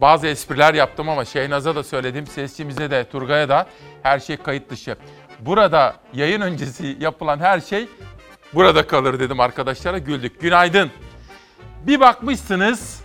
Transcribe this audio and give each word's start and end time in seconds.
Bazı 0.00 0.26
espriler 0.26 0.74
yaptım 0.74 1.08
ama 1.08 1.24
Şehnaz'a 1.24 1.76
da 1.76 1.84
söyledim, 1.84 2.26
sesçimize 2.26 2.90
de, 2.90 3.04
Turgay'a 3.04 3.48
da 3.48 3.66
her 4.02 4.18
şey 4.18 4.36
kayıt 4.36 4.70
dışı. 4.70 4.96
Burada 5.40 5.96
yayın 6.14 6.40
öncesi 6.40 6.96
yapılan 7.00 7.38
her 7.38 7.60
şey 7.60 7.88
burada 8.54 8.86
kalır 8.86 9.20
dedim 9.20 9.40
arkadaşlara 9.40 9.98
güldük. 9.98 10.40
Günaydın. 10.40 10.90
Bir 11.86 12.00
bakmışsınız 12.00 13.00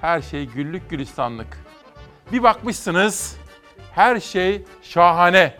her 0.00 0.22
şey 0.22 0.46
güllük 0.46 0.90
gülistanlık. 0.90 1.58
Bir 2.32 2.42
bakmışsınız 2.42 3.36
her 3.92 4.20
şey 4.20 4.62
şahane. 4.82 5.54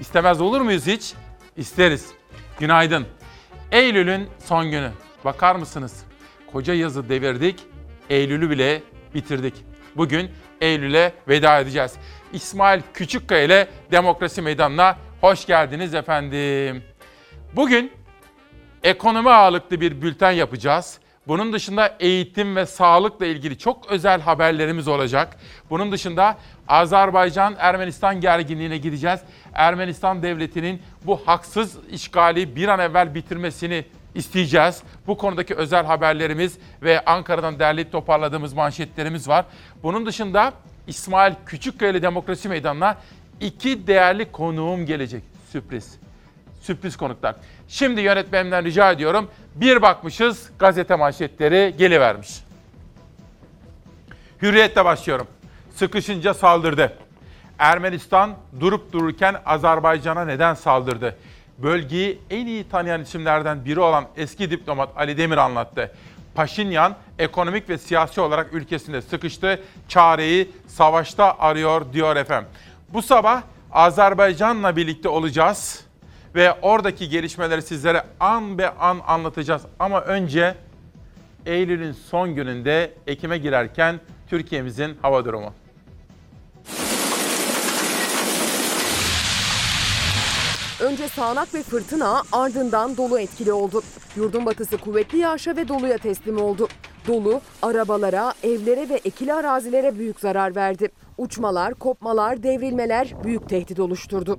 İstemez 0.00 0.40
olur 0.40 0.60
muyuz 0.60 0.86
hiç? 0.86 1.14
İsteriz. 1.56 2.10
Günaydın. 2.58 3.06
Eylül'ün 3.72 4.28
son 4.44 4.70
günü. 4.70 4.90
Bakar 5.24 5.54
mısınız? 5.54 6.04
Koca 6.52 6.74
yazı 6.74 7.08
devirdik, 7.08 7.60
Eylül'ü 8.10 8.50
bile 8.50 8.82
bitirdik. 9.14 9.54
Bugün 10.00 10.30
Eylül'e 10.60 11.12
veda 11.28 11.60
edeceğiz. 11.60 11.94
İsmail 12.32 12.80
Küçükkaya 12.94 13.42
ile 13.42 13.68
Demokrasi 13.90 14.42
Meydanı'na 14.42 14.96
hoş 15.20 15.46
geldiniz 15.46 15.94
efendim. 15.94 16.84
Bugün 17.56 17.92
ekonomi 18.82 19.30
ağırlıklı 19.30 19.80
bir 19.80 20.02
bülten 20.02 20.30
yapacağız. 20.30 20.98
Bunun 21.28 21.52
dışında 21.52 21.96
eğitim 22.00 22.56
ve 22.56 22.66
sağlıkla 22.66 23.26
ilgili 23.26 23.58
çok 23.58 23.90
özel 23.90 24.20
haberlerimiz 24.20 24.88
olacak. 24.88 25.36
Bunun 25.70 25.92
dışında 25.92 26.38
Azerbaycan-Ermenistan 26.68 28.20
gerginliğine 28.20 28.78
gideceğiz. 28.78 29.20
Ermenistan 29.54 30.22
devletinin 30.22 30.82
bu 31.04 31.16
haksız 31.26 31.78
işgali 31.90 32.56
bir 32.56 32.68
an 32.68 32.80
evvel 32.80 33.14
bitirmesini 33.14 33.84
isteyeceğiz. 34.14 34.82
Bu 35.06 35.16
konudaki 35.16 35.54
özel 35.54 35.84
haberlerimiz 35.86 36.58
ve 36.82 37.04
Ankara'dan 37.04 37.58
derleyip 37.58 37.92
toparladığımız 37.92 38.52
manşetlerimiz 38.52 39.28
var. 39.28 39.44
Bunun 39.82 40.06
dışında 40.06 40.52
İsmail 40.86 41.34
Küçükkaya 41.46 41.90
ile 41.90 42.02
Demokrasi 42.02 42.48
Meydanı'na 42.48 42.96
iki 43.40 43.86
değerli 43.86 44.32
konuğum 44.32 44.86
gelecek. 44.86 45.22
Sürpriz. 45.52 45.98
Sürpriz 46.60 46.96
konuklar. 46.96 47.36
Şimdi 47.68 48.00
yönetmenimden 48.00 48.64
rica 48.64 48.92
ediyorum. 48.92 49.30
Bir 49.54 49.82
bakmışız 49.82 50.50
gazete 50.58 50.96
manşetleri 50.96 51.74
gelivermiş. 51.78 52.40
Hürriyetle 54.42 54.84
başlıyorum. 54.84 55.26
Sıkışınca 55.74 56.34
saldırdı. 56.34 56.96
Ermenistan 57.58 58.34
durup 58.60 58.92
dururken 58.92 59.36
Azerbaycan'a 59.46 60.24
neden 60.24 60.54
saldırdı? 60.54 61.16
Bölgeyi 61.62 62.18
en 62.30 62.46
iyi 62.46 62.68
tanıyan 62.68 63.02
isimlerden 63.02 63.64
biri 63.64 63.80
olan 63.80 64.06
eski 64.16 64.50
diplomat 64.50 64.88
Ali 64.96 65.18
Demir 65.18 65.36
anlattı. 65.36 65.92
Paşinyan 66.34 66.96
ekonomik 67.18 67.68
ve 67.68 67.78
siyasi 67.78 68.20
olarak 68.20 68.54
ülkesinde 68.54 69.02
sıkıştı. 69.02 69.60
Çareyi 69.88 70.50
savaşta 70.66 71.38
arıyor 71.38 71.92
diyor 71.92 72.16
efendim. 72.16 72.48
Bu 72.88 73.02
sabah 73.02 73.42
Azerbaycan'la 73.72 74.76
birlikte 74.76 75.08
olacağız 75.08 75.84
ve 76.34 76.52
oradaki 76.52 77.08
gelişmeleri 77.08 77.62
sizlere 77.62 78.02
an 78.20 78.58
be 78.58 78.70
an 78.70 79.00
anlatacağız. 79.06 79.62
Ama 79.78 80.00
önce 80.00 80.54
Eylül'ün 81.46 81.92
son 81.92 82.34
gününde 82.34 82.94
Ekim'e 83.06 83.38
girerken 83.38 84.00
Türkiye'mizin 84.30 84.98
hava 85.02 85.24
durumu. 85.24 85.52
Önce 90.80 91.08
sağanak 91.08 91.54
ve 91.54 91.62
fırtına 91.62 92.22
ardından 92.32 92.96
dolu 92.96 93.18
etkili 93.18 93.52
oldu. 93.52 93.82
Yurdun 94.16 94.46
batısı 94.46 94.76
kuvvetli 94.76 95.18
yağışa 95.18 95.56
ve 95.56 95.68
doluya 95.68 95.98
teslim 95.98 96.40
oldu. 96.40 96.68
Dolu 97.08 97.40
arabalara, 97.62 98.34
evlere 98.42 98.88
ve 98.88 99.00
ekili 99.04 99.34
arazilere 99.34 99.98
büyük 99.98 100.20
zarar 100.20 100.56
verdi. 100.56 100.88
Uçmalar, 101.18 101.74
kopmalar, 101.74 102.42
devrilmeler 102.42 103.14
büyük 103.24 103.48
tehdit 103.48 103.80
oluşturdu. 103.80 104.38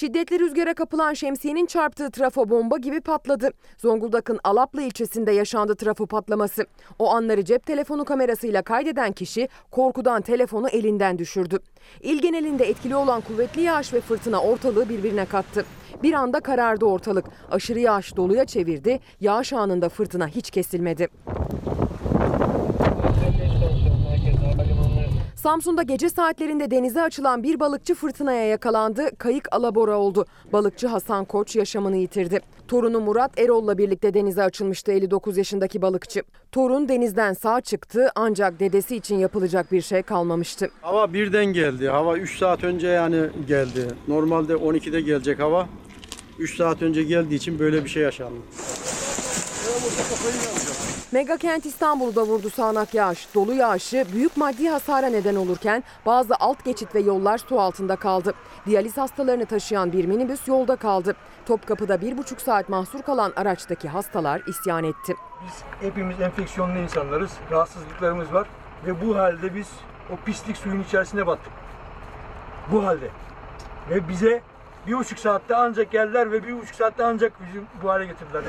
Şiddetli 0.00 0.40
rüzgara 0.40 0.74
kapılan 0.74 1.14
şemsiyenin 1.14 1.66
çarptığı 1.66 2.10
trafo 2.10 2.48
bomba 2.48 2.78
gibi 2.78 3.00
patladı. 3.00 3.50
Zonguldak'ın 3.78 4.38
Alaplı 4.44 4.82
ilçesinde 4.82 5.32
yaşandı 5.32 5.74
trafo 5.74 6.06
patlaması. 6.06 6.66
O 6.98 7.10
anları 7.10 7.44
cep 7.44 7.66
telefonu 7.66 8.04
kamerasıyla 8.04 8.62
kaydeden 8.62 9.12
kişi 9.12 9.48
korkudan 9.70 10.22
telefonu 10.22 10.68
elinden 10.68 11.18
düşürdü. 11.18 11.58
İl 12.00 12.22
genelinde 12.22 12.68
etkili 12.68 12.96
olan 12.96 13.20
kuvvetli 13.20 13.60
yağış 13.60 13.94
ve 13.94 14.00
fırtına 14.00 14.42
ortalığı 14.42 14.88
birbirine 14.88 15.24
kattı. 15.24 15.64
Bir 16.02 16.12
anda 16.12 16.40
karardı 16.40 16.84
ortalık. 16.84 17.24
Aşırı 17.50 17.80
yağış 17.80 18.16
doluya 18.16 18.44
çevirdi. 18.44 19.00
Yağış 19.20 19.52
anında 19.52 19.88
fırtına 19.88 20.28
hiç 20.28 20.50
kesilmedi. 20.50 21.08
Samsun'da 25.42 25.82
gece 25.82 26.08
saatlerinde 26.08 26.70
denize 26.70 27.02
açılan 27.02 27.42
bir 27.42 27.60
balıkçı 27.60 27.94
fırtınaya 27.94 28.46
yakalandı. 28.46 29.10
Kayık 29.18 29.48
alabora 29.52 29.98
oldu. 29.98 30.26
Balıkçı 30.52 30.86
Hasan 30.88 31.24
Koç 31.24 31.56
yaşamını 31.56 31.96
yitirdi. 31.96 32.40
Torunu 32.68 33.00
Murat 33.00 33.38
Erol'la 33.38 33.78
birlikte 33.78 34.14
denize 34.14 34.42
açılmıştı 34.42 34.92
59 34.92 35.36
yaşındaki 35.36 35.82
balıkçı. 35.82 36.22
Torun 36.52 36.88
denizden 36.88 37.32
sağ 37.32 37.60
çıktı 37.60 38.10
ancak 38.14 38.60
dedesi 38.60 38.96
için 38.96 39.18
yapılacak 39.18 39.72
bir 39.72 39.80
şey 39.80 40.02
kalmamıştı. 40.02 40.70
Hava 40.82 41.12
birden 41.12 41.46
geldi. 41.46 41.88
Hava 41.88 42.16
3 42.16 42.38
saat 42.38 42.64
önce 42.64 42.88
yani 42.88 43.26
geldi. 43.48 43.88
Normalde 44.08 44.52
12'de 44.52 45.00
gelecek 45.00 45.38
hava. 45.38 45.68
3 46.38 46.56
saat 46.56 46.82
önce 46.82 47.02
geldiği 47.02 47.34
için 47.34 47.58
böyle 47.58 47.84
bir 47.84 47.88
şey 47.88 48.02
yaşandı. 48.02 48.40
Mega 51.12 51.36
kent 51.36 51.66
İstanbul'da 51.66 52.22
vurdu 52.22 52.50
sağanak 52.50 52.94
yağış. 52.94 53.34
Dolu 53.34 53.54
yağışı 53.54 54.06
büyük 54.12 54.36
maddi 54.36 54.68
hasara 54.68 55.06
neden 55.06 55.36
olurken 55.36 55.84
bazı 56.06 56.34
alt 56.40 56.64
geçit 56.64 56.94
ve 56.94 57.00
yollar 57.00 57.38
su 57.38 57.60
altında 57.60 57.96
kaldı. 57.96 58.34
Diyaliz 58.66 58.96
hastalarını 58.96 59.46
taşıyan 59.46 59.92
bir 59.92 60.04
minibüs 60.04 60.48
yolda 60.48 60.76
kaldı. 60.76 61.16
Topkapı'da 61.46 62.00
bir 62.00 62.18
buçuk 62.18 62.40
saat 62.40 62.68
mahsur 62.68 63.02
kalan 63.02 63.32
araçtaki 63.36 63.88
hastalar 63.88 64.42
isyan 64.48 64.84
etti. 64.84 65.14
Biz 65.46 65.62
hepimiz 65.88 66.20
enfeksiyonlu 66.20 66.78
insanlarız. 66.78 67.32
Rahatsızlıklarımız 67.50 68.32
var. 68.32 68.48
Ve 68.86 69.06
bu 69.06 69.16
halde 69.16 69.54
biz 69.54 69.68
o 70.12 70.24
pislik 70.24 70.56
suyun 70.56 70.82
içerisine 70.82 71.26
battık. 71.26 71.52
Bu 72.72 72.86
halde. 72.86 73.08
Ve 73.90 74.08
bize 74.08 74.42
bir 74.86 74.94
buçuk 74.94 75.18
saatte 75.18 75.56
ancak 75.56 75.90
geldiler 75.90 76.32
ve 76.32 76.46
bir 76.46 76.60
buçuk 76.60 76.74
saatte 76.74 77.04
ancak 77.04 77.32
bizi 77.40 77.64
bu 77.82 77.88
hale 77.88 78.06
getirdiler. 78.06 78.42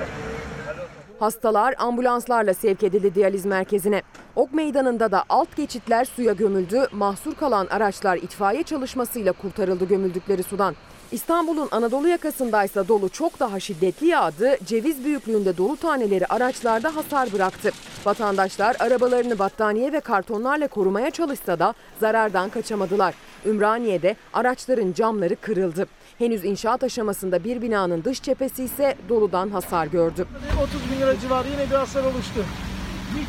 Hastalar 1.21 1.75
ambulanslarla 1.77 2.53
sevk 2.53 2.83
edildi 2.83 3.15
diyaliz 3.15 3.45
merkezine. 3.45 4.01
Ok 4.35 4.53
meydanında 4.53 5.11
da 5.11 5.23
alt 5.29 5.55
geçitler 5.55 6.05
suya 6.05 6.33
gömüldü. 6.33 6.87
Mahsur 6.91 7.35
kalan 7.35 7.67
araçlar 7.67 8.17
itfaiye 8.17 8.63
çalışmasıyla 8.63 9.31
kurtarıldı 9.31 9.85
gömüldükleri 9.85 10.43
sudan. 10.43 10.75
İstanbul'un 11.11 11.67
Anadolu 11.71 12.07
yakasındaysa 12.07 12.87
dolu 12.87 13.09
çok 13.09 13.39
daha 13.39 13.59
şiddetli 13.59 14.07
yağdı. 14.07 14.57
Ceviz 14.65 15.05
büyüklüğünde 15.05 15.57
dolu 15.57 15.77
taneleri 15.77 16.25
araçlarda 16.25 16.95
hasar 16.95 17.33
bıraktı. 17.33 17.71
Vatandaşlar 18.05 18.75
arabalarını 18.79 19.39
battaniye 19.39 19.93
ve 19.93 19.99
kartonlarla 19.99 20.67
korumaya 20.67 21.11
çalışsa 21.11 21.59
da 21.59 21.73
zarardan 21.99 22.49
kaçamadılar. 22.49 23.13
Ümraniye'de 23.45 24.15
araçların 24.33 24.93
camları 24.93 25.35
kırıldı. 25.35 25.87
Henüz 26.21 26.45
inşaat 26.45 26.83
aşamasında 26.83 27.43
bir 27.43 27.61
binanın 27.61 28.03
dış 28.03 28.21
cephesi 28.21 28.63
ise 28.63 28.95
doludan 29.09 29.49
hasar 29.49 29.87
gördü. 29.87 30.25
30 30.63 30.91
bin 30.91 31.01
lira 31.01 31.19
civarı 31.19 31.47
yine 31.47 31.69
bir 31.69 31.75
hasar 31.75 32.03
oluştu. 32.03 32.45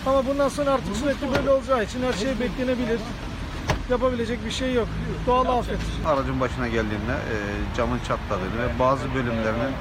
Ama 0.06 0.26
bundan 0.26 0.48
sonra 0.48 0.70
artık 0.70 0.96
sürekli 0.96 1.32
böyle 1.36 1.50
olacağı 1.50 1.84
için 1.84 2.02
her 2.02 2.12
şey 2.12 2.40
beklenebilir. 2.40 3.00
Yapabilecek 3.90 4.44
bir 4.44 4.50
şey 4.50 4.74
yok. 4.74 4.88
Doğal 5.26 5.58
afet. 5.58 5.76
Aracın 6.06 6.40
başına 6.40 6.66
geldiğimde 6.68 7.12
e, 7.12 7.36
camın 7.76 7.98
çatladığını 7.98 8.58
ve 8.58 8.78
bazı 8.78 9.14
bölümlerinin 9.14 9.72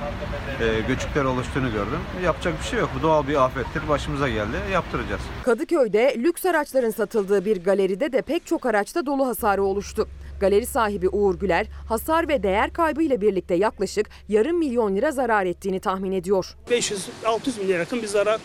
e, 0.61 0.87
göçükler 0.87 1.23
oluştuğunu 1.23 1.71
gördüm. 1.71 1.99
Yapacak 2.23 2.59
bir 2.59 2.65
şey 2.65 2.79
yok. 2.79 2.89
Bu 2.99 3.01
doğal 3.01 3.27
bir 3.27 3.43
afettir. 3.43 3.89
Başımıza 3.89 4.29
geldi. 4.29 4.57
Yaptıracağız. 4.73 5.21
Kadıköy'de 5.45 6.15
lüks 6.17 6.45
araçların 6.45 6.91
satıldığı 6.91 7.45
bir 7.45 7.63
galeride 7.63 8.11
de 8.11 8.21
pek 8.21 8.45
çok 8.45 8.65
araçta 8.65 9.05
dolu 9.05 9.27
hasarı 9.27 9.63
oluştu. 9.63 10.07
Galeri 10.41 10.65
sahibi 10.65 11.09
Uğur 11.09 11.39
Güler, 11.39 11.67
hasar 11.87 12.27
ve 12.27 12.43
değer 12.43 12.73
kaybıyla 12.73 13.21
birlikte 13.21 13.55
yaklaşık 13.55 14.09
yarım 14.29 14.57
milyon 14.57 14.95
lira 14.95 15.11
zarar 15.11 15.45
ettiğini 15.45 15.79
tahmin 15.79 16.11
ediyor. 16.11 16.55
500-600 16.69 17.59
milyar 17.59 17.79
yakın 17.79 18.01
bir 18.01 18.07
zarar 18.07 18.41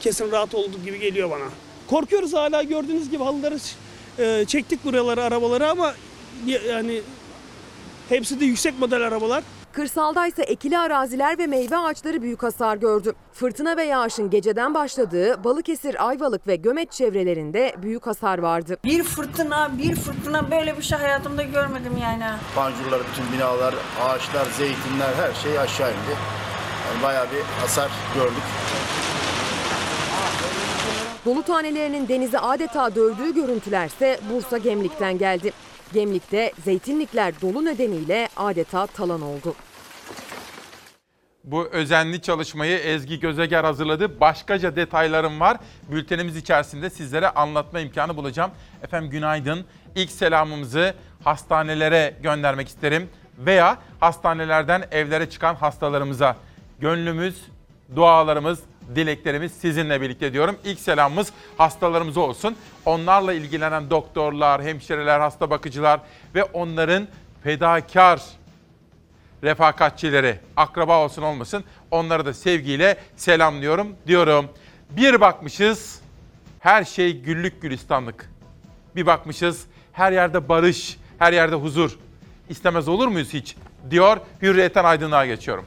kesin 0.00 0.32
rahat 0.32 0.54
olduğu 0.54 0.84
gibi 0.84 1.00
geliyor 1.00 1.30
bana. 1.30 1.48
Korkuyoruz 1.86 2.34
hala 2.34 2.62
gördüğünüz 2.62 3.10
gibi 3.10 3.24
halıları 3.24 3.58
e, 4.18 4.44
çektik 4.44 4.84
buraları 4.84 5.22
arabaları 5.22 5.70
ama 5.70 5.94
yani 6.46 7.00
hepsi 8.08 8.40
de 8.40 8.44
yüksek 8.44 8.78
model 8.78 9.06
arabalar. 9.06 9.44
Kırsalda 9.74 10.26
ise 10.26 10.42
ekili 10.42 10.78
araziler 10.78 11.38
ve 11.38 11.46
meyve 11.46 11.76
ağaçları 11.76 12.22
büyük 12.22 12.42
hasar 12.42 12.76
gördü. 12.76 13.12
Fırtına 13.32 13.76
ve 13.76 13.84
yağışın 13.84 14.30
geceden 14.30 14.74
başladığı 14.74 15.44
Balıkesir, 15.44 16.08
Ayvalık 16.08 16.46
ve 16.46 16.56
Gömeç 16.56 16.92
çevrelerinde 16.92 17.74
büyük 17.82 18.06
hasar 18.06 18.38
vardı. 18.38 18.76
Bir 18.84 19.02
fırtına, 19.02 19.78
bir 19.78 19.96
fırtına 19.96 20.50
böyle 20.50 20.78
bir 20.78 20.82
şey 20.82 20.98
hayatımda 20.98 21.42
görmedim 21.42 21.92
yani. 22.02 22.24
Pancurlar, 22.54 23.00
bütün 23.12 23.32
binalar, 23.32 23.74
ağaçlar, 24.02 24.46
zeytinler 24.58 25.14
her 25.14 25.34
şey 25.42 25.58
aşağı 25.58 25.90
indi. 25.90 26.16
Yani 26.92 27.02
bayağı 27.02 27.26
bir 27.26 27.60
hasar 27.60 27.90
gördük. 28.14 28.42
Dolu 31.26 31.42
tanelerinin 31.42 32.08
denizi 32.08 32.38
adeta 32.38 32.94
dövdüğü 32.94 33.34
görüntülerse 33.34 34.20
Bursa 34.30 34.58
Gemlik'ten 34.58 35.18
geldi. 35.18 35.52
Gemlik'te 35.94 36.52
zeytinlikler 36.64 37.40
dolu 37.42 37.64
nedeniyle 37.64 38.28
adeta 38.36 38.86
talan 38.86 39.22
oldu. 39.22 39.54
Bu 41.44 41.66
özenli 41.66 42.22
çalışmayı 42.22 42.78
Ezgi 42.78 43.20
Gözeger 43.20 43.64
hazırladı. 43.64 44.20
Başkaca 44.20 44.76
detaylarım 44.76 45.40
var. 45.40 45.56
Bültenimiz 45.90 46.36
içerisinde 46.36 46.90
sizlere 46.90 47.28
anlatma 47.28 47.80
imkanı 47.80 48.16
bulacağım. 48.16 48.50
Efendim 48.82 49.10
günaydın. 49.10 49.64
İlk 49.94 50.10
selamımızı 50.10 50.94
hastanelere 51.24 52.16
göndermek 52.22 52.68
isterim. 52.68 53.08
Veya 53.38 53.78
hastanelerden 54.00 54.84
evlere 54.90 55.30
çıkan 55.30 55.54
hastalarımıza. 55.54 56.36
Gönlümüz, 56.80 57.42
dualarımız, 57.96 58.58
dileklerimiz 58.94 59.52
sizinle 59.52 60.00
birlikte 60.00 60.32
diyorum. 60.32 60.56
İlk 60.64 60.80
selamımız 60.80 61.32
hastalarımıza 61.58 62.20
olsun. 62.20 62.56
Onlarla 62.86 63.32
ilgilenen 63.32 63.90
doktorlar, 63.90 64.62
hemşireler, 64.62 65.20
hasta 65.20 65.50
bakıcılar 65.50 66.00
ve 66.34 66.44
onların 66.44 67.08
fedakar 67.44 68.20
refakatçileri, 69.42 70.38
akraba 70.56 71.04
olsun 71.04 71.22
olmasın 71.22 71.64
onları 71.90 72.26
da 72.26 72.34
sevgiyle 72.34 72.96
selamlıyorum 73.16 73.96
diyorum. 74.06 74.48
Bir 74.90 75.20
bakmışız 75.20 76.00
her 76.60 76.84
şey 76.84 77.20
güllük 77.20 77.62
gülistanlık. 77.62 78.30
Bir 78.96 79.06
bakmışız 79.06 79.66
her 79.92 80.12
yerde 80.12 80.48
barış, 80.48 80.98
her 81.18 81.32
yerde 81.32 81.54
huzur. 81.54 81.98
İstemez 82.48 82.88
olur 82.88 83.08
muyuz 83.08 83.32
hiç? 83.32 83.56
Diyor 83.90 84.16
Hürriyet'ten 84.42 84.84
aydınlığa 84.84 85.26
geçiyorum. 85.26 85.64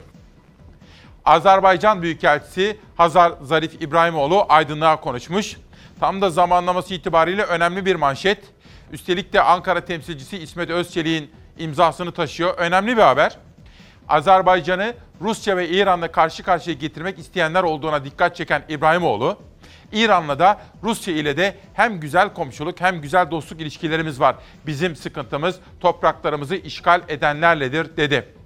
Azerbaycan 1.28 2.02
Büyükelçisi 2.02 2.76
Hazar 2.96 3.32
Zarif 3.42 3.82
İbrahimoğlu 3.82 4.46
aydınlığa 4.48 5.00
konuşmuş. 5.00 5.56
Tam 6.00 6.22
da 6.22 6.30
zamanlaması 6.30 6.94
itibariyle 6.94 7.42
önemli 7.42 7.86
bir 7.86 7.96
manşet. 7.96 8.38
Üstelik 8.92 9.32
de 9.32 9.42
Ankara 9.42 9.80
temsilcisi 9.84 10.38
İsmet 10.38 10.70
Özçelik'in 10.70 11.30
imzasını 11.58 12.12
taşıyor. 12.12 12.54
Önemli 12.58 12.96
bir 12.96 13.02
haber. 13.02 13.38
Azerbaycan'ı 14.08 14.94
Rusya 15.20 15.56
ve 15.56 15.68
İran'la 15.68 16.12
karşı 16.12 16.42
karşıya 16.42 16.76
getirmek 16.76 17.18
isteyenler 17.18 17.62
olduğuna 17.62 18.04
dikkat 18.04 18.36
çeken 18.36 18.62
İbrahimoğlu, 18.68 19.38
İran'la 19.92 20.38
da 20.38 20.60
Rusya 20.82 21.14
ile 21.14 21.36
de 21.36 21.56
hem 21.74 22.00
güzel 22.00 22.34
komşuluk 22.34 22.80
hem 22.80 23.00
güzel 23.00 23.30
dostluk 23.30 23.60
ilişkilerimiz 23.60 24.20
var. 24.20 24.36
Bizim 24.66 24.96
sıkıntımız 24.96 25.56
topraklarımızı 25.80 26.56
işgal 26.56 27.00
edenlerledir 27.08 27.96
dedi. 27.96 28.37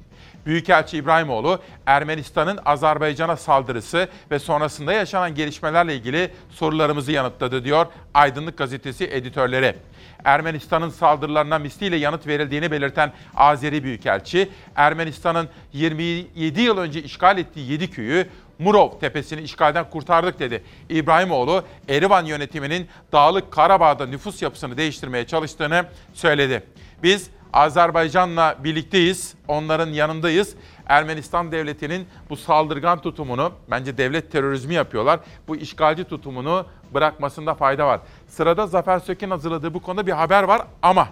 Büyükelçi 0.46 0.96
İbrahimoğlu, 0.96 1.62
Ermenistan'ın 1.86 2.58
Azerbaycan'a 2.64 3.36
saldırısı 3.36 4.08
ve 4.30 4.38
sonrasında 4.38 4.92
yaşanan 4.92 5.34
gelişmelerle 5.34 5.96
ilgili 5.96 6.30
sorularımızı 6.50 7.12
yanıtladı 7.12 7.64
diyor 7.64 7.86
Aydınlık 8.14 8.58
Gazetesi 8.58 9.04
editörleri. 9.04 9.76
Ermenistan'ın 10.24 10.90
saldırılarına 10.90 11.58
misliyle 11.58 11.96
yanıt 11.96 12.26
verildiğini 12.26 12.70
belirten 12.70 13.12
Azeri 13.36 13.84
Büyükelçi, 13.84 14.48
Ermenistan'ın 14.76 15.48
27 15.72 16.60
yıl 16.60 16.78
önce 16.78 17.02
işgal 17.02 17.38
ettiği 17.38 17.72
7 17.72 17.90
köyü 17.90 18.26
Murov 18.58 18.98
tepesini 19.00 19.40
işgalden 19.40 19.90
kurtardık 19.90 20.38
dedi. 20.38 20.62
İbrahimoğlu, 20.90 21.64
Erivan 21.88 22.24
yönetiminin 22.24 22.88
Dağlık 23.12 23.52
Karabağ'da 23.52 24.06
nüfus 24.06 24.42
yapısını 24.42 24.76
değiştirmeye 24.76 25.26
çalıştığını 25.26 25.84
söyledi. 26.14 26.62
Biz 27.02 27.30
Azerbaycan'la 27.52 28.56
birlikteyiz, 28.64 29.34
onların 29.48 29.92
yanındayız. 29.92 30.54
Ermenistan 30.86 31.52
devletinin 31.52 32.06
bu 32.30 32.36
saldırgan 32.36 33.00
tutumunu, 33.00 33.52
bence 33.70 33.98
devlet 33.98 34.32
terörizmi 34.32 34.74
yapıyorlar. 34.74 35.20
Bu 35.48 35.56
işgalci 35.56 36.04
tutumunu 36.04 36.66
bırakmasında 36.94 37.54
fayda 37.54 37.86
var. 37.86 38.00
Sırada 38.28 38.66
Zafer 38.66 38.98
Söken 38.98 39.30
hazırladığı 39.30 39.74
bu 39.74 39.82
konuda 39.82 40.06
bir 40.06 40.12
haber 40.12 40.42
var 40.42 40.62
ama 40.82 41.08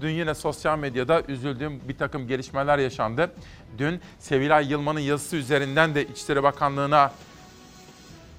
Dün 0.00 0.10
yine 0.10 0.34
sosyal 0.34 0.78
medyada 0.78 1.22
üzüldüğüm 1.28 1.80
bir 1.88 1.96
takım 1.96 2.28
gelişmeler 2.28 2.78
yaşandı. 2.78 3.32
Dün 3.78 4.00
Sevilay 4.18 4.70
Yılmaz'ın 4.70 5.00
yazısı 5.00 5.36
üzerinden 5.36 5.94
de 5.94 6.04
İçişleri 6.06 6.42
Bakanlığı'na 6.42 7.12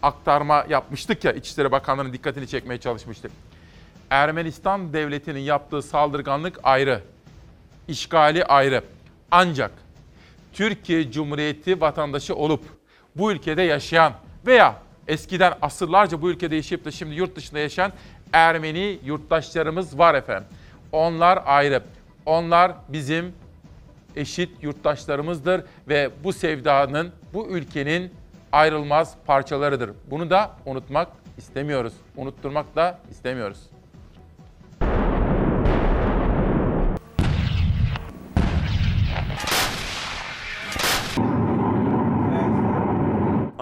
aktarma 0.01 0.65
yapmıştık 0.69 1.23
ya, 1.23 1.31
İçişleri 1.31 1.71
Bakanlığı'nın 1.71 2.13
dikkatini 2.13 2.47
çekmeye 2.47 2.79
çalışmıştık. 2.79 3.31
Ermenistan 4.13 4.93
devletinin 4.93 5.39
yaptığı 5.39 5.81
saldırganlık 5.81 6.59
ayrı, 6.63 7.01
işgali 7.87 8.45
ayrı. 8.45 8.83
Ancak 9.31 9.71
Türkiye 10.53 11.11
Cumhuriyeti 11.11 11.81
vatandaşı 11.81 12.35
olup 12.35 12.63
bu 13.15 13.31
ülkede 13.31 13.61
yaşayan 13.61 14.13
veya 14.45 14.75
eskiden 15.07 15.53
asırlarca 15.61 16.21
bu 16.21 16.31
ülkede 16.31 16.55
yaşayıp 16.55 16.85
da 16.85 16.91
şimdi 16.91 17.15
yurt 17.15 17.35
dışında 17.35 17.59
yaşayan 17.59 17.93
Ermeni 18.33 18.99
yurttaşlarımız 19.05 19.97
var 19.97 20.15
efendim. 20.15 20.47
Onlar 20.91 21.43
ayrı. 21.45 21.83
Onlar 22.25 22.71
bizim 22.89 23.33
eşit 24.15 24.63
yurttaşlarımızdır 24.63 25.63
ve 25.87 26.09
bu 26.23 26.33
sevdanın, 26.33 27.11
bu 27.33 27.47
ülkenin 27.47 28.13
ayrılmaz 28.51 29.15
parçalarıdır. 29.25 29.91
Bunu 30.11 30.29
da 30.29 30.51
unutmak 30.65 31.07
istemiyoruz. 31.37 31.93
Unutturmak 32.17 32.75
da 32.75 32.99
istemiyoruz. 33.11 33.72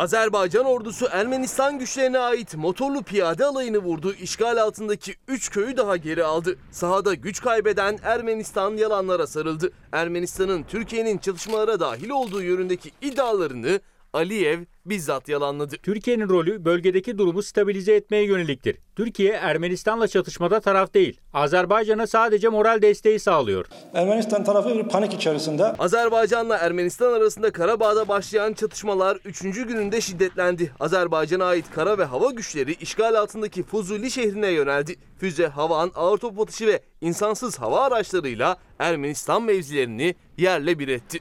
Azerbaycan 0.01 0.65
ordusu 0.65 1.07
Ermenistan 1.11 1.79
güçlerine 1.79 2.19
ait 2.19 2.55
motorlu 2.55 3.03
piyade 3.03 3.45
alayını 3.45 3.77
vurdu. 3.77 4.13
İşgal 4.13 4.57
altındaki 4.57 5.15
3 5.27 5.49
köyü 5.51 5.77
daha 5.77 5.97
geri 5.97 6.23
aldı. 6.23 6.57
Sahada 6.71 7.13
güç 7.13 7.41
kaybeden 7.41 7.99
Ermenistan 8.03 8.77
yalanlara 8.77 9.27
sarıldı. 9.27 9.71
Ermenistan'ın 9.91 10.63
Türkiye'nin 10.63 11.17
çatışmalara 11.17 11.79
dahil 11.79 12.09
olduğu 12.09 12.41
yönündeki 12.41 12.91
iddialarını 13.01 13.79
Aliyev 14.13 14.59
bizzat 14.85 15.29
yalanladı. 15.29 15.75
Türkiye'nin 15.83 16.29
rolü 16.29 16.65
bölgedeki 16.65 17.17
durumu 17.17 17.43
stabilize 17.43 17.93
etmeye 17.93 18.23
yöneliktir. 18.23 18.77
Türkiye 18.95 19.31
Ermenistan'la 19.31 20.07
çatışmada 20.07 20.59
taraf 20.59 20.93
değil. 20.93 21.19
Azerbaycan'a 21.33 22.07
sadece 22.07 22.49
moral 22.49 22.81
desteği 22.81 23.19
sağlıyor. 23.19 23.65
Ermenistan 23.93 24.43
tarafı 24.43 24.69
bir 24.69 24.83
panik 24.83 25.13
içerisinde. 25.13 25.63
Azerbaycan'la 25.63 26.57
Ermenistan 26.57 27.13
arasında 27.13 27.51
Karabağ'da 27.51 28.07
başlayan 28.07 28.53
çatışmalar 28.53 29.17
3. 29.25 29.41
gününde 29.41 30.01
şiddetlendi. 30.01 30.71
Azerbaycan'a 30.79 31.45
ait 31.45 31.71
kara 31.71 31.97
ve 31.97 32.03
hava 32.03 32.31
güçleri 32.31 32.73
işgal 32.73 33.15
altındaki 33.15 33.63
Fuzuli 33.63 34.11
şehrine 34.11 34.47
yöneldi. 34.47 34.95
Füze, 35.17 35.47
havan, 35.47 35.91
ağır 35.95 36.17
top 36.17 36.39
atışı 36.39 36.67
ve 36.67 36.79
insansız 37.01 37.59
hava 37.59 37.81
araçlarıyla 37.81 38.57
Ermenistan 38.79 39.43
mevzilerini 39.43 40.15
yerle 40.37 40.79
bir 40.79 40.87
etti. 40.87 41.19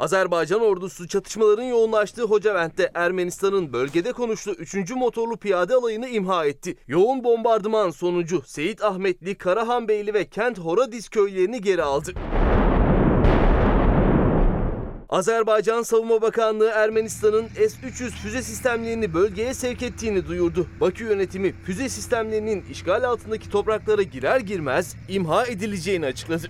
Azerbaycan 0.00 0.60
ordusu 0.60 1.08
çatışmaların 1.08 1.62
yoğunlaştığı 1.62 2.22
Hocavent'te 2.22 2.90
Ermenistan'ın 2.94 3.72
bölgede 3.72 4.12
konuştuğu 4.12 4.52
3. 4.52 4.90
motorlu 4.90 5.36
piyade 5.36 5.74
alayını 5.74 6.08
imha 6.08 6.46
etti. 6.46 6.76
Yoğun 6.86 7.24
bombardıman 7.24 7.90
sonucu 7.90 8.42
Seyit 8.46 8.84
Ahmetli, 8.84 9.34
Karahanbeyli 9.34 10.14
ve 10.14 10.24
Kent 10.24 10.58
Horadiz 10.58 11.08
köylerini 11.08 11.60
geri 11.60 11.82
aldı. 11.82 12.12
Azerbaycan 15.08 15.82
Savunma 15.82 16.22
Bakanlığı 16.22 16.70
Ermenistan'ın 16.70 17.48
S-300 17.48 18.10
füze 18.10 18.42
sistemlerini 18.42 19.14
bölgeye 19.14 19.54
sevk 19.54 19.82
ettiğini 19.82 20.26
duyurdu. 20.26 20.66
Bakü 20.80 21.04
yönetimi 21.04 21.52
füze 21.52 21.88
sistemlerinin 21.88 22.64
işgal 22.70 23.04
altındaki 23.04 23.50
topraklara 23.50 24.02
girer 24.02 24.40
girmez 24.40 24.96
imha 25.08 25.46
edileceğini 25.46 26.06
açıkladı. 26.06 26.46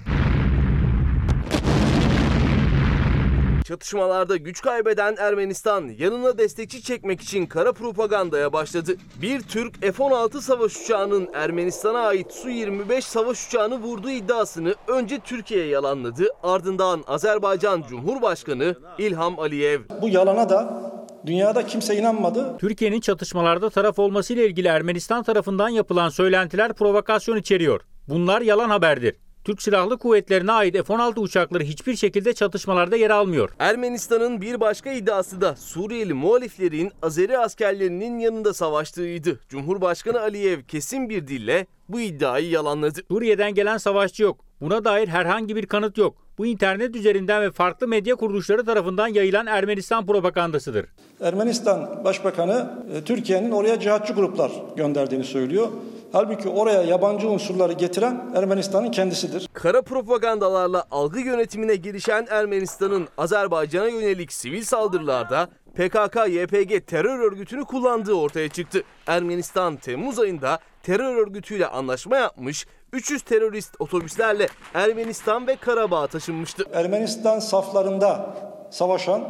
Çatışmalarda 3.67 4.37
güç 4.37 4.63
kaybeden 4.63 5.17
Ermenistan 5.19 5.89
yanına 5.99 6.39
destekçi 6.39 6.83
çekmek 6.83 7.21
için 7.21 7.47
kara 7.47 7.73
propagandaya 7.73 8.53
başladı. 8.53 8.97
Bir 9.23 9.41
Türk 9.41 9.83
F-16 9.83 10.41
savaş 10.41 10.77
uçağının 10.77 11.29
Ermenistan'a 11.35 11.99
ait 11.99 12.33
Su-25 12.33 13.01
savaş 13.01 13.47
uçağını 13.47 13.77
vurduğu 13.79 14.11
iddiasını 14.11 14.75
önce 14.89 15.19
Türkiye 15.19 15.67
yalanladı. 15.67 16.27
Ardından 16.43 17.05
Azerbaycan 17.07 17.85
Cumhurbaşkanı 17.89 18.75
İlham 18.99 19.39
Aliyev. 19.39 19.81
Bu 20.03 20.09
yalana 20.09 20.49
da 20.49 20.83
dünyada 21.27 21.67
kimse 21.67 21.97
inanmadı. 21.97 22.57
Türkiye'nin 22.59 23.01
çatışmalarda 23.01 23.71
taraf 23.71 23.99
olmasıyla 23.99 24.45
ilgili 24.45 24.69
Ermenistan 24.69 25.23
tarafından 25.23 25.69
yapılan 25.69 26.09
söylentiler 26.09 26.73
provokasyon 26.73 27.37
içeriyor. 27.37 27.81
Bunlar 28.09 28.41
yalan 28.41 28.69
haberdir. 28.69 29.26
Türk 29.47 29.63
Silahlı 29.63 29.99
Kuvvetlerine 29.99 30.53
ait 30.53 30.75
F-16 30.75 31.21
uçakları 31.21 31.65
hiçbir 31.65 31.97
şekilde 31.97 32.33
çatışmalarda 32.33 32.97
yer 32.97 33.11
almıyor. 33.11 33.51
Ermenistan'ın 33.59 34.41
bir 34.41 34.61
başka 34.61 34.93
iddiası 34.93 35.41
da 35.41 35.57
Suriyeli 35.57 36.15
muhaliflerin 36.15 36.93
Azeri 37.03 37.39
askerlerinin 37.39 38.19
yanında 38.19 38.55
savaştığıydı. 38.55 39.41
Cumhurbaşkanı 39.49 40.21
Aliyev 40.21 40.63
kesin 40.63 41.09
bir 41.09 41.27
dille 41.27 41.67
bu 41.89 42.01
iddiayı 42.01 42.51
yalanladı. 42.51 43.01
Suriye'den 43.09 43.55
gelen 43.55 43.79
savaşçı 43.79 44.23
yok. 44.23 44.41
Buna 44.61 44.85
dair 44.85 45.09
herhangi 45.09 45.57
bir 45.57 45.67
kanıt 45.67 45.99
yok. 45.99 46.17
Bu 46.39 46.47
internet 46.47 46.97
üzerinden 46.97 47.43
ve 47.43 47.51
farklı 47.51 47.89
medya 47.89 48.15
kuruluşları 48.15 48.65
tarafından 48.65 49.09
yayılan 49.09 49.47
Ermenistan 49.47 50.07
propagandasıdır. 50.07 50.87
Ermenistan 51.21 52.05
Başbakanı 52.05 52.85
e, 52.95 53.05
Türkiye'nin 53.05 53.51
oraya 53.51 53.81
cihatçı 53.81 54.13
gruplar 54.13 54.53
gönderdiğini 54.77 55.25
söylüyor. 55.25 55.69
Halbuki 56.17 56.49
oraya 56.49 56.83
yabancı 56.83 57.29
unsurları 57.29 57.73
getiren 57.73 58.33
Ermenistan'ın 58.35 58.91
kendisidir. 58.91 59.49
Kara 59.53 59.83
propagandalarla 59.83 60.85
algı 60.91 61.21
yönetimine 61.21 61.77
girişen 61.77 62.27
Ermenistan'ın 62.31 63.09
Azerbaycan'a 63.19 63.89
yönelik 63.89 64.33
sivil 64.33 64.63
saldırılarda 64.63 65.49
PKK-YPG 65.77 66.81
terör 66.81 67.19
örgütünü 67.19 67.65
kullandığı 67.65 68.15
ortaya 68.15 68.49
çıktı. 68.49 68.83
Ermenistan 69.07 69.77
Temmuz 69.77 70.19
ayında 70.19 70.59
terör 70.83 71.17
örgütüyle 71.17 71.67
anlaşma 71.67 72.17
yapmış, 72.17 72.67
300 72.93 73.23
terörist 73.23 73.75
otobüslerle 73.79 74.49
Ermenistan 74.75 75.47
ve 75.47 75.57
Karabağ'a 75.57 76.07
taşınmıştı. 76.07 76.65
Ermenistan 76.73 77.39
saflarında 77.39 78.37
savaşan 78.71 79.23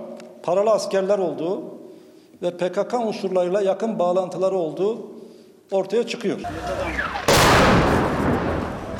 paralı 0.42 0.70
askerler 0.70 1.18
olduğu 1.18 1.62
ve 2.42 2.56
PKK 2.56 2.94
unsurlarıyla 2.94 3.60
yakın 3.60 3.98
bağlantıları 3.98 4.54
olduğu 4.54 5.15
ortaya 5.70 6.06
çıkıyor. 6.06 6.38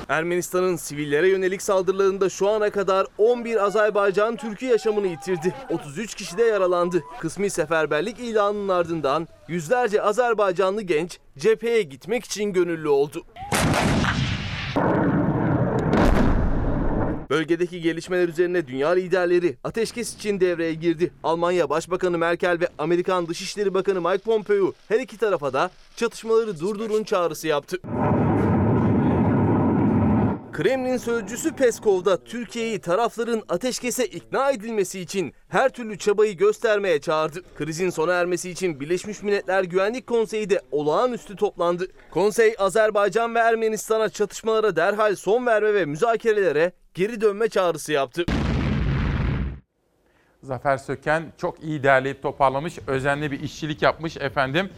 Ermenistan'ın 0.09 0.77
sivillere 0.77 1.29
yönelik 1.29 1.63
saldırılarında 1.63 2.29
şu 2.29 2.49
ana 2.49 2.71
kadar 2.71 3.07
11 3.19 3.65
Azerbaycan 3.65 4.37
Türk'ü 4.37 4.67
yaşamını 4.67 5.07
yitirdi. 5.07 5.55
33 5.71 6.15
kişi 6.15 6.39
de 6.39 6.43
yaralandı. 6.43 7.03
Kısmi 7.21 7.51
seferberlik 7.51 8.19
ilanının 8.21 8.69
ardından 8.69 9.29
yüzlerce 9.49 10.03
Azerbaycanlı 10.03 10.83
genç 10.83 11.19
cepheye 11.39 11.83
gitmek 11.83 12.25
için 12.25 12.53
gönüllü 12.53 12.89
oldu. 12.89 13.23
Bölgedeki 17.31 17.81
gelişmeler 17.81 18.29
üzerine 18.29 18.67
dünya 18.67 18.89
liderleri 18.89 19.57
ateşkes 19.65 20.15
için 20.15 20.41
devreye 20.41 20.75
girdi. 20.75 21.13
Almanya 21.23 21.71
Başbakanı 21.71 22.19
Merkel 22.19 22.61
ve 22.61 22.69
Amerikan 22.79 23.29
Dışişleri 23.29 23.75
Bakanı 23.75 24.01
Mike 24.01 24.25
Pompeo 24.25 24.73
her 24.89 25.01
iki 25.01 25.19
tarafa 25.19 25.53
da 25.53 25.71
çatışmaları 25.97 26.61
durdurun 26.61 27.05
çağrısı 27.05 27.49
yaptı. 27.49 27.79
Kremlin 30.53 30.97
sözcüsü 30.97 31.53
Peskov 31.53 32.05
da 32.05 32.25
Türkiye'yi 32.25 32.81
tarafların 32.81 33.43
ateşkese 33.49 34.07
ikna 34.07 34.51
edilmesi 34.51 35.01
için 35.01 35.35
her 35.49 35.69
türlü 35.69 35.99
çabayı 35.99 36.37
göstermeye 36.37 37.01
çağırdı. 37.01 37.43
Krizin 37.59 37.91
sona 37.91 38.13
ermesi 38.13 38.51
için 38.51 38.81
Birleşmiş 38.81 39.23
Milletler 39.23 39.65
Güvenlik 39.65 40.07
Konseyi 40.07 40.51
de 40.51 40.61
olağanüstü 40.71 41.37
toplandı. 41.37 41.87
Konsey 42.11 42.55
Azerbaycan 42.59 43.35
ve 43.35 43.39
Ermenistan'a 43.39 44.09
çatışmalara 44.09 44.77
derhal 44.77 45.17
son 45.17 45.47
verme 45.47 45.75
ve 45.75 45.85
müzakerelere 45.85 46.73
geri 46.97 47.21
dönme 47.21 47.49
çağrısı 47.49 47.93
yaptı. 47.93 48.25
Zafer 50.43 50.77
Söken 50.77 51.33
çok 51.39 51.63
iyi 51.63 51.83
derleyip 51.83 52.23
toparlamış, 52.23 52.79
özenli 52.87 53.31
bir 53.31 53.41
işçilik 53.41 53.83
yapmış 53.83 54.17
efendim. 54.17 54.71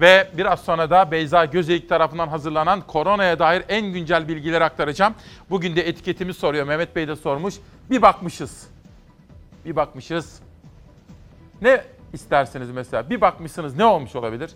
Ve 0.00 0.28
biraz 0.36 0.60
sonra 0.60 0.90
da 0.90 1.10
Beyza 1.10 1.44
Gözeyik 1.44 1.88
tarafından 1.88 2.28
hazırlanan 2.28 2.80
koronaya 2.86 3.38
dair 3.38 3.64
en 3.68 3.92
güncel 3.92 4.28
bilgileri 4.28 4.64
aktaracağım. 4.64 5.14
Bugün 5.50 5.76
de 5.76 5.88
etiketimi 5.88 6.34
soruyor, 6.34 6.66
Mehmet 6.66 6.96
Bey 6.96 7.08
de 7.08 7.16
sormuş. 7.16 7.54
Bir 7.90 8.02
bakmışız, 8.02 8.66
bir 9.64 9.76
bakmışız. 9.76 10.40
Ne 11.62 11.84
istersiniz 12.12 12.70
mesela? 12.70 13.10
Bir 13.10 13.20
bakmışsınız 13.20 13.76
ne 13.76 13.84
olmuş 13.84 14.16
olabilir? 14.16 14.50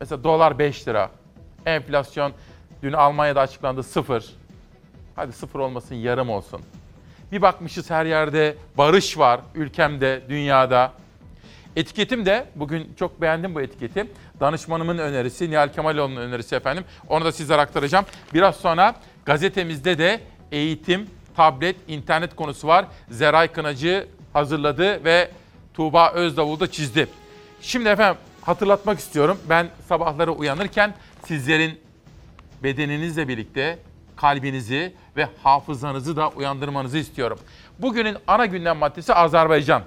Mesela 0.00 0.24
dolar 0.24 0.58
5 0.58 0.88
lira. 0.88 1.10
Enflasyon 1.66 2.32
dün 2.82 2.92
Almanya'da 2.92 3.40
açıklandı 3.40 3.82
sıfır. 3.82 4.39
Hadi 5.16 5.32
sıfır 5.32 5.60
olmasın 5.60 5.94
yarım 5.94 6.30
olsun. 6.30 6.60
Bir 7.32 7.42
bakmışız 7.42 7.90
her 7.90 8.06
yerde 8.06 8.56
barış 8.78 9.18
var 9.18 9.40
ülkemde, 9.54 10.22
dünyada. 10.28 10.92
Etiketim 11.76 12.26
de 12.26 12.46
bugün 12.56 12.94
çok 12.98 13.20
beğendim 13.20 13.54
bu 13.54 13.60
etiketi. 13.60 14.06
Danışmanımın 14.40 14.98
önerisi, 14.98 15.50
Nihal 15.50 15.68
Kemaloğlu'nun 15.68 16.20
önerisi 16.20 16.54
efendim. 16.54 16.84
Onu 17.08 17.24
da 17.24 17.32
sizlere 17.32 17.60
aktaracağım. 17.60 18.04
Biraz 18.34 18.56
sonra 18.56 18.94
gazetemizde 19.24 19.98
de 19.98 20.20
eğitim, 20.52 21.06
tablet, 21.36 21.76
internet 21.88 22.36
konusu 22.36 22.68
var. 22.68 22.86
Zeray 23.10 23.48
Kınacı 23.48 24.06
hazırladı 24.32 25.04
ve 25.04 25.30
Tuğba 25.74 26.12
Özdavul 26.12 26.60
da 26.60 26.70
çizdi. 26.70 27.08
Şimdi 27.60 27.88
efendim 27.88 28.20
hatırlatmak 28.42 28.98
istiyorum. 28.98 29.38
Ben 29.48 29.68
sabahları 29.88 30.32
uyanırken 30.32 30.94
sizlerin 31.26 31.80
bedeninizle 32.62 33.28
birlikte 33.28 33.78
kalbinizi 34.20 34.92
ve 35.16 35.28
hafızanızı 35.42 36.16
da 36.16 36.28
uyandırmanızı 36.28 36.98
istiyorum. 36.98 37.38
Bugünün 37.78 38.16
ana 38.26 38.46
gündem 38.46 38.76
maddesi 38.76 39.14
Azerbaycan. 39.14 39.82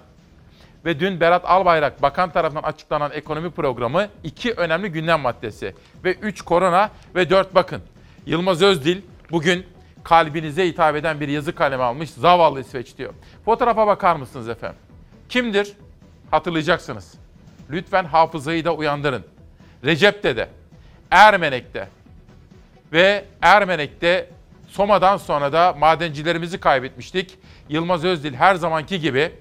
Ve 0.85 0.99
dün 0.99 1.19
Berat 1.19 1.45
Albayrak 1.45 2.01
bakan 2.01 2.31
tarafından 2.31 2.63
açıklanan 2.63 3.11
ekonomi 3.11 3.51
programı 3.51 4.07
iki 4.23 4.53
önemli 4.53 4.89
gündem 4.89 5.19
maddesi. 5.19 5.75
Ve 6.03 6.13
üç 6.13 6.41
korona 6.41 6.89
ve 7.15 7.29
dört 7.29 7.55
bakın. 7.55 7.81
Yılmaz 8.25 8.61
Özdil 8.61 9.01
bugün 9.31 9.65
kalbinize 10.03 10.67
hitap 10.67 10.95
eden 10.95 11.19
bir 11.19 11.27
yazı 11.27 11.55
kalemi 11.55 11.83
almış. 11.83 12.09
Zavallı 12.09 12.61
İsveç 12.61 12.97
diyor. 12.97 13.13
Fotoğrafa 13.45 13.87
bakar 13.87 14.15
mısınız 14.15 14.49
efendim? 14.49 14.79
Kimdir? 15.29 15.73
Hatırlayacaksınız. 16.31 17.13
Lütfen 17.69 18.05
hafızayı 18.05 18.65
da 18.65 18.75
uyandırın. 18.75 19.23
Recep 19.83 20.23
Dede, 20.23 20.49
Ermenek'te 21.11 21.89
ve 22.93 23.25
Ermenek'te 23.41 24.29
Soma'dan 24.67 25.17
sonra 25.17 25.53
da 25.53 25.73
madencilerimizi 25.73 26.59
kaybetmiştik. 26.59 27.37
Yılmaz 27.69 28.03
Özdil 28.03 28.33
her 28.33 28.55
zamanki 28.55 28.99
gibi 28.99 29.31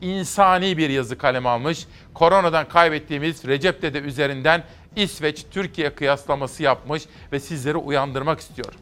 insani 0.00 0.76
bir 0.76 0.90
yazı 0.90 1.18
kaleme 1.18 1.48
almış. 1.48 1.86
Koronadan 2.14 2.68
kaybettiğimiz 2.68 3.44
Recep 3.46 3.82
Dede 3.82 3.98
üzerinden 4.00 4.64
İsveç-Türkiye 4.96 5.94
kıyaslaması 5.94 6.62
yapmış 6.62 7.02
ve 7.32 7.40
sizleri 7.40 7.76
uyandırmak 7.76 8.40
istiyor. 8.40 8.72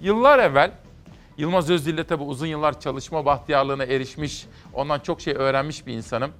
Yıllar 0.00 0.38
evvel 0.38 0.70
Yılmaz 1.38 1.70
Özdil'le 1.70 2.04
tabi 2.04 2.22
uzun 2.22 2.46
yıllar 2.46 2.80
çalışma 2.80 3.24
bahtiyarlığına 3.24 3.84
erişmiş, 3.84 4.46
ondan 4.74 5.00
çok 5.00 5.20
şey 5.20 5.34
öğrenmiş 5.34 5.86
bir 5.86 5.92
insanım. 5.92 6.30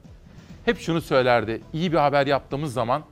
Hep 0.65 0.81
şunu 0.81 1.01
söylerdi, 1.01 1.61
iyi 1.73 1.93
bir 1.93 1.99
haber 1.99 2.27
yaptığımız 2.27 2.73
zaman 2.73 3.03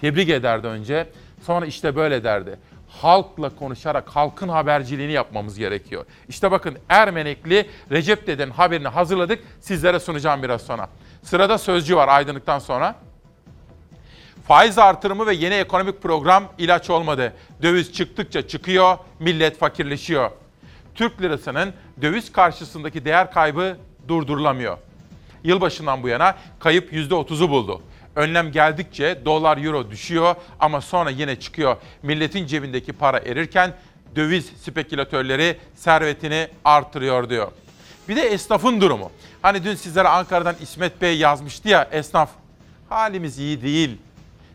tebrik 0.00 0.28
ederdi 0.28 0.66
önce, 0.66 1.06
sonra 1.42 1.66
işte 1.66 1.96
böyle 1.96 2.24
derdi 2.24 2.58
halkla 3.02 3.56
konuşarak 3.56 4.08
halkın 4.08 4.48
haberciliğini 4.48 5.12
yapmamız 5.12 5.58
gerekiyor. 5.58 6.04
İşte 6.28 6.50
bakın 6.50 6.78
Ermenekli 6.88 7.70
Recep 7.90 8.26
Dede'nin 8.26 8.50
haberini 8.50 8.88
hazırladık. 8.88 9.44
Sizlere 9.60 10.00
sunacağım 10.00 10.42
biraz 10.42 10.62
sonra. 10.62 10.88
Sırada 11.22 11.58
sözcü 11.58 11.96
var 11.96 12.08
aydınlıktan 12.08 12.58
sonra. 12.58 12.94
Faiz 14.48 14.78
artırımı 14.78 15.26
ve 15.26 15.34
yeni 15.34 15.54
ekonomik 15.54 16.02
program 16.02 16.44
ilaç 16.58 16.90
olmadı. 16.90 17.32
Döviz 17.62 17.92
çıktıkça 17.92 18.48
çıkıyor, 18.48 18.98
millet 19.18 19.58
fakirleşiyor. 19.58 20.30
Türk 20.94 21.22
lirasının 21.22 21.74
döviz 22.02 22.32
karşısındaki 22.32 23.04
değer 23.04 23.30
kaybı 23.32 23.76
durdurulamıyor. 24.08 24.78
Yılbaşından 25.44 26.02
bu 26.02 26.08
yana 26.08 26.36
kayıp 26.58 26.92
%30'u 26.92 27.50
buldu. 27.50 27.82
Önlem 28.16 28.52
geldikçe 28.52 29.24
dolar 29.24 29.58
euro 29.64 29.90
düşüyor 29.90 30.34
ama 30.60 30.80
sonra 30.80 31.10
yine 31.10 31.40
çıkıyor. 31.40 31.76
Milletin 32.02 32.46
cebindeki 32.46 32.92
para 32.92 33.18
erirken 33.18 33.72
döviz 34.16 34.46
spekülatörleri 34.46 35.58
servetini 35.74 36.48
artırıyor 36.64 37.28
diyor. 37.28 37.48
Bir 38.08 38.16
de 38.16 38.20
esnafın 38.20 38.80
durumu. 38.80 39.10
Hani 39.42 39.64
dün 39.64 39.74
sizlere 39.74 40.08
Ankara'dan 40.08 40.56
İsmet 40.60 41.02
Bey 41.02 41.18
yazmıştı 41.18 41.68
ya 41.68 41.88
esnaf. 41.92 42.30
Halimiz 42.88 43.38
iyi 43.38 43.62
değil. 43.62 43.98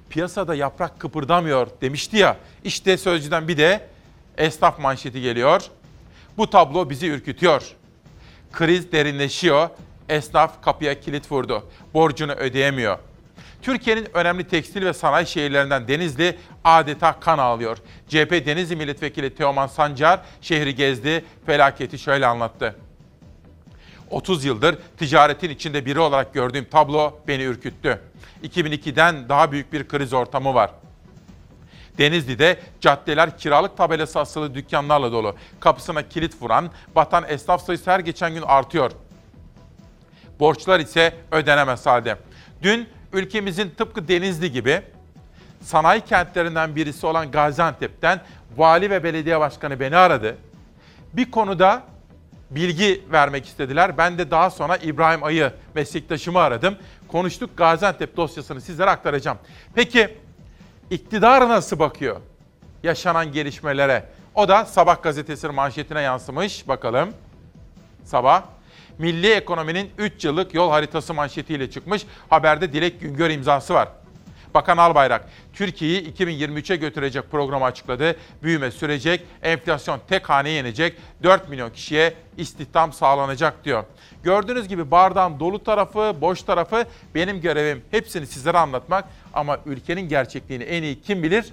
Piyasada 0.09 0.55
yaprak 0.55 0.99
kıpırdamıyor 0.99 1.67
demişti 1.81 2.17
ya. 2.17 2.37
İşte 2.63 2.97
sözcüden 2.97 3.47
bir 3.47 3.57
de 3.57 3.87
esnaf 4.37 4.79
manşeti 4.79 5.21
geliyor. 5.21 5.61
Bu 6.37 6.49
tablo 6.49 6.89
bizi 6.89 7.07
ürkütüyor. 7.07 7.63
Kriz 8.51 8.91
derinleşiyor. 8.91 9.69
Esnaf 10.09 10.63
kapıya 10.63 10.99
kilit 10.99 11.31
vurdu. 11.31 11.63
Borcunu 11.93 12.31
ödeyemiyor. 12.31 12.97
Türkiye'nin 13.61 14.07
önemli 14.13 14.47
tekstil 14.47 14.85
ve 14.85 14.93
sanayi 14.93 15.27
şehirlerinden 15.27 15.87
Denizli 15.87 16.37
adeta 16.63 17.19
kan 17.19 17.37
ağlıyor. 17.37 17.77
CHP 18.07 18.45
Denizli 18.45 18.75
Milletvekili 18.75 19.35
Teoman 19.35 19.67
Sancar 19.67 20.19
şehri 20.41 20.75
gezdi, 20.75 21.25
felaketi 21.45 21.99
şöyle 21.99 22.27
anlattı. 22.27 22.75
30 24.09 24.45
yıldır 24.45 24.77
ticaretin 24.97 25.49
içinde 25.49 25.85
biri 25.85 25.99
olarak 25.99 26.33
gördüğüm 26.33 26.65
tablo 26.65 27.19
beni 27.27 27.43
ürküttü. 27.43 27.99
2002'den 28.43 29.29
daha 29.29 29.51
büyük 29.51 29.73
bir 29.73 29.87
kriz 29.87 30.13
ortamı 30.13 30.53
var. 30.53 30.71
Denizli'de 31.97 32.59
caddeler 32.81 33.37
kiralık 33.37 33.77
tabelası 33.77 34.19
asılı 34.19 34.55
dükkanlarla 34.55 35.11
dolu. 35.11 35.35
Kapısına 35.59 36.09
kilit 36.09 36.41
vuran, 36.41 36.69
batan 36.95 37.25
esnaf 37.27 37.65
sayısı 37.65 37.91
her 37.91 37.99
geçen 37.99 38.33
gün 38.33 38.41
artıyor. 38.41 38.91
Borçlar 40.39 40.79
ise 40.79 41.13
ödenemez 41.31 41.85
halde. 41.85 42.17
Dün 42.63 42.89
ülkemizin 43.13 43.69
tıpkı 43.69 44.07
Denizli 44.07 44.51
gibi 44.51 44.81
sanayi 45.61 46.01
kentlerinden 46.01 46.75
birisi 46.75 47.05
olan 47.05 47.31
Gaziantep'ten 47.31 48.21
vali 48.57 48.89
ve 48.89 49.03
belediye 49.03 49.39
başkanı 49.39 49.79
beni 49.79 49.95
aradı. 49.97 50.37
Bir 51.13 51.31
konuda 51.31 51.83
bilgi 52.51 53.03
vermek 53.11 53.45
istediler. 53.45 53.97
Ben 53.97 54.17
de 54.17 54.31
daha 54.31 54.49
sonra 54.49 54.77
İbrahim 54.77 55.23
Ayı 55.23 55.53
meslektaşımı 55.75 56.39
aradım. 56.39 56.75
Konuştuk 57.07 57.57
Gaziantep 57.57 58.17
dosyasını 58.17 58.61
sizlere 58.61 58.89
aktaracağım. 58.89 59.37
Peki 59.75 60.17
iktidar 60.89 61.49
nasıl 61.49 61.79
bakıyor 61.79 62.21
yaşanan 62.83 63.31
gelişmelere? 63.31 64.05
O 64.35 64.47
da 64.47 64.65
Sabah 64.65 65.03
gazetesinin 65.03 65.55
manşetine 65.55 66.01
yansımış. 66.01 66.67
Bakalım. 66.67 67.09
Sabah. 68.03 68.43
Milli 68.99 69.31
ekonominin 69.31 69.89
3 69.97 70.25
yıllık 70.25 70.53
yol 70.53 70.69
haritası 70.69 71.13
manşetiyle 71.13 71.71
çıkmış. 71.71 72.05
Haberde 72.29 72.73
Dilek 72.73 73.01
Güngör 73.01 73.29
imzası 73.29 73.73
var. 73.73 73.87
Bakan 74.53 74.77
Albayrak, 74.77 75.29
Türkiye'yi 75.53 76.13
2023'e 76.13 76.75
götürecek 76.75 77.31
programı 77.31 77.65
açıkladı. 77.65 78.15
Büyüme 78.43 78.71
sürecek, 78.71 79.25
enflasyon 79.41 79.99
tek 80.09 80.29
haneye 80.29 80.55
yenecek, 80.55 80.95
4 81.23 81.49
milyon 81.49 81.69
kişiye 81.69 82.13
istihdam 82.37 82.93
sağlanacak 82.93 83.65
diyor. 83.65 83.83
Gördüğünüz 84.23 84.67
gibi 84.67 84.91
bardağın 84.91 85.39
dolu 85.39 85.63
tarafı, 85.63 86.15
boş 86.21 86.43
tarafı 86.43 86.85
benim 87.15 87.41
görevim. 87.41 87.81
Hepsini 87.91 88.27
sizlere 88.27 88.57
anlatmak 88.57 89.05
ama 89.33 89.59
ülkenin 89.65 90.09
gerçekliğini 90.09 90.63
en 90.63 90.83
iyi 90.83 91.01
kim 91.01 91.23
bilir? 91.23 91.45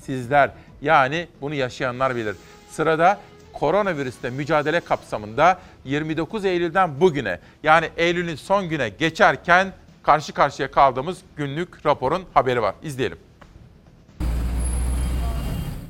Sizler. 0.00 0.50
Yani 0.82 1.28
bunu 1.40 1.54
yaşayanlar 1.54 2.16
bilir. 2.16 2.36
Sırada 2.70 3.18
koronavirüsle 3.64 4.30
mücadele 4.30 4.80
kapsamında 4.80 5.58
29 5.84 6.44
Eylül'den 6.44 7.00
bugüne 7.00 7.38
yani 7.62 7.88
Eylül'ün 7.96 8.36
son 8.36 8.68
güne 8.68 8.88
geçerken 8.88 9.72
karşı 10.02 10.32
karşıya 10.32 10.70
kaldığımız 10.70 11.18
günlük 11.36 11.86
raporun 11.86 12.22
haberi 12.34 12.62
var. 12.62 12.74
İzleyelim. 12.82 13.18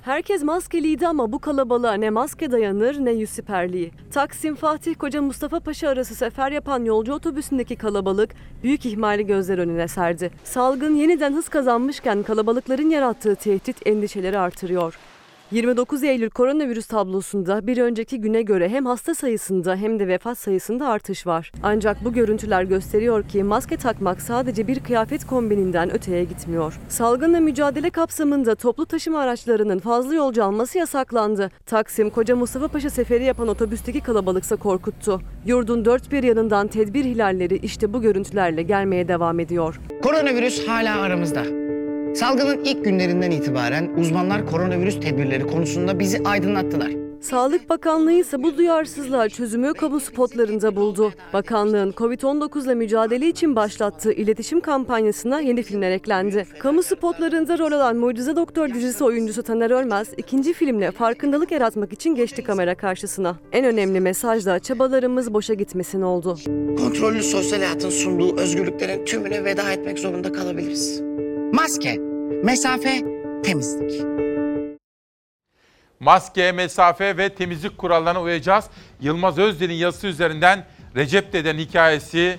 Herkes 0.04 0.42
maskeliydi 0.42 1.08
ama 1.08 1.32
bu 1.32 1.38
kalabalığa 1.38 1.92
ne 1.92 2.10
maske 2.10 2.52
dayanır 2.52 3.04
ne 3.04 3.10
yüz 3.10 3.30
siperliği. 3.30 3.92
Taksim 4.12 4.54
Fatih 4.54 4.94
Koca 4.94 5.22
Mustafa 5.22 5.60
Paşa 5.60 5.88
arası 5.88 6.14
sefer 6.14 6.52
yapan 6.52 6.84
yolcu 6.84 7.12
otobüsündeki 7.12 7.76
kalabalık 7.76 8.30
büyük 8.62 8.86
ihmali 8.86 9.26
gözler 9.26 9.58
önüne 9.58 9.88
serdi. 9.88 10.30
Salgın 10.44 10.94
yeniden 10.94 11.32
hız 11.32 11.48
kazanmışken 11.48 12.22
kalabalıkların 12.22 12.90
yarattığı 12.90 13.34
tehdit 13.34 13.86
endişeleri 13.86 14.38
artırıyor. 14.38 14.98
29 15.54 16.04
Eylül 16.04 16.30
koronavirüs 16.30 16.86
tablosunda 16.86 17.66
bir 17.66 17.78
önceki 17.78 18.20
güne 18.20 18.42
göre 18.42 18.68
hem 18.68 18.86
hasta 18.86 19.14
sayısında 19.14 19.76
hem 19.76 19.98
de 19.98 20.08
vefat 20.08 20.38
sayısında 20.38 20.88
artış 20.88 21.26
var. 21.26 21.52
Ancak 21.62 22.04
bu 22.04 22.12
görüntüler 22.12 22.62
gösteriyor 22.62 23.28
ki 23.28 23.42
maske 23.42 23.76
takmak 23.76 24.22
sadece 24.22 24.66
bir 24.66 24.80
kıyafet 24.80 25.26
kombininden 25.26 25.94
öteye 25.94 26.24
gitmiyor. 26.24 26.78
Salgınla 26.88 27.40
mücadele 27.40 27.90
kapsamında 27.90 28.54
toplu 28.54 28.86
taşıma 28.86 29.20
araçlarının 29.20 29.78
fazla 29.78 30.14
yolcu 30.14 30.44
alması 30.44 30.78
yasaklandı. 30.78 31.50
Taksim 31.66 32.10
Koca 32.10 32.36
Mustafa 32.36 32.68
Paşa 32.68 32.90
seferi 32.90 33.24
yapan 33.24 33.48
otobüsteki 33.48 34.00
kalabalıksa 34.00 34.56
korkuttu. 34.56 35.20
Yurdun 35.46 35.84
dört 35.84 36.12
bir 36.12 36.22
yanından 36.22 36.68
tedbir 36.68 37.04
hilalleri 37.04 37.56
işte 37.56 37.92
bu 37.92 38.02
görüntülerle 38.02 38.62
gelmeye 38.62 39.08
devam 39.08 39.40
ediyor. 39.40 39.80
Koronavirüs 40.02 40.68
hala 40.68 41.00
aramızda. 41.00 41.63
Salgının 42.14 42.64
ilk 42.64 42.84
günlerinden 42.84 43.30
itibaren 43.30 43.90
uzmanlar 43.98 44.46
koronavirüs 44.46 45.00
tedbirleri 45.00 45.46
konusunda 45.46 45.98
bizi 45.98 46.22
aydınlattılar. 46.24 46.90
Sağlık 47.20 47.68
Bakanlığı 47.70 48.12
ise 48.12 48.42
bu 48.42 48.56
duyarsızlığa 48.56 49.28
çözümü 49.28 49.72
kamu 49.72 50.00
spotlarında 50.00 50.76
buldu. 50.76 51.12
Bakanlığın 51.32 51.90
Covid-19 51.90 52.64
ile 52.64 52.74
mücadele 52.74 53.28
için 53.28 53.56
başlattığı 53.56 54.12
iletişim 54.12 54.60
kampanyasına 54.60 55.40
yeni 55.40 55.62
filmler 55.62 55.90
eklendi. 55.90 56.46
Kamu 56.58 56.82
spotlarında 56.82 57.58
rol 57.58 57.72
alan 57.72 57.96
Mucize 57.96 58.36
Doktor 58.36 58.74
dizisi 58.74 59.04
oyuncusu 59.04 59.42
Taner 59.42 59.70
Ölmez, 59.70 60.08
ikinci 60.16 60.52
filmle 60.52 60.90
farkındalık 60.90 61.52
yaratmak 61.52 61.92
için 61.92 62.14
geçti 62.14 62.44
kamera 62.44 62.74
karşısına. 62.74 63.36
En 63.52 63.64
önemli 63.64 64.00
mesaj 64.00 64.46
da 64.46 64.58
çabalarımız 64.58 65.34
boşa 65.34 65.54
gitmesin 65.54 66.02
oldu. 66.02 66.38
Kontrollü 66.78 67.22
sosyal 67.22 67.58
hayatın 67.58 67.90
sunduğu 67.90 68.36
özgürlüklerin 68.36 69.04
tümüne 69.04 69.44
veda 69.44 69.72
etmek 69.72 69.98
zorunda 69.98 70.32
kalabiliriz. 70.32 71.13
Maske, 71.54 71.98
mesafe, 72.44 73.02
temizlik. 73.44 74.02
Maske, 76.00 76.52
mesafe 76.52 77.16
ve 77.16 77.28
temizlik 77.28 77.78
kurallarına 77.78 78.22
uyacağız. 78.22 78.64
Yılmaz 79.00 79.38
Özdil'in 79.38 79.74
yazısı 79.74 80.06
üzerinden 80.06 80.64
Recep 80.96 81.32
Dede'nin 81.32 81.58
hikayesi 81.58 82.38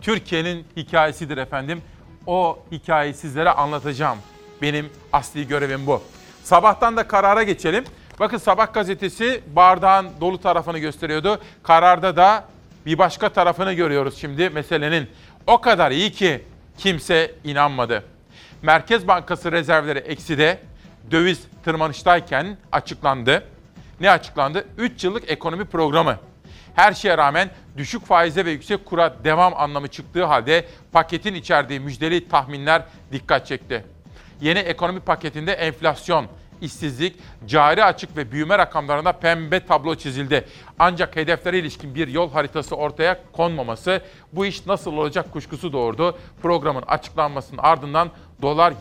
Türkiye'nin 0.00 0.64
hikayesidir 0.76 1.36
efendim. 1.36 1.82
O 2.26 2.58
hikayeyi 2.72 3.14
sizlere 3.14 3.50
anlatacağım. 3.50 4.18
Benim 4.62 4.90
asli 5.12 5.48
görevim 5.48 5.86
bu. 5.86 6.02
Sabahtan 6.42 6.96
da 6.96 7.08
karara 7.08 7.42
geçelim. 7.42 7.84
Bakın 8.20 8.38
Sabah 8.38 8.72
gazetesi 8.72 9.40
bardağın 9.56 10.08
dolu 10.20 10.40
tarafını 10.40 10.78
gösteriyordu. 10.78 11.40
Kararda 11.62 12.16
da 12.16 12.44
bir 12.86 12.98
başka 12.98 13.28
tarafını 13.28 13.72
görüyoruz 13.72 14.16
şimdi 14.16 14.50
meselenin. 14.50 15.08
O 15.46 15.60
kadar 15.60 15.90
iyi 15.90 16.12
ki 16.12 16.44
kimse 16.78 17.34
inanmadı. 17.44 18.04
Merkez 18.62 19.08
Bankası 19.08 19.52
rezervleri 19.52 19.98
ekside, 19.98 20.60
döviz 21.10 21.42
tırmanıştayken 21.64 22.56
açıklandı. 22.72 23.44
Ne 24.00 24.10
açıklandı? 24.10 24.66
3 24.78 25.04
yıllık 25.04 25.30
ekonomi 25.30 25.64
programı. 25.64 26.18
Her 26.74 26.92
şeye 26.92 27.18
rağmen 27.18 27.50
düşük 27.76 28.06
faize 28.06 28.44
ve 28.44 28.50
yüksek 28.50 28.84
kura 28.84 29.24
devam 29.24 29.54
anlamı 29.56 29.88
çıktığı 29.88 30.24
halde 30.24 30.64
paketin 30.92 31.34
içerdiği 31.34 31.80
müjdeli 31.80 32.28
tahminler 32.28 32.82
dikkat 33.12 33.46
çekti. 33.46 33.84
Yeni 34.40 34.58
ekonomi 34.58 35.00
paketinde 35.00 35.52
enflasyon, 35.52 36.26
işsizlik, 36.60 37.16
cari 37.46 37.84
açık 37.84 38.16
ve 38.16 38.32
büyüme 38.32 38.58
rakamlarında 38.58 39.12
pembe 39.12 39.66
tablo 39.66 39.94
çizildi. 39.94 40.44
Ancak 40.78 41.16
hedeflere 41.16 41.58
ilişkin 41.58 41.94
bir 41.94 42.08
yol 42.08 42.30
haritası 42.30 42.76
ortaya 42.76 43.20
konmaması 43.32 44.02
bu 44.32 44.46
iş 44.46 44.66
nasıl 44.66 44.92
olacak 44.92 45.32
kuşkusu 45.32 45.72
doğurdu. 45.72 46.18
Programın 46.42 46.82
açıklanmasının 46.86 47.60
ardından 47.62 48.10
dolar 48.42 48.72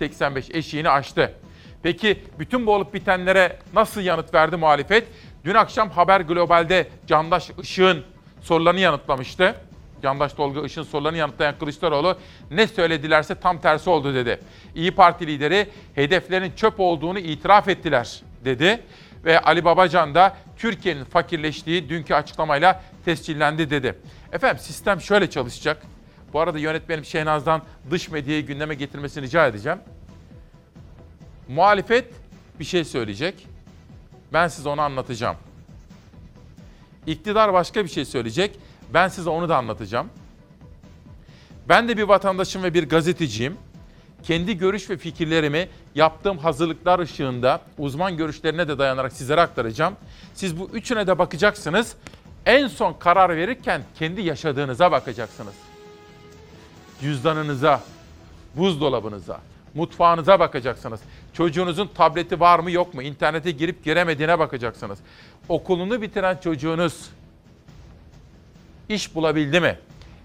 7.85 0.00 0.56
eşiğini 0.56 0.90
aştı. 0.90 1.34
Peki 1.82 2.22
bütün 2.38 2.66
bu 2.66 2.74
olup 2.74 2.94
bitenlere 2.94 3.58
nasıl 3.74 4.00
yanıt 4.00 4.34
verdi 4.34 4.56
muhalefet? 4.56 5.08
Dün 5.44 5.54
akşam 5.54 5.90
Haber 5.90 6.20
Global'de 6.20 6.88
Candaş 7.06 7.50
Işık'ın 7.62 8.04
sorularını 8.40 8.80
yanıtlamıştı. 8.80 9.54
Candaş 10.02 10.32
Tolga 10.32 10.66
Işık'ın 10.66 10.82
sorularını 10.82 11.18
yanıtlayan 11.18 11.58
Kılıçdaroğlu 11.58 12.18
ne 12.50 12.66
söyledilerse 12.66 13.34
tam 13.34 13.60
tersi 13.60 13.90
oldu 13.90 14.14
dedi. 14.14 14.40
İyi 14.74 14.90
Parti 14.90 15.26
lideri 15.26 15.68
hedeflerin 15.94 16.52
çöp 16.56 16.80
olduğunu 16.80 17.18
itiraf 17.18 17.68
ettiler 17.68 18.22
dedi. 18.44 18.82
Ve 19.24 19.40
Ali 19.40 19.64
Babacan 19.64 20.14
da 20.14 20.36
Türkiye'nin 20.56 21.04
fakirleştiği 21.04 21.88
dünkü 21.88 22.14
açıklamayla 22.14 22.82
tescillendi 23.04 23.70
dedi. 23.70 23.98
Efendim 24.32 24.58
sistem 24.62 25.00
şöyle 25.00 25.30
çalışacak. 25.30 25.82
Bu 26.32 26.40
arada 26.40 26.58
yönetmenim 26.58 27.04
Şehnaz'dan 27.04 27.62
dış 27.90 28.08
medyayı 28.08 28.46
gündeme 28.46 28.74
getirmesini 28.74 29.24
rica 29.24 29.46
edeceğim. 29.46 29.78
Muhalefet 31.48 32.14
bir 32.60 32.64
şey 32.64 32.84
söyleyecek. 32.84 33.46
Ben 34.32 34.48
size 34.48 34.68
onu 34.68 34.80
anlatacağım. 34.80 35.36
İktidar 37.06 37.52
başka 37.52 37.84
bir 37.84 37.88
şey 37.88 38.04
söyleyecek. 38.04 38.58
Ben 38.94 39.08
size 39.08 39.30
onu 39.30 39.48
da 39.48 39.56
anlatacağım. 39.56 40.08
Ben 41.68 41.88
de 41.88 41.96
bir 41.96 42.02
vatandaşım 42.02 42.62
ve 42.62 42.74
bir 42.74 42.88
gazeteciyim. 42.88 43.56
Kendi 44.22 44.58
görüş 44.58 44.90
ve 44.90 44.96
fikirlerimi 44.96 45.68
yaptığım 45.94 46.38
hazırlıklar 46.38 46.98
ışığında 46.98 47.60
uzman 47.78 48.16
görüşlerine 48.16 48.68
de 48.68 48.78
dayanarak 48.78 49.12
sizlere 49.12 49.40
aktaracağım. 49.40 49.94
Siz 50.34 50.60
bu 50.60 50.70
üçüne 50.72 51.06
de 51.06 51.18
bakacaksınız. 51.18 51.94
En 52.46 52.66
son 52.68 52.92
karar 52.92 53.36
verirken 53.36 53.82
kendi 53.98 54.20
yaşadığınıza 54.20 54.92
bakacaksınız. 54.92 55.54
Cüzdanınıza, 57.00 57.80
buzdolabınıza, 58.56 59.40
mutfağınıza 59.74 60.40
bakacaksınız. 60.40 61.00
Çocuğunuzun 61.32 61.90
tableti 61.94 62.40
var 62.40 62.58
mı 62.58 62.70
yok 62.70 62.94
mu? 62.94 63.02
İnternete 63.02 63.50
girip 63.50 63.84
giremediğine 63.84 64.38
bakacaksınız. 64.38 64.98
Okulunu 65.48 66.02
bitiren 66.02 66.36
çocuğunuz 66.36 67.10
iş 68.88 69.14
bulabildi 69.14 69.60
mi? 69.60 69.78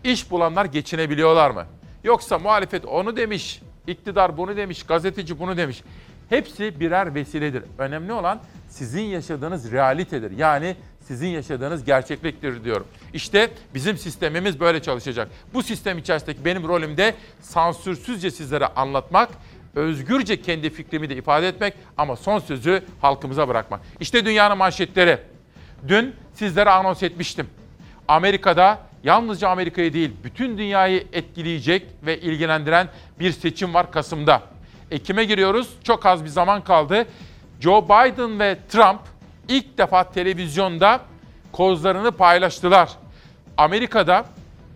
İş 0.04 0.32
bulanlar 0.32 0.66
geçinebiliyorlar 0.66 1.52
mı? 1.52 1.66
Yoksa 2.04 2.40
muhalefet 2.40 2.86
onu 2.86 3.18
demiş, 3.18 3.62
iktidar 3.88 4.38
bunu 4.38 4.58
demiş, 4.58 4.84
gazeteci 4.84 5.40
bunu 5.40 5.58
demiş. 5.58 5.84
Hepsi 6.30 6.80
birer 6.80 7.16
vesiledir. 7.16 7.64
Önemli 7.78 8.14
olan 8.14 8.40
sizin 8.70 9.02
yaşadığınız 9.04 9.72
realitedir. 9.72 10.32
Yani 10.32 10.76
sizin 11.08 11.28
yaşadığınız 11.28 11.84
gerçekliktir 11.84 12.64
diyorum. 12.64 12.88
İşte 13.14 13.50
bizim 13.74 13.98
sistemimiz 13.98 14.60
böyle 14.60 14.82
çalışacak. 14.82 15.28
Bu 15.54 15.64
sistem 15.64 15.98
içerisindeki 15.98 16.46
benim 16.46 16.68
rolüm 16.68 16.98
de 16.98 17.16
sansürsüzce 17.42 18.32
sizlere 18.32 18.68
anlatmak, 18.68 19.30
özgürce 19.76 20.42
kendi 20.42 20.70
fikrimi 20.70 21.10
de 21.10 21.16
ifade 21.16 21.48
etmek 21.48 21.74
ama 21.98 22.16
son 22.16 22.40
sözü 22.40 22.84
halkımıza 23.02 23.48
bırakmak. 23.48 23.82
İşte 24.00 24.26
dünyanın 24.26 24.58
manşetleri. 24.58 25.18
Dün 25.88 26.16
sizlere 26.34 26.70
anons 26.70 27.04
etmiştim. 27.04 27.48
Amerika'da 28.08 28.80
yalnızca 29.04 29.50
Amerika'yı 29.50 29.94
değil 29.94 30.12
bütün 30.24 30.58
dünyayı 30.58 31.08
etkileyecek 31.14 31.86
ve 32.06 32.22
ilgilendiren 32.22 32.90
bir 33.20 33.32
seçim 33.32 33.74
var 33.74 33.92
Kasım'da. 33.92 34.42
Ekim'e 34.92 35.24
giriyoruz. 35.24 35.70
Çok 35.84 36.06
az 36.06 36.24
bir 36.24 36.30
zaman 36.30 36.64
kaldı. 36.64 37.06
Joe 37.60 37.86
Biden 37.86 38.40
ve 38.40 38.58
Trump 38.70 39.00
ilk 39.50 39.78
defa 39.78 40.12
televizyonda 40.12 41.02
kozlarını 41.52 42.12
paylaştılar. 42.12 42.90
Amerika'da 43.58 44.26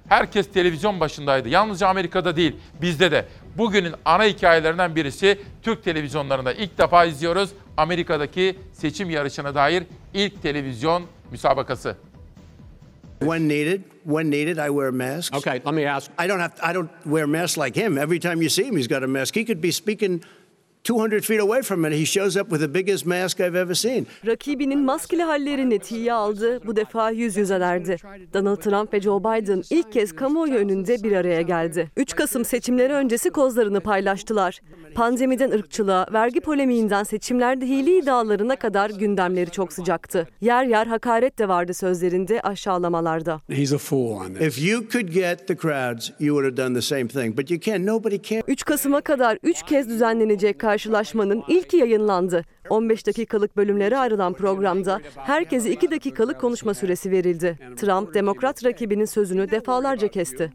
herkes 0.10 0.51
televizyon 0.51 0.99
başındaydı. 0.99 1.49
Yalnızca 1.49 1.88
Amerika'da 1.88 2.36
değil, 2.36 2.55
bizde 2.81 3.12
de. 3.12 3.25
Bugünün 3.57 3.93
ana 4.05 4.23
hikayelerinden 4.23 4.95
birisi 4.95 5.39
Türk 5.62 5.84
televizyonlarında 5.84 6.53
ilk 6.53 6.77
defa 6.77 7.05
izliyoruz. 7.05 7.49
Amerika'daki 7.77 8.55
seçim 8.73 9.10
yarışına 9.10 9.55
dair 9.55 9.84
ilk 10.13 10.41
televizyon 10.41 11.03
müsabakası. 11.31 11.95
When 13.19 13.49
needed, 13.49 13.81
when 14.03 14.31
needed, 14.31 14.57
I 14.57 14.67
wear 14.67 14.89
masks. 14.89 15.38
Okay, 15.38 15.62
let 15.65 15.73
me 15.73 15.91
ask. 15.91 16.12
I 16.25 16.27
don't 16.27 16.39
have. 16.39 16.71
I 16.71 16.73
don't 16.73 16.89
wear 17.03 17.25
masks 17.25 17.57
like 17.57 17.86
him. 17.86 17.97
Every 17.97 18.19
time 18.19 18.41
you 18.41 18.49
see 18.49 18.63
him, 18.63 18.77
he's 18.77 18.88
got 18.88 19.03
a 19.03 19.07
mask. 19.07 19.36
He 19.36 19.45
could 19.45 19.62
be 19.62 19.71
speaking 19.71 20.23
200 20.83 21.25
feet 21.25 21.39
away 21.39 21.61
from 21.61 21.85
it. 21.85 21.93
He 21.93 22.05
shows 22.05 22.37
up 22.37 22.49
with 22.49 22.61
the 22.61 22.73
biggest 22.73 23.05
mask 23.05 23.39
I've 23.39 23.59
ever 23.59 23.73
seen. 23.73 24.07
Rakibinin 24.25 24.79
maskeli 24.79 25.23
hallerini 25.23 25.79
tiye 25.79 26.13
aldı, 26.13 26.59
bu 26.67 26.75
defa 26.75 27.11
yüz 27.11 27.37
yüzelerdi. 27.37 27.97
Donald 28.33 28.57
Trump 28.57 28.93
ve 28.93 29.01
Joe 29.01 29.19
Biden 29.19 29.63
ilk 29.69 29.91
kez 29.91 30.15
kamuoyu 30.15 30.53
önünde 30.53 31.03
bir 31.03 31.11
araya 31.11 31.41
geldi. 31.41 31.91
3 31.97 32.15
Kasım 32.15 32.45
seçimleri 32.45 32.93
öncesi 32.93 33.29
kozlarını 33.29 33.79
paylaştılar. 33.81 34.59
Pandemiden 34.95 35.51
ırkçılığa, 35.51 36.05
vergi 36.13 36.39
polemiğinden 36.41 37.03
seçimlerde 37.03 37.65
hile 37.65 37.97
iddialarına 37.97 38.55
kadar 38.55 38.89
gündemleri 38.89 39.51
çok 39.51 39.73
sıcaktı. 39.73 40.27
Yer 40.41 40.65
yer 40.65 40.87
hakaret 40.87 41.39
de 41.39 41.47
vardı 41.47 41.73
sözlerinde, 41.73 42.41
aşağılamalarda. 42.41 43.41
He's 43.49 43.73
a 43.73 43.77
fool 43.77 44.11
on 44.11 44.33
this. 44.33 44.57
If 44.57 44.67
you 44.67 44.89
could 44.89 45.07
get 45.07 45.47
the 45.47 45.55
crowds, 45.55 46.09
you 46.19 46.35
would 46.35 46.43
have 46.45 46.67
done 46.67 46.75
the 46.75 46.81
same 46.81 47.07
thing. 47.07 47.37
But 47.37 47.51
you 47.51 47.59
can't. 47.59 47.85
Nobody 47.85 48.21
can. 48.21 48.43
3 48.47 48.63
Kasım'a 48.65 49.01
kadar 49.01 49.37
3 49.43 49.63
kez 49.63 49.89
düzenlenecek 49.89 50.59
karşılaşmanın 50.71 51.43
ilki 51.47 51.77
yayınlandı. 51.77 52.45
15 52.69 53.07
dakikalık 53.07 53.57
bölümlere 53.57 53.97
ayrılan 53.97 54.34
programda 54.34 54.99
herkese 55.15 55.71
2 55.71 55.91
dakikalık 55.91 56.41
konuşma 56.41 56.73
süresi 56.73 57.12
verildi. 57.12 57.57
Trump, 57.75 58.13
demokrat 58.13 58.65
rakibinin 58.65 59.05
sözünü 59.05 59.51
defalarca 59.51 60.07
kesti. 60.07 60.51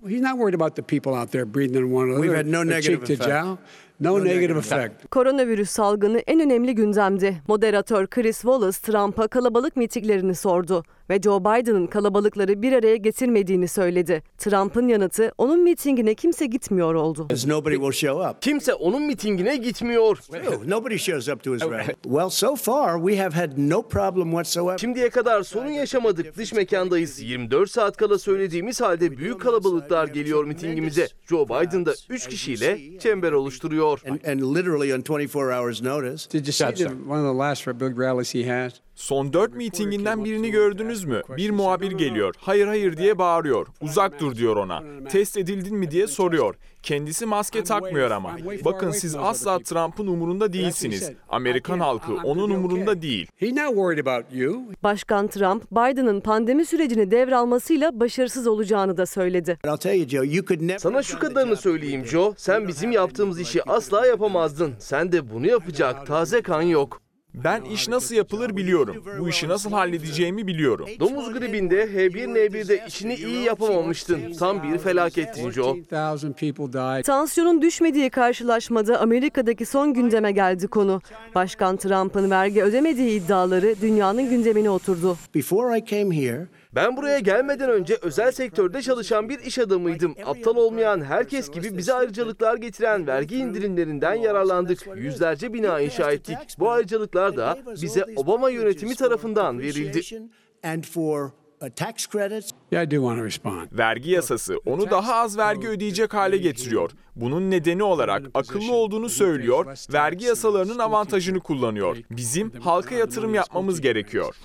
No 4.01 4.25
negative 4.25 4.59
effect. 4.59 5.07
Koronavirüs 5.11 5.71
salgını 5.71 6.19
en 6.19 6.41
önemli 6.41 6.75
gündemdi. 6.75 7.43
Moderatör 7.49 8.07
Chris 8.07 8.41
Wallace 8.41 8.79
Trump'a 8.83 9.29
kalabalık 9.29 9.77
mitinglerini 9.77 10.35
sordu 10.35 10.85
ve 11.11 11.23
Joe 11.23 11.41
Biden'ın 11.41 11.87
kalabalıkları 11.87 12.63
bir 12.63 12.73
araya 12.73 12.97
getirmediğini 12.97 13.69
söyledi. 13.69 14.23
Trump'ın 14.39 14.89
yanıtı 14.89 15.33
onun 15.39 15.61
mitingine 15.63 16.15
kimse 16.15 16.47
gitmiyor 16.47 16.95
oldu. 16.95 17.27
Because 17.29 17.49
nobody 17.49 17.75
will 17.75 17.93
show 17.93 18.31
up. 18.31 18.43
Kimse 18.43 18.75
onun 18.75 19.03
mitingine 19.03 19.57
gitmiyor. 19.57 20.19
Nobody 20.67 20.97
shows 20.99 21.29
up 21.29 21.43
to 21.43 21.55
his 21.55 21.63
rally. 21.63 21.95
Well, 22.03 22.31
so 22.31 22.57
far 22.57 22.99
we 22.99 23.23
have 23.23 23.37
had 23.37 23.51
no 23.57 23.83
problem 23.83 24.31
whatsoever. 24.31 24.79
Şimdiye 24.79 25.11
kadar 25.11 25.43
sorun 25.43 25.71
yaşamadık. 25.71 26.37
Dış 26.37 26.53
mekandayız. 26.53 27.21
24 27.23 27.71
saat 27.71 27.97
kala 27.97 28.19
söylediğimiz 28.19 28.81
halde 28.81 29.17
büyük 29.17 29.41
kalabalıklar 29.41 30.09
geliyor 30.09 30.45
mitingimize. 30.45 31.09
Joe 31.29 31.45
Biden 31.49 31.87
da 31.87 31.95
3 32.11 32.29
kişiyle 32.29 32.99
çember 32.99 33.33
oluşturuyor. 33.33 33.86
And, 34.07 34.25
and 34.25 34.55
literally 34.55 34.95
on 34.95 35.03
24 35.03 35.53
hours 35.53 35.83
notice. 35.83 36.27
Did 36.27 36.47
you 36.47 36.53
see 36.53 36.73
the, 36.73 36.89
one 36.89 37.21
of 37.21 37.27
the 37.27 37.39
last 37.39 37.67
big 37.67 37.99
rallies 37.99 38.35
he 38.35 38.45
has? 38.45 38.73
Son 38.95 39.33
dört 39.33 39.55
mitinginden 39.55 40.25
birini 40.25 40.51
gördünüz 40.51 41.05
mü? 41.05 41.23
Bir 41.37 41.51
muhabir 41.51 41.93
geliyor. 41.93 42.35
Hayır 42.39 42.67
hayır 42.67 42.97
diye 42.97 43.19
bağırıyor. 43.19 43.67
Uzak 43.81 44.21
dur 44.21 44.37
diyor 44.37 44.57
ona. 44.57 44.83
Test 45.09 45.37
edildin 45.37 45.77
mi 45.77 45.91
diye 45.91 46.07
soruyor. 46.07 46.55
Kendisi 46.87 47.27
maske 47.27 47.65
takmıyor 47.65 48.11
ama. 48.11 48.37
Bakın 48.65 48.91
siz 48.91 49.17
asla 49.17 49.59
Trump'ın 49.59 50.07
umurunda 50.07 50.53
değilsiniz. 50.53 51.11
Amerikan 51.29 51.81
halkı 51.81 52.15
onun 52.25 52.51
umurunda 52.51 53.03
değil. 53.03 53.27
He's 53.37 53.53
not 53.53 53.69
worried 53.69 54.07
about 54.07 54.25
you. 54.33 54.63
Başkan 54.83 55.29
Trump, 55.29 55.71
Biden'ın 55.73 56.21
pandemi 56.21 56.67
sürecini 56.67 57.11
devralmasıyla 57.11 58.01
başarısız 58.01 58.47
olacağını 58.47 58.97
da 58.97 59.07
söyledi. 59.07 59.59
Sana 60.79 61.03
şu 61.03 61.19
kadarını 61.19 61.57
söyleyeyim 61.57 62.05
Joe. 62.05 62.35
Sen 62.37 62.69
bizim 62.69 62.91
yaptığımız 62.93 63.41
işi 63.41 63.71
asla 63.71 64.07
yapamazdın. 64.07 64.75
Sen 64.79 65.13
de 65.13 65.31
bunu 65.31 65.47
yapacak 65.47 66.07
taze 66.07 66.43
kan 66.43 66.63
yok. 66.63 67.06
Ben 67.45 67.63
iş 67.63 67.89
nasıl 67.89 68.15
yapılır 68.15 68.57
biliyorum. 68.57 69.05
Bu 69.19 69.29
işi 69.29 69.49
nasıl 69.49 69.71
halledeceğimi 69.71 70.47
biliyorum. 70.47 70.89
Domuz 71.01 71.33
gribinde 71.33 71.85
H1N1'de 71.85 72.85
işini 72.89 73.15
iyi 73.15 73.45
yapamamıştın. 73.45 74.33
Tam 74.39 74.63
bir 74.63 74.79
felakettin 74.79 75.51
Joe. 75.51 75.71
14,000 75.71 76.33
people 76.33 76.73
died. 76.73 77.05
Tansiyonun 77.05 77.63
düşmediği 77.63 78.11
karşılaşmada 78.11 79.01
Amerika'daki 79.01 79.67
son 79.67 79.95
gündeme 79.95 80.33
geldi 80.33 80.69
konu. 80.69 81.01
Başkan 81.35 81.77
Trump'ın 81.77 82.31
vergi 82.31 82.63
ödemediği 82.63 83.21
iddiaları 83.21 83.75
dünyanın 83.83 84.31
gündemine 84.31 84.71
oturdu. 84.71 85.17
Before 85.35 85.79
I 85.79 85.85
came 85.85 86.17
here, 86.17 86.47
Ben 86.77 86.97
buraya 86.97 87.19
gelmeden 87.19 87.71
önce 87.71 87.99
özel 88.03 88.33
sektörde 88.33 88.83
çalışan 88.83 89.29
bir 89.29 89.39
iş 89.39 89.59
adamıydım. 89.59 90.15
Aptal 90.25 90.57
olmayan 90.57 91.05
herkes 91.05 91.51
gibi 91.51 91.79
bize 91.79 91.95
ayrıcalıklar 91.95 92.57
getiren 92.57 93.07
vergi 93.07 93.37
indirimlerinden 93.37 94.15
yararlandık. 94.15 94.87
Yüzlerce 94.97 95.53
bina 95.53 95.81
inşa 95.81 96.13
ettik. 96.13 96.37
Bu 96.59 96.71
ayrıcalıklar 96.71 97.37
da 97.37 97.59
bize 97.83 98.05
Obama 98.17 98.51
yönetimi 98.51 98.95
tarafından 98.95 99.59
verildi. 99.59 100.01
uh, 101.63 101.69
tax 101.77 102.09
credits. 102.09 102.51
Yeah, 102.71 102.85
I 102.85 102.91
do 102.91 102.97
want 102.97 103.19
to 103.19 103.25
respond. 103.25 103.79
Vergi 103.79 104.11
yasası 104.11 104.57
onu 104.67 104.91
daha 104.91 105.15
az 105.15 105.39
vergi 105.39 105.69
ödeyecek 105.69 106.15
hale 106.15 106.37
getiriyor. 106.37 106.91
Bunun 107.17 107.51
nedeni 107.51 107.83
olarak 107.83 108.23
akıllı 108.35 108.73
olduğunu 108.73 109.09
söylüyor, 109.09 109.67
vergi 109.93 110.25
yasalarının 110.25 110.79
avantajını 110.79 111.41
kullanıyor. 111.41 111.97
Bizim 112.11 112.51
halka 112.51 112.95
yatırım 112.95 113.35
yapmamız 113.35 113.81
gerekiyor. 113.81 114.37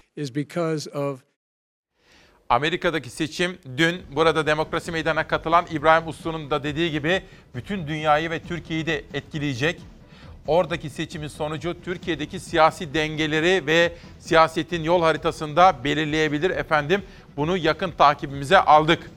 Amerika'daki 2.51 3.09
seçim 3.09 3.57
dün 3.77 4.01
burada 4.15 4.45
demokrasi 4.45 4.91
meydana 4.91 5.27
katılan 5.27 5.65
İbrahim 5.71 6.07
Uslu'nun 6.07 6.51
da 6.51 6.63
dediği 6.63 6.91
gibi 6.91 7.21
bütün 7.55 7.87
dünyayı 7.87 8.29
ve 8.29 8.39
Türkiye'yi 8.39 8.85
de 8.85 9.03
etkileyecek. 9.13 9.81
Oradaki 10.47 10.89
seçimin 10.89 11.27
sonucu 11.27 11.75
Türkiye'deki 11.85 12.39
siyasi 12.39 12.93
dengeleri 12.93 13.67
ve 13.67 13.93
siyasetin 14.19 14.83
yol 14.83 15.01
haritasında 15.01 15.83
belirleyebilir 15.83 16.49
efendim. 16.49 17.01
Bunu 17.37 17.57
yakın 17.57 17.91
takibimize 17.91 18.57
aldık. 18.57 19.11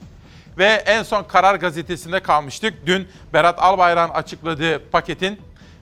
Ve 0.59 0.67
en 0.67 1.03
son 1.03 1.25
Karar 1.25 1.55
Gazetesi'nde 1.55 2.21
kalmıştık. 2.21 2.87
Dün 2.87 3.09
Berat 3.33 3.59
Albayrak'ın 3.59 4.15
açıkladığı 4.15 4.91
paketin 4.91 5.41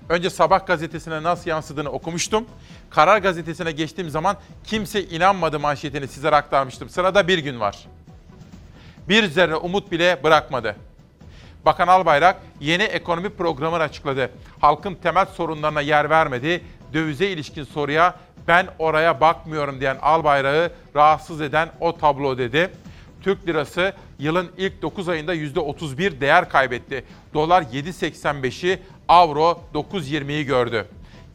önce 0.08 0.30
Sabah 0.30 0.66
gazetesine 0.66 1.22
nasıl 1.22 1.50
yansıdığını 1.50 1.90
okumuştum. 1.90 2.46
Karar 2.90 3.18
Gazetesi'ne 3.18 3.72
geçtiğim 3.72 4.10
zaman 4.10 4.36
kimse 4.64 5.04
inanmadı 5.04 5.60
manşetini 5.60 6.08
sizlere 6.08 6.36
aktarmıştım. 6.36 6.88
Sırada 6.88 7.28
bir 7.28 7.38
gün 7.38 7.60
var. 7.60 7.78
Bir 9.08 9.26
zerre 9.26 9.56
umut 9.56 9.92
bile 9.92 10.20
bırakmadı. 10.22 10.76
Bakan 11.66 11.88
Albayrak 11.88 12.36
yeni 12.60 12.82
ekonomi 12.82 13.30
programını 13.30 13.82
açıkladı. 13.82 14.30
Halkın 14.60 14.94
temel 14.94 15.26
sorunlarına 15.26 15.80
yer 15.80 16.10
vermedi. 16.10 16.64
Dövize 16.92 17.26
ilişkin 17.26 17.64
soruya 17.64 18.14
ben 18.48 18.68
oraya 18.78 19.20
bakmıyorum 19.20 19.80
diyen 19.80 19.96
Albayrak'ı 20.02 20.74
rahatsız 20.96 21.40
eden 21.40 21.68
o 21.80 21.96
tablo 21.96 22.38
dedi. 22.38 22.70
Türk 23.22 23.46
lirası 23.46 23.92
yılın 24.22 24.50
ilk 24.56 24.82
9 24.82 25.08
ayında 25.08 25.35
%31 25.35 26.20
değer 26.20 26.48
kaybetti. 26.48 27.04
Dolar 27.35 27.62
7.85'i, 27.62 28.78
avro 29.08 29.61
9.20'yi 29.74 30.44
gördü. 30.44 30.87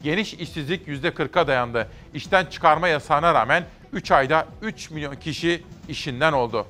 Geniş 0.03 0.33
işsizlik 0.33 0.87
%40'a 0.87 1.47
dayandı. 1.47 1.87
İşten 2.13 2.45
çıkarma 2.45 2.87
yasağına 2.87 3.33
rağmen 3.33 3.63
3 3.93 4.11
ayda 4.11 4.47
3 4.61 4.91
milyon 4.91 5.15
kişi 5.15 5.63
işinden 5.89 6.33
oldu. 6.33 6.67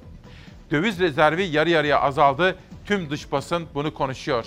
Döviz 0.71 0.99
rezervi 0.99 1.43
yarı 1.43 1.69
yarıya 1.69 2.01
azaldı. 2.01 2.55
Tüm 2.85 3.09
dış 3.09 3.31
basın 3.31 3.67
bunu 3.73 3.93
konuşuyor. 3.93 4.45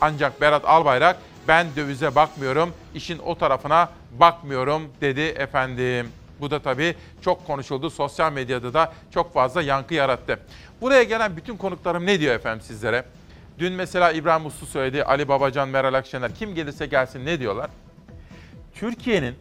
Ancak 0.00 0.40
Berat 0.40 0.64
Albayrak 0.64 1.16
ben 1.48 1.66
dövize 1.76 2.14
bakmıyorum, 2.14 2.72
işin 2.94 3.18
o 3.18 3.38
tarafına 3.38 3.88
bakmıyorum 4.20 4.82
dedi 5.00 5.20
efendim. 5.20 6.08
Bu 6.40 6.50
da 6.50 6.62
tabii 6.62 6.94
çok 7.22 7.46
konuşuldu. 7.46 7.90
Sosyal 7.90 8.32
medyada 8.32 8.74
da 8.74 8.92
çok 9.10 9.34
fazla 9.34 9.62
yankı 9.62 9.94
yarattı. 9.94 10.40
Buraya 10.80 11.02
gelen 11.02 11.36
bütün 11.36 11.56
konuklarım 11.56 12.06
ne 12.06 12.20
diyor 12.20 12.34
efendim 12.34 12.64
sizlere? 12.66 13.04
Dün 13.58 13.72
mesela 13.72 14.12
İbrahim 14.12 14.46
Uslu 14.46 14.66
söyledi, 14.66 15.04
Ali 15.04 15.28
Babacan, 15.28 15.68
Meral 15.68 15.94
Akşener 15.94 16.34
kim 16.34 16.54
gelirse 16.54 16.86
gelsin 16.86 17.26
ne 17.26 17.40
diyorlar? 17.40 17.70
Türkiye'nin 18.74 19.34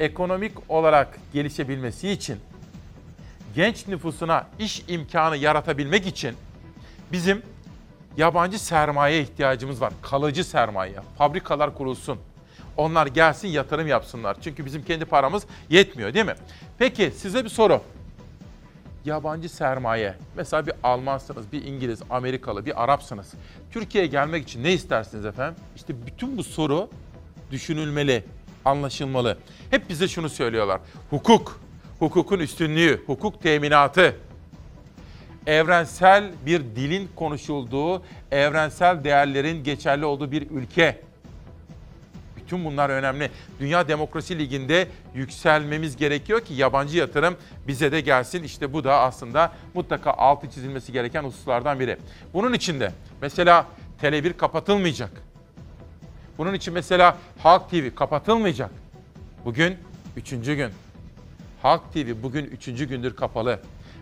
ekonomik 0.00 0.52
olarak 0.68 1.18
gelişebilmesi 1.32 2.08
için 2.10 2.38
genç 3.54 3.88
nüfusuna 3.88 4.46
iş 4.58 4.82
imkanı 4.88 5.36
yaratabilmek 5.36 6.06
için 6.06 6.34
bizim 7.12 7.42
yabancı 8.16 8.58
sermaye 8.58 9.20
ihtiyacımız 9.20 9.80
var. 9.80 9.92
Kalıcı 10.02 10.44
sermaye. 10.44 10.94
Fabrikalar 11.18 11.74
kurulsun. 11.74 12.18
Onlar 12.76 13.06
gelsin 13.06 13.48
yatırım 13.48 13.86
yapsınlar. 13.86 14.36
Çünkü 14.40 14.64
bizim 14.64 14.84
kendi 14.84 15.04
paramız 15.04 15.42
yetmiyor 15.70 16.14
değil 16.14 16.26
mi? 16.26 16.34
Peki 16.78 17.10
size 17.16 17.44
bir 17.44 17.48
soru. 17.48 17.82
Yabancı 19.08 19.48
sermaye. 19.48 20.14
Mesela 20.36 20.66
bir 20.66 20.74
Almansınız, 20.82 21.52
bir 21.52 21.64
İngiliz, 21.64 22.02
Amerikalı, 22.10 22.66
bir 22.66 22.84
Arapsınız. 22.84 23.32
Türkiye'ye 23.70 24.10
gelmek 24.10 24.42
için 24.44 24.64
ne 24.64 24.72
istersiniz 24.72 25.24
efendim? 25.24 25.62
İşte 25.76 26.06
bütün 26.06 26.38
bu 26.38 26.44
soru 26.44 26.88
düşünülmeli, 27.50 28.24
anlaşılmalı. 28.64 29.38
Hep 29.70 29.88
bize 29.88 30.08
şunu 30.08 30.28
söylüyorlar. 30.28 30.80
Hukuk, 31.10 31.60
hukukun 31.98 32.38
üstünlüğü, 32.38 33.02
hukuk 33.06 33.42
teminatı, 33.42 34.16
evrensel 35.46 36.30
bir 36.46 36.60
dilin 36.60 37.08
konuşulduğu, 37.16 38.02
evrensel 38.30 39.04
değerlerin 39.04 39.64
geçerli 39.64 40.04
olduğu 40.04 40.32
bir 40.32 40.50
ülke. 40.50 41.00
Bütün 42.48 42.64
bunlar 42.64 42.90
önemli. 42.90 43.30
Dünya 43.60 43.88
Demokrasi 43.88 44.38
Ligi'nde 44.38 44.88
yükselmemiz 45.14 45.96
gerekiyor 45.96 46.40
ki 46.40 46.54
yabancı 46.54 46.98
yatırım 46.98 47.36
bize 47.66 47.92
de 47.92 48.00
gelsin. 48.00 48.42
İşte 48.42 48.72
bu 48.72 48.84
da 48.84 49.00
aslında 49.00 49.52
mutlaka 49.74 50.10
altı 50.10 50.50
çizilmesi 50.50 50.92
gereken 50.92 51.24
hususlardan 51.24 51.80
biri. 51.80 51.96
Bunun 52.34 52.52
için 52.52 52.80
de 52.80 52.92
mesela 53.22 53.66
Tele1 54.02 54.32
kapatılmayacak. 54.32 55.10
Bunun 56.38 56.54
için 56.54 56.74
mesela 56.74 57.16
Halk 57.42 57.70
TV 57.70 57.94
kapatılmayacak. 57.94 58.70
Bugün 59.44 59.76
üçüncü 60.16 60.54
gün. 60.54 60.70
Halk 61.62 61.92
TV 61.92 62.22
bugün 62.22 62.44
üçüncü 62.44 62.88
gündür 62.88 63.16
kapalı. 63.16 63.60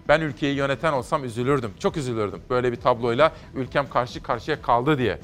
Ben 0.09 0.21
ülkeyi 0.21 0.57
yöneten 0.57 0.93
olsam 0.93 1.25
üzülürdüm. 1.25 1.73
Çok 1.79 1.97
üzülürdüm 1.97 2.41
böyle 2.51 2.73
bir 2.73 2.77
tabloyla 2.77 3.33
ülkem 3.55 3.89
karşı 3.89 4.23
karşıya 4.23 4.63
kaldı 4.63 4.99
diye. 4.99 5.19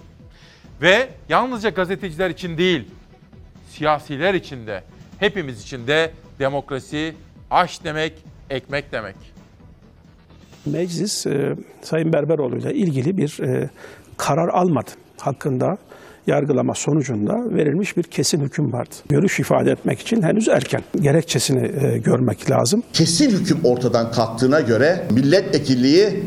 Ve 0.83 1.09
yalnızca 1.29 1.71
gazeteciler 1.71 2.31
için 2.31 2.59
değil, 2.59 2.89
siyasiler 3.77 4.35
için 4.35 4.67
de, 4.67 4.83
hepimiz 5.19 5.63
için 5.63 5.87
de 5.87 6.11
demokrasi 6.39 7.15
aş 7.51 7.85
demek, 7.85 8.13
ekmek 8.51 8.93
demek. 8.93 9.17
Meclis 10.67 11.27
e, 11.27 11.57
Sayın 11.83 12.13
Berberoğlu 12.13 12.59
ile 12.59 12.75
ilgili 12.75 13.17
bir 13.17 13.41
e, 13.41 13.71
karar 14.17 14.49
almadı. 14.49 14.91
Hakkında 15.21 15.77
yargılama 16.27 16.75
sonucunda 16.75 17.55
verilmiş 17.57 17.97
bir 17.97 18.03
kesin 18.03 18.41
hüküm 18.41 18.73
vardı. 18.73 18.95
Görüş 19.09 19.41
ifade 19.41 19.71
etmek 19.71 20.01
için 20.01 20.23
henüz 20.23 20.49
erken. 20.49 20.83
Gerekçesini 21.01 21.85
e, 21.85 21.99
görmek 21.99 22.51
lazım. 22.51 22.83
Kesin 22.93 23.31
hüküm 23.31 23.59
ortadan 23.65 24.13
kalktığına 24.13 24.61
göre 24.61 25.07
milletvekilliği 25.11 26.25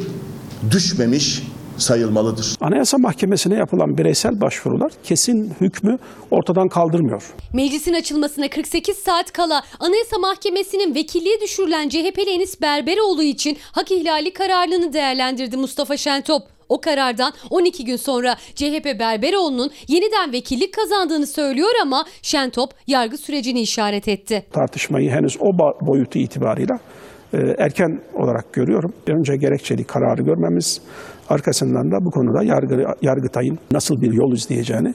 düşmemiş 0.72 1.44
sayılmalıdır. 1.78 2.56
Anayasa 2.62 2.98
Mahkemesi'ne 2.98 3.56
yapılan 3.56 3.98
bireysel 3.98 4.42
başvurular 4.42 4.92
kesin 5.04 5.54
hükmü 5.62 5.98
ortadan 6.32 6.68
kaldırmıyor. 6.68 7.24
Meclisin 7.54 7.94
açılmasına 7.94 8.50
48 8.50 8.98
saat 8.98 9.32
kala 9.32 9.62
Anayasa 9.80 10.18
Mahkemesi'nin 10.18 10.96
vekilliği 10.96 11.42
düşürülen 11.42 11.90
CHP'li 11.90 12.30
Enis 12.30 12.62
Berberoğlu 12.62 13.24
için 13.24 13.58
hak 13.72 13.92
ihlali 13.92 14.34
kararını 14.34 14.94
değerlendirdi 14.94 15.58
Mustafa 15.58 15.98
Şentop. 15.98 16.42
O 16.70 16.82
karardan 16.82 17.34
12 17.50 17.86
gün 17.86 17.96
sonra 17.96 18.36
CHP 18.56 18.86
Berberoğlu'nun 19.00 19.72
yeniden 19.88 20.32
vekillik 20.34 20.74
kazandığını 20.74 21.28
söylüyor 21.28 21.70
ama 21.82 22.06
Şentop 22.22 22.70
yargı 22.88 23.18
sürecini 23.18 23.62
işaret 23.62 24.08
etti. 24.08 24.46
Tartışmayı 24.52 25.10
henüz 25.10 25.38
o 25.40 25.58
boyutu 25.82 26.20
itibarıyla 26.20 26.80
e, 27.34 27.38
erken 27.58 28.02
olarak 28.14 28.54
görüyorum. 28.54 28.94
Önce 29.08 29.36
gerekçeli 29.36 29.84
kararı 29.84 30.22
görmemiz, 30.24 30.82
arkasından 31.30 31.92
da 31.92 32.06
bu 32.06 32.12
konuda 32.12 32.44
yargı, 32.44 32.76
Yargıtay'ın 33.02 33.60
nasıl 33.72 34.02
bir 34.02 34.14
yol 34.14 34.34
izleyeceğini 34.34 34.94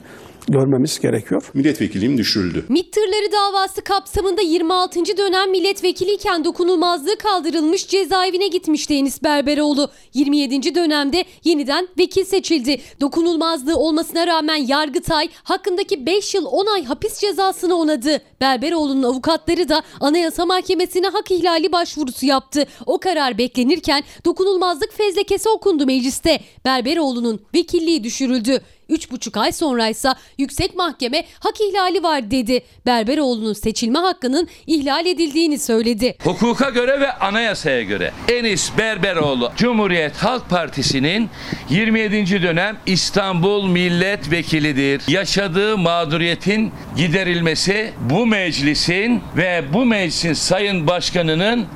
görmemiz 0.48 1.00
gerekiyor. 1.00 1.50
Milletvekilliğim 1.54 2.18
düşürüldü. 2.18 2.64
MİT 2.68 2.92
tırları 2.92 3.32
davası 3.32 3.82
kapsamında 3.84 4.40
26. 4.40 5.00
dönem 5.16 5.50
milletvekiliyken 5.50 6.44
dokunulmazlığı 6.44 7.16
kaldırılmış 7.16 7.88
cezaevine 7.88 8.48
gitmişti 8.48 8.94
Enis 8.94 9.22
Berberoğlu. 9.22 9.90
27. 10.14 10.74
dönemde 10.74 11.24
yeniden 11.44 11.88
vekil 11.98 12.24
seçildi. 12.24 12.80
Dokunulmazlığı 13.00 13.76
olmasına 13.76 14.26
rağmen 14.26 14.66
Yargıtay 14.68 15.28
hakkındaki 15.42 16.06
5 16.06 16.34
yıl 16.34 16.44
10 16.44 16.74
ay 16.74 16.84
hapis 16.84 17.18
cezasını 17.18 17.74
onadı. 17.74 18.18
Berberoğlu'nun 18.40 19.02
avukatları 19.02 19.68
da 19.68 19.82
Anayasa 20.00 20.46
Mahkemesi'ne 20.46 21.08
hak 21.08 21.30
ihlali 21.30 21.72
başvurusu 21.72 22.26
yaptı. 22.26 22.64
O 22.86 22.98
karar 22.98 23.38
beklenirken 23.38 24.02
dokunulmazlık 24.24 24.92
fezlekesi 24.92 25.48
okundu 25.48 25.86
mecliste. 26.24 26.44
Berberoğlu'nun 26.64 27.40
vekilliği 27.54 28.04
düşürüldü. 28.04 28.60
3,5 28.90 29.40
ay 29.40 29.52
sonraysa 29.52 30.14
yüksek 30.38 30.76
mahkeme 30.76 31.24
hak 31.40 31.60
ihlali 31.60 32.02
var 32.02 32.30
dedi. 32.30 32.60
Berberoğlu'nun 32.86 33.52
seçilme 33.52 33.98
hakkının 33.98 34.48
ihlal 34.66 35.06
edildiğini 35.06 35.58
söyledi. 35.58 36.16
Hukuka 36.24 36.70
göre 36.70 37.00
ve 37.00 37.12
anayasaya 37.12 37.82
göre 37.82 38.10
Enis 38.28 38.78
Berberoğlu 38.78 39.52
Cumhuriyet 39.56 40.16
Halk 40.16 40.50
Partisi'nin 40.50 41.30
27. 41.70 42.42
dönem 42.42 42.76
İstanbul 42.86 43.66
Milletvekilidir. 43.66 45.02
Yaşadığı 45.08 45.78
mağduriyetin 45.78 46.72
giderilmesi 46.96 47.92
bu 48.10 48.26
meclisin 48.26 49.22
ve 49.36 49.64
bu 49.72 49.84
meclisin 49.84 50.32
sayın 50.32 50.86
başkanının 50.86 51.66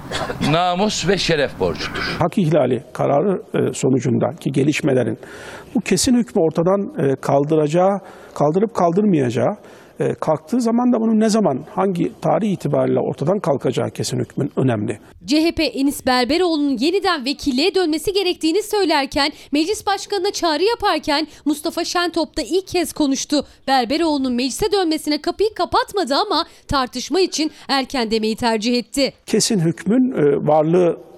namus 0.50 1.08
ve 1.08 1.18
şeref 1.18 1.60
borcudur. 1.60 2.16
Hak 2.18 2.38
ihlali 2.38 2.82
kararı 2.92 3.42
e, 3.54 3.74
sonucundaki 3.74 4.52
gelişmelerin 4.52 5.18
bu 5.74 5.80
kesin 5.80 6.14
hükmü 6.14 6.42
ortadan 6.42 6.80
e, 6.98 7.16
kaldıracağı, 7.16 8.00
kaldırıp 8.34 8.74
kaldırmayacağı, 8.74 9.56
e, 10.00 10.14
kalktığı 10.14 10.60
zaman 10.60 10.92
da 10.92 11.00
bunun 11.00 11.20
ne 11.20 11.28
zaman, 11.28 11.64
hangi 11.74 12.12
tarih 12.20 12.52
itibariyle 12.52 13.00
ortadan 13.00 13.38
kalkacağı 13.38 13.90
kesin 13.90 14.18
hükmün 14.18 14.50
önemli. 14.56 14.98
CHP 15.26 15.60
Enis 15.60 16.06
Berberoğlu'nun 16.06 16.76
yeniden 16.80 17.24
vekilliğe 17.24 17.74
dönmesi 17.74 18.12
gerektiğini 18.12 18.62
söylerken 18.62 19.30
meclis 19.52 19.86
başkanına 19.86 20.30
çağrı 20.30 20.62
yaparken 20.62 21.26
Mustafa 21.44 21.84
Şentop 21.84 22.36
da 22.36 22.42
ilk 22.42 22.66
kez 22.66 22.92
konuştu. 22.92 23.46
Berberoğlu'nun 23.68 24.32
meclise 24.32 24.72
dönmesine 24.72 25.22
kapıyı 25.22 25.54
kapatmadı 25.54 26.14
ama 26.14 26.44
tartışma 26.68 27.20
için 27.20 27.50
erken 27.68 28.10
demeyi 28.10 28.36
tercih 28.36 28.78
etti. 28.78 29.12
Kesin 29.26 29.60
hükmün 29.60 30.12
e, 30.12 30.46
varlığı 30.46 31.13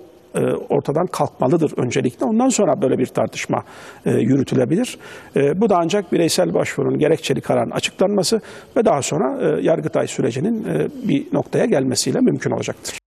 ortadan 0.68 1.06
kalkmalıdır 1.06 1.72
öncelikle. 1.76 2.26
Ondan 2.26 2.48
sonra 2.48 2.82
böyle 2.82 2.98
bir 2.98 3.06
tartışma 3.06 3.62
e, 4.06 4.10
yürütülebilir. 4.10 4.98
E, 5.36 5.60
bu 5.60 5.68
da 5.68 5.76
ancak 5.78 6.12
bireysel 6.12 6.54
başvurunun 6.54 6.98
gerekçeli 6.98 7.40
kararın 7.40 7.70
açıklanması 7.70 8.40
ve 8.76 8.84
daha 8.84 9.02
sonra 9.02 9.58
e, 9.58 9.62
Yargıtay 9.62 10.06
sürecinin 10.06 10.64
e, 10.64 10.88
bir 11.08 11.26
noktaya 11.32 11.64
gelmesiyle 11.64 12.20
mümkün 12.20 12.50
olacaktır. 12.50 12.98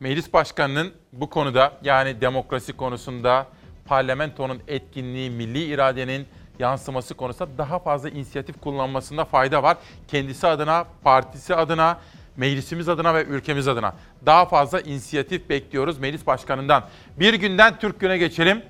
Meclis 0.00 0.32
Başkanı'nın 0.32 0.92
bu 1.12 1.30
konuda 1.30 1.72
yani 1.82 2.20
demokrasi 2.20 2.72
konusunda 2.72 3.46
parlamentonun 3.86 4.58
etkinliği, 4.68 5.30
milli 5.30 5.64
iradenin 5.64 6.26
yansıması 6.58 7.14
konusunda 7.14 7.58
daha 7.58 7.78
fazla 7.78 8.08
inisiyatif 8.08 8.60
kullanmasında 8.60 9.24
fayda 9.24 9.62
var. 9.62 9.76
Kendisi 10.08 10.46
adına, 10.46 10.84
partisi 11.04 11.54
adına, 11.54 11.98
meclisimiz 12.36 12.88
adına 12.88 13.14
ve 13.14 13.24
ülkemiz 13.24 13.68
adına 13.68 13.94
daha 14.26 14.46
fazla 14.46 14.80
inisiyatif 14.80 15.48
bekliyoruz 15.48 15.98
meclis 15.98 16.26
başkanından. 16.26 16.84
Bir 17.20 17.34
günden 17.34 17.78
Türk 17.78 18.00
Günü'ne 18.00 18.18
geçelim. 18.18 18.62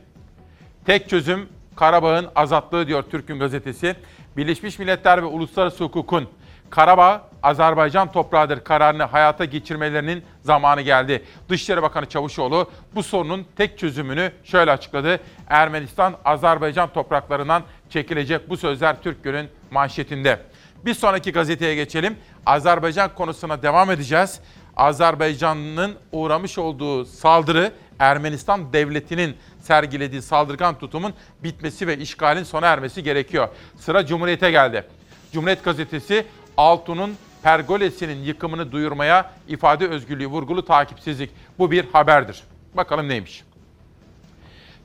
Tek 0.87 1.09
çözüm 1.09 1.49
Karabağ'ın 1.77 2.29
azatlığı 2.35 2.87
diyor 2.87 3.03
Türk 3.11 3.29
Gün 3.29 3.39
gazetesi. 3.39 3.97
Birleşmiş 4.37 4.79
Milletler 4.79 5.23
ve 5.23 5.27
uluslararası 5.27 5.85
hukukun 5.85 6.29
Karabağ 6.71 7.29
Azerbaycan 7.43 8.13
toprağıdır 8.13 8.65
kararını 8.65 9.03
hayata 9.03 9.45
geçirmelerinin 9.45 10.25
zamanı 10.43 10.81
geldi. 10.81 11.23
Dışişleri 11.49 11.83
Bakanı 11.83 12.07
Çavuşoğlu 12.07 12.71
bu 12.95 13.03
sorunun 13.03 13.47
tek 13.57 13.79
çözümünü 13.79 14.33
şöyle 14.45 14.71
açıkladı. 14.71 15.21
Ermenistan 15.49 16.15
Azerbaycan 16.25 16.93
topraklarından 16.93 17.63
çekilecek 17.91 18.51
bu 18.51 18.57
sözler 18.57 19.03
Türk 19.03 19.25
Günü'nün 19.25 19.49
manşetinde. 19.71 20.41
Bir 20.87 20.95
sonraki 20.95 21.33
gazeteye 21.33 21.75
geçelim. 21.75 22.17
Azerbaycan 22.47 23.15
konusuna 23.15 23.63
devam 23.63 23.91
edeceğiz. 23.91 24.41
Azerbaycan'ın 24.77 25.95
uğramış 26.13 26.59
olduğu 26.59 27.05
saldırı 27.05 27.73
Ermenistan 27.99 28.73
devletinin 28.73 29.37
sergilediği 29.61 30.23
saldırgan 30.23 30.79
tutumun 30.79 31.15
bitmesi 31.43 31.87
ve 31.87 31.99
işgalin 31.99 32.43
sona 32.43 32.67
ermesi 32.67 33.03
gerekiyor. 33.03 33.49
Sıra 33.77 34.07
Cumhuriyet'e 34.07 34.51
geldi. 34.51 34.87
Cumhuriyet 35.33 35.65
gazetesi 35.65 36.27
Altun'un 36.57 37.17
pergolesinin 37.43 38.25
yıkımını 38.25 38.73
duyurmaya 38.73 39.33
ifade 39.49 39.89
özgürlüğü 39.89 40.27
vurgulu 40.27 40.65
takipsizlik. 40.65 41.31
Bu 41.59 41.71
bir 41.71 41.85
haberdir. 41.93 42.43
Bakalım 42.75 43.09
neymiş? 43.09 43.45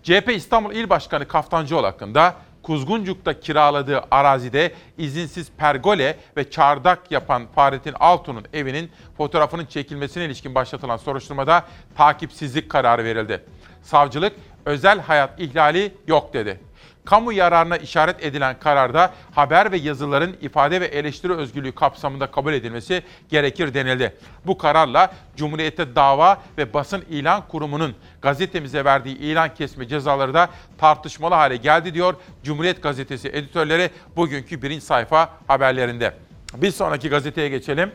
CHP 0.03 0.31
İstanbul 0.35 0.71
İl 0.75 0.89
Başkanı 0.89 1.27
Kaftancıoğlu 1.27 1.87
hakkında 1.87 2.35
Kuzguncuk'ta 2.63 3.39
kiraladığı 3.39 4.03
arazide 4.11 4.73
izinsiz 4.97 5.51
pergole 5.57 6.17
ve 6.37 6.49
çardak 6.49 7.11
yapan 7.11 7.47
Fahrettin 7.55 7.95
Altun'un 7.99 8.45
evinin 8.53 8.91
fotoğrafının 9.17 9.65
çekilmesine 9.65 10.25
ilişkin 10.25 10.55
başlatılan 10.55 10.97
soruşturmada 10.97 11.65
takipsizlik 11.97 12.69
kararı 12.69 13.03
verildi. 13.03 13.43
Savcılık 13.81 14.33
özel 14.65 14.99
hayat 14.99 15.39
ihlali 15.39 15.93
yok 16.07 16.33
dedi. 16.33 16.59
Kamu 17.05 17.33
yararına 17.33 17.77
işaret 17.77 18.23
edilen 18.23 18.59
kararda 18.59 19.13
haber 19.35 19.71
ve 19.71 19.77
yazıların 19.77 20.37
ifade 20.41 20.81
ve 20.81 20.85
eleştiri 20.85 21.33
özgürlüğü 21.33 21.71
kapsamında 21.71 22.31
kabul 22.31 22.53
edilmesi 22.53 23.03
gerekir 23.29 23.73
denildi. 23.73 24.15
Bu 24.45 24.57
kararla 24.57 25.13
Cumhuriyete 25.35 25.95
Dava 25.95 26.41
ve 26.57 26.73
Basın 26.73 27.03
İlan 27.09 27.47
Kurumu'nun 27.47 27.95
gazetemize 28.21 28.85
verdiği 28.85 29.17
ilan 29.17 29.53
kesme 29.53 29.87
cezaları 29.87 30.33
da 30.33 30.49
tartışmalı 30.77 31.35
hale 31.35 31.55
geldi 31.57 31.93
diyor 31.93 32.13
Cumhuriyet 32.43 32.83
Gazetesi 32.83 33.27
editörleri 33.27 33.89
bugünkü 34.15 34.61
birinci 34.61 34.85
sayfa 34.85 35.29
haberlerinde. 35.47 36.13
Bir 36.55 36.71
sonraki 36.71 37.09
gazeteye 37.09 37.49
geçelim. 37.49 37.91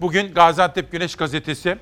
Bugün 0.00 0.34
Gaziantep 0.34 0.92
Güneş 0.92 1.16
Gazetesi 1.16 1.78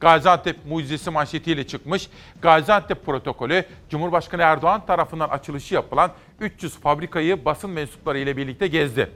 Gaziantep 0.00 0.56
mucizesi 0.66 1.10
manşetiyle 1.10 1.66
çıkmış. 1.66 2.08
Gaziantep 2.42 3.06
protokolü 3.06 3.64
Cumhurbaşkanı 3.90 4.42
Erdoğan 4.42 4.86
tarafından 4.86 5.28
açılışı 5.28 5.74
yapılan 5.74 6.12
300 6.40 6.76
fabrikayı 6.78 7.44
basın 7.44 7.70
mensupları 7.70 8.18
ile 8.18 8.36
birlikte 8.36 8.66
gezdi. 8.66 9.10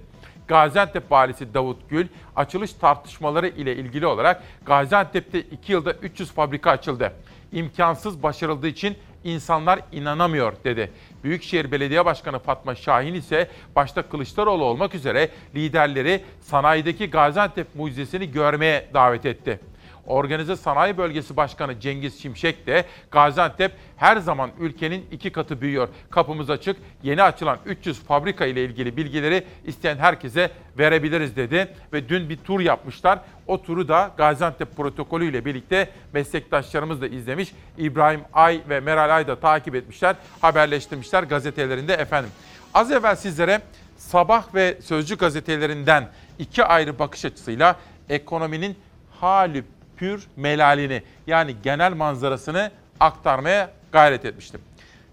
Gaziantep 0.49 1.13
valisi 1.13 1.55
Davut 1.55 1.91
Gül 1.91 2.07
açılış 2.37 2.73
tartışmaları 2.73 3.49
ile 3.49 3.77
ilgili 3.77 4.07
olarak 4.07 4.43
Gaziantep'te 4.67 5.41
2 5.41 5.73
yılda 5.73 5.93
300 5.93 6.33
fabrika 6.33 6.71
açıldı. 6.71 7.13
İmkansız 7.53 8.23
başarıldığı 8.23 8.69
için 8.69 8.97
insanlar 9.25 9.81
inanamıyor 9.93 10.53
dedi. 10.65 10.91
Büyükşehir 11.25 11.73
Belediye 11.73 12.05
Başkanı 12.05 12.39
Fatma 12.39 12.75
Şahin 12.75 13.15
ise 13.15 13.49
başta 13.77 14.03
Kılıçdaroğlu 14.03 14.65
olmak 14.65 14.95
üzere 14.95 15.29
liderleri 15.55 16.25
sanayideki 16.41 17.11
Gaziantep 17.11 17.75
mucizesini 17.75 18.33
görmeye 18.33 18.89
davet 18.95 19.27
etti. 19.27 19.61
Organize 20.07 20.57
Sanayi 20.57 20.99
Bölgesi 20.99 21.37
Başkanı 21.37 21.81
Cengiz 21.81 22.23
Şimşek 22.23 22.67
de 22.67 22.85
Gaziantep 23.11 23.73
her 23.97 24.17
zaman 24.17 24.51
ülkenin 24.61 25.07
iki 25.11 25.33
katı 25.33 25.61
büyüyor. 25.61 25.89
Kapımız 26.11 26.51
açık. 26.51 26.77
Yeni 27.03 27.23
açılan 27.23 27.59
300 27.67 28.01
fabrika 28.01 28.47
ile 28.47 28.65
ilgili 28.65 28.97
bilgileri 28.97 29.45
isteyen 29.65 29.97
herkese 29.97 30.51
verebiliriz 30.79 31.37
dedi. 31.37 31.69
Ve 31.93 32.09
dün 32.09 32.29
bir 32.29 32.37
tur 32.37 32.61
yapmışlar. 32.61 33.19
O 33.47 33.63
turu 33.63 33.89
da 33.89 34.11
Gaziantep 34.17 34.77
protokolü 34.77 35.31
ile 35.31 35.45
birlikte 35.45 35.91
meslektaşlarımız 36.13 37.01
da 37.01 37.07
izlemiş. 37.07 37.53
İbrahim 37.79 38.21
Ay 38.33 38.61
ve 38.69 38.81
Meral 38.81 39.17
Ay 39.17 39.27
da 39.27 39.41
takip 39.41 39.75
etmişler, 39.75 40.17
haberleştirmişler 40.41 41.23
gazetelerinde 41.23 41.95
efendim. 41.95 42.31
Az 42.75 42.93
evvel 42.93 43.17
sizlere 43.17 43.61
Sabah 43.97 44.55
ve 44.55 44.79
Sözcü 44.83 45.17
gazetelerinden 45.17 46.09
iki 46.39 46.65
ayrı 46.65 46.99
bakış 46.99 47.25
açısıyla 47.25 47.77
ekonominin 48.09 48.77
hali 49.21 49.65
pür 49.97 50.27
melalini 50.37 51.03
yani 51.27 51.57
genel 51.63 51.93
manzarasını 51.93 52.71
aktarmaya 53.01 53.71
gayret 53.93 54.25
etmiştim. 54.25 54.61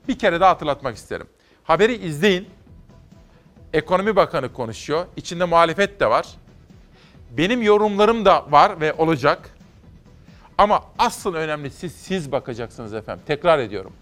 Bir 0.08 0.20
kere 0.20 0.40
daha 0.40 0.50
hatırlatmak 0.50 0.96
isterim. 0.96 1.28
Haberi 1.64 1.94
izleyin. 1.94 2.50
Ekonomi 3.74 4.16
Bakanı 4.16 4.54
konuşuyor. 4.54 5.06
İçinde 5.18 5.46
muhalefet 5.46 6.00
de 6.00 6.10
var. 6.10 6.28
Benim 7.32 7.62
yorumlarım 7.62 8.26
da 8.26 8.52
var 8.52 8.82
ve 8.82 8.94
olacak. 8.94 9.50
Ama 10.58 10.84
asıl 11.00 11.34
önemlisi 11.34 11.90
siz 11.90 12.32
bakacaksınız 12.32 12.94
efendim. 12.94 13.24
Tekrar 13.28 13.60
ediyorum. 13.60 13.94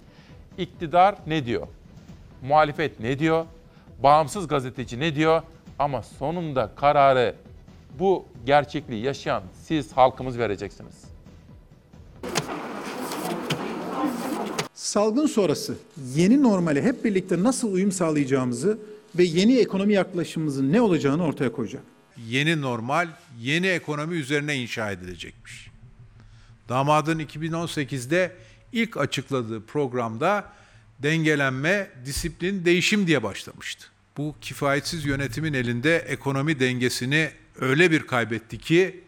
İktidar 0.58 1.16
ne 1.28 1.46
diyor? 1.46 1.68
Muhalefet 2.42 3.00
ne 3.00 3.20
diyor? 3.20 3.46
Bağımsız 4.04 4.48
gazeteci 4.48 5.00
ne 5.00 5.16
diyor? 5.16 5.42
Ama 5.80 6.04
sonunda 6.04 6.72
kararı 6.76 7.36
bu 8.00 8.26
gerçekliği 8.46 9.04
yaşayan 9.04 9.44
siz 9.68 9.92
halkımız 9.92 10.38
vereceksiniz. 10.38 10.96
Salgın 14.74 15.26
sonrası 15.26 15.78
yeni 16.16 16.44
normale 16.44 16.84
hep 16.84 17.06
birlikte 17.06 17.44
nasıl 17.44 17.74
uyum 17.74 17.92
sağlayacağımızı 17.92 18.80
ve 19.16 19.24
yeni 19.24 19.58
ekonomi 19.58 19.94
yaklaşımımızın 19.94 20.74
ne 20.74 20.82
olacağını 20.82 21.24
ortaya 21.24 21.52
koyacak. 21.52 21.84
Yeni 22.28 22.62
normal, 22.62 23.08
yeni 23.40 23.68
ekonomi 23.68 24.16
üzerine 24.16 24.56
inşa 24.56 24.92
edilecekmiş. 24.92 25.70
Damadın 26.70 27.20
2018'de 27.20 28.32
ilk 28.72 28.98
açıkladığı 28.98 29.66
programda 29.66 30.46
dengelenme, 31.00 31.90
disiplin, 32.06 32.66
değişim 32.66 33.08
diye 33.08 33.24
başlamıştı. 33.24 33.86
Bu 34.18 34.36
kifayetsiz 34.42 35.06
yönetimin 35.06 35.54
elinde 35.54 35.98
ekonomi 35.98 36.60
dengesini 36.60 37.30
öyle 37.62 37.92
bir 37.92 38.08
kaybetti 38.08 38.58
ki 38.58 39.04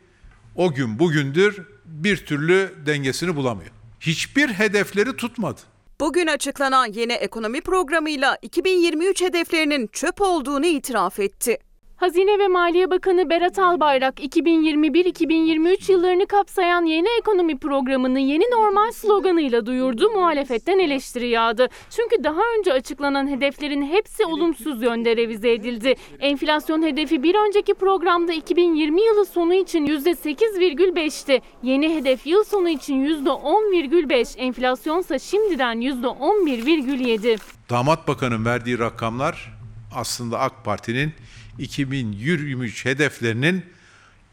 o 0.56 0.74
gün 0.74 1.00
bugündür 1.00 1.62
bir 1.86 2.18
türlü 2.18 2.74
dengesini 2.86 3.36
bulamıyor. 3.36 3.72
Hiçbir 4.00 4.50
hedefleri 4.50 5.16
tutmadı. 5.16 5.62
Bugün 6.00 6.28
açıklanan 6.28 6.86
yeni 6.86 7.14
ekonomi 7.14 7.62
programıyla 7.62 8.38
2023 8.42 9.22
hedeflerinin 9.22 9.88
çöp 9.88 10.22
olduğunu 10.22 10.66
itiraf 10.66 11.20
etti. 11.20 11.58
Hazine 12.02 12.40
ve 12.40 12.48
Maliye 12.48 12.90
Bakanı 12.90 13.30
Berat 13.30 13.60
Albayrak 13.60 14.20
2021-2023 14.20 15.92
yıllarını 15.92 16.28
kapsayan 16.28 16.86
yeni 16.86 17.08
ekonomi 17.20 17.58
programını 17.58 18.20
yeni 18.20 18.44
normal 18.44 18.92
sloganıyla 18.92 19.66
duyurdu, 19.66 20.10
muhalefetten 20.10 20.80
eleştiri 20.80 21.28
yağdı. 21.28 21.70
Çünkü 21.90 22.24
daha 22.24 22.42
önce 22.60 22.74
açıklanan 22.74 23.28
hedeflerin 23.28 23.82
hepsi 23.82 24.26
olumsuz 24.26 24.84
yönde 24.84 25.18
revize 25.18 25.52
edildi. 25.52 25.96
Enflasyon 26.20 26.84
hedefi 26.84 27.24
bir 27.24 27.36
önceki 27.48 27.74
programda 27.74 28.34
2020 28.34 29.02
yılı 29.02 29.26
sonu 29.26 29.54
için 29.54 29.86
%8,5'ti. 29.86 31.42
Yeni 31.64 31.96
hedef 31.96 32.28
yıl 32.28 32.44
sonu 32.44 32.70
için 32.70 33.24
%10,5, 33.26 34.38
enflasyonsa 34.38 35.20
şimdiden 35.20 35.82
%11,7. 35.82 37.40
Damat 37.70 38.08
Bakan'ın 38.08 38.46
verdiği 38.46 38.80
rakamlar 38.80 39.62
aslında 39.96 40.40
AK 40.40 40.66
Parti'nin 40.66 41.14
2023 41.62 42.86
hedeflerinin 42.86 43.64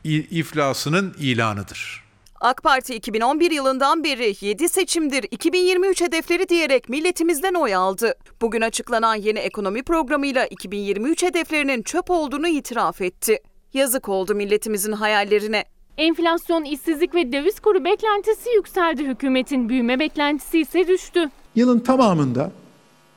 iflasının 0.04 1.14
ilanıdır. 1.18 2.04
AK 2.40 2.62
Parti 2.62 2.94
2011 2.94 3.50
yılından 3.50 4.04
beri 4.04 4.34
7 4.40 4.68
seçimdir 4.68 5.26
2023 5.30 6.00
hedefleri 6.00 6.48
diyerek 6.48 6.88
milletimizden 6.88 7.54
oy 7.54 7.74
aldı. 7.74 8.14
Bugün 8.40 8.60
açıklanan 8.60 9.14
yeni 9.14 9.38
ekonomi 9.38 9.82
programıyla 9.82 10.46
2023 10.46 11.22
hedeflerinin 11.22 11.82
çöp 11.82 12.10
olduğunu 12.10 12.48
itiraf 12.48 13.00
etti. 13.00 13.38
Yazık 13.74 14.08
oldu 14.08 14.34
milletimizin 14.34 14.92
hayallerine. 14.92 15.64
Enflasyon, 15.96 16.64
işsizlik 16.64 17.14
ve 17.14 17.32
döviz 17.32 17.60
kuru 17.60 17.84
beklentisi 17.84 18.50
yükseldi. 18.56 19.06
Hükümetin 19.06 19.68
büyüme 19.68 19.98
beklentisi 19.98 20.60
ise 20.60 20.88
düştü. 20.88 21.30
Yılın 21.54 21.80
tamamında 21.80 22.52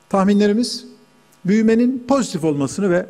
tahminlerimiz 0.08 0.86
büyümenin 1.44 2.04
pozitif 2.08 2.44
olmasını 2.44 2.90
ve 2.90 3.06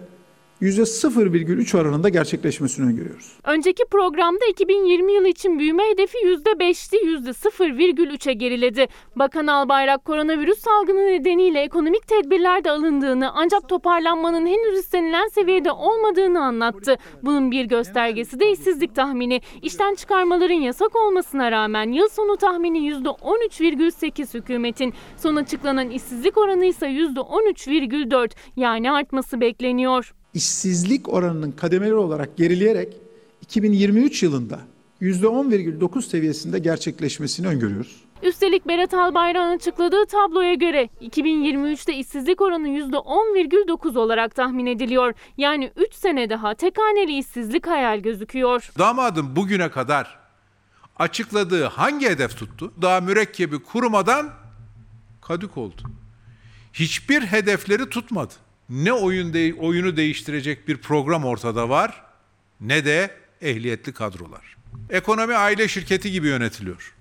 %0,3 0.63 1.81
oranında 1.81 2.09
gerçekleşmesini 2.09 2.87
öngörüyoruz. 2.87 3.33
Önceki 3.45 3.85
programda 3.91 4.45
2020 4.51 5.13
yılı 5.13 5.29
için 5.29 5.59
büyüme 5.59 5.83
hedefi 5.91 6.19
%5'ti, 6.19 6.97
%0,3'e 6.97 8.33
geriledi. 8.33 8.87
Bakan 9.17 9.47
Albayrak 9.47 10.05
koronavirüs 10.05 10.59
salgını 10.59 11.07
nedeniyle 11.07 11.61
ekonomik 11.61 12.09
tedbirler 12.09 12.65
de 12.65 12.71
alındığını 12.71 13.31
ancak 13.35 13.69
toparlanmanın 13.69 14.47
henüz 14.47 14.79
istenilen 14.79 15.29
seviyede 15.29 15.73
olmadığını 15.73 16.45
anlattı. 16.45 16.97
Bunun 17.23 17.51
bir 17.51 17.65
göstergesi 17.65 18.41
de 18.41 18.51
işsizlik 18.51 18.95
tahmini. 18.95 19.41
İşten 19.63 19.95
çıkarmaların 19.95 20.55
yasak 20.55 20.97
olmasına 20.97 21.51
rağmen 21.51 21.93
yıl 21.93 22.09
sonu 22.09 22.37
tahmini 22.37 22.79
%13,8 22.79 24.35
hükümetin. 24.35 24.95
Son 25.17 25.37
açıklanan 25.37 25.91
işsizlik 25.91 26.39
oranı 26.39 26.65
ise 26.65 26.87
%13,4 26.87 28.31
yani 28.57 28.93
artması 28.93 29.41
bekleniyor 29.41 30.13
işsizlik 30.35 31.09
oranının 31.09 31.53
kademeli 31.53 31.95
olarak 31.95 32.37
gerileyerek 32.37 32.97
2023 33.43 34.23
yılında 34.23 34.61
%10,9 35.03 36.03
seviyesinde 36.03 36.59
gerçekleşmesini 36.59 37.47
öngörüyoruz. 37.47 38.03
Üstelik 38.23 38.69
Berat 38.69 38.95
Albayrak'ın 38.95 39.57
açıkladığı 39.57 40.07
tabloya 40.07 40.55
göre 40.55 40.89
2023'te 41.01 41.95
işsizlik 41.95 42.41
oranı 42.41 42.69
%10,9 42.69 43.99
olarak 43.99 44.35
tahmin 44.35 44.67
ediliyor. 44.67 45.15
Yani 45.37 45.73
3 45.77 45.95
sene 45.95 46.31
daha 46.31 46.55
tek 46.55 46.79
haneli 46.79 47.19
işsizlik 47.19 47.67
hayal 47.67 47.99
gözüküyor. 47.99 48.71
Damadın 48.79 49.37
bugüne 49.37 49.71
kadar 49.71 50.19
açıkladığı 50.97 51.65
hangi 51.65 52.09
hedef 52.09 52.39
tuttu? 52.39 52.73
Daha 52.83 53.01
mürekkebi 53.01 53.59
kurumadan 53.59 54.31
kadük 55.21 55.57
oldu. 55.57 55.83
Hiçbir 56.73 57.23
hedefleri 57.23 57.89
tutmadı 57.89 58.35
ne 58.73 58.93
oyun 58.93 59.35
de, 59.35 59.55
oyunu 59.55 59.97
değiştirecek 59.97 60.69
bir 60.69 60.77
program 60.77 61.25
ortada 61.25 61.69
var 61.69 62.03
ne 62.61 62.85
de 62.85 63.11
ehliyetli 63.41 63.93
kadrolar. 63.93 64.57
Ekonomi 64.91 65.35
aile 65.35 65.69
şirketi 65.69 66.13
gibi 66.13 66.27
yönetiliyor. 66.27 66.95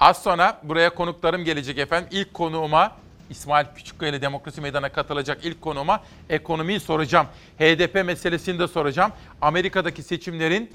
Az 0.00 0.22
sonra 0.22 0.60
buraya 0.62 0.94
konuklarım 0.94 1.44
gelecek 1.44 1.78
efendim. 1.78 2.08
İlk 2.12 2.34
konuğuma 2.34 2.96
İsmail 3.30 3.66
Küçükkaya 3.76 4.10
ile 4.10 4.22
Demokrasi 4.22 4.60
Meydanı'na 4.60 4.92
katılacak 4.92 5.44
ilk 5.44 5.60
konuğuma 5.60 6.04
ekonomiyi 6.28 6.80
soracağım. 6.80 7.26
HDP 7.58 7.94
meselesini 7.94 8.58
de 8.58 8.68
soracağım. 8.68 9.12
Amerika'daki 9.40 10.02
seçimlerin 10.02 10.70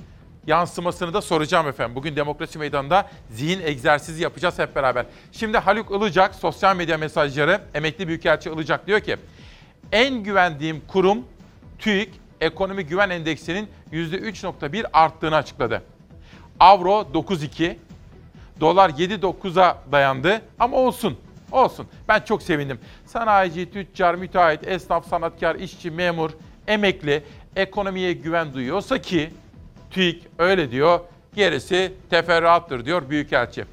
yansımasını 0.48 1.14
da 1.14 1.22
soracağım 1.22 1.68
efendim. 1.68 1.96
Bugün 1.96 2.16
Demokrasi 2.16 2.60
Meydanı'nda 2.60 3.10
zihin 3.30 3.62
egzersizi 3.62 4.24
yapacağız 4.24 4.60
hep 4.60 4.76
beraber. 4.76 5.06
Şimdi 5.32 5.58
Haluk 5.58 5.92
Ilıcak 5.92 6.36
sosyal 6.36 6.76
medya 6.76 6.98
mesajları 6.98 7.62
emekli 7.74 8.08
büyükelçi 8.08 8.50
Ilıcak 8.50 8.88
diyor 8.88 9.00
ki 9.00 9.18
en 9.92 10.14
güvendiğim 10.14 10.82
kurum 10.88 11.26
TÜİK 11.80 12.10
Ekonomi 12.42 12.86
Güven 12.86 13.10
Endeksinin 13.10 13.70
%3.1 13.92 14.86
arttığını 14.94 15.36
açıkladı. 15.36 15.84
Avro 16.60 17.02
9.2, 17.14 17.76
dolar 18.60 18.90
7.9'a 18.90 19.78
dayandı 19.92 20.42
ama 20.60 20.78
olsun. 20.78 21.18
Olsun. 21.52 21.88
Ben 22.08 22.20
çok 22.20 22.44
sevindim. 22.44 22.80
Sanayici, 23.06 23.72
tüccar, 23.72 24.16
müteahhit, 24.16 24.68
esnaf, 24.68 25.08
sanatkar, 25.08 25.56
işçi, 25.56 25.92
memur, 25.92 26.32
emekli 26.68 27.24
ekonomiye 27.56 28.14
güven 28.14 28.54
duyuyorsa 28.54 29.02
ki 29.02 29.30
TÜİK 29.92 30.24
öyle 30.38 30.72
diyor, 30.72 31.00
gerisi 31.36 31.94
teferruattır 32.10 32.86
diyor 32.86 33.10
Büyükelçi. 33.10 33.66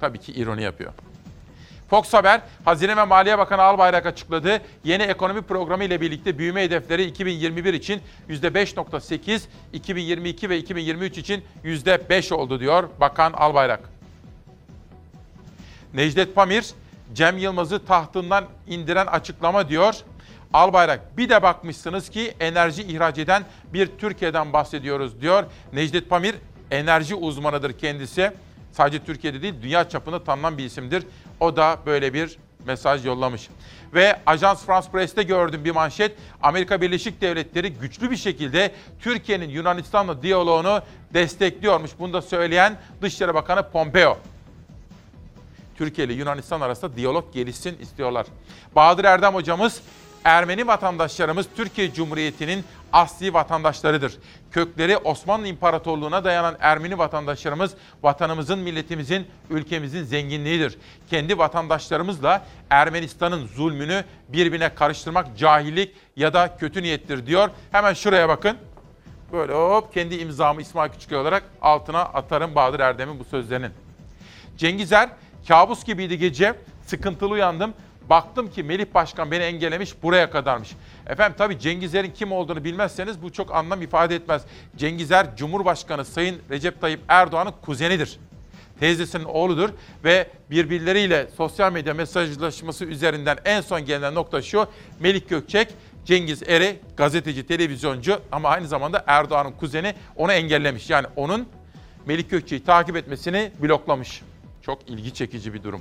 Tabii 0.00 0.18
ki 0.18 0.32
ironi 0.32 0.62
yapıyor. 0.62 0.92
Fox 1.90 2.12
Haber, 2.12 2.40
Hazine 2.64 2.96
ve 2.96 3.04
Maliye 3.04 3.38
Bakanı 3.38 3.62
Albayrak 3.62 4.06
açıkladı. 4.06 4.60
Yeni 4.84 5.02
ekonomi 5.02 5.42
programı 5.42 5.84
ile 5.84 6.00
birlikte 6.00 6.38
büyüme 6.38 6.62
hedefleri 6.62 7.04
2021 7.04 7.74
için 7.74 8.00
%5.8, 8.28 9.40
2022 9.72 10.50
ve 10.50 10.58
2023 10.58 11.18
için 11.18 11.44
%5 11.64 12.34
oldu 12.34 12.60
diyor 12.60 12.88
Bakan 13.00 13.32
Albayrak. 13.32 13.80
Necdet 15.94 16.34
Pamir, 16.34 16.66
Cem 17.14 17.38
Yılmaz'ı 17.38 17.86
tahtından 17.86 18.44
indiren 18.66 19.06
açıklama 19.06 19.68
diyor. 19.68 19.94
Albayrak 20.56 21.16
bir 21.18 21.28
de 21.28 21.42
bakmışsınız 21.42 22.08
ki 22.08 22.34
enerji 22.40 22.82
ihraç 22.82 23.18
eden 23.18 23.44
bir 23.72 23.90
Türkiye'den 23.98 24.52
bahsediyoruz 24.52 25.20
diyor. 25.20 25.44
Necdet 25.72 26.10
Pamir 26.10 26.34
enerji 26.70 27.14
uzmanıdır 27.14 27.78
kendisi. 27.78 28.32
Sadece 28.72 29.04
Türkiye'de 29.04 29.42
değil 29.42 29.54
dünya 29.62 29.88
çapında 29.88 30.24
tanınan 30.24 30.58
bir 30.58 30.64
isimdir. 30.64 31.06
O 31.40 31.56
da 31.56 31.78
böyle 31.86 32.14
bir 32.14 32.38
mesaj 32.66 33.06
yollamış. 33.06 33.48
Ve 33.94 34.16
Ajans 34.26 34.64
France 34.64 34.90
Press'te 34.92 35.22
gördüm 35.22 35.64
bir 35.64 35.70
manşet. 35.70 36.16
Amerika 36.42 36.80
Birleşik 36.80 37.20
Devletleri 37.20 37.72
güçlü 37.72 38.10
bir 38.10 38.16
şekilde 38.16 38.72
Türkiye'nin 39.00 39.48
Yunanistan'la 39.48 40.22
diyaloğunu 40.22 40.82
destekliyormuş. 41.14 41.90
Bunu 41.98 42.12
da 42.12 42.22
söyleyen 42.22 42.76
Dışişleri 43.02 43.34
Bakanı 43.34 43.70
Pompeo. 43.70 44.18
Türkiye 45.78 46.06
ile 46.06 46.12
Yunanistan 46.12 46.60
arasında 46.60 46.96
diyalog 46.96 47.32
gelişsin 47.32 47.78
istiyorlar. 47.78 48.26
Bahadır 48.76 49.04
Erdem 49.04 49.34
hocamız 49.34 49.82
Ermeni 50.26 50.66
vatandaşlarımız 50.66 51.46
Türkiye 51.56 51.92
Cumhuriyeti'nin 51.92 52.64
asli 52.92 53.34
vatandaşlarıdır. 53.34 54.18
Kökleri 54.50 54.96
Osmanlı 54.96 55.46
İmparatorluğu'na 55.46 56.24
dayanan 56.24 56.56
Ermeni 56.60 56.98
vatandaşlarımız 56.98 57.74
vatanımızın, 58.02 58.58
milletimizin, 58.58 59.26
ülkemizin 59.50 60.02
zenginliğidir. 60.02 60.78
Kendi 61.10 61.38
vatandaşlarımızla 61.38 62.46
Ermenistan'ın 62.70 63.46
zulmünü 63.46 64.04
birbirine 64.28 64.74
karıştırmak 64.74 65.38
cahillik 65.38 65.94
ya 66.16 66.34
da 66.34 66.56
kötü 66.56 66.82
niyettir 66.82 67.26
diyor. 67.26 67.50
Hemen 67.72 67.94
şuraya 67.94 68.28
bakın. 68.28 68.56
Böyle 69.32 69.52
hop 69.52 69.94
kendi 69.94 70.14
imzamı 70.14 70.60
İsmail 70.60 70.90
Küçüköy 70.90 71.18
olarak 71.18 71.42
altına 71.62 72.00
atarım 72.00 72.54
Bahadır 72.54 72.80
Erdem'in 72.80 73.18
bu 73.18 73.24
sözlerinin. 73.24 73.70
Cengizer 74.56 75.08
kabus 75.48 75.84
gibiydi 75.84 76.18
gece. 76.18 76.54
Sıkıntılı 76.86 77.30
uyandım. 77.30 77.74
Baktım 78.10 78.50
ki 78.50 78.62
Melih 78.62 78.86
Başkan 78.94 79.30
beni 79.30 79.42
engellemiş 79.42 80.02
buraya 80.02 80.30
kadarmış. 80.30 80.72
Efendim 81.06 81.34
tabii 81.38 81.58
Cengizer'in 81.58 82.10
kim 82.10 82.32
olduğunu 82.32 82.64
bilmezseniz 82.64 83.22
bu 83.22 83.32
çok 83.32 83.54
anlam 83.54 83.82
ifade 83.82 84.14
etmez. 84.14 84.42
Cengizer 84.76 85.36
Cumhurbaşkanı 85.36 86.04
Sayın 86.04 86.38
Recep 86.50 86.80
Tayyip 86.80 87.00
Erdoğan'ın 87.08 87.52
kuzenidir. 87.62 88.18
Teyzesinin 88.80 89.24
oğludur 89.24 89.70
ve 90.04 90.30
birbirleriyle 90.50 91.26
sosyal 91.36 91.72
medya 91.72 91.94
mesajlaşması 91.94 92.84
üzerinden 92.84 93.38
en 93.44 93.60
son 93.60 93.84
gelinen 93.84 94.14
nokta 94.14 94.42
şu. 94.42 94.66
Melik 95.00 95.28
Gökçek, 95.28 95.68
Cengiz 96.04 96.42
Eri 96.42 96.80
gazeteci, 96.96 97.46
televizyoncu 97.46 98.20
ama 98.32 98.48
aynı 98.48 98.68
zamanda 98.68 99.04
Erdoğan'ın 99.06 99.52
kuzeni 99.52 99.94
onu 100.16 100.32
engellemiş. 100.32 100.90
Yani 100.90 101.06
onun 101.16 101.48
Melik 102.06 102.30
Gökçek'i 102.30 102.64
takip 102.64 102.96
etmesini 102.96 103.50
bloklamış. 103.62 104.22
Çok 104.62 104.88
ilgi 104.88 105.14
çekici 105.14 105.54
bir 105.54 105.62
durum. 105.62 105.80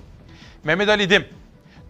Mehmet 0.63 0.89
Ali 0.89 1.09
Dim, 1.09 1.25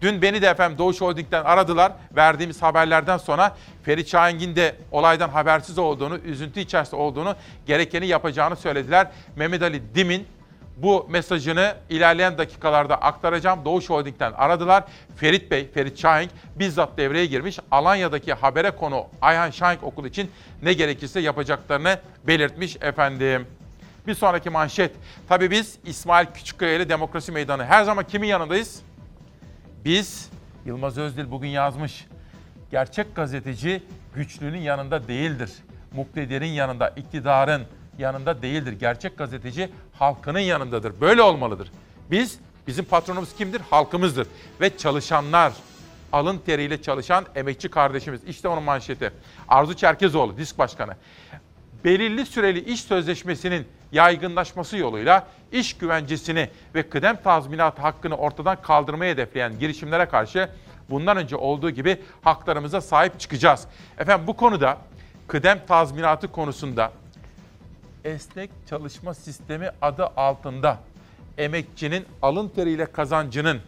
Dün 0.02 0.22
beni 0.22 0.42
de 0.42 0.46
efendim 0.46 0.78
Doğuş 0.78 1.00
Holding'den 1.00 1.44
aradılar. 1.44 1.92
Verdiğimiz 2.16 2.62
haberlerden 2.62 3.16
sonra 3.16 3.56
Ferit 3.82 4.08
Şahingin 4.08 4.56
de 4.56 4.76
olaydan 4.92 5.28
habersiz 5.28 5.78
olduğunu, 5.78 6.16
üzüntü 6.18 6.60
içerisinde 6.60 6.96
olduğunu, 6.96 7.36
gerekeni 7.66 8.06
yapacağını 8.06 8.56
söylediler. 8.56 9.10
Mehmet 9.36 9.62
Ali 9.62 9.94
Dim'in 9.94 10.26
bu 10.76 11.06
mesajını 11.10 11.74
ilerleyen 11.90 12.38
dakikalarda 12.38 12.96
aktaracağım. 12.96 13.64
Doğuş 13.64 13.90
Holding'den 13.90 14.32
aradılar. 14.32 14.84
Ferit 15.16 15.50
Bey, 15.50 15.70
Ferit 15.74 15.98
Şahin 15.98 16.30
bizzat 16.56 16.98
devreye 16.98 17.26
girmiş. 17.26 17.58
Alanya'daki 17.70 18.34
habere 18.34 18.70
konu 18.70 19.06
Ayhan 19.22 19.50
Şahin 19.50 19.78
Okulu 19.82 20.06
için 20.06 20.30
ne 20.62 20.72
gerekirse 20.72 21.20
yapacaklarını 21.20 21.98
belirtmiş 22.26 22.76
efendim. 22.80 23.46
Bir 24.06 24.14
sonraki 24.14 24.50
manşet. 24.50 24.92
Tabii 25.28 25.50
biz 25.50 25.78
İsmail 25.84 26.26
Küçükkaya 26.34 26.74
ile 26.74 26.88
Demokrasi 26.88 27.32
Meydanı 27.32 27.64
her 27.64 27.84
zaman 27.84 28.04
kimin 28.04 28.28
yanındayız? 28.28 28.82
Biz, 29.86 30.28
Yılmaz 30.64 30.98
Özdil 30.98 31.30
bugün 31.30 31.48
yazmış, 31.48 32.06
gerçek 32.70 33.16
gazeteci 33.16 33.82
güçlünün 34.14 34.58
yanında 34.58 35.08
değildir. 35.08 35.50
Muktedirin 35.92 36.46
yanında, 36.46 36.88
iktidarın 36.88 37.62
yanında 37.98 38.42
değildir. 38.42 38.72
Gerçek 38.72 39.18
gazeteci 39.18 39.70
halkının 39.92 40.38
yanındadır. 40.38 41.00
Böyle 41.00 41.22
olmalıdır. 41.22 41.72
Biz, 42.10 42.38
bizim 42.66 42.84
patronumuz 42.84 43.36
kimdir? 43.36 43.60
Halkımızdır. 43.70 44.26
Ve 44.60 44.78
çalışanlar, 44.78 45.52
alın 46.12 46.38
teriyle 46.38 46.82
çalışan 46.82 47.26
emekçi 47.34 47.68
kardeşimiz. 47.68 48.24
İşte 48.24 48.48
onun 48.48 48.62
manşeti. 48.62 49.10
Arzu 49.48 49.74
Çerkezoğlu, 49.74 50.36
disk 50.36 50.58
başkanı. 50.58 50.96
Belirli 51.86 52.26
süreli 52.26 52.60
iş 52.72 52.80
sözleşmesinin 52.80 53.68
yaygınlaşması 53.92 54.76
yoluyla 54.76 55.26
iş 55.52 55.78
güvencesini 55.78 56.50
ve 56.74 56.88
kıdem 56.88 57.16
tazminatı 57.22 57.82
hakkını 57.82 58.16
ortadan 58.16 58.62
kaldırmayı 58.62 59.12
hedefleyen 59.12 59.58
girişimlere 59.58 60.06
karşı 60.06 60.48
bundan 60.90 61.16
önce 61.16 61.36
olduğu 61.36 61.70
gibi 61.70 62.02
haklarımıza 62.22 62.80
sahip 62.80 63.20
çıkacağız. 63.20 63.66
Efendim 63.98 64.26
bu 64.26 64.36
konuda 64.36 64.78
kıdem 65.26 65.60
tazminatı 65.66 66.32
konusunda 66.32 66.92
esnek 68.04 68.50
çalışma 68.68 69.14
sistemi 69.14 69.70
adı 69.82 70.06
altında 70.06 70.78
emekçinin 71.38 72.06
alın 72.22 72.48
teriyle 72.48 72.86
kazancının 72.86 73.60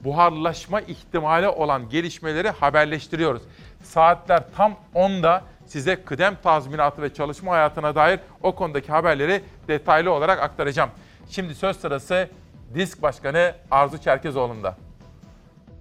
buharlaşma 0.00 0.80
ihtimali 0.80 1.48
olan 1.48 1.88
gelişmeleri 1.88 2.50
haberleştiriyoruz. 2.50 3.42
Saatler 3.82 4.42
tam 4.56 4.76
10'da 4.94 5.44
size 5.66 6.04
kıdem 6.04 6.34
tazminatı 6.42 7.02
ve 7.02 7.14
çalışma 7.14 7.52
hayatına 7.52 7.94
dair 7.94 8.20
o 8.42 8.54
konudaki 8.54 8.92
haberleri 8.92 9.40
detaylı 9.68 10.12
olarak 10.12 10.42
aktaracağım. 10.42 10.90
Şimdi 11.28 11.54
söz 11.54 11.76
sırası 11.76 12.28
Disk 12.74 13.02
Başkanı 13.02 13.52
Arzu 13.70 13.98
Çerkezoğlu'nda. 13.98 14.74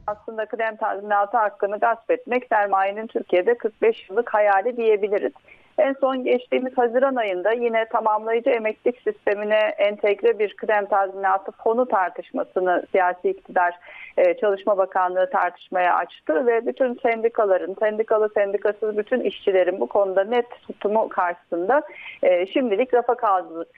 Aslında 0.07 0.45
kıdem 0.45 0.75
tazminatı 0.75 1.37
hakkını 1.37 1.79
gasp 1.79 2.11
etmek 2.11 2.47
sermayenin 2.49 3.07
Türkiye'de 3.07 3.57
45 3.57 4.09
yıllık 4.09 4.33
hayali 4.33 4.77
diyebiliriz. 4.77 5.33
En 5.77 5.93
son 5.93 6.23
geçtiğimiz 6.23 6.77
Haziran 6.77 7.15
ayında 7.15 7.51
yine 7.51 7.85
tamamlayıcı 7.85 8.49
emeklilik 8.49 9.01
sistemine 9.01 9.59
entegre 9.77 10.39
bir 10.39 10.53
kıdem 10.53 10.85
tazminatı 10.85 11.51
fonu 11.51 11.87
tartışmasını 11.87 12.83
siyasi 12.91 13.29
iktidar 13.29 13.75
e, 14.17 14.37
Çalışma 14.37 14.77
Bakanlığı 14.77 15.29
tartışmaya 15.29 15.95
açtı 15.95 16.45
ve 16.47 16.65
bütün 16.65 16.93
sendikaların, 16.93 17.75
sendikalı 17.79 18.29
sendikasız 18.33 18.97
bütün 18.97 19.21
işçilerin 19.21 19.79
bu 19.79 19.87
konuda 19.87 20.23
net 20.23 20.45
tutumu 20.67 21.09
karşısında 21.09 21.81
e, 22.23 22.45
şimdilik 22.45 22.93
rafa 22.93 23.15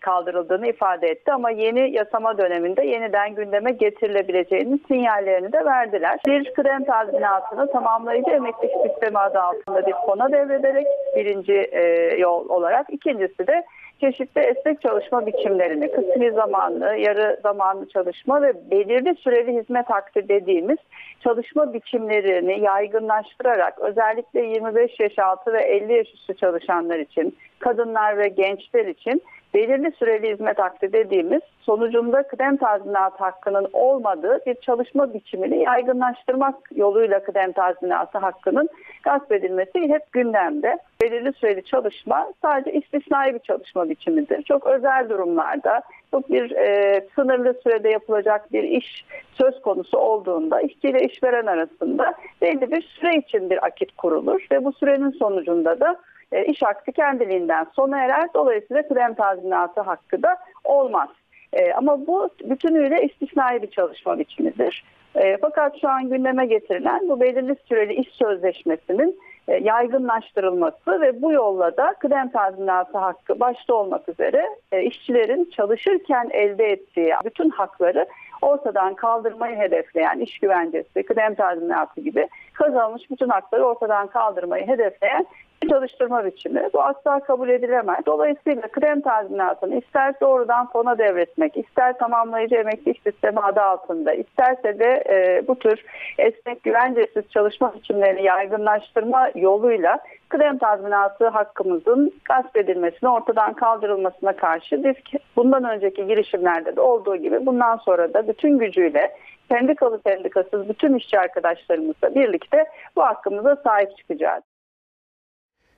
kaldırıldığını 0.02 0.68
ifade 0.68 1.08
etti. 1.08 1.32
Ama 1.32 1.50
yeni 1.50 1.92
yasama 1.92 2.38
döneminde 2.38 2.86
yeniden 2.86 3.36
gündeme 3.36 3.72
getirilebileceğinin 3.72 4.84
sinyallerini 4.88 5.54
de 5.54 5.66
verdiler. 5.66 6.20
Bir 6.28 6.54
kıdem 6.54 6.84
tazminatını 6.84 7.72
tamamlayıcı 7.72 8.32
emeklilik 8.32 8.76
sistemi 8.88 9.18
adı 9.18 9.40
altında 9.40 9.88
bir 9.88 9.96
fona 10.06 10.32
devrederek 10.32 10.88
birinci 11.16 11.54
e, 11.54 11.85
yol 12.20 12.50
olarak, 12.50 12.90
ikincisi 12.90 13.48
de 13.48 13.64
çeşitli 14.02 14.42
esnek 14.42 14.82
çalışma 14.82 15.26
biçimlerini, 15.26 15.92
kısmi 15.92 16.32
zamanlı, 16.32 16.96
yarı 16.96 17.40
zamanlı 17.44 17.90
çalışma 17.90 18.42
ve 18.42 18.72
belirli 18.72 19.16
süreli 19.16 19.62
hizmet 19.62 19.90
hakkı 19.90 20.28
dediğimiz 20.30 20.78
çalışma 21.24 21.74
biçimlerini 21.74 22.60
yaygınlaştırarak 22.60 23.80
özellikle 23.80 24.42
25 24.46 25.00
yaş 25.00 25.20
altı 25.20 25.54
ve 25.54 25.62
50 25.62 25.94
yaş 25.94 26.14
üstü 26.14 26.36
çalışanlar 26.36 27.00
için, 27.00 27.38
kadınlar 27.60 28.18
ve 28.18 28.28
gençler 28.28 28.86
için 28.86 29.22
belirli 29.56 29.92
süreli 29.92 30.34
hizmet 30.34 30.60
hakkı 30.60 30.94
dediğimiz 30.94 31.42
sonucunda 31.62 32.24
kıdem 32.24 32.58
tazminatı 32.58 33.18
hakkının 33.18 33.68
olmadığı 33.74 34.40
bir 34.46 34.56
çalışma 34.56 35.14
biçimini 35.14 35.64
yaygınlaştırmak 35.64 36.56
yoluyla 36.76 37.24
kıdem 37.24 37.52
tazminatı 37.52 38.18
hakkının 38.18 38.70
gasp 39.04 39.32
edilmesi 39.32 39.80
hep 39.80 40.12
gündemde. 40.12 40.78
Belirli 41.02 41.34
süreli 41.34 41.64
çalışma 41.64 42.34
sadece 42.42 42.72
istisnai 42.72 43.34
bir 43.34 43.40
çalışma 43.40 43.90
biçimidir. 43.90 44.44
Çok 44.44 44.68
özel 44.68 45.10
durumlarda 45.10 45.82
çok 46.12 46.30
bir 46.30 46.52
e, 46.52 47.02
sınırlı 47.16 47.54
sürede 47.64 47.90
yapılacak 47.90 48.54
bir 48.54 48.64
iş 48.64 49.06
söz 49.34 49.62
konusu 49.62 49.98
olduğunda 49.98 50.62
işçi 50.62 50.90
ile 50.90 51.00
işveren 51.00 51.46
arasında 51.46 52.14
belli 52.42 52.72
bir 52.72 52.82
süre 52.82 53.16
için 53.16 53.50
bir 53.50 53.66
akit 53.66 53.96
kurulur 53.98 54.48
ve 54.52 54.66
bu 54.66 54.74
sürenin 54.74 55.12
sonucunda 55.12 55.80
da 55.80 55.96
e, 56.32 56.46
iş 56.46 56.62
hakkı 56.62 56.92
kendiliğinden 56.92 57.68
sona 57.76 58.04
erer. 58.04 58.30
Dolayısıyla 58.34 58.88
kıdem 58.88 59.14
tazminatı 59.14 59.82
hakkı 59.82 60.24
da 60.24 60.38
olmaz. 60.64 61.10
E, 61.54 61.74
ama 61.74 62.08
bu 62.08 62.30
bütünüyle 62.44 63.04
istisnai 63.04 63.62
bir 63.62 63.72
çalışma 63.72 64.20
biçimidir. 64.20 64.84
E, 65.16 65.38
fakat 65.38 65.82
şu 65.82 65.90
an 65.90 66.10
gündeme 66.10 66.46
getirilen 66.46 67.10
bu 67.10 67.22
belirli 67.22 67.56
süreli 67.66 67.94
iş 67.94 68.08
sözleşmesinin 68.10 69.20
e, 69.48 69.54
yaygınlaştırılması 69.54 71.02
ve 71.02 71.22
bu 71.22 71.32
yolla 71.32 71.78
da 71.78 71.94
kıdem 72.00 72.30
tazminatı 72.30 72.98
hakkı 72.98 73.40
başta 73.40 73.74
olmak 73.74 74.10
üzere 74.10 74.46
işçilerin 74.84 75.50
çalışırken 75.56 76.30
elde 76.34 76.66
ettiği 76.66 77.14
bütün 77.26 77.50
hakları 77.50 78.06
ortadan 78.42 78.94
kaldırmayı 78.94 79.58
hedefleyen 79.58 80.20
iş 80.20 80.40
güvencesi, 80.40 81.04
kıdem 81.04 81.36
tazminatı 81.36 82.02
gibi 82.02 82.28
kazanılmış 82.54 83.12
bütün 83.12 83.30
hakları 83.30 83.66
ortadan 83.66 84.08
kaldırmayı 84.08 84.68
hedefleyen 84.68 85.26
çalıştırma 85.70 86.26
biçimi. 86.26 86.70
Bu 86.74 86.82
asla 86.82 87.20
kabul 87.20 87.50
edilemez. 87.50 88.00
Dolayısıyla 88.06 88.62
kıdem 88.62 89.02
tazminatını 89.02 89.76
ister 89.76 90.14
doğrudan 90.22 90.70
fona 90.70 90.98
devretmek, 90.98 91.58
ister 91.58 91.98
tamamlayıcı 91.98 92.56
emeklilik 92.56 93.02
sistemi 93.04 93.40
adı 93.40 93.62
altında, 93.62 94.14
isterse 94.14 94.80
de 94.80 95.04
e, 95.10 95.48
bu 95.48 95.60
tür 95.60 95.86
esnek 96.18 96.64
güvencesiz 96.64 97.30
çalışma 97.30 97.74
biçimlerini 97.76 98.24
yaygınlaştırma 98.24 99.30
yoluyla 99.36 100.00
kıdem 100.30 100.58
tazminatı 100.58 101.28
hakkımızın 101.28 102.14
gasp 102.26 102.58
edilmesine, 102.58 103.10
ortadan 103.10 103.54
kaldırılmasına 103.54 104.36
karşı 104.36 104.84
biz 104.84 105.20
bundan 105.36 105.64
önceki 105.64 106.08
girişimlerde 106.08 106.76
de 106.76 106.82
olduğu 106.82 107.16
gibi 107.16 107.46
bundan 107.46 107.78
sonra 107.78 108.14
da 108.14 108.28
bütün 108.28 108.58
gücüyle 108.58 109.12
sendikalı 109.52 110.00
sendikasız 110.08 110.70
bütün 110.70 110.94
işçi 110.94 111.20
arkadaşlarımızla 111.20 112.16
birlikte 112.16 112.66
bu 112.96 113.02
hakkımıza 113.02 113.56
sahip 113.56 113.98
çıkacağız. 113.98 114.44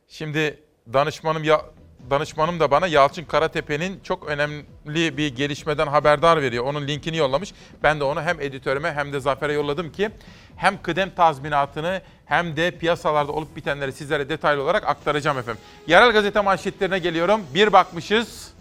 Şimdi 0.08 0.60
danışmanım 0.94 1.44
ya 1.44 1.62
danışmanım 2.10 2.60
da 2.60 2.72
bana 2.72 2.88
Yalçın 2.88 3.26
Karatepe'nin 3.26 4.00
çok 4.04 4.28
önemli 4.28 5.18
bir 5.18 5.36
gelişmeden 5.36 5.88
haberdar 5.88 6.42
veriyor. 6.42 6.64
Onun 6.64 6.88
linkini 6.88 7.18
yollamış. 7.18 7.54
Ben 7.84 8.00
de 8.00 8.04
onu 8.04 8.22
hem 8.22 8.42
editörüme 8.42 8.94
hem 8.94 9.14
de 9.14 9.20
Zafer'e 9.20 9.54
yolladım 9.54 9.92
ki 9.92 10.10
hem 10.56 10.82
kıdem 10.82 11.10
tazminatını 11.10 12.02
hem 12.26 12.58
de 12.58 12.72
piyasalarda 12.72 13.32
olup 13.32 13.56
bitenleri 13.56 13.94
sizlere 13.94 14.30
detaylı 14.30 14.64
olarak 14.64 14.88
aktaracağım 14.88 15.38
efendim. 15.38 15.62
Yerel 15.88 16.12
gazete 16.12 16.42
manşetlerine 16.42 17.00
geliyorum. 17.00 17.42
Bir 17.54 17.74
bakmışız. 17.74 18.52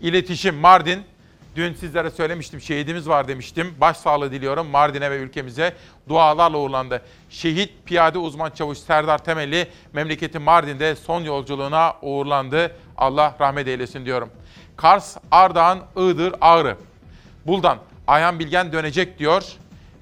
İletişim 0.00 0.54
Mardin. 0.54 1.02
Dün 1.58 1.74
sizlere 1.74 2.10
söylemiştim 2.10 2.60
şehidimiz 2.60 3.08
var 3.08 3.28
demiştim. 3.28 3.74
Başsağlığı 3.80 4.32
diliyorum 4.32 4.66
Mardin'e 4.66 5.10
ve 5.10 5.16
ülkemize 5.16 5.76
dualarla 6.08 6.58
uğurlandı. 6.58 7.02
Şehit 7.30 7.72
piyade 7.86 8.18
uzman 8.18 8.50
çavuş 8.50 8.78
Serdar 8.78 9.24
Temelli 9.24 9.68
memleketi 9.92 10.38
Mardin'de 10.38 10.96
son 10.96 11.22
yolculuğuna 11.22 11.94
uğurlandı. 12.02 12.76
Allah 12.96 13.34
rahmet 13.40 13.68
eylesin 13.68 14.04
diyorum. 14.04 14.30
Kars, 14.76 15.16
Ardahan, 15.30 15.78
Iğdır, 15.96 16.34
Ağrı. 16.40 16.76
Buldan 17.46 17.78
Ayhan 18.06 18.38
Bilgen 18.38 18.72
dönecek 18.72 19.18
diyor. 19.18 19.42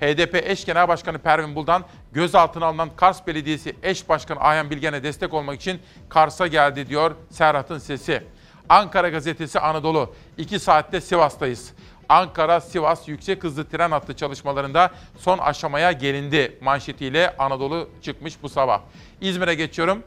HDP 0.00 0.34
eş 0.34 0.64
genel 0.64 0.88
başkanı 0.88 1.18
Pervin 1.18 1.54
Buldan 1.54 1.84
gözaltına 2.12 2.66
alınan 2.66 2.90
Kars 2.96 3.26
Belediyesi 3.26 3.76
eş 3.82 4.08
başkanı 4.08 4.40
Ayhan 4.40 4.70
Bilgen'e 4.70 5.02
destek 5.02 5.34
olmak 5.34 5.60
için 5.60 5.80
Kars'a 6.08 6.46
geldi 6.46 6.88
diyor 6.88 7.14
Serhat'ın 7.30 7.78
sesi. 7.78 8.22
Ankara 8.68 9.08
gazetesi 9.08 9.60
Anadolu. 9.60 10.14
2 10.38 10.58
saatte 10.58 11.00
Sivas'tayız. 11.00 11.72
Ankara-Sivas 12.08 13.08
yüksek 13.08 13.44
hızlı 13.44 13.68
tren 13.68 13.90
hattı 13.90 14.16
çalışmalarında 14.16 14.90
son 15.18 15.38
aşamaya 15.38 15.92
gelindi 15.92 16.58
manşetiyle 16.60 17.36
Anadolu 17.38 17.88
çıkmış 18.02 18.42
bu 18.42 18.48
sabah. 18.48 18.80
İzmir'e 19.20 19.54
geçiyorum. 19.54 20.02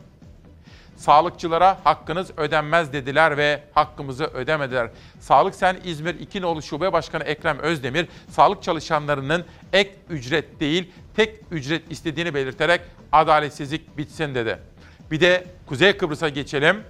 Sağlıkçılara 0.98 1.78
hakkınız 1.84 2.32
ödenmez 2.38 2.94
dediler 2.94 3.38
ve 3.38 3.64
hakkımızı 3.74 4.24
ödemediler. 4.24 4.90
Sağlık 5.20 5.56
Sen 5.56 5.78
İzmir 5.84 6.20
2 6.20 6.42
Nolu 6.42 6.62
Şube 6.62 6.94
Başkanı 6.94 7.24
Ekrem 7.24 7.60
Özdemir, 7.60 8.08
sağlık 8.30 8.64
çalışanlarının 8.64 9.46
ek 9.74 9.96
ücret 10.10 10.60
değil, 10.60 10.92
tek 11.16 11.36
ücret 11.52 11.92
istediğini 11.92 12.34
belirterek 12.34 12.82
adaletsizlik 13.12 13.98
bitsin 13.98 14.36
dedi. 14.36 14.60
Bir 15.12 15.22
de 15.22 15.46
Kuzey 15.66 15.98
Kıbrıs'a 15.98 16.30
geçelim. 16.30 16.84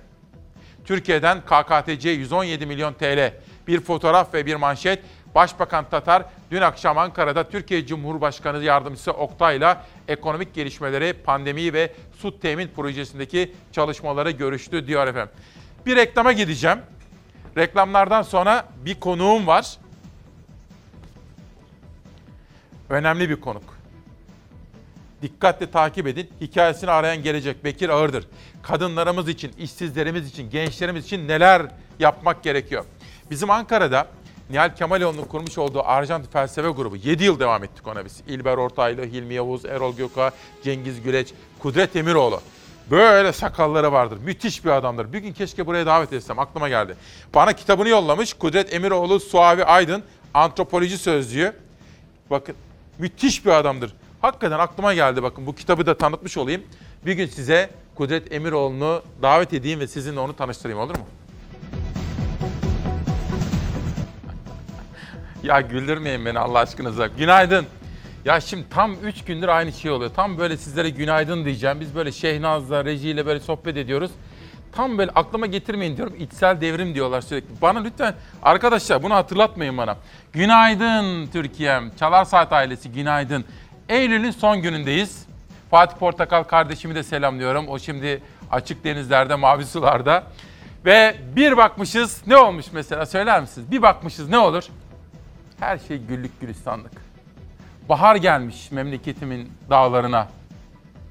Türkiye'den 0.85 1.41
KKTC 1.41 2.09
117 2.09 2.65
milyon 2.65 2.93
TL. 2.93 3.33
Bir 3.67 3.79
fotoğraf 3.79 4.33
ve 4.33 4.45
bir 4.45 4.55
manşet. 4.55 4.99
Başbakan 5.35 5.89
Tatar 5.89 6.25
dün 6.51 6.61
akşam 6.61 6.97
Ankara'da 6.97 7.49
Türkiye 7.49 7.85
Cumhurbaşkanı 7.85 8.63
Yardımcısı 8.63 9.11
Oktay'la 9.11 9.85
ekonomik 10.07 10.53
gelişmeleri, 10.53 11.13
pandemi 11.13 11.73
ve 11.73 11.93
su 12.17 12.39
temin 12.39 12.67
projesindeki 12.67 13.55
çalışmaları 13.71 14.31
görüştü 14.31 14.87
diyor 14.87 15.07
efendim. 15.07 15.29
Bir 15.85 15.95
reklama 15.95 16.31
gideceğim. 16.31 16.79
Reklamlardan 17.57 18.21
sonra 18.21 18.65
bir 18.85 18.99
konuğum 18.99 19.47
var. 19.47 19.77
Önemli 22.89 23.29
bir 23.29 23.41
konuk. 23.41 23.78
Dikkatle 25.21 25.71
takip 25.71 26.07
edin. 26.07 26.29
Hikayesini 26.41 26.91
arayan 26.91 27.23
gelecek 27.23 27.63
Bekir 27.63 27.89
Ağırdır. 27.89 28.27
Kadınlarımız 28.61 29.29
için, 29.29 29.51
işsizlerimiz 29.57 30.29
için, 30.29 30.49
gençlerimiz 30.49 31.05
için 31.05 31.27
neler 31.27 31.61
yapmak 31.99 32.43
gerekiyor? 32.43 32.85
Bizim 33.31 33.49
Ankara'da 33.49 34.07
Nihal 34.49 34.75
Kemaloğlu'nun 34.75 35.23
kurmuş 35.23 35.57
olduğu 35.57 35.83
Arjant 35.83 36.33
Felsefe 36.33 36.69
Grubu 36.69 36.95
7 36.95 37.23
yıl 37.23 37.39
devam 37.39 37.63
ettik 37.63 37.87
ona 37.87 38.05
biz. 38.05 38.21
İlber 38.27 38.57
Ortaylı, 38.57 39.03
Hilmi 39.05 39.33
Yavuz, 39.33 39.65
Erol 39.65 39.95
Göka, 39.95 40.31
Cengiz 40.63 41.01
Güleç, 41.01 41.33
Kudret 41.59 41.95
Emiroğlu. 41.95 42.41
Böyle 42.91 43.33
sakalları 43.33 43.91
vardır. 43.91 44.17
Müthiş 44.25 44.65
bir 44.65 44.69
adamdır. 44.69 45.13
Bir 45.13 45.19
gün 45.19 45.33
keşke 45.33 45.67
buraya 45.67 45.85
davet 45.85 46.13
etsem. 46.13 46.39
Aklıma 46.39 46.69
geldi. 46.69 46.95
Bana 47.35 47.53
kitabını 47.53 47.89
yollamış. 47.89 48.33
Kudret 48.33 48.73
Emiroğlu, 48.73 49.19
Suavi 49.19 49.65
Aydın, 49.65 50.03
Antropoloji 50.33 50.97
Sözlüğü. 50.97 51.53
Bakın 52.29 52.55
müthiş 52.99 53.45
bir 53.45 53.51
adamdır. 53.51 53.93
Hakikaten 54.21 54.59
aklıma 54.59 54.93
geldi 54.93 55.23
bakın 55.23 55.45
bu 55.45 55.55
kitabı 55.55 55.85
da 55.85 55.97
tanıtmış 55.97 56.37
olayım. 56.37 56.63
Bir 57.05 57.13
gün 57.13 57.27
size 57.27 57.69
Kudret 57.95 58.33
Emiroğlu'nu 58.33 59.01
davet 59.21 59.53
edeyim 59.53 59.79
ve 59.79 59.87
sizinle 59.87 60.19
onu 60.19 60.35
tanıştırayım 60.35 60.79
olur 60.79 60.95
mu? 60.95 61.03
ya 65.43 65.61
güldürmeyin 65.61 66.25
beni 66.25 66.39
Allah 66.39 66.59
aşkınıza. 66.59 67.07
Günaydın. 67.07 67.65
Ya 68.25 68.41
şimdi 68.41 68.69
tam 68.69 68.95
3 69.03 69.23
gündür 69.23 69.47
aynı 69.47 69.71
şey 69.71 69.91
oluyor. 69.91 70.11
Tam 70.15 70.37
böyle 70.37 70.57
sizlere 70.57 70.89
günaydın 70.89 71.45
diyeceğim. 71.45 71.79
Biz 71.79 71.95
böyle 71.95 72.11
Şehnaz'la, 72.11 72.85
rejiyle 72.85 73.25
böyle 73.25 73.39
sohbet 73.39 73.77
ediyoruz. 73.77 74.11
Tam 74.71 74.97
böyle 74.97 75.11
aklıma 75.11 75.45
getirmeyin 75.45 75.97
diyorum. 75.97 76.15
İçsel 76.19 76.61
devrim 76.61 76.95
diyorlar 76.95 77.21
sürekli. 77.21 77.61
Bana 77.61 77.79
lütfen 77.79 78.15
arkadaşlar 78.43 79.03
bunu 79.03 79.15
hatırlatmayın 79.15 79.77
bana. 79.77 79.97
Günaydın 80.33 81.27
Türkiye'm. 81.27 81.95
Çalar 81.95 82.25
Saat 82.25 82.53
ailesi 82.53 82.91
günaydın. 82.91 83.45
Eylül'ün 83.89 84.31
son 84.31 84.61
günündeyiz. 84.61 85.25
Fatih 85.71 85.97
Portakal 85.97 86.43
kardeşimi 86.43 86.95
de 86.95 87.03
selamlıyorum. 87.03 87.67
O 87.67 87.79
şimdi 87.79 88.21
açık 88.51 88.83
denizlerde, 88.83 89.35
mavi 89.35 89.65
sularda. 89.65 90.23
Ve 90.85 91.15
bir 91.35 91.57
bakmışız 91.57 92.21
ne 92.27 92.37
olmuş 92.37 92.65
mesela 92.71 93.05
söyler 93.05 93.41
misiniz? 93.41 93.71
Bir 93.71 93.81
bakmışız 93.81 94.29
ne 94.29 94.37
olur? 94.37 94.63
Her 95.59 95.77
şey 95.77 95.97
güllük 95.97 96.41
gülistanlık. 96.41 96.91
Bahar 97.89 98.15
gelmiş 98.15 98.71
memleketimin 98.71 99.51
dağlarına. 99.69 100.27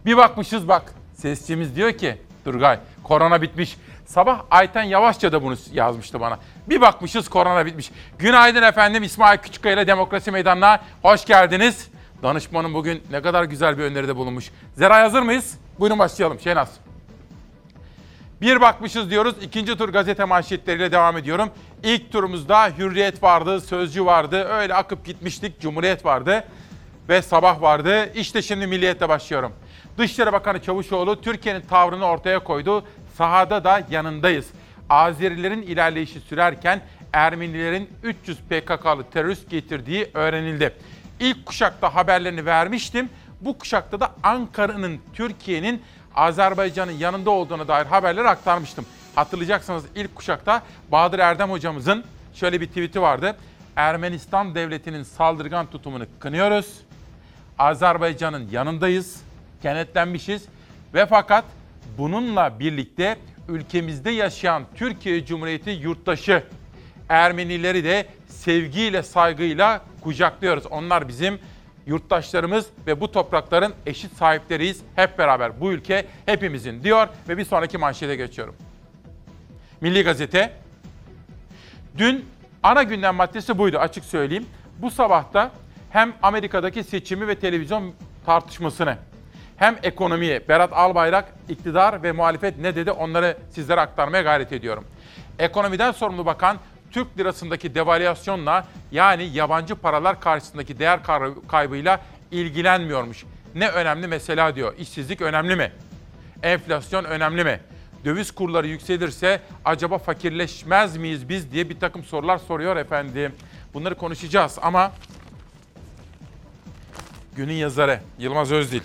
Bir 0.07 0.17
bakmışız 0.17 0.69
bak 0.69 0.95
sesçimiz 1.15 1.77
diyor 1.77 1.93
ki 1.93 2.19
Turgay 2.45 2.79
korona 3.03 3.43
bitmiş. 3.43 3.77
Sabah 4.07 4.43
Ayten 4.51 4.83
Yavaşça 4.83 5.33
da 5.33 5.43
bunu 5.43 5.57
yazmıştı 5.73 6.21
bana. 6.21 6.39
Bir 6.69 6.81
bakmışız 6.81 7.29
korona 7.29 7.67
bitmiş. 7.67 7.91
Günaydın 8.19 8.63
efendim 8.63 9.03
İsmail 9.03 9.39
Küçükkaya 9.39 9.75
ile 9.75 9.87
Demokrasi 9.87 10.31
Meydanı'na 10.31 10.81
hoş 11.03 11.25
geldiniz. 11.25 11.89
Danışmanım 12.23 12.75
bugün 12.75 13.03
ne 13.11 13.23
kadar 13.23 13.45
güzel 13.45 13.79
bir 13.79 13.83
öneride 13.83 14.17
bulunmuş. 14.17 14.51
Zeray 14.77 15.03
hazır 15.03 15.23
mıyız? 15.23 15.59
Buyurun 15.81 15.99
başlayalım 15.99 16.41
Şenaz. 16.41 16.71
Bir 18.41 18.61
bakmışız 18.61 19.11
diyoruz. 19.11 19.35
İkinci 19.43 19.77
tur 19.77 19.89
gazete 19.89 20.25
manşetleriyle 20.25 20.93
devam 20.93 21.17
ediyorum. 21.17 21.51
İlk 21.83 22.13
turumuzda 22.13 22.69
Hürriyet 22.79 23.23
vardı, 23.23 23.61
Sözcü 23.61 24.05
vardı. 24.05 24.45
Öyle 24.45 24.75
akıp 24.75 25.05
gitmiştik. 25.07 25.61
Cumhuriyet 25.61 26.05
vardı 26.05 26.45
ve 27.09 27.23
Sabah 27.23 27.63
vardı. 27.63 28.13
İşte 28.15 28.43
şimdi 28.43 28.67
Milliyet'le 28.67 29.09
başlıyorum. 29.09 29.53
Dışişleri 29.99 30.33
Bakanı 30.33 30.63
Çavuşoğlu 30.63 31.21
Türkiye'nin 31.21 31.61
tavrını 31.61 32.05
ortaya 32.05 32.39
koydu. 32.39 32.85
Sahada 33.17 33.65
da 33.65 33.83
yanındayız. 33.91 34.47
Azerilerin 34.91 35.63
ilerleyişi 35.63 36.21
sürerken 36.21 36.83
Ermenilerin 37.13 37.91
300 38.03 38.39
PKK'lı 38.39 39.11
terörist 39.13 39.51
getirdiği 39.51 40.11
öğrenildi. 40.15 40.75
İlk 41.21 41.47
kuşakta 41.47 41.95
haberlerini 41.95 42.47
vermiştim. 42.47 43.09
Bu 43.41 43.59
kuşakta 43.59 44.01
da 44.01 44.15
Ankara'nın, 44.23 45.01
Türkiye'nin 45.15 45.83
Azerbaycan'ın 46.15 46.93
yanında 46.93 47.31
olduğuna 47.31 47.69
dair 47.69 47.87
haberleri 47.87 48.29
aktarmıştım. 48.29 48.87
Hatırlayacaksınız 49.15 49.85
ilk 49.95 50.15
kuşakta 50.15 50.63
Bahadır 50.93 51.19
Erdem 51.19 51.51
hocamızın 51.51 52.05
şöyle 52.35 52.61
bir 52.61 52.67
tweet'i 52.67 53.01
vardı. 53.01 53.37
Ermenistan 53.77 54.55
devletinin 54.55 55.03
saldırgan 55.03 55.67
tutumunu 55.67 56.05
kınıyoruz. 56.21 56.75
Azerbaycan'ın 57.59 58.49
yanındayız, 58.51 59.23
kenetlenmişiz 59.63 60.43
ve 60.95 61.07
fakat 61.07 61.45
bununla 61.99 62.61
birlikte 62.61 63.17
ülkemizde 63.49 64.11
yaşayan 64.11 64.63
Türkiye 64.77 65.27
Cumhuriyeti 65.27 65.71
yurttaşı 65.71 66.43
Ermenileri 67.09 67.85
de 67.85 68.07
sevgiyle, 68.29 69.03
saygıyla 69.03 69.81
kucaklıyoruz. 70.01 70.67
Onlar 70.67 71.09
bizim 71.09 71.39
yurttaşlarımız 71.87 72.67
ve 72.87 73.01
bu 73.01 73.13
toprakların 73.13 73.75
eşit 73.87 74.13
sahipleriyiz. 74.13 74.81
Hep 74.97 75.19
beraber 75.19 75.61
bu 75.61 75.73
ülke 75.73 76.07
hepimizin 76.27 76.83
diyor 76.83 77.09
ve 77.29 77.39
bir 77.39 77.45
sonraki 77.45 77.79
manşete 77.79 78.17
geçiyorum. 78.17 78.57
Milli 79.81 80.03
Gazete. 80.03 80.53
Dün 81.99 82.25
ana 82.63 82.83
gündem 82.83 83.15
maddesi 83.15 83.59
buydu 83.59 83.79
açık 83.79 84.05
söyleyeyim. 84.05 84.47
Bu 84.79 84.91
sabahta 84.91 85.51
hem 85.91 86.15
Amerika'daki 86.23 86.85
seçimi 86.85 87.29
ve 87.29 87.35
televizyon 87.35 87.93
tartışmasını 88.27 88.97
hem 89.57 89.77
ekonomiyi 89.83 90.41
Berat 90.49 90.73
Albayrak 90.73 91.25
iktidar 91.49 92.03
ve 92.03 92.13
muhalefet 92.13 92.59
ne 92.59 92.77
dedi 92.77 92.91
onları 92.91 93.37
sizlere 93.51 93.81
aktarmaya 93.81 94.23
gayret 94.23 94.53
ediyorum. 94.53 94.85
Ekonomiden 95.39 95.93
sorumlu 95.93 96.27
bakan 96.27 96.57
Türk 96.93 97.19
lirasındaki 97.19 97.75
devalüasyonla 97.75 98.67
yani 98.93 99.25
yabancı 99.25 99.75
paralar 99.75 100.21
karşısındaki 100.21 100.79
değer 100.79 101.01
kaybıyla 101.49 102.01
ilgilenmiyormuş. 102.31 103.25
Ne 103.55 103.69
önemli 103.69 104.07
mesela 104.07 104.57
diyor. 104.57 104.75
İşsizlik 104.79 105.21
önemli 105.21 105.57
mi? 105.57 105.73
Enflasyon 106.43 107.05
önemli 107.05 107.45
mi? 107.45 107.61
Döviz 108.05 108.31
kurları 108.31 108.67
yükselirse 108.67 109.41
acaba 109.65 109.99
fakirleşmez 109.99 110.97
miyiz 110.97 111.29
biz 111.29 111.53
diye 111.53 111.71
bir 111.71 111.81
takım 111.81 112.05
sorular 112.05 112.39
soruyor 112.39 112.77
efendim. 112.77 113.33
Bunları 113.75 113.95
konuşacağız 113.95 114.59
ama 114.63 114.93
günün 117.37 117.53
yazarı 117.53 118.01
Yılmaz 118.19 118.53
Özdil 118.53 118.83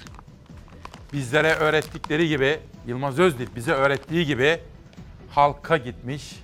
bizlere 1.14 1.54
öğrettikleri 1.54 2.28
gibi 2.28 2.60
Yılmaz 2.88 3.20
Özdil 3.20 3.48
bize 3.56 3.72
öğrettiği 3.72 4.26
gibi 4.26 4.60
halka 5.30 5.78
gitmiş, 5.78 6.36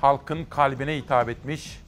halkın 0.00 0.44
kalbine 0.44 0.96
hitap 0.96 1.28
etmiş 1.28 1.80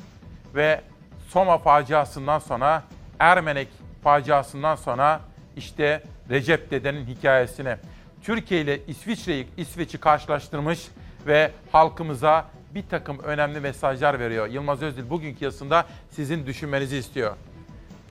ve 0.54 0.80
Soma 1.28 1.58
faciasından 1.58 2.38
sonra 2.38 2.82
Ermenek 3.18 3.68
faciasından 4.04 4.76
sonra 4.76 5.20
işte 5.56 6.02
Recep 6.30 6.70
dedenin 6.70 7.06
hikayesini 7.06 7.76
Türkiye 8.22 8.60
ile 8.60 8.86
İsviçre'yi 8.86 9.48
İsveç'i 9.56 9.98
karşılaştırmış 9.98 10.88
ve 11.26 11.50
halkımıza 11.72 12.46
bir 12.74 12.84
takım 12.90 13.18
önemli 13.18 13.60
mesajlar 13.60 14.18
veriyor. 14.18 14.46
Yılmaz 14.46 14.82
Özdil 14.82 15.10
bugünkü 15.10 15.44
yazısında 15.44 15.86
sizin 16.10 16.46
düşünmenizi 16.46 16.96
istiyor. 16.96 17.36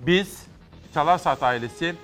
Biz 0.01 0.47
Çalarsat 0.93 1.43
ailesi 1.43 1.95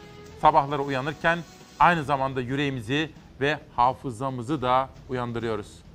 sabahları 0.42 0.82
uyanırken 0.82 1.40
aynı 1.80 2.04
zamanda 2.04 2.42
yüreğimizi 2.42 3.12
ve 3.42 3.60
hafızamızı 3.76 4.62
da 4.62 4.90
uyandırıyoruz. 5.10 5.86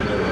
Oğlum 0.00 0.27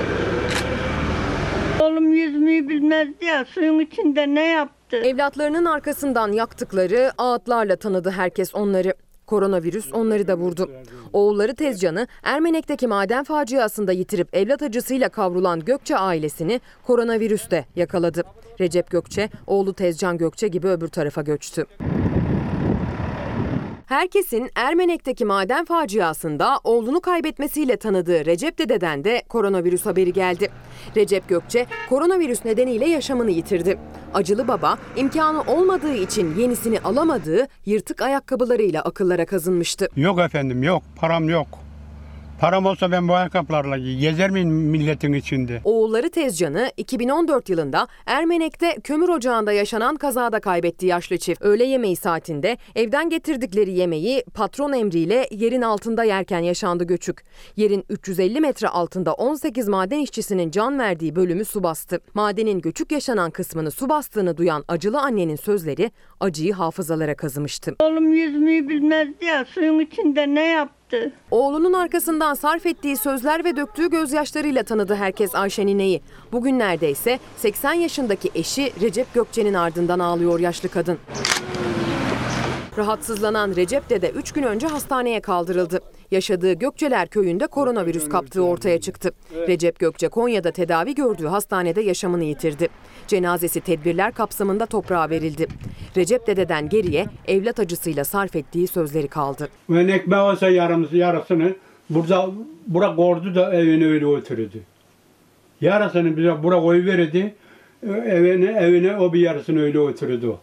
yüzmeyi 2.47 2.69
bilmezdi 2.69 3.25
ya 3.25 3.45
suyun 3.45 3.81
içinde 3.81 4.35
ne 4.35 4.47
yaptı? 4.47 4.97
Evlatlarının 4.97 5.65
arkasından 5.65 6.33
yaktıkları 6.33 7.13
ağıtlarla 7.19 7.77
tanıdı 7.77 8.11
herkes 8.11 8.55
onları. 8.55 8.95
Koronavirüs 9.27 9.93
onları 9.93 10.29
da 10.29 10.37
vurdu. 10.37 10.71
Oğulları 11.13 11.55
Tezcan'ı 11.55 12.07
Ermenek'teki 12.23 12.87
maden 12.87 13.25
faciasında 13.25 13.93
yitirip 13.93 14.37
evlat 14.37 14.63
acısıyla 14.63 15.09
kavrulan 15.09 15.61
Gökçe 15.61 15.97
ailesini 15.97 16.61
koronavirüs 16.87 17.51
de 17.51 17.65
yakaladı. 17.77 18.23
Recep 18.61 18.91
Gökçe, 18.91 19.31
oğlu 19.47 19.75
Tezcan 19.75 20.19
Gökçe 20.19 20.49
gibi 20.49 20.69
öbür 20.69 20.89
tarafa 20.89 21.23
göçtü. 21.23 21.67
Herkesin 23.87 24.51
Ermenek'teki 24.55 25.25
maden 25.25 25.65
faciasında 25.65 26.61
oğlunu 26.65 27.01
kaybetmesiyle 27.01 27.77
tanıdığı 27.77 28.27
Recep 28.27 28.59
Dede'den 28.59 29.05
de 29.05 29.23
koronavirüs 29.29 29.87
haberi 29.87 30.13
geldi. 30.13 30.49
Recep 30.97 31.29
Gökçe 31.29 31.67
koronavirüs 31.89 32.45
nedeniyle 32.45 32.89
yaşamını 32.89 33.31
yitirdi. 33.31 33.79
Acılı 34.15 34.49
baba 34.49 34.79
imkanı 34.97 35.43
olmadığı 35.43 35.95
için 35.95 36.35
yenisini 36.39 36.81
alamadığı 36.81 37.49
yırtık 37.67 38.03
ayakkabılarıyla 38.03 38.83
akıllara 38.83 39.27
kazınmıştı. 39.27 39.89
Yok 39.97 40.19
efendim 40.19 40.63
yok 40.63 40.83
param 40.97 41.29
yok. 41.29 41.47
Param 42.41 42.67
olsa 42.67 42.91
ben 42.91 43.09
bu 43.09 43.15
ayakkabılarla 43.15 43.79
gezer 43.79 44.31
miyim 44.31 44.49
milletin 44.49 45.13
içinde? 45.13 45.61
Oğulları 45.65 46.11
Tezcan'ı 46.11 46.71
2014 46.77 47.49
yılında 47.49 47.87
Ermenek'te 48.07 48.77
kömür 48.85 49.09
ocağında 49.09 49.53
yaşanan 49.53 49.97
kazada 49.97 50.41
kaybetti 50.41 50.87
yaşlı 50.87 51.19
çift. 51.19 51.43
Öğle 51.43 51.65
yemeği 51.65 51.97
saatinde 51.97 52.57
evden 52.75 53.11
getirdikleri 53.11 53.73
yemeği 53.73 54.25
patron 54.35 54.73
emriyle 54.73 55.29
yerin 55.31 55.63
altında 55.63 56.05
yerken 56.05 56.41
yaşandı 56.41 56.85
göçük. 56.85 57.25
Yerin 57.57 57.85
350 57.91 58.41
metre 58.41 58.69
altında 58.69 59.15
18 59.15 59.69
maden 59.69 59.99
işçisinin 59.99 60.51
can 60.51 60.79
verdiği 60.79 61.17
bölümü 61.17 61.45
su 61.45 61.63
bastı. 61.63 62.01
Madenin 62.15 62.61
göçük 62.61 62.93
yaşanan 62.93 63.31
kısmını 63.31 63.71
su 63.71 63.89
bastığını 63.89 64.37
duyan 64.37 64.65
acılı 64.69 65.01
annenin 65.01 65.37
sözleri 65.37 65.91
acıyı 66.21 66.53
hafızalara 66.53 67.15
kazımıştı. 67.17 67.75
Oğlum 67.81 68.13
yüzmeyi 68.13 68.69
bilmezdi 68.69 69.25
ya 69.25 69.45
suyun 69.45 69.81
içinde 69.81 70.35
ne 70.35 70.45
yaptı? 70.47 70.77
Oğlunun 71.31 71.73
arkasından 71.73 72.35
sarf 72.35 72.67
ettiği 72.67 72.97
sözler 72.97 73.45
ve 73.45 73.57
döktüğü 73.57 73.91
gözyaşlarıyla 73.91 74.63
tanıdı 74.63 74.95
herkes 74.95 75.35
Ayşe 75.35 75.67
Nine'yi. 75.67 76.03
Bugünlerde 76.33 76.91
ise 76.91 77.19
80 77.37 77.73
yaşındaki 77.73 78.31
eşi 78.35 78.73
Recep 78.81 79.15
Gökçe'nin 79.15 79.55
ardından 79.55 79.99
ağlıyor 79.99 80.41
yaşlı 80.41 80.69
kadın. 80.69 80.99
Rahatsızlanan 82.79 83.57
Recep 83.57 83.91
Dede 83.91 84.11
3 84.11 84.33
gün 84.33 84.43
önce 84.43 84.67
hastaneye 84.67 85.21
kaldırıldı. 85.21 85.81
Yaşadığı 86.11 86.53
Gökçeler 86.53 87.09
köyünde 87.09 87.47
koronavirüs 87.47 88.09
kaptığı 88.09 88.45
ortaya 88.45 88.81
çıktı. 88.81 89.13
Recep 89.49 89.79
Gökçe 89.79 90.09
Konya'da 90.09 90.51
tedavi 90.51 90.95
gördüğü 90.95 91.27
hastanede 91.27 91.81
yaşamını 91.81 92.25
yitirdi. 92.25 92.69
Cenazesi 93.07 93.61
tedbirler 93.61 94.13
kapsamında 94.13 94.67
toprağa 94.67 95.11
verildi. 95.11 95.47
Recep 95.97 96.27
Dede'den 96.27 96.69
geriye 96.69 97.07
evlat 97.29 97.61
acısıyla 97.61 98.05
sarf 98.05 98.37
ettiği 98.37 98.67
sözleri 98.67 99.09
kaldı. 99.09 99.49
Ve 99.71 99.93
ekmeği 99.93 100.23
olsa 100.23 100.49
yarımızı 100.49 100.97
yarısını 100.97 101.55
burada 101.91 102.31
bura 102.67 102.97
kordu 102.97 103.35
da 103.35 103.55
evine 103.55 103.87
öyle 103.87 104.07
oturdu. 104.07 104.59
Yarısını 105.61 106.17
bize 106.17 106.43
bura 106.43 106.61
koy 106.61 106.87
verirdi. 106.87 107.35
Evine, 107.87 108.51
evine 108.51 108.97
o 108.97 109.13
bir 109.13 109.21
yarısını 109.21 109.63
öyle 109.63 109.79
oturdu. 109.81 110.41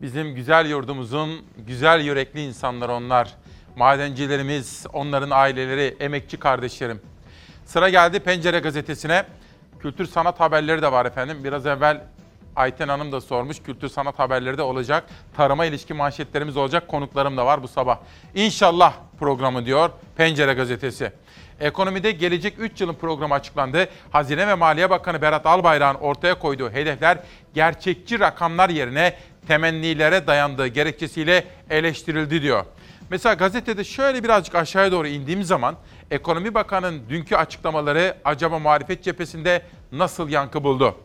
Bizim 0.00 0.34
güzel 0.34 0.66
yurdumuzun 0.66 1.44
güzel 1.56 2.00
yürekli 2.00 2.42
insanlar 2.42 2.88
onlar. 2.88 3.34
Madencilerimiz, 3.76 4.86
onların 4.92 5.30
aileleri, 5.30 5.96
emekçi 6.00 6.36
kardeşlerim. 6.36 7.00
Sıra 7.64 7.88
geldi 7.88 8.20
Pencere 8.20 8.58
gazetesine. 8.58 9.24
Kültür 9.80 10.06
sanat 10.06 10.40
haberleri 10.40 10.82
de 10.82 10.92
var 10.92 11.06
efendim. 11.06 11.44
Biraz 11.44 11.66
evvel 11.66 12.04
Ayten 12.56 12.88
Hanım 12.88 13.12
da 13.12 13.20
sormuş. 13.20 13.62
Kültür 13.62 13.88
sanat 13.88 14.18
haberleri 14.18 14.58
de 14.58 14.62
olacak. 14.62 15.04
Tarıma 15.36 15.64
ilişkin 15.64 15.96
manşetlerimiz 15.96 16.56
olacak. 16.56 16.88
Konuklarım 16.88 17.36
da 17.36 17.46
var 17.46 17.62
bu 17.62 17.68
sabah. 17.68 17.98
İnşallah 18.34 18.94
programı 19.18 19.66
diyor 19.66 19.90
Pencere 20.16 20.52
gazetesi. 20.52 21.12
Ekonomide 21.60 22.10
gelecek 22.10 22.54
3 22.58 22.80
yılın 22.80 22.94
programı 22.94 23.34
açıklandı. 23.34 23.88
Hazine 24.10 24.48
ve 24.48 24.54
Maliye 24.54 24.90
Bakanı 24.90 25.22
Berat 25.22 25.46
Albayrak'ın 25.46 26.00
ortaya 26.00 26.38
koyduğu 26.38 26.70
hedefler 26.70 27.18
gerçekçi 27.54 28.20
rakamlar 28.20 28.68
yerine 28.68 29.16
temennilere 29.50 30.26
dayandığı 30.26 30.66
gerekçesiyle 30.66 31.44
eleştirildi 31.70 32.42
diyor. 32.42 32.64
Mesela 33.10 33.34
gazetede 33.34 33.84
şöyle 33.84 34.24
birazcık 34.24 34.54
aşağıya 34.54 34.92
doğru 34.92 35.08
indiğim 35.08 35.44
zaman 35.44 35.76
Ekonomi 36.10 36.54
Bakanı'nın 36.54 37.02
dünkü 37.08 37.36
açıklamaları 37.36 38.16
acaba 38.24 38.58
muhalefet 38.58 39.02
cephesinde 39.02 39.62
nasıl 39.92 40.28
yankı 40.28 40.64
buldu? 40.64 40.96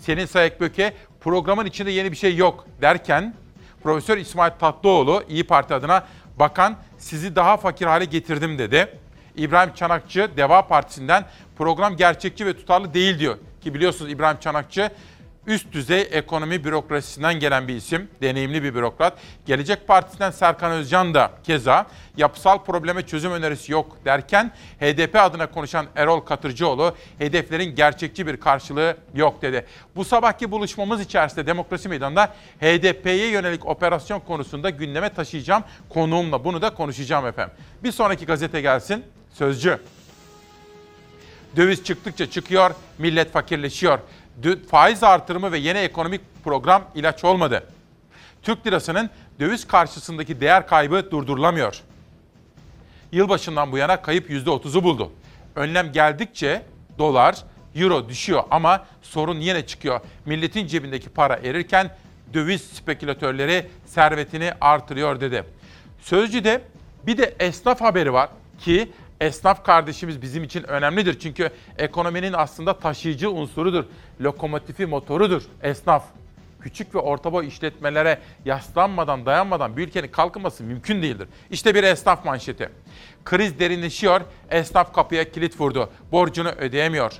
Selin 0.00 0.26
Sayıkböke 0.26 0.92
programın 1.20 1.66
içinde 1.66 1.90
yeni 1.90 2.12
bir 2.12 2.16
şey 2.16 2.36
yok 2.36 2.66
derken 2.82 3.34
Profesör 3.82 4.18
İsmail 4.18 4.52
Tatlıoğlu 4.60 5.22
İyi 5.28 5.44
Parti 5.44 5.74
adına 5.74 6.06
bakan 6.38 6.76
sizi 6.98 7.36
daha 7.36 7.56
fakir 7.56 7.86
hale 7.86 8.04
getirdim 8.04 8.58
dedi. 8.58 8.98
İbrahim 9.36 9.74
Çanakçı 9.74 10.30
Deva 10.36 10.66
Partisi'nden 10.66 11.24
program 11.58 11.96
gerçekçi 11.96 12.46
ve 12.46 12.56
tutarlı 12.56 12.94
değil 12.94 13.18
diyor. 13.18 13.38
Ki 13.60 13.74
biliyorsunuz 13.74 14.12
İbrahim 14.12 14.38
Çanakçı 14.40 14.90
üst 15.46 15.72
düzey 15.72 16.08
ekonomi 16.10 16.64
bürokrasisinden 16.64 17.40
gelen 17.40 17.68
bir 17.68 17.76
isim, 17.76 18.08
deneyimli 18.22 18.62
bir 18.62 18.74
bürokrat. 18.74 19.18
Gelecek 19.46 19.88
Partisi'nden 19.88 20.30
Serkan 20.30 20.72
Özcan 20.72 21.14
da 21.14 21.32
keza 21.44 21.86
yapısal 22.16 22.64
probleme 22.64 23.06
çözüm 23.06 23.32
önerisi 23.32 23.72
yok 23.72 23.96
derken 24.04 24.52
HDP 24.80 25.16
adına 25.16 25.46
konuşan 25.50 25.86
Erol 25.96 26.20
Katırcıoğlu 26.20 26.96
hedeflerin 27.18 27.74
gerçekçi 27.74 28.26
bir 28.26 28.36
karşılığı 28.36 28.96
yok 29.14 29.42
dedi. 29.42 29.66
Bu 29.96 30.04
sabahki 30.04 30.50
buluşmamız 30.50 31.00
içerisinde 31.00 31.46
demokrasi 31.46 31.88
meydanında 31.88 32.26
HDP'ye 32.60 33.30
yönelik 33.30 33.66
operasyon 33.66 34.20
konusunda 34.20 34.70
gündeme 34.70 35.08
taşıyacağım 35.08 35.64
konuğumla 35.88 36.44
bunu 36.44 36.62
da 36.62 36.74
konuşacağım 36.74 37.26
efendim. 37.26 37.54
Bir 37.84 37.92
sonraki 37.92 38.26
gazete 38.26 38.60
gelsin. 38.60 39.04
Sözcü. 39.32 39.78
Döviz 41.56 41.84
çıktıkça 41.84 42.30
çıkıyor, 42.30 42.70
millet 42.98 43.32
fakirleşiyor 43.32 43.98
faiz 44.70 45.02
artırımı 45.02 45.52
ve 45.52 45.58
yeni 45.58 45.78
ekonomik 45.78 46.20
program 46.44 46.84
ilaç 46.94 47.24
olmadı. 47.24 47.66
Türk 48.42 48.66
lirasının 48.66 49.10
döviz 49.40 49.66
karşısındaki 49.66 50.40
değer 50.40 50.66
kaybı 50.66 51.10
durdurulamıyor. 51.10 51.82
Yılbaşından 53.12 53.72
bu 53.72 53.78
yana 53.78 54.02
kayıp 54.02 54.30
%30'u 54.30 54.84
buldu. 54.84 55.12
Önlem 55.54 55.92
geldikçe 55.92 56.62
dolar, 56.98 57.36
euro 57.74 58.08
düşüyor 58.08 58.42
ama 58.50 58.86
sorun 59.02 59.40
yine 59.40 59.66
çıkıyor. 59.66 60.00
Milletin 60.26 60.66
cebindeki 60.66 61.08
para 61.08 61.36
erirken 61.36 61.90
döviz 62.34 62.62
spekülatörleri 62.62 63.70
servetini 63.86 64.52
artırıyor 64.60 65.20
dedi. 65.20 65.44
Sözcü'de 66.00 66.62
bir 67.06 67.18
de 67.18 67.34
esnaf 67.38 67.80
haberi 67.80 68.12
var 68.12 68.28
ki 68.60 68.92
esnaf 69.20 69.64
kardeşimiz 69.64 70.22
bizim 70.22 70.44
için 70.44 70.62
önemlidir. 70.62 71.18
Çünkü 71.18 71.50
ekonominin 71.78 72.32
aslında 72.32 72.78
taşıyıcı 72.78 73.30
unsurudur. 73.30 73.84
Lokomotifi, 74.20 74.86
motorudur 74.86 75.42
esnaf. 75.62 76.04
Küçük 76.60 76.94
ve 76.94 76.98
orta 76.98 77.32
boy 77.32 77.46
işletmelere 77.46 78.18
yaslanmadan, 78.44 79.26
dayanmadan 79.26 79.76
bir 79.76 79.86
ülkenin 79.86 80.08
kalkınması 80.08 80.64
mümkün 80.64 81.02
değildir. 81.02 81.28
İşte 81.50 81.74
bir 81.74 81.82
esnaf 81.82 82.24
manşeti. 82.24 82.68
Kriz 83.24 83.58
derinleşiyor, 83.58 84.20
esnaf 84.50 84.94
kapıya 84.94 85.32
kilit 85.32 85.60
vurdu. 85.60 85.90
Borcunu 86.12 86.48
ödeyemiyor. 86.48 87.12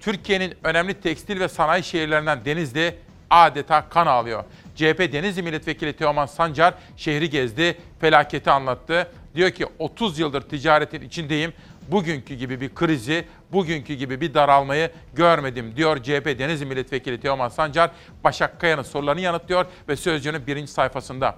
Türkiye'nin 0.00 0.54
önemli 0.64 0.94
tekstil 0.94 1.40
ve 1.40 1.48
sanayi 1.48 1.82
şehirlerinden 1.82 2.44
Denizli 2.44 2.94
adeta 3.30 3.88
kan 3.88 4.06
ağlıyor. 4.06 4.44
CHP 4.76 5.12
Denizli 5.12 5.42
Milletvekili 5.42 5.92
Teoman 5.92 6.26
Sancar 6.26 6.74
şehri 6.96 7.30
gezdi, 7.30 7.78
felaketi 8.00 8.50
anlattı. 8.50 9.08
Diyor 9.34 9.50
ki 9.50 9.66
30 9.78 10.18
yıldır 10.18 10.40
ticaretin 10.40 11.02
içindeyim. 11.02 11.52
Bugünkü 11.88 12.34
gibi 12.34 12.60
bir 12.60 12.74
krizi, 12.74 13.24
bugünkü 13.52 13.94
gibi 13.94 14.20
bir 14.20 14.34
daralmayı 14.34 14.90
görmedim 15.14 15.76
diyor 15.76 16.02
CHP 16.02 16.38
Denizli 16.38 16.66
Milletvekili 16.66 17.20
Teoman 17.20 17.48
Sancar. 17.48 17.90
Başak 18.24 18.60
Kaya'nın 18.60 18.82
sorularını 18.82 19.20
yanıtlıyor 19.20 19.66
ve 19.88 19.96
Sözcü'nün 19.96 20.46
birinci 20.46 20.72
sayfasında. 20.72 21.36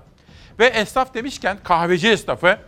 Ve 0.58 0.66
esnaf 0.66 1.14
demişken 1.14 1.58
kahveci 1.64 2.08
esnafı 2.08 2.58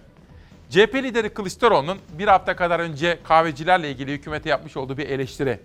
CHP 0.71 0.95
lideri 0.95 1.29
Kılıçdaroğlu'nun 1.29 1.99
bir 2.19 2.29
hafta 2.29 2.57
kadar 2.57 2.81
önce 2.81 3.19
kahvecilerle 3.25 3.91
ilgili 3.91 4.13
hükümete 4.13 4.49
yapmış 4.49 4.77
olduğu 4.77 4.99
bir 4.99 5.09
eleştiri. 5.09 5.61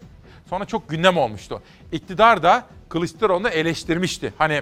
Sonra 0.49 0.65
çok 0.65 0.89
gündem 0.89 1.17
olmuştu. 1.17 1.61
İktidar 1.91 2.43
da 2.43 2.67
Kılıçdaroğlu'nu 2.89 3.49
eleştirmişti. 3.49 4.33
Hani 4.37 4.61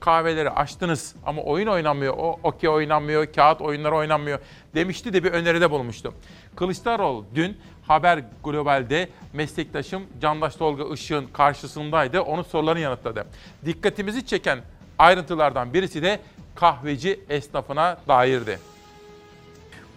kahveleri 0.00 0.50
açtınız 0.50 1.14
ama 1.26 1.42
oyun 1.42 1.66
oynanmıyor, 1.66 2.14
o 2.18 2.40
okey 2.42 2.70
oynanmıyor, 2.70 3.32
kağıt 3.32 3.60
oyunları 3.60 3.94
oynanmıyor 3.94 4.38
demişti 4.74 5.12
de 5.12 5.24
bir 5.24 5.32
öneride 5.32 5.70
bulmuştu. 5.70 6.14
Kılıçdaroğlu 6.56 7.24
dün 7.34 7.56
Haber 7.86 8.24
Global'de 8.44 9.08
meslektaşım 9.32 10.02
Candaş 10.20 10.56
Tolga 10.56 10.94
Işık'ın 10.94 11.26
karşısındaydı. 11.26 12.20
Onun 12.20 12.42
sorularını 12.42 12.80
yanıtladı. 12.80 13.26
Dikkatimizi 13.64 14.26
çeken 14.26 14.58
ayrıntılardan 14.98 15.74
birisi 15.74 16.02
de 16.02 16.20
kahveci 16.54 17.20
esnafına 17.28 17.96
dairdi. 18.08 18.58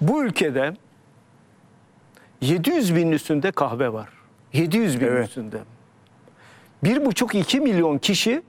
Bu 0.01 0.23
ülkede 0.23 0.73
700 2.41 2.95
bin 2.95 3.11
üstünde 3.11 3.51
kahve 3.51 3.93
var. 3.93 4.09
700 4.53 5.01
bin 5.01 5.07
üstünde. 5.07 5.57
1,5-2 6.83 7.59
milyon 7.59 7.97
kişi 7.97 8.43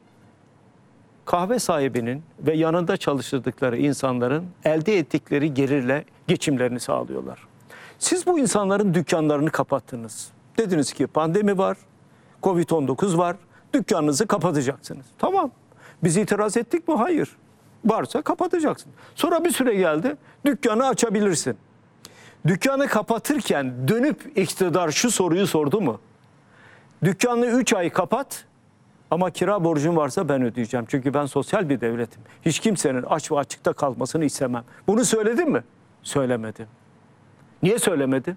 kahve 1.27 1.59
sahibinin 1.59 2.23
ve 2.41 2.55
yanında 2.55 2.97
çalıştırdıkları 2.97 3.77
insanların 3.79 4.45
elde 4.65 4.99
ettikleri 4.99 5.55
gelirle 5.55 6.05
geçimlerini 6.29 6.81
sağlıyorlar. 6.81 7.39
Siz 7.99 8.27
bu 8.27 8.39
insanların 8.39 8.95
dükkanlarını 8.95 9.51
kapattınız. 9.51 10.29
Dediniz 10.59 10.93
ki 10.93 11.07
pandemi 11.07 11.59
var, 11.59 11.77
Covid-19 12.43 13.19
var, 13.19 13.37
dükkanınızı 13.75 14.27
kapatacaksınız. 14.27 15.07
Tamam. 15.19 15.51
Biz 16.05 16.17
itiraz 16.17 16.57
ettik 16.57 16.89
mi? 16.89 16.95
Hayır. 16.95 17.37
Varsa 17.85 18.23
kapatacaksın. 18.23 18.93
Sonra 19.15 19.45
bir 19.45 19.51
süre 19.51 19.75
geldi, 19.75 20.17
dükkanı 20.47 20.87
açabilirsin. 20.87 21.57
Dükkanı 22.47 22.87
kapatırken 22.87 23.89
dönüp 23.89 24.39
iktidar 24.39 24.91
şu 24.91 25.11
soruyu 25.11 25.47
sordu 25.47 25.81
mu? 25.81 26.01
Dükkanını 27.05 27.47
3 27.47 27.73
ay 27.73 27.91
kapat 27.91 28.45
ama 29.15 29.31
kira 29.31 29.65
borcun 29.65 29.97
varsa 29.97 30.29
ben 30.29 30.43
ödeyeceğim. 30.43 30.87
Çünkü 30.89 31.15
ben 31.15 31.27
sosyal 31.27 31.69
bir 31.69 31.81
devletim. 31.81 32.23
Hiç 32.43 32.59
kimsenin 32.59 33.03
aç 33.03 33.33
ve 33.33 33.39
açıkta 33.39 33.73
kalmasını 33.73 34.25
istemem. 34.25 34.65
Bunu 34.87 35.05
söyledim 35.05 35.51
mi? 35.51 35.65
Söylemedi. 36.03 36.67
Niye 37.63 37.79
söylemedi? 37.79 38.37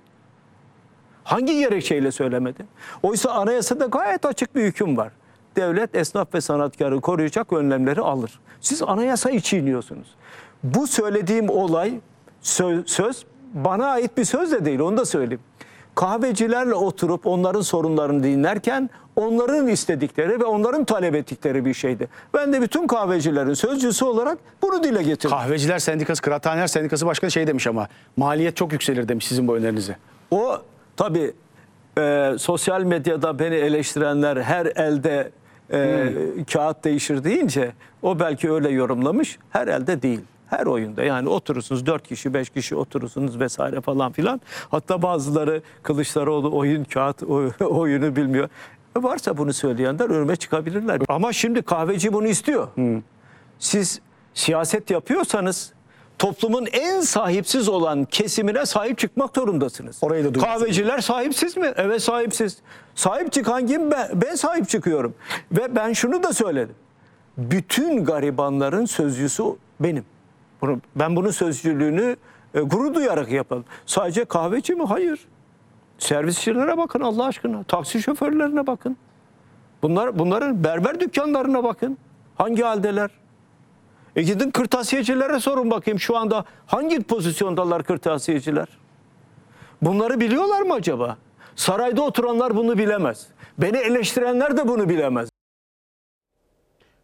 Hangi 1.24 1.60
gerekçeyle 1.60 2.12
söylemedi? 2.12 2.66
Oysa 3.04 3.32
anayasada 3.32 3.86
gayet 3.86 4.26
açık 4.26 4.56
bir 4.56 4.64
hüküm 4.64 4.98
var. 4.98 5.12
Devlet 5.56 5.96
esnaf 5.96 6.34
ve 6.34 6.42
sanatkarı 6.42 7.02
koruyacak 7.02 7.54
önlemleri 7.54 8.02
alır. 8.02 8.40
Siz 8.62 8.82
anayasayı 8.82 9.42
çiğniyorsunuz. 9.42 10.16
Bu 10.64 10.88
söylediğim 10.88 11.50
olay 11.50 12.00
söz, 12.42 12.90
söz 12.90 13.26
bana 13.54 13.88
ait 13.88 14.18
bir 14.18 14.26
söz 14.26 14.52
de 14.52 14.66
değil 14.66 14.80
onu 14.80 14.98
da 14.98 15.06
söyleyeyim. 15.06 15.44
Kahvecilerle 15.98 16.74
oturup 16.74 17.28
onların 17.28 17.62
sorunlarını 17.62 18.24
dinlerken 18.24 18.90
onların 19.16 19.68
istedikleri 19.68 20.40
ve 20.40 20.46
onların 20.46 20.86
talep 20.86 21.16
ettikleri 21.16 21.66
bir 21.66 21.74
şeydi. 21.74 22.08
Ben 22.34 22.54
de 22.54 22.62
bütün 22.62 22.88
kahvecilerin 22.88 23.54
sözcüsü 23.54 24.06
olarak 24.06 24.38
bunu 24.62 24.84
dile 24.84 25.04
getirdim. 25.04 25.30
Kahveciler 25.30 25.80
Sendikası, 25.80 26.22
Kıraathaneler 26.22 26.68
Sendikası 26.68 27.06
başkanı 27.06 27.32
şey 27.32 27.48
demiş 27.48 27.68
ama 27.68 27.88
maliyet 28.18 28.56
çok 28.56 28.74
yükselir 28.74 29.08
demiş 29.08 29.28
sizin 29.28 29.48
bu 29.48 29.56
önerinize. 29.56 29.98
O 30.32 30.62
tabii 30.98 31.34
e, 31.98 32.34
sosyal 32.40 32.84
medyada 32.84 33.40
beni 33.40 33.56
eleştirenler 33.56 34.38
her 34.38 34.66
elde 34.66 35.32
e, 35.74 36.14
kağıt 36.54 36.84
değişir 36.84 37.24
deyince 37.24 37.72
o 38.02 38.20
belki 38.20 38.52
öyle 38.52 38.70
yorumlamış. 38.70 39.40
Her 39.50 39.68
elde 39.68 40.02
değil. 40.02 40.22
Her 40.50 40.66
oyunda 40.66 41.04
yani 41.04 41.30
oturursunuz 41.30 41.86
dört 41.86 42.08
kişi 42.08 42.34
beş 42.34 42.50
kişi 42.50 42.76
oturursunuz 42.76 43.40
vesaire 43.40 43.82
falan 43.82 44.12
filan. 44.12 44.42
Hatta 44.72 45.02
bazıları 45.02 45.62
Kılıçdaroğlu 45.84 46.58
oyun 46.58 46.84
kağıt 46.84 47.24
oy- 47.24 47.52
oyunu 47.70 48.16
bilmiyor. 48.16 48.50
E, 49.00 49.04
Varsa 49.04 49.38
bunu 49.38 49.54
söyleyenler 49.54 50.10
önüme 50.10 50.36
çıkabilirler. 50.36 51.02
Ama 51.10 51.34
şimdi 51.34 51.62
kahveci 51.62 52.14
bunu 52.14 52.28
istiyor. 52.28 52.68
Siz 53.60 54.02
siyaset 54.34 54.90
yapıyorsanız 54.92 55.74
toplumun 56.20 56.66
en 56.72 57.02
sahipsiz 57.02 57.70
olan 57.70 58.06
kesimine 58.06 58.66
sahip 58.66 58.98
çıkmak 58.98 59.36
zorundasınız. 59.36 59.98
Orayı 60.02 60.24
da 60.24 60.28
duydum. 60.34 60.42
Kahveciler 60.42 61.00
sahipsiz 61.00 61.58
mi? 61.58 61.74
Evet 61.76 62.02
sahipsiz. 62.02 62.58
Sahip 62.96 63.32
çıkan 63.32 63.68
kim? 63.68 63.92
Ben, 63.92 64.10
ben 64.14 64.36
sahip 64.36 64.70
çıkıyorum. 64.70 65.14
Ve 65.52 65.76
ben 65.76 65.94
şunu 65.94 66.24
da 66.24 66.34
söyledim. 66.34 66.76
Bütün 67.38 68.04
garibanların 68.06 68.86
sözcüsü 68.86 69.44
benim. 69.80 70.06
Bunu, 70.62 70.82
ben 70.96 71.16
bunun 71.16 71.32
sözcülüğünü 71.32 72.16
e, 72.54 72.60
gurur 72.60 72.94
duyarak 72.94 73.32
yapalım. 73.32 73.66
Sadece 73.86 74.26
kahveci 74.26 74.76
mi? 74.76 74.84
Hayır. 74.84 75.28
Servisçilere 75.98 76.78
bakın 76.78 77.00
Allah 77.00 77.26
aşkına. 77.26 77.64
Taksi 77.64 78.02
şoförlerine 78.02 78.68
bakın. 78.68 78.98
Bunlar 79.82 80.20
bunların 80.20 80.64
berber 80.64 81.00
dükkanlarına 81.00 81.64
bakın. 81.64 81.98
Hangi 82.36 82.64
haldeler? 82.64 83.10
E 84.16 84.22
gidin 84.22 84.52
kırtasiyecilere 84.52 85.40
sorun 85.40 85.72
bakayım 85.72 86.00
şu 86.00 86.18
anda 86.18 86.46
hangi 86.68 87.04
pozisyondalar 87.04 87.84
kırtasiyeciler? 87.84 88.68
Bunları 89.82 90.20
biliyorlar 90.20 90.62
mı 90.62 90.74
acaba? 90.74 91.18
Sarayda 91.56 92.02
oturanlar 92.02 92.56
bunu 92.56 92.78
bilemez. 92.78 93.28
Beni 93.58 93.78
eleştirenler 93.78 94.58
de 94.58 94.68
bunu 94.68 94.90
bilemez. 94.90 95.30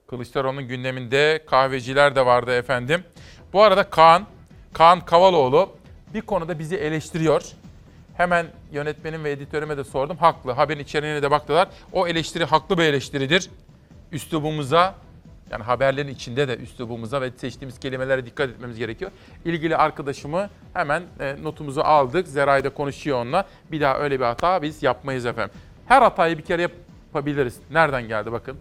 Kılıçdaroğlu'nun 0.08 0.68
gündeminde 0.68 1.43
kahveciler 1.47 2.16
de 2.16 2.26
vardı 2.26 2.51
efendim. 2.51 3.04
Bu 3.54 3.62
arada 3.62 3.89
Kaan, 3.89 4.26
Kaan 4.74 5.06
Kavaloğlu 5.06 5.70
bir 6.14 6.22
konuda 6.22 6.60
bizi 6.60 6.76
eleştiriyor. 6.76 7.43
Hemen 8.18 8.47
yönetmenim 8.72 9.24
ve 9.24 9.32
editörüme 9.32 9.78
de 9.78 9.84
sordum. 9.84 10.18
Haklı. 10.18 10.51
Haberin 10.51 10.80
içeriğine 10.80 11.22
de 11.22 11.32
baktılar. 11.32 11.68
O 11.91 12.08
eleştiri 12.08 12.45
haklı 12.45 12.78
bir 12.78 12.84
eleştiridir. 12.84 13.49
Üslubumuza 14.12 14.95
yani 15.51 15.64
haberlerin 15.64 16.08
içinde 16.08 16.47
de 16.47 16.58
üslubumuza 16.58 17.22
ve 17.22 17.32
seçtiğimiz 17.38 17.80
kelimelere 17.80 18.26
dikkat 18.26 18.49
etmemiz 18.49 18.78
gerekiyor. 18.78 19.12
İlgili 19.45 19.78
arkadaşımı 19.78 20.49
hemen 20.74 21.04
e, 21.20 21.36
notumuzu 21.43 21.82
aldık. 21.82 22.28
Zeray'da 22.28 22.70
konuşuyor 22.70 23.22
onunla. 23.22 23.45
Bir 23.72 23.82
daha 23.82 23.99
öyle 23.99 24.20
bir 24.20 24.26
hata 24.26 24.62
biz 24.62 24.84
yapmayız 24.84 25.26
efendim. 25.26 25.56
Her 25.88 26.01
hatayı 26.01 26.38
bir 26.38 26.43
kere 26.43 26.62
yapabiliriz. 26.62 27.60
Nereden 27.72 28.08
geldi 28.08 28.32
bakın. 28.32 28.58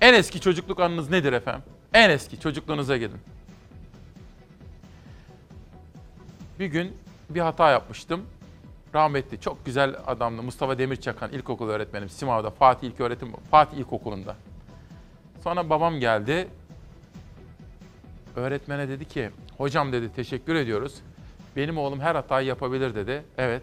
En 0.00 0.14
eski 0.14 0.40
çocukluk 0.40 0.80
anınız 0.80 1.10
nedir 1.10 1.32
efendim? 1.32 1.62
En 1.94 2.10
eski 2.10 2.40
çocukluğunuza 2.40 2.96
gidin. 2.96 3.20
Bir 6.58 6.66
gün 6.66 6.96
bir 7.30 7.40
hata 7.40 7.70
yapmıştım. 7.70 8.26
Rahmetli 8.94 9.40
çok 9.40 9.66
güzel 9.66 9.96
adamdı 10.06 10.42
Mustafa 10.42 10.78
Demirçakan 10.78 11.32
ilkokul 11.32 11.68
öğretmenim 11.68 12.08
Simav'da 12.08 12.50
Fatih 12.50 12.88
İlköğretim 12.88 13.32
Fatih 13.50 13.78
İlkokulu'nda. 13.78 14.36
Sonra 15.44 15.70
babam 15.70 16.00
geldi. 16.00 16.48
Öğretmene 18.36 18.88
dedi 18.88 19.04
ki 19.04 19.30
hocam 19.58 19.92
dedi 19.92 20.12
teşekkür 20.16 20.54
ediyoruz. 20.54 20.94
Benim 21.56 21.78
oğlum 21.78 22.00
her 22.00 22.14
hatayı 22.14 22.46
yapabilir 22.46 22.94
dedi. 22.94 23.22
Evet. 23.38 23.62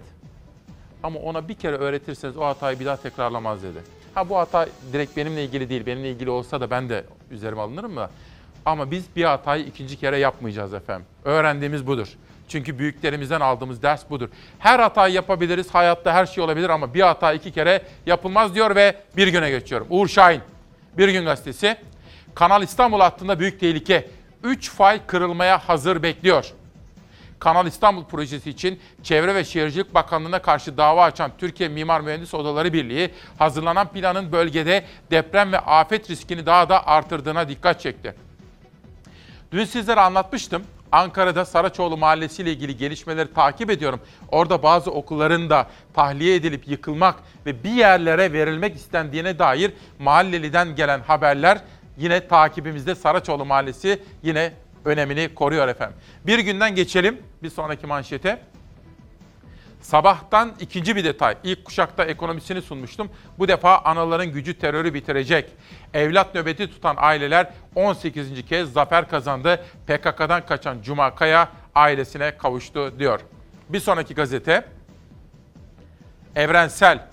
Ama 1.04 1.20
ona 1.20 1.48
bir 1.48 1.54
kere 1.54 1.76
öğretirseniz 1.76 2.38
o 2.38 2.46
hatayı 2.46 2.80
bir 2.80 2.86
daha 2.86 2.98
tekrarlamaz 2.98 3.64
dedi. 3.64 3.80
Ha 4.16 4.30
bu 4.30 4.38
hata 4.38 4.68
direkt 4.94 5.18
benimle 5.18 5.46
ilgili 5.46 5.70
değil. 5.70 5.86
Benimle 5.86 6.12
ilgili 6.12 6.30
olsa 6.30 6.62
da 6.62 6.70
ben 6.70 6.90
de 6.90 7.04
üzerime 7.32 7.62
alınırım 7.62 7.96
da. 7.96 8.10
Ama 8.66 8.92
biz 8.92 9.06
bir 9.16 9.24
hatayı 9.24 9.66
ikinci 9.66 9.98
kere 9.98 10.18
yapmayacağız 10.18 10.74
efendim. 10.74 11.06
Öğrendiğimiz 11.24 11.88
budur. 11.88 12.18
Çünkü 12.52 12.80
büyüklerimizden 12.80 13.42
aldığımız 13.42 13.82
ders 13.82 14.10
budur. 14.10 14.30
Her 14.60 14.80
hatayı 14.80 15.14
yapabiliriz. 15.14 15.76
Hayatta 15.76 16.14
her 16.14 16.26
şey 16.26 16.44
olabilir 16.44 16.70
ama 16.70 16.94
bir 16.94 17.02
hata 17.02 17.34
iki 17.34 17.52
kere 17.52 17.82
yapılmaz 18.06 18.56
diyor 18.56 18.76
ve 18.76 18.96
bir 19.18 19.28
güne 19.28 19.50
geçiyorum. 19.50 19.88
Uğur 19.90 20.08
Şahin, 20.08 20.42
Bir 20.98 21.10
Gün 21.10 21.26
Gazetesi. 21.26 21.78
Kanal 22.36 22.64
İstanbul 22.64 23.00
hattında 23.00 23.40
büyük 23.40 23.60
tehlike. 23.60 24.10
3 24.44 24.70
fay 24.70 25.00
kırılmaya 25.08 25.58
hazır 25.58 26.04
bekliyor. 26.04 26.46
Kanal 27.40 27.68
İstanbul 27.68 28.06
projesi 28.06 28.50
için 28.50 28.80
Çevre 29.04 29.36
ve 29.36 29.44
Şehircilik 29.44 29.94
Bakanlığı'na 29.94 30.42
karşı 30.42 30.78
dava 30.78 31.04
açan 31.04 31.32
Türkiye 31.38 31.70
Mimar 31.70 32.02
Mühendis 32.02 32.34
Odaları 32.34 32.74
Birliği 32.74 33.12
hazırlanan 33.38 33.88
planın 33.88 34.32
bölgede 34.32 34.86
deprem 35.12 35.52
ve 35.52 35.60
afet 35.60 36.10
riskini 36.10 36.46
daha 36.46 36.70
da 36.70 36.88
artırdığına 36.88 37.50
dikkat 37.50 37.82
çekti. 37.82 38.16
Dün 39.52 39.66
sizlere 39.66 40.02
anlatmıştım. 40.02 40.64
Ankara'da 40.92 41.46
Saraçoğlu 41.46 41.98
Mahallesi 41.98 42.42
ile 42.42 42.52
ilgili 42.52 42.78
gelişmeleri 42.78 43.34
takip 43.34 43.70
ediyorum. 43.70 44.00
Orada 44.32 44.64
bazı 44.64 44.92
okulların 44.92 45.50
da 45.50 45.68
tahliye 45.94 46.36
edilip 46.36 46.68
yıkılmak 46.68 47.16
ve 47.46 47.64
bir 47.64 47.72
yerlere 47.72 48.34
verilmek 48.34 48.76
istendiğine 48.76 49.40
dair 49.40 49.74
mahalleliden 50.00 50.76
gelen 50.76 51.00
haberler 51.00 51.58
yine 51.98 52.28
takibimizde 52.28 52.96
Saraçoğlu 52.96 53.46
Mahallesi 53.46 54.04
yine 54.24 54.54
önemini 54.86 55.36
koruyor 55.36 55.68
efendim. 55.68 55.98
Bir 56.28 56.40
günden 56.40 56.76
geçelim 56.76 57.18
bir 57.44 57.50
sonraki 57.50 57.88
manşete. 57.88 58.42
Sabahtan 59.82 60.54
ikinci 60.60 60.96
bir 60.96 61.04
detay. 61.04 61.38
İlk 61.44 61.66
kuşakta 61.66 62.06
ekonomisini 62.06 62.62
sunmuştum. 62.62 63.10
Bu 63.40 63.48
defa 63.48 63.78
anaların 63.78 64.28
gücü 64.28 64.54
terörü 64.54 64.94
bitirecek. 64.94 65.50
Evlat 65.94 66.36
nöbeti 66.36 66.68
tutan 66.72 66.96
aileler 67.00 67.50
18. 67.76 68.46
kez 68.46 68.74
zafer 68.74 69.10
kazandı. 69.10 69.66
PKK'dan 69.88 70.46
kaçan 70.46 70.82
Cuma 70.82 71.16
Kaya 71.16 71.50
ailesine 71.76 72.38
kavuştu 72.38 73.00
diyor. 73.00 73.20
Bir 73.70 73.80
sonraki 73.80 74.16
gazete 74.16 74.66
Evrensel 76.36 77.08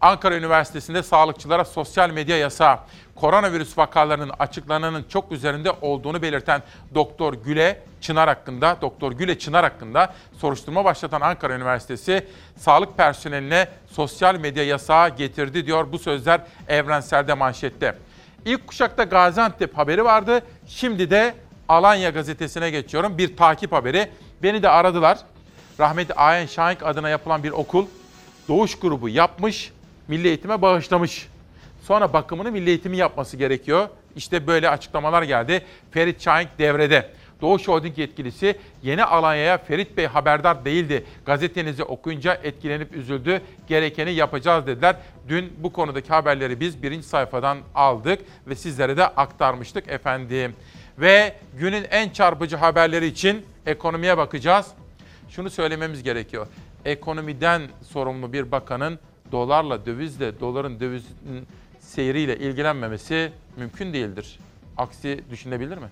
Ankara 0.00 0.36
Üniversitesi'nde 0.36 1.02
sağlıkçılara 1.02 1.64
sosyal 1.64 2.10
medya 2.10 2.38
yasağı, 2.38 2.78
koronavirüs 3.16 3.78
vakalarının 3.78 4.32
açıklananın 4.38 5.04
çok 5.08 5.32
üzerinde 5.32 5.70
olduğunu 5.70 6.22
belirten 6.22 6.62
Doktor 6.94 7.34
Güle 7.34 7.82
Çınar 8.00 8.28
hakkında, 8.28 8.76
Doktor 8.80 9.12
Güle 9.12 9.38
Çınar 9.38 9.64
hakkında 9.64 10.14
soruşturma 10.38 10.84
başlatan 10.84 11.20
Ankara 11.20 11.54
Üniversitesi 11.54 12.26
sağlık 12.56 12.96
personeline 12.96 13.68
sosyal 13.86 14.34
medya 14.34 14.64
yasağı 14.64 15.08
getirdi 15.16 15.66
diyor 15.66 15.92
bu 15.92 15.98
sözler 15.98 16.40
Evrensel'de 16.68 17.34
manşette. 17.34 17.94
İlk 18.44 18.66
kuşakta 18.66 19.04
Gaziantep 19.04 19.78
haberi 19.78 20.04
vardı. 20.04 20.42
Şimdi 20.66 21.10
de 21.10 21.34
Alanya 21.68 22.10
gazetesine 22.10 22.70
geçiyorum. 22.70 23.18
Bir 23.18 23.36
takip 23.36 23.72
haberi. 23.72 24.10
Beni 24.42 24.62
de 24.62 24.68
aradılar. 24.68 25.18
Rahmetli 25.80 26.14
Ayen 26.14 26.46
Şahink 26.46 26.82
adına 26.82 27.08
yapılan 27.08 27.42
bir 27.42 27.50
okul 27.50 27.86
doğuş 28.48 28.78
grubu 28.78 29.08
yapmış, 29.08 29.72
milli 30.08 30.28
eğitime 30.28 30.62
bağışlamış. 30.62 31.28
Sonra 31.86 32.12
bakımını 32.12 32.52
milli 32.52 32.70
eğitimin 32.70 32.96
yapması 32.96 33.36
gerekiyor. 33.36 33.88
İşte 34.16 34.46
böyle 34.46 34.70
açıklamalar 34.70 35.22
geldi. 35.22 35.62
Ferit 35.90 36.22
Şahink 36.22 36.58
devrede. 36.58 37.10
Doğuş 37.40 37.68
Holding 37.68 37.98
yetkilisi 37.98 38.58
yeni 38.82 39.04
Alanya'ya 39.04 39.58
Ferit 39.58 39.96
Bey 39.96 40.06
haberdar 40.06 40.64
değildi. 40.64 41.04
Gazetenizi 41.26 41.82
okuyunca 41.82 42.34
etkilenip 42.34 42.96
üzüldü. 42.96 43.40
Gerekeni 43.68 44.12
yapacağız 44.12 44.66
dediler. 44.66 44.96
Dün 45.28 45.52
bu 45.58 45.72
konudaki 45.72 46.08
haberleri 46.08 46.60
biz 46.60 46.82
birinci 46.82 47.06
sayfadan 47.06 47.58
aldık 47.74 48.20
ve 48.46 48.54
sizlere 48.54 48.96
de 48.96 49.06
aktarmıştık 49.06 49.88
efendim. 49.88 50.52
Ve 50.98 51.34
günün 51.58 51.84
en 51.90 52.10
çarpıcı 52.10 52.56
haberleri 52.56 53.06
için 53.06 53.46
ekonomiye 53.66 54.16
bakacağız. 54.16 54.66
Şunu 55.28 55.50
söylememiz 55.50 56.02
gerekiyor. 56.02 56.46
Ekonomiden 56.84 57.62
sorumlu 57.82 58.32
bir 58.32 58.52
bakanın 58.52 58.98
dolarla, 59.32 59.86
dövizle, 59.86 60.40
doların 60.40 60.80
dövizin 60.80 61.46
seyriyle 61.84 62.36
ilgilenmemesi 62.36 63.32
mümkün 63.56 63.92
değildir. 63.92 64.38
Aksi 64.76 65.24
düşünebilir 65.30 65.78
mi? 65.78 65.88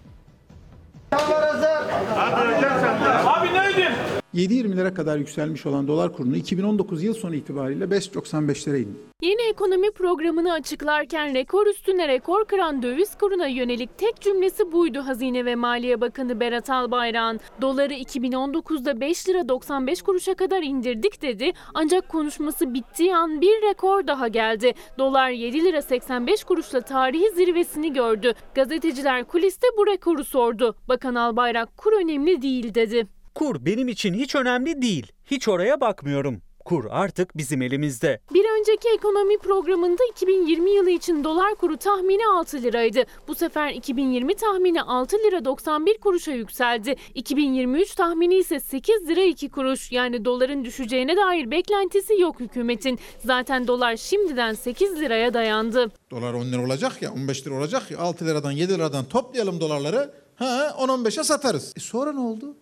Abi 3.27 3.55
neydi? 3.55 3.93
7.20'lere 4.35 4.95
kadar 4.95 5.17
yükselmiş 5.19 5.67
olan 5.67 5.89
dolar 5.89 6.13
kurunu 6.13 6.37
2019 6.37 7.03
yıl 7.03 7.15
sonu 7.15 7.35
itibariyle 7.35 7.85
5.95'lere 7.85 8.79
indi. 8.79 8.99
Yeni 9.23 9.43
ekonomi 9.43 9.91
programını 9.91 10.53
açıklarken 10.53 11.35
rekor 11.35 11.67
üstüne 11.67 12.09
rekor 12.09 12.45
kıran 12.45 12.83
döviz 12.83 13.19
kuruna 13.19 13.47
yönelik 13.47 13.99
tek 13.99 14.21
cümlesi 14.21 14.73
buydu 14.73 15.01
Hazine 15.01 15.45
ve 15.45 15.55
Maliye 15.55 16.01
Bakanı 16.01 16.41
Berat 16.41 16.71
Albayrak'ın. 16.71 17.41
Doları 17.61 17.95
2019'da 17.95 19.01
5 19.01 19.29
lira 19.29 19.49
95 19.49 20.03
kuruşa 20.03 20.35
kadar 20.35 20.63
indirdik 20.63 21.23
dedi 21.23 21.53
ancak 21.75 22.09
konuşması 22.09 22.75
bittiği 22.75 23.17
an 23.17 23.41
bir 23.41 23.63
rekor 23.63 24.07
daha 24.07 24.29
geldi. 24.29 24.73
Dolar 24.99 25.31
7 25.31 25.65
lira 25.65 25.83
85 25.83 26.45
kuruşla 26.45 26.81
tarihi 26.81 27.31
zirvesini 27.31 27.93
gördü. 27.93 28.33
Gazeteciler 28.55 29.25
kuliste 29.25 29.67
bu 29.79 29.87
rekoru 29.87 30.25
sordu. 30.25 30.77
Bakan 30.89 31.15
Albayrak 31.15 31.77
kur 31.77 31.93
önemli 31.93 32.43
değil 32.43 32.75
dedi. 32.75 33.07
Kur 33.35 33.65
benim 33.67 33.89
için 33.89 34.15
hiç 34.15 34.35
önemli 34.35 34.83
değil. 34.83 35.13
Hiç 35.25 35.49
oraya 35.49 35.81
bakmıyorum. 35.81 36.43
Kur 36.65 36.85
artık 36.91 37.37
bizim 37.37 37.63
elimizde. 37.63 38.21
Bir 38.35 38.45
önceki 38.59 38.89
ekonomi 38.89 39.39
programında 39.39 40.03
2020 40.13 40.71
yılı 40.71 40.91
için 40.91 41.25
dolar 41.25 41.55
kuru 41.55 41.77
tahmini 41.77 42.27
6 42.27 42.63
liraydı. 42.63 43.05
Bu 43.29 43.35
sefer 43.35 43.71
2020 43.73 44.35
tahmini 44.35 44.83
6 44.83 45.17
lira 45.17 45.45
91 45.45 45.99
kuruşa 45.99 46.33
yükseldi. 46.33 46.97
2023 47.15 47.95
tahmini 47.95 48.35
ise 48.35 48.61
8 48.61 49.09
lira 49.09 49.23
2 49.23 49.49
kuruş. 49.51 49.93
Yani 49.93 50.25
doların 50.25 50.65
düşeceğine 50.65 51.17
dair 51.17 51.51
beklentisi 51.51 52.21
yok 52.21 52.41
hükümetin. 52.41 52.99
Zaten 53.25 53.67
dolar 53.67 53.97
şimdiden 53.97 54.55
8 54.55 55.01
liraya 55.01 55.35
dayandı. 55.35 55.91
Dolar 56.11 56.35
10 56.35 56.45
lira 56.45 56.65
olacak 56.65 57.03
ya 57.03 57.13
15 57.13 57.47
lira 57.47 57.55
olacak 57.55 57.91
ya 57.91 57.99
6 57.99 58.27
liradan 58.27 58.51
7 58.53 58.75
liradan 58.75 59.05
toplayalım 59.05 59.61
dolarları. 59.61 60.15
Ha 60.37 60.75
10-15'e 60.79 61.25
satarız. 61.25 61.73
E 61.77 61.81
sonra 61.81 62.13
ne 62.13 62.21
oldu? 62.21 62.57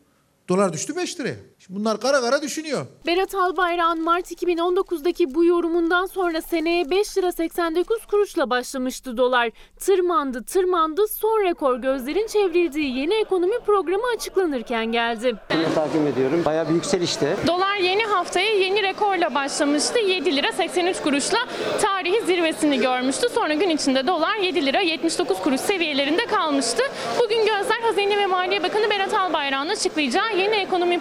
Dolar 0.51 0.73
düştü 0.73 0.97
5 0.97 1.21
liraya. 1.21 1.50
Şimdi 1.67 1.81
bunlar 1.81 2.01
kara 2.01 2.21
kara 2.21 2.43
düşünüyor. 2.43 2.87
Berat 3.07 3.35
Albayrak'ın 3.35 4.05
Mart 4.05 4.33
2019'daki 4.33 5.35
bu 5.35 5.45
yorumundan 5.45 6.07
sonra 6.07 6.43
seneye 6.43 6.91
5 6.91 7.19
lira 7.19 7.33
89 7.33 8.07
kuruşla 8.07 8.51
başlamıştı 8.51 9.17
dolar. 9.17 9.51
Tırmandı 9.81 10.45
tırmandı 10.45 11.09
son 11.09 11.45
rekor 11.45 11.77
gözlerin 11.77 12.27
çevrildiği 12.27 12.99
yeni 12.99 13.15
ekonomi 13.15 13.59
programı 13.67 14.03
açıklanırken 14.17 14.87
geldi. 14.93 15.37
takip 15.75 16.07
ediyorum. 16.07 16.43
Bayağı 16.45 16.69
bir 16.69 16.75
yükselişti. 16.75 17.37
Dolar 17.47 17.77
yeni 17.77 18.03
haftaya 18.05 18.55
yeni 18.55 18.83
rekorla 18.83 19.35
başlamıştı. 19.35 19.99
7 19.99 20.37
lira 20.37 20.53
83 20.53 21.01
kuruşla 21.01 21.39
tarihi 21.81 22.21
zirvesini 22.27 22.81
görmüştü. 22.81 23.29
Sonra 23.35 23.55
gün 23.55 23.69
içinde 23.71 24.07
dolar 24.07 24.37
7 24.37 24.67
lira 24.67 24.81
79 24.81 25.41
kuruş 25.41 25.61
seviyelerinde 25.61 26.27
kalmıştı. 26.27 26.83
Bugün 27.25 27.39
gözler 27.39 27.81
Hazine 27.83 28.19
ve 28.19 28.27
Maliye 28.27 28.63
Bakanı 28.63 28.91
Berat 28.91 29.15
Albayrak'ın 29.15 29.69
açıklayacağı 29.69 30.37
yeni 30.37 30.55
ekonomi 30.55 30.99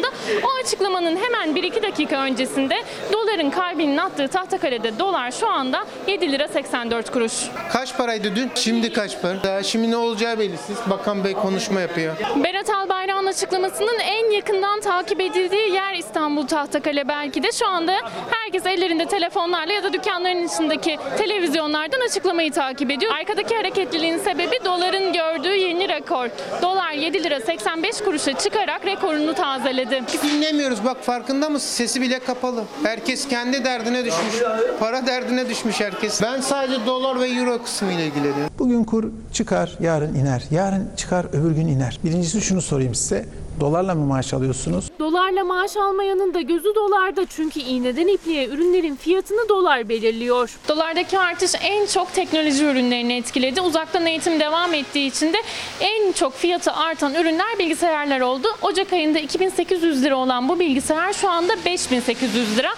programında 0.00 0.46
o 0.46 0.64
açıklamanın 0.64 1.16
hemen 1.16 1.56
1-2 1.56 1.82
dakika 1.82 2.24
öncesinde 2.24 2.82
doların 3.12 3.50
kalbinin 3.50 3.96
attığı 3.96 4.28
Tahtakale'de 4.28 4.98
dolar 4.98 5.30
şu 5.30 5.48
anda 5.48 5.84
7 6.06 6.32
lira 6.32 6.48
84 6.48 7.10
kuruş. 7.10 7.32
Kaç 7.72 7.96
paraydı 7.96 8.36
dün? 8.36 8.50
Şimdi 8.54 8.92
kaç 8.92 9.22
para? 9.22 9.42
Daha 9.44 9.62
şimdi 9.62 9.90
ne 9.90 9.96
olacağı 9.96 10.38
belirsiz. 10.38 10.76
Bakan 10.90 11.24
Bey 11.24 11.32
konuşma 11.32 11.80
yapıyor. 11.80 12.16
Berat 12.44 12.70
Albayrak'ın 12.70 13.26
açıklamasının 13.26 13.98
en 13.98 14.30
yakından 14.30 14.80
takip 14.80 15.20
edildiği 15.20 15.72
yer 15.72 15.94
İstanbul 15.94 16.46
Tahtakale 16.46 17.08
belki 17.08 17.42
de 17.42 17.52
şu 17.52 17.66
anda 17.66 17.94
herkes 18.30 18.66
ellerinde 18.66 19.06
telefonlarla 19.06 19.72
ya 19.72 19.82
da 19.82 19.92
dükkanların 19.92 20.46
içindeki 20.46 20.98
televizyonlardan 21.18 22.00
açıklamayı 22.00 22.52
takip 22.52 22.90
ediyor. 22.90 23.12
Arkadaki 23.20 23.56
hareketliliğin 23.56 24.18
sebebi 24.18 24.64
doların 24.64 25.12
gördüğü 25.12 25.56
yeni 25.56 25.88
rekor. 25.88 26.28
Dolar 26.62 26.92
7 26.92 27.24
lira 27.24 27.40
85 27.40 28.00
kuruşa 28.00 28.38
çıkarak 28.38 28.86
rekorunu 28.86 29.34
tazeledi. 29.34 29.89
Dinlemiyoruz 30.22 30.84
bak 30.84 31.04
farkında 31.04 31.48
mısın? 31.48 31.68
Sesi 31.68 32.00
bile 32.00 32.18
kapalı. 32.18 32.64
Herkes 32.82 33.28
kendi 33.28 33.64
derdine 33.64 34.04
düşmüş. 34.04 34.34
Para 34.80 35.06
derdine 35.06 35.48
düşmüş 35.48 35.80
herkes. 35.80 36.22
Ben 36.22 36.40
sadece 36.40 36.86
dolar 36.86 37.20
ve 37.20 37.28
euro 37.28 37.62
kısmıyla 37.62 38.04
ilgileniyorum. 38.04 38.50
Bugün 38.58 38.84
kur 38.84 39.04
çıkar, 39.32 39.76
yarın 39.80 40.14
iner. 40.14 40.42
Yarın 40.50 40.88
çıkar, 40.96 41.26
öbür 41.32 41.50
gün 41.50 41.66
iner. 41.68 41.98
Birincisi 42.04 42.40
şunu 42.40 42.62
sorayım 42.62 42.94
size. 42.94 43.26
Dolarla 43.60 43.94
mı 43.94 44.06
maaş 44.06 44.34
alıyorsunuz? 44.34 44.84
Dolarla 44.98 45.44
maaş 45.44 45.76
almayanın 45.76 46.34
da 46.34 46.40
gözü 46.40 46.74
dolarda 46.74 47.26
çünkü 47.26 47.60
iğneden 47.60 48.06
ipliğe 48.06 48.48
ürünlerin 48.48 48.96
fiyatını 48.96 49.48
dolar 49.48 49.88
belirliyor. 49.88 50.58
Dolardaki 50.68 51.18
artış 51.18 51.52
en 51.62 51.86
çok 51.86 52.14
teknoloji 52.14 52.64
ürünlerini 52.64 53.12
etkiledi. 53.16 53.60
Uzaktan 53.60 54.06
eğitim 54.06 54.40
devam 54.40 54.74
ettiği 54.74 55.06
için 55.08 55.32
de 55.32 55.36
en 55.80 56.12
çok 56.12 56.34
fiyatı 56.34 56.72
artan 56.72 57.14
ürünler 57.14 57.58
bilgisayarlar 57.58 58.20
oldu. 58.20 58.48
Ocak 58.62 58.92
ayında 58.92 59.18
2800 59.18 60.02
lira 60.02 60.16
olan 60.16 60.48
bu 60.48 60.60
bilgisayar 60.60 61.12
şu 61.12 61.28
anda 61.28 61.52
5800 61.64 62.58
lira. 62.58 62.70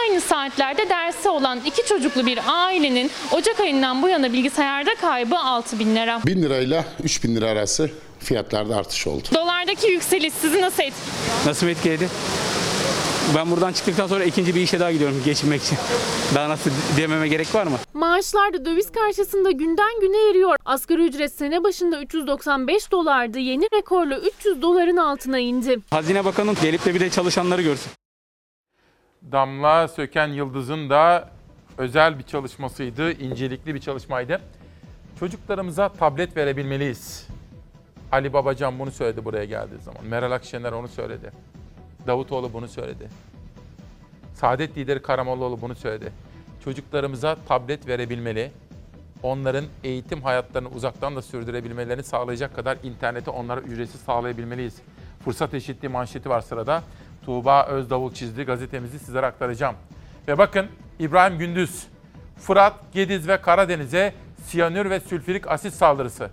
Aynı 0.00 0.20
saatlerde 0.20 0.88
dersi 0.88 1.28
olan 1.28 1.60
iki 1.66 1.86
çocuklu 1.86 2.26
bir 2.26 2.38
ailenin 2.46 3.10
Ocak 3.32 3.60
ayından 3.60 4.02
bu 4.02 4.08
yana 4.08 4.32
bilgisayarda 4.32 4.90
kaybı 5.00 5.38
6000 5.38 5.96
lira. 5.96 6.20
1000 6.26 6.42
lirayla 6.42 6.84
3000 7.02 7.36
lira 7.36 7.46
arası 7.46 7.90
fiyatlarda 8.20 8.76
artış 8.76 9.06
oldu. 9.06 9.28
Dolardaki 9.34 9.86
yükseliş 9.90 10.34
sizi 10.34 10.60
nasıl 10.60 10.82
etkiledi? 10.82 11.46
Nasıl 11.46 11.66
etkiledi? 11.68 12.08
Ben 13.34 13.50
buradan 13.50 13.72
çıktıktan 13.72 14.06
sonra 14.06 14.24
ikinci 14.24 14.54
bir 14.54 14.60
işe 14.60 14.80
daha 14.80 14.92
gidiyorum 14.92 15.22
geçinmek 15.24 15.62
için. 15.62 15.78
Daha 16.34 16.48
nasıl 16.48 16.70
dememe 16.96 17.28
gerek 17.28 17.54
var 17.54 17.66
mı? 17.66 17.76
Maaşlar 17.94 18.52
da 18.54 18.64
döviz 18.64 18.92
karşısında 18.92 19.50
günden 19.50 20.00
güne 20.00 20.30
eriyor. 20.30 20.56
Asgari 20.64 21.02
ücret 21.06 21.32
sene 21.32 21.64
başında 21.64 22.00
395 22.02 22.92
dolardı. 22.92 23.38
Yeni 23.38 23.64
rekorla 23.74 24.18
300 24.18 24.62
doların 24.62 24.96
altına 24.96 25.38
indi. 25.38 25.78
Hazine 25.90 26.24
Bakanı 26.24 26.54
gelip 26.62 26.84
de 26.84 26.94
bir 26.94 27.00
de 27.00 27.10
çalışanları 27.10 27.62
görsün. 27.62 27.92
Damla 29.32 29.88
Söken 29.88 30.28
Yıldız'ın 30.28 30.90
da 30.90 31.30
özel 31.78 32.18
bir 32.18 32.24
çalışmasıydı, 32.24 33.12
incelikli 33.12 33.74
bir 33.74 33.80
çalışmaydı. 33.80 34.40
Çocuklarımıza 35.20 35.88
tablet 35.88 36.36
verebilmeliyiz. 36.36 37.26
Ali 38.12 38.32
Babacan 38.32 38.78
bunu 38.78 38.90
söyledi 38.90 39.24
buraya 39.24 39.44
geldiği 39.44 39.78
zaman. 39.78 40.04
Meral 40.04 40.32
Akşener 40.32 40.72
onu 40.72 40.88
söyledi. 40.88 41.30
Davutoğlu 42.06 42.52
bunu 42.52 42.68
söyledi. 42.68 43.08
Saadet 44.34 44.76
lideri 44.76 45.02
Karamollaoğlu 45.02 45.60
bunu 45.60 45.74
söyledi. 45.74 46.12
Çocuklarımıza 46.64 47.36
tablet 47.48 47.86
verebilmeli. 47.86 48.50
Onların 49.22 49.64
eğitim 49.84 50.22
hayatlarını 50.22 50.68
uzaktan 50.68 51.16
da 51.16 51.22
sürdürebilmelerini 51.22 52.02
sağlayacak 52.02 52.56
kadar 52.56 52.78
interneti 52.82 53.30
onlara 53.30 53.60
ücretsiz 53.60 54.00
sağlayabilmeliyiz. 54.00 54.76
Fırsat 55.24 55.54
eşitliği 55.54 55.92
manşeti 55.92 56.30
var 56.30 56.40
sırada. 56.40 56.82
Tuğba 57.24 57.66
Özdavul 57.66 58.12
çizdi 58.12 58.42
gazetemizi 58.42 58.98
sizlere 58.98 59.26
aktaracağım. 59.26 59.74
Ve 60.28 60.38
bakın 60.38 60.66
İbrahim 60.98 61.38
Gündüz, 61.38 61.86
Fırat, 62.38 62.74
Gediz 62.92 63.28
ve 63.28 63.40
Karadeniz'e 63.40 64.14
siyanür 64.44 64.90
ve 64.90 65.00
sülfürik 65.00 65.48
asit 65.48 65.74
saldırısı. 65.74 66.30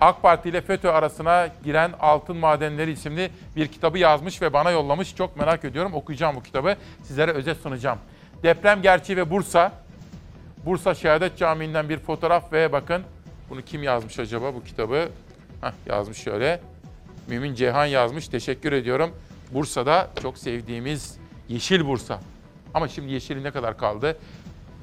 AK 0.00 0.22
Parti 0.22 0.48
ile 0.48 0.60
FETÖ 0.60 0.90
arasına 0.90 1.48
giren 1.64 1.92
Altın 2.00 2.36
Madenleri 2.36 2.92
isimli 2.92 3.30
bir 3.56 3.68
kitabı 3.68 3.98
yazmış 3.98 4.42
ve 4.42 4.52
bana 4.52 4.70
yollamış. 4.70 5.16
Çok 5.16 5.36
merak 5.36 5.64
ediyorum. 5.64 5.94
Okuyacağım 5.94 6.36
bu 6.36 6.42
kitabı. 6.42 6.76
Sizlere 7.02 7.32
özet 7.32 7.56
sunacağım. 7.56 7.98
Deprem 8.42 8.82
gerçeği 8.82 9.16
ve 9.16 9.30
Bursa. 9.30 9.72
Bursa 10.66 10.94
Şehadet 10.94 11.38
Camii'nden 11.38 11.88
bir 11.88 11.98
fotoğraf 11.98 12.52
ve 12.52 12.72
bakın 12.72 13.02
bunu 13.50 13.62
kim 13.62 13.82
yazmış 13.82 14.18
acaba 14.18 14.54
bu 14.54 14.64
kitabı? 14.64 15.08
Heh, 15.60 15.72
yazmış 15.86 16.18
şöyle. 16.18 16.60
Mümin 17.28 17.54
Ceyhan 17.54 17.86
yazmış. 17.86 18.28
Teşekkür 18.28 18.72
ediyorum. 18.72 19.10
Bursa'da 19.50 20.10
çok 20.22 20.38
sevdiğimiz 20.38 21.18
Yeşil 21.48 21.86
Bursa. 21.86 22.20
Ama 22.74 22.88
şimdi 22.88 23.12
yeşili 23.12 23.42
ne 23.42 23.50
kadar 23.50 23.78
kaldı? 23.78 24.18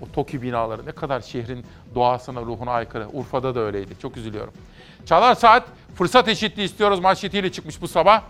O 0.01 0.11
TOKİ 0.11 0.41
binaları 0.41 0.86
ne 0.86 0.91
kadar 0.91 1.22
şehrin 1.22 1.66
doğasına, 1.95 2.41
ruhuna 2.41 2.72
aykırı. 2.72 3.07
Urfa'da 3.14 3.55
da 3.55 3.59
öyleydi. 3.59 3.99
Çok 4.01 4.18
üzülüyorum. 4.18 4.53
Çalar 5.06 5.36
Saat 5.36 5.68
fırsat 5.95 6.28
eşitliği 6.28 6.68
istiyoruz 6.68 6.99
manşetiyle 6.99 7.51
çıkmış 7.51 7.82
bu 7.82 7.88
sabah. 7.88 8.22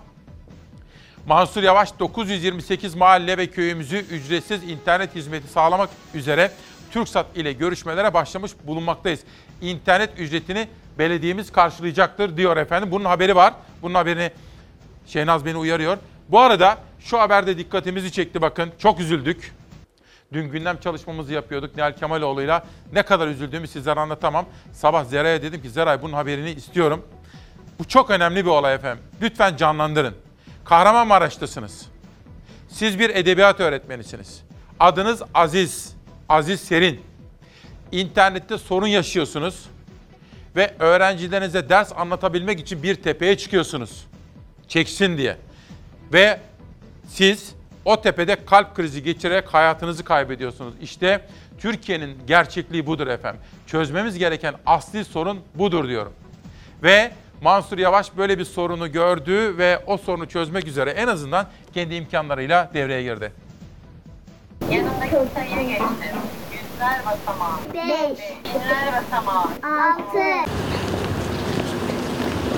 Mansur 1.28 1.64
Yavaş 1.64 2.00
928 2.00 2.96
mahalle 2.96 3.38
ve 3.38 3.48
köyümüzü 3.48 3.98
ücretsiz 3.98 4.64
internet 4.64 5.16
hizmeti 5.16 5.48
sağlamak 5.48 5.90
üzere 6.14 6.52
TürkSat 6.92 7.38
ile 7.38 7.54
görüşmelere 7.54 8.14
başlamış 8.14 8.52
bulunmaktayız. 8.64 9.20
İnternet 9.62 10.20
ücretini 10.20 10.68
belediyemiz 11.00 11.52
karşılayacaktır 11.52 12.38
diyor 12.38 12.58
efendim. 12.58 12.92
Bunun 12.92 13.06
haberi 13.06 13.36
var. 13.36 13.54
Bunun 13.82 13.94
haberini 13.94 14.32
Şehnaz 15.08 15.46
beni 15.46 15.58
uyarıyor. 15.58 15.98
Bu 16.30 16.40
arada 16.40 16.78
şu 17.00 17.20
haberde 17.20 17.58
dikkatimizi 17.58 18.12
çekti 18.12 18.42
bakın. 18.42 18.72
Çok 18.80 19.00
üzüldük. 19.00 19.54
Dün 20.34 20.52
gündem 20.52 20.78
çalışmamızı 20.80 21.34
yapıyorduk 21.34 21.76
Nihal 21.76 21.92
Kemaloğlu'yla. 21.94 22.66
Ne 22.94 23.04
kadar 23.04 23.28
üzüldüğümü 23.28 23.68
sizlere 23.68 24.00
anlatamam. 24.00 24.46
Sabah 24.74 25.06
Zera'ya 25.06 25.42
dedim 25.42 25.62
ki 25.62 25.70
Zeray 25.70 26.02
bunun 26.02 26.14
haberini 26.14 26.52
istiyorum. 26.52 27.06
Bu 27.80 27.88
çok 27.88 28.10
önemli 28.10 28.46
bir 28.46 28.50
olay 28.50 28.76
efendim. 28.76 29.04
Lütfen 29.22 29.58
canlandırın. 29.58 30.16
Kahramanmaraş'tasınız. 30.66 31.86
Siz 32.70 33.00
bir 33.00 33.10
edebiyat 33.10 33.60
öğretmenisiniz. 33.60 34.44
Adınız 34.80 35.22
Aziz, 35.34 35.96
Aziz 36.30 36.62
Serin. 36.62 37.02
İnternette 37.92 38.58
sorun 38.58 38.88
yaşıyorsunuz 38.88 39.66
ve 40.56 40.76
öğrencilerinize 40.80 41.70
ders 41.70 41.92
anlatabilmek 41.96 42.60
için 42.60 42.84
bir 42.84 42.96
tepeye 42.96 43.38
çıkıyorsunuz. 43.38 44.08
Çeksin 44.68 45.18
diye. 45.18 45.38
Ve 46.14 46.40
siz 47.08 47.56
o 47.86 48.02
tepede 48.02 48.46
kalp 48.46 48.76
krizi 48.76 49.04
geçirerek 49.04 49.54
hayatınızı 49.54 50.04
kaybediyorsunuz. 50.04 50.74
İşte 50.82 51.22
Türkiye'nin 51.60 52.18
gerçekliği 52.28 52.86
budur 52.86 53.08
efendim. 53.08 53.42
Çözmemiz 53.68 54.18
gereken 54.18 54.56
asli 54.66 55.06
sorun 55.06 55.40
budur 55.56 55.88
diyorum. 55.88 56.14
Ve 56.84 57.12
Mansur 57.42 57.78
Yavaş 57.78 58.18
böyle 58.18 58.40
bir 58.40 58.46
sorunu 58.46 58.92
gördü 58.92 59.58
ve 59.58 59.80
o 59.88 59.98
sorunu 59.98 60.28
çözmek 60.28 60.68
üzere 60.68 60.90
en 60.92 61.08
azından 61.08 61.48
kendi 61.74 61.96
imkanlarıyla 61.96 62.72
devreye 62.74 63.04
girdi. 63.04 63.32
Yanındaki 64.72 65.16
sayıya 65.34 65.62
geçtim. 65.62 65.88
Yüzler 66.52 67.02
basamağı. 67.06 67.58
Beş. 67.74 68.20
Binler 68.46 69.04
basamağı. 69.04 69.44
Altı. 69.44 70.52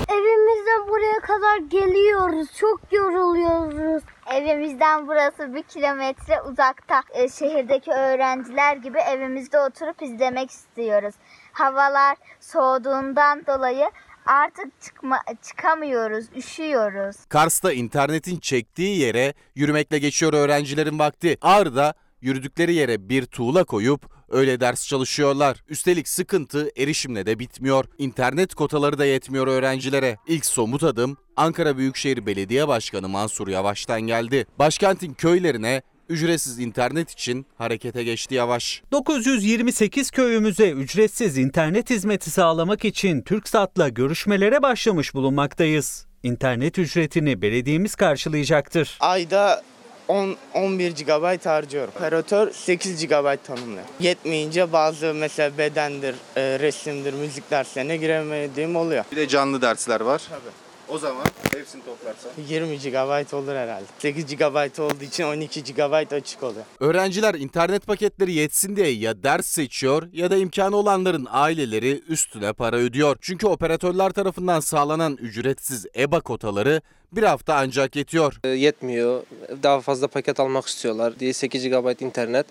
Evimizden 0.08 0.88
buraya 0.88 1.20
kadar 1.20 1.58
geliyoruz. 1.58 2.48
Çok 2.58 2.80
yoruluyoruz. 2.92 4.02
Evimizden 4.34 5.08
burası 5.08 5.54
bir 5.54 5.62
kilometre 5.62 6.42
uzakta. 6.42 7.02
E, 7.10 7.28
şehirdeki 7.28 7.90
öğrenciler 7.90 8.76
gibi 8.76 8.98
evimizde 8.98 9.60
oturup 9.60 10.02
izlemek 10.02 10.50
istiyoruz. 10.50 11.14
Havalar 11.52 12.16
soğuduğundan 12.40 13.46
dolayı 13.46 13.90
artık 14.26 14.80
çıkma, 14.80 15.18
çıkamıyoruz, 15.42 16.24
üşüyoruz. 16.36 17.16
Kars'ta 17.28 17.72
internetin 17.72 18.38
çektiği 18.38 19.00
yere 19.00 19.34
yürümekle 19.54 19.98
geçiyor 19.98 20.32
öğrencilerin 20.32 20.98
vakti. 20.98 21.38
Ağrı'da 21.40 21.94
yürüdükleri 22.20 22.74
yere 22.74 23.08
bir 23.08 23.26
tuğla 23.26 23.64
koyup 23.64 24.15
öyle 24.28 24.60
ders 24.60 24.88
çalışıyorlar. 24.88 25.64
Üstelik 25.68 26.08
sıkıntı 26.08 26.70
erişimle 26.76 27.26
de 27.26 27.38
bitmiyor. 27.38 27.84
İnternet 27.98 28.54
kotaları 28.54 28.98
da 28.98 29.04
yetmiyor 29.04 29.46
öğrencilere. 29.46 30.16
İlk 30.26 30.46
somut 30.46 30.82
adım 30.82 31.16
Ankara 31.36 31.76
Büyükşehir 31.76 32.26
Belediye 32.26 32.68
Başkanı 32.68 33.08
Mansur 33.08 33.48
Yavaş'tan 33.48 34.00
geldi. 34.00 34.46
Başkentin 34.58 35.14
köylerine 35.14 35.82
ücretsiz 36.08 36.58
internet 36.58 37.10
için 37.10 37.46
harekete 37.58 38.04
geçti 38.04 38.34
Yavaş. 38.34 38.82
928 38.92 40.10
köyümüze 40.10 40.70
ücretsiz 40.70 41.38
internet 41.38 41.90
hizmeti 41.90 42.30
sağlamak 42.30 42.84
için 42.84 43.22
TürkSat'la 43.22 43.88
görüşmelere 43.88 44.62
başlamış 44.62 45.14
bulunmaktayız. 45.14 46.06
İnternet 46.22 46.78
ücretini 46.78 47.42
belediyemiz 47.42 47.94
karşılayacaktır. 47.94 48.96
Ayda 49.00 49.62
10 50.08 50.36
11 50.54 50.90
GB 50.90 51.46
harcıyorum. 51.46 51.92
Operatör 51.96 52.50
8 52.52 53.06
GB 53.06 53.36
tanımlıyor. 53.46 53.86
Yetmeyince 54.00 54.72
bazı 54.72 55.14
mesela 55.14 55.58
bedendir, 55.58 56.14
e, 56.36 56.58
resimdir, 56.58 57.14
müzik 57.14 57.50
derslerine 57.50 57.96
giremediğim 57.96 58.76
oluyor. 58.76 59.04
Bir 59.12 59.16
de 59.16 59.28
canlı 59.28 59.62
dersler 59.62 60.00
var. 60.00 60.22
Tabii. 60.30 60.65
O 60.88 60.98
zaman 60.98 61.26
hepsini 61.54 61.82
toplarsan. 61.84 62.30
20 62.48 62.78
GB 62.78 63.34
olur 63.34 63.54
herhalde. 63.54 63.84
8 63.98 64.36
GB 64.36 64.80
olduğu 64.80 65.04
için 65.04 65.24
12 65.24 65.64
GB 65.64 66.12
açık 66.12 66.42
oluyor. 66.42 66.64
Öğrenciler 66.80 67.34
internet 67.34 67.86
paketleri 67.86 68.32
yetsin 68.32 68.76
diye 68.76 68.90
ya 68.90 69.22
ders 69.22 69.46
seçiyor 69.46 70.02
ya 70.12 70.30
da 70.30 70.36
imkanı 70.36 70.76
olanların 70.76 71.26
aileleri 71.30 72.02
üstüne 72.08 72.52
para 72.52 72.76
ödüyor. 72.76 73.16
Çünkü 73.20 73.46
operatörler 73.46 74.10
tarafından 74.10 74.60
sağlanan 74.60 75.16
ücretsiz 75.16 75.86
EBA 75.96 76.20
kotaları 76.20 76.82
bir 77.12 77.22
hafta 77.22 77.54
ancak 77.54 77.96
yetiyor. 77.96 78.40
Yetmiyor. 78.44 79.22
Daha 79.62 79.80
fazla 79.80 80.08
paket 80.08 80.40
almak 80.40 80.66
istiyorlar 80.66 81.18
diye 81.20 81.32
8 81.32 81.68
GB 81.68 82.02
internet 82.02 82.46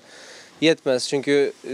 yetmez. 0.61 1.09
Çünkü 1.09 1.53
e, 1.63 1.69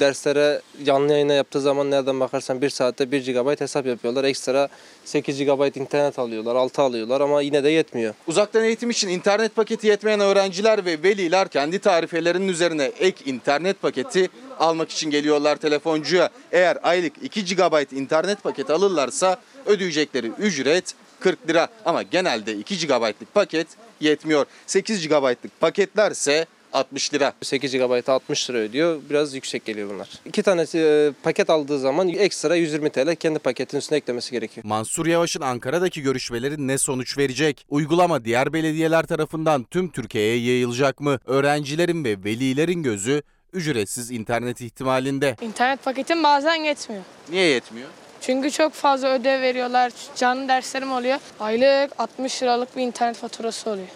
derslere 0.00 0.60
canlı 0.84 1.12
yayına 1.12 1.32
yaptığı 1.32 1.60
zaman 1.60 1.90
nereden 1.90 2.20
bakarsan 2.20 2.62
1 2.62 2.70
saatte 2.70 3.12
1 3.12 3.26
GB 3.26 3.60
hesap 3.60 3.86
yapıyorlar. 3.86 4.24
Ekstra 4.24 4.68
8 5.04 5.38
GB 5.38 5.76
internet 5.76 6.18
alıyorlar, 6.18 6.56
6 6.56 6.82
alıyorlar 6.82 7.20
ama 7.20 7.42
yine 7.42 7.64
de 7.64 7.70
yetmiyor. 7.70 8.14
Uzaktan 8.26 8.64
eğitim 8.64 8.90
için 8.90 9.08
internet 9.08 9.56
paketi 9.56 9.86
yetmeyen 9.86 10.20
öğrenciler 10.20 10.84
ve 10.84 11.02
veliler 11.02 11.48
kendi 11.48 11.78
tarifelerinin 11.78 12.48
üzerine 12.48 12.84
ek 12.84 13.30
internet 13.30 13.82
paketi 13.82 14.28
almak 14.58 14.90
için 14.90 15.10
geliyorlar 15.10 15.56
telefoncuya. 15.56 16.30
Eğer 16.52 16.78
aylık 16.82 17.12
2 17.22 17.44
GB 17.44 17.92
internet 17.92 18.42
paketi 18.42 18.72
alırlarsa 18.72 19.40
ödeyecekleri 19.66 20.26
ücret 20.26 20.94
40 21.20 21.48
lira 21.48 21.68
ama 21.84 22.02
genelde 22.02 22.52
2 22.52 22.86
GB'lık 22.86 23.34
paket 23.34 23.66
yetmiyor. 24.00 24.46
8 24.66 25.08
GB'lık 25.08 25.60
paketlerse 25.60 26.46
60 26.72 27.14
lira. 27.14 27.32
8 27.42 27.72
GB 27.72 28.08
60 28.08 28.50
lira 28.50 28.58
ödüyor. 28.58 29.00
Biraz 29.10 29.34
yüksek 29.34 29.64
geliyor 29.64 29.90
bunlar. 29.90 30.08
İki 30.24 30.42
tane 30.42 30.64
e, 30.74 31.10
paket 31.22 31.50
aldığı 31.50 31.78
zaman 31.78 32.08
ekstra 32.08 32.56
120 32.56 32.90
TL 32.90 33.14
kendi 33.14 33.38
paketin 33.38 33.78
üstüne 33.78 33.98
eklemesi 33.98 34.32
gerekiyor. 34.32 34.64
Mansur 34.66 35.06
Yavaş'ın 35.06 35.40
Ankara'daki 35.40 36.02
görüşmeleri 36.02 36.68
ne 36.68 36.78
sonuç 36.78 37.18
verecek? 37.18 37.66
Uygulama 37.68 38.24
diğer 38.24 38.52
belediyeler 38.52 39.06
tarafından 39.06 39.64
tüm 39.64 39.88
Türkiye'ye 39.90 40.52
yayılacak 40.52 41.00
mı? 41.00 41.18
Öğrencilerin 41.26 42.04
ve 42.04 42.24
velilerin 42.24 42.82
gözü 42.82 43.22
ücretsiz 43.52 44.10
internet 44.10 44.60
ihtimalinde. 44.60 45.36
İnternet 45.40 45.84
paketim 45.84 46.22
bazen 46.22 46.54
yetmiyor. 46.54 47.02
Niye 47.30 47.44
yetmiyor? 47.44 47.88
Çünkü 48.20 48.50
çok 48.50 48.72
fazla 48.72 49.08
ödev 49.08 49.40
veriyorlar. 49.40 49.92
Canlı 50.16 50.48
derslerim 50.48 50.92
oluyor. 50.92 51.18
Aylık 51.40 51.90
60 52.00 52.42
liralık 52.42 52.76
bir 52.76 52.82
internet 52.82 53.16
faturası 53.16 53.70
oluyor. 53.70 53.88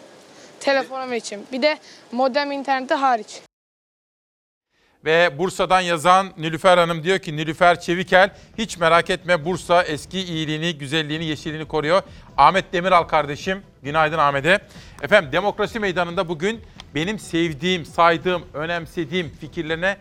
Telefonum 0.61 1.13
için. 1.13 1.47
Bir 1.53 1.63
de 1.63 1.79
modem 2.13 2.53
interneti 2.53 2.95
hariç. 2.95 3.41
Ve 5.05 5.39
Bursa'dan 5.39 5.81
yazan 5.81 6.33
Nilüfer 6.39 6.79
Hanım 6.79 7.05
diyor 7.05 7.19
ki 7.19 7.37
Nilüfer 7.37 7.81
Çevikel 7.81 8.31
hiç 8.59 8.79
merak 8.79 9.11
etme 9.11 9.45
Bursa 9.45 9.83
eski 9.83 10.21
iyiliğini, 10.21 10.79
güzelliğini, 10.79 11.25
yeşilliğini 11.25 11.69
koruyor. 11.69 12.03
Ahmet 12.37 12.73
Demiral 12.73 13.03
kardeşim, 13.03 13.63
günaydın 13.83 14.19
Ahmet'e. 14.19 14.59
Efendim 15.03 15.33
demokrasi 15.33 15.81
meydanında 15.81 16.29
bugün 16.29 16.61
benim 16.95 17.19
sevdiğim, 17.19 17.85
saydığım, 17.85 18.45
önemsediğim 18.55 19.33
fikirlerine 19.41 19.97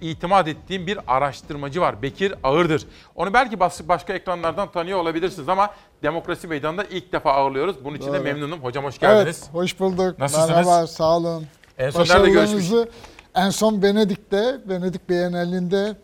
itimat 0.00 0.48
ettiğim 0.48 0.86
bir 0.86 0.98
araştırmacı 1.06 1.80
var. 1.80 2.02
Bekir 2.02 2.34
Ağırdır. 2.42 2.82
Onu 3.14 3.32
belki 3.32 3.60
başka 3.60 4.12
ekranlardan 4.12 4.72
tanıyor 4.72 4.98
olabilirsiniz 4.98 5.48
ama 5.48 5.70
Demokrasi 6.02 6.48
Meydanı'nda 6.48 6.84
ilk 6.84 7.12
defa 7.12 7.32
ağırlıyoruz. 7.32 7.84
Bunun 7.84 7.96
için 7.96 8.12
de 8.12 8.12
Doğru. 8.12 8.22
memnunum. 8.22 8.60
Hocam 8.60 8.84
hoş 8.84 8.98
geldiniz. 8.98 9.40
Evet, 9.42 9.54
hoş 9.54 9.80
bulduk. 9.80 10.18
Nasılsınız? 10.18 10.50
Merhaba, 10.50 10.86
sağ 10.86 11.16
olun. 11.16 11.46
En 11.78 11.90
son 11.90 12.00
nerede 12.00 12.12
Başarılarınızı 12.12 12.88
en 13.34 13.50
son 13.50 13.82
Venedik'te, 13.82 14.58
Venedik 14.68 15.08
Bienalinde 15.08 15.96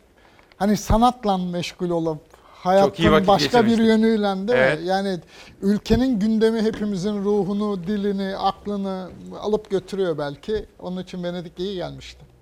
hani 0.56 0.76
sanatla 0.76 1.38
meşgul 1.38 1.90
olup 1.90 2.18
hayatın 2.64 3.26
başka 3.26 3.66
bir 3.66 3.78
yönüyle 3.78 4.48
de 4.48 4.52
Evet. 4.56 4.78
yani 4.84 5.18
ülkenin 5.62 6.20
gündemi 6.20 6.62
hepimizin 6.62 7.24
ruhunu, 7.24 7.86
dilini, 7.86 8.36
aklını 8.36 9.08
alıp 9.40 9.70
götürüyor 9.70 10.18
belki. 10.18 10.66
Onun 10.78 11.02
için 11.02 11.24
Venedik 11.24 11.58
iyi 11.58 11.74
gelmişti. 11.74 12.33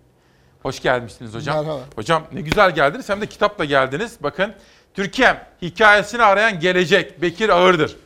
Hoş 0.63 0.81
gelmişsiniz 0.83 1.35
hocam. 1.35 1.57
Merhaba. 1.67 1.81
Hocam 1.95 2.23
ne 2.33 2.41
güzel 2.41 2.75
geldiniz 2.75 3.09
hem 3.09 3.21
de 3.21 3.27
kitapla 3.27 3.65
geldiniz. 3.65 4.17
Bakın 4.21 4.53
Türkiye'm 4.95 5.37
hikayesini 5.63 6.23
arayan 6.23 6.61
gelecek 6.61 7.23
Bekir 7.23 7.49
Ağırdır. 7.49 7.97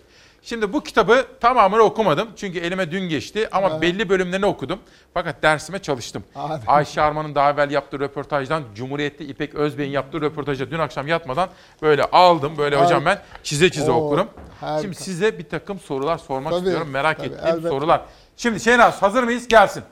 Şimdi 0.43 0.73
bu 0.73 0.83
kitabı 0.83 1.27
tamamını 1.41 1.83
okumadım 1.83 2.29
çünkü 2.37 2.59
elime 2.59 2.91
dün 2.91 3.09
geçti 3.09 3.49
ama 3.53 3.69
Evet. 3.71 3.83
belli 3.83 4.09
bölümlerini 4.09 4.47
okudum. 4.47 4.79
Fakat 5.15 5.43
dersime 5.43 5.79
çalıştım. 5.79 6.25
Hadi. 6.35 6.63
Ayşe 6.67 7.03
Arman'ın 7.03 7.35
daha 7.35 7.51
evvel 7.51 7.71
yaptığı 7.71 8.01
röportajdan 8.01 8.63
Cumhuriyet'te 8.75 9.25
İpek 9.25 9.55
Özbey'in 9.55 9.91
yaptığı 9.91 10.21
röportaja 10.21 10.71
dün 10.71 10.79
akşam 10.79 11.09
yatmadan 11.09 11.49
böyle 11.83 12.03
aldım. 12.05 12.59
Böyle 12.59 12.77
Harika. 12.77 12.87
hocam 12.95 13.05
ben 13.07 13.19
çize 13.43 13.71
çize 13.71 13.91
Oo, 13.91 13.95
okurum. 14.07 14.29
harika. 14.61 14.83
Şimdi 14.83 14.95
size 14.95 15.39
bir 15.39 15.49
takım 15.49 15.81
sorular 15.81 16.19
sormak 16.19 16.53
Tabii, 16.53 16.61
istiyorum. 16.65 16.89
Merak 16.91 17.17
tabii, 17.17 17.27
ettiğim 17.29 17.47
elbette. 17.47 17.69
sorular. 17.69 18.01
Şimdi 18.37 18.61
Şehnaz 18.61 19.03
hazır 19.03 19.23
mıyız? 19.23 19.49
Gelsin. 19.49 19.83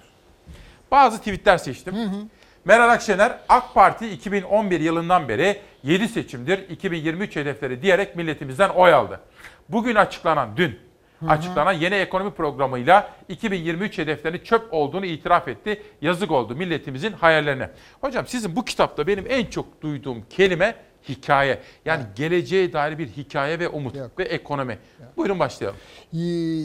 Bazı 0.90 1.18
tweetler 1.18 1.58
seçtim. 1.58 1.94
Meral 2.64 2.88
Akşener 2.88 3.38
AK 3.48 3.74
Parti 3.74 4.10
2011 4.10 4.80
yılından 4.80 5.28
beri 5.28 5.60
7 5.82 6.08
seçimdir 6.08 6.68
2023 6.68 7.36
hedefleri 7.36 7.82
diyerek 7.82 8.16
milletimizden 8.16 8.68
oy 8.68 8.94
aldı. 8.94 9.20
Bugün 9.68 9.94
açıklanan 9.94 10.56
dün 10.56 10.78
açıklanan 11.28 11.72
yeni 11.72 11.94
ekonomi 11.94 12.30
programıyla 12.30 13.10
2023 13.28 13.98
hedeflerinin 13.98 14.44
çöp 14.44 14.62
olduğunu 14.70 15.06
itiraf 15.06 15.48
etti. 15.48 15.82
Yazık 16.00 16.30
oldu 16.30 16.56
milletimizin 16.56 17.12
hayallerine. 17.12 17.70
Hocam 18.00 18.26
sizin 18.26 18.56
bu 18.56 18.64
kitapta 18.64 19.06
benim 19.06 19.24
en 19.28 19.46
çok 19.46 19.82
duyduğum 19.82 20.24
kelime 20.30 20.74
hikaye. 21.08 21.60
Yani 21.84 22.02
geleceğe 22.16 22.72
dair 22.72 22.98
bir 22.98 23.08
hikaye 23.08 23.58
ve 23.58 23.68
umut 23.68 23.94
ve 24.18 24.24
ekonomi. 24.24 24.78
Buyurun 25.16 25.38
başlayalım. 25.38 25.78
Ee, 26.12 26.18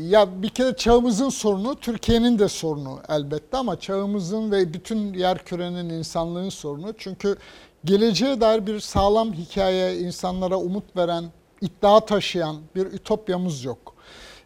Ya 0.09 0.41
bir 0.41 0.49
kere 0.49 0.75
çağımızın 0.75 1.29
sorunu 1.29 1.75
Türkiye'nin 1.75 2.39
de 2.39 2.47
sorunu 2.47 2.99
elbette 3.09 3.57
ama 3.57 3.79
çağımızın 3.79 4.51
ve 4.51 4.73
bütün 4.73 5.13
yer 5.13 5.37
kürenin 5.45 5.89
insanlığın 5.89 6.49
sorunu. 6.49 6.93
Çünkü 6.97 7.37
geleceğe 7.85 8.41
dair 8.41 8.67
bir 8.67 8.79
sağlam 8.79 9.33
hikaye, 9.33 9.95
insanlara 9.97 10.57
umut 10.57 10.95
veren, 10.97 11.25
iddia 11.61 11.99
taşıyan 12.05 12.57
bir 12.75 12.85
ütopyamız 12.85 13.63
yok. 13.63 13.95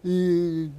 Ee, 0.05 0.09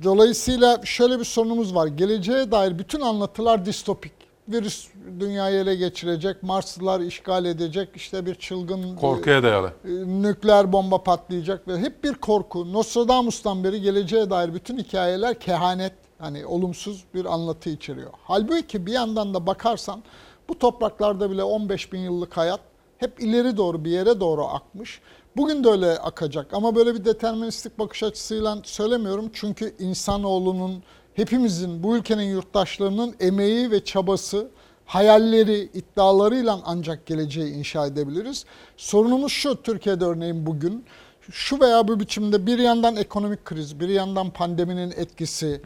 Dolayısıyla 0.05 0.81
şöyle 0.85 1.19
bir 1.19 1.25
sorunumuz 1.25 1.75
var. 1.75 1.87
Geleceğe 1.87 2.51
dair 2.51 2.79
bütün 2.79 3.01
anlatılar 3.01 3.67
distopik. 3.67 4.12
Virüs 4.49 4.89
dünyayı 5.21 5.61
ele 5.61 5.75
geçirecek, 5.75 6.43
Marslılar 6.43 7.01
işgal 7.01 7.45
edecek, 7.45 7.89
işte 7.95 8.27
bir 8.27 8.35
çılgın 8.35 8.97
Korkuya 8.97 9.43
dayalı. 9.43 9.73
e, 9.85 9.91
nükleer 10.23 10.73
bomba 10.73 11.03
patlayacak 11.03 11.69
ve 11.69 11.79
hep 11.79 12.05
bir 12.05 12.15
korku. 12.15 12.73
Nostradamus'tan 12.73 13.65
beri 13.65 13.81
geleceğe 13.81 14.31
dair 14.31 14.55
bütün 14.55 14.79
hikayeler 14.79 15.41
kehanet, 15.41 15.93
hani 16.19 16.47
olumsuz 16.47 17.05
bir 17.15 17.25
anlatı 17.25 17.71
içeriyor. 17.71 18.11
Halbuki 18.25 18.87
bir 18.87 18.93
yandan 18.93 19.35
da 19.35 19.47
bakarsan 19.47 20.03
bu 20.49 20.59
topraklarda 20.59 21.31
bile 21.31 21.43
15 21.43 21.93
bin 21.93 22.01
yıllık 22.01 22.37
hayat 22.37 22.61
hep 22.99 23.21
ileri 23.23 23.57
doğru 23.57 23.85
bir 23.85 23.91
yere 23.91 24.21
doğru 24.21 24.45
akmış. 24.45 25.01
Bugün 25.37 25.65
de 25.65 25.69
öyle 25.69 25.99
akacak 25.99 26.55
ama 26.55 26.77
böyle 26.77 26.95
bir 26.95 27.05
deterministik 27.05 27.79
bakış 27.79 28.03
açısıyla 28.03 28.59
söylemiyorum. 28.65 29.31
Çünkü 29.33 29.75
insanoğlunun, 29.79 30.83
hepimizin, 31.15 31.83
bu 31.83 31.97
ülkenin 31.97 32.23
yurttaşlarının 32.23 33.15
emeği 33.21 33.71
ve 33.71 33.85
çabası, 33.85 34.49
hayalleri, 34.87 35.71
iddialarıyla 35.75 36.61
ancak 36.65 37.07
geleceği 37.07 37.55
inşa 37.55 37.87
edebiliriz. 37.87 38.45
Sorunumuz 38.77 39.33
şu 39.33 39.62
Türkiye'de 39.62 40.05
örneğin 40.05 40.47
bugün 40.47 40.85
şu 41.31 41.61
veya 41.61 41.89
bu 41.89 42.01
biçimde 42.01 42.47
bir 42.47 42.59
yandan 42.59 42.97
ekonomik 42.97 43.45
kriz, 43.45 43.81
bir 43.81 43.89
yandan 43.89 44.31
pandeminin 44.31 44.91
etkisi, 44.91 45.62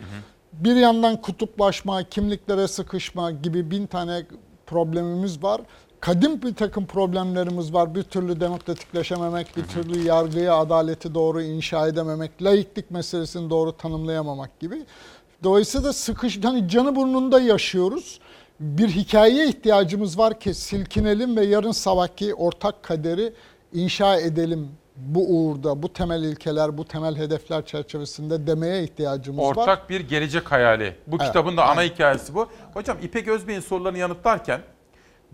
bir 0.53 0.77
yandan 0.77 1.21
kutuplaşma, 1.23 2.03
kimliklere 2.03 2.69
sıkışma 2.69 3.31
gibi 3.31 3.71
bin 3.71 3.87
tane 3.87 4.27
problemimiz 4.67 5.43
var. 5.43 5.61
Kadim 6.01 6.43
bir 6.43 6.55
takım 6.55 6.87
problemlerimiz 6.87 7.75
var. 7.75 7.95
Bir 7.95 8.03
türlü 8.03 8.41
demokratikleşememek, 8.41 9.57
bir 9.57 9.65
türlü 9.65 9.99
yargıyı, 9.99 10.55
adaleti 10.55 11.15
doğru 11.15 11.43
inşa 11.43 11.89
edememek, 11.89 12.43
laiklik 12.43 12.91
meselesini 12.91 13.51
doğru 13.51 13.77
tanımlayamamak 13.77 14.61
gibi. 14.61 14.83
Dolayısıyla 15.43 15.93
sıkış, 15.93 16.45
hani 16.45 16.69
canı 16.69 16.97
burnunda 16.97 17.41
yaşıyoruz. 17.41 18.21
Bir 18.61 18.89
hikayeye 18.89 19.49
ihtiyacımız 19.49 20.19
var 20.19 20.41
ki 20.41 20.55
silkinelim 20.55 21.37
ve 21.37 21.45
yarın 21.47 21.73
sabahki 21.73 22.35
ortak 22.35 22.83
kaderi 22.83 23.33
inşa 23.73 24.17
edelim. 24.17 24.69
Bu 24.97 25.27
uğurda, 25.29 25.83
bu 25.83 25.93
temel 25.93 26.23
ilkeler, 26.23 26.79
bu 26.79 26.85
temel 26.85 27.17
hedefler 27.17 27.67
çerçevesinde 27.67 28.47
demeye 28.47 28.83
ihtiyacımız 28.85 29.45
var. 29.45 29.51
Ortak 29.57 29.91
bir 29.91 30.01
gelecek 30.01 30.53
hayali. 30.53 30.95
Bu 31.07 31.17
Evet, 31.17 31.27
kitabın 31.27 31.57
da 31.57 31.65
ana 31.65 31.81
aynen. 31.81 31.93
hikayesi 31.95 32.35
bu. 32.35 32.49
Hocam 32.75 32.97
İpek 33.03 33.29
Özbey'in 33.29 33.61
sorularını 33.61 33.99
yanıtlarken 33.99 34.61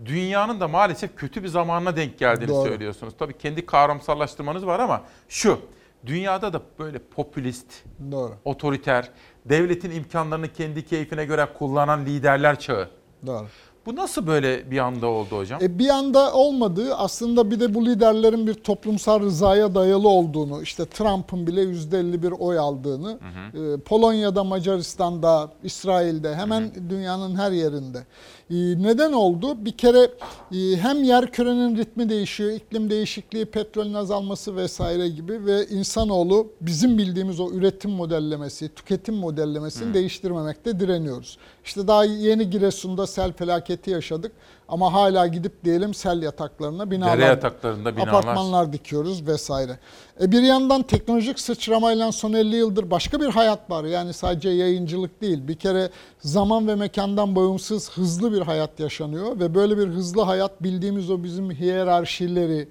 dünyanın 0.05 0.59
da 0.59 0.67
maalesef 0.67 1.15
kötü 1.15 1.43
bir 1.43 1.47
zamanına 1.47 1.95
denk 1.95 2.17
geldiğini 2.19 2.47
Doğru. 2.49 2.67
söylüyorsunuz. 2.67 3.13
Tabii 3.19 3.37
kendi 3.37 3.65
kavramsallaştırmanız 3.65 4.65
var 4.65 4.79
ama 4.79 5.01
şu, 5.29 5.59
dünyada 6.05 6.53
da 6.53 6.61
böyle 6.79 6.99
popülist, 6.99 7.73
Doğru. 8.11 8.33
otoriter, 8.45 9.09
devletin 9.49 9.91
imkanlarını 9.91 10.53
kendi 10.53 10.85
keyfine 10.85 11.25
göre 11.25 11.47
kullanan 11.57 12.05
liderler 12.05 12.59
çağı. 12.59 12.89
Doğru. 13.25 13.45
Bu 13.85 13.95
nasıl 13.95 14.27
böyle 14.27 14.71
bir 14.71 14.77
anda 14.77 15.07
oldu 15.07 15.37
hocam? 15.37 15.59
E 15.63 15.79
bir 15.79 15.89
anda 15.89 16.33
olmadığı 16.33 16.95
aslında 16.95 17.51
bir 17.51 17.59
de 17.59 17.73
bu 17.73 17.85
liderlerin 17.85 18.47
bir 18.47 18.53
toplumsal 18.53 19.19
rızaya 19.19 19.75
dayalı 19.75 20.09
olduğunu, 20.09 20.61
işte 20.61 20.85
Trump'ın 20.85 21.47
bile 21.47 21.61
%50 21.61 22.23
bir 22.23 22.31
oy 22.31 22.59
aldığını, 22.59 23.19
e, 23.53 23.79
Polonya'da, 23.79 24.43
Macaristan'da, 24.43 25.51
İsrail'de 25.63 26.35
hemen 26.35 26.71
dünyanın 26.89 27.35
her 27.35 27.51
yerinde. 27.51 28.03
E, 28.49 28.55
neden 28.55 29.13
oldu? 29.13 29.65
Bir 29.65 29.71
kere 29.71 30.11
e, 30.51 30.77
hem 30.77 31.03
yer 31.03 31.31
kürenin 31.31 31.77
ritmi 31.77 32.09
değişiyor, 32.09 32.51
iklim 32.51 32.89
değişikliği, 32.89 33.45
petrolün 33.45 33.93
azalması 33.93 34.55
vesaire 34.55 35.09
gibi 35.09 35.45
ve 35.45 35.67
insanoğlu 35.67 36.47
bizim 36.61 36.97
bildiğimiz 36.97 37.39
o 37.39 37.51
üretim 37.51 37.91
modellemesi, 37.91 38.69
tüketim 38.69 39.15
modellemesini 39.15 39.93
değiştirmemekte 39.93 40.79
direniyoruz. 40.79 41.37
İşte 41.65 41.87
daha 41.87 42.05
yeni 42.05 42.49
Giresun'da 42.49 43.07
sel 43.07 43.33
felaketi 43.33 43.91
yaşadık 43.91 44.31
ama 44.69 44.93
hala 44.93 45.27
gidip 45.27 45.63
diyelim 45.65 45.93
sel 45.93 46.21
yataklarına 46.21 46.91
binalar, 46.91 47.17
Dere 47.17 47.25
yataklarında 47.25 47.95
binalar. 47.95 48.07
apartmanlar 48.09 48.73
dikiyoruz 48.73 49.27
vesaire. 49.27 49.79
E 50.21 50.31
bir 50.31 50.41
yandan 50.41 50.83
teknolojik 50.83 51.39
sıçramayla 51.39 52.11
son 52.11 52.33
50 52.33 52.55
yıldır 52.55 52.91
başka 52.91 53.19
bir 53.21 53.27
hayat 53.27 53.69
var. 53.69 53.83
Yani 53.83 54.13
sadece 54.13 54.49
yayıncılık 54.49 55.21
değil. 55.21 55.47
Bir 55.47 55.55
kere 55.55 55.89
zaman 56.19 56.67
ve 56.67 56.75
mekandan 56.75 57.35
bağımsız 57.35 57.91
hızlı 57.91 58.33
bir 58.33 58.41
hayat 58.41 58.79
yaşanıyor 58.79 59.39
ve 59.39 59.55
böyle 59.55 59.77
bir 59.77 59.87
hızlı 59.87 60.21
hayat 60.21 60.63
bildiğimiz 60.63 61.09
o 61.09 61.23
bizim 61.23 61.51
hiyerarşileri, 61.51 62.67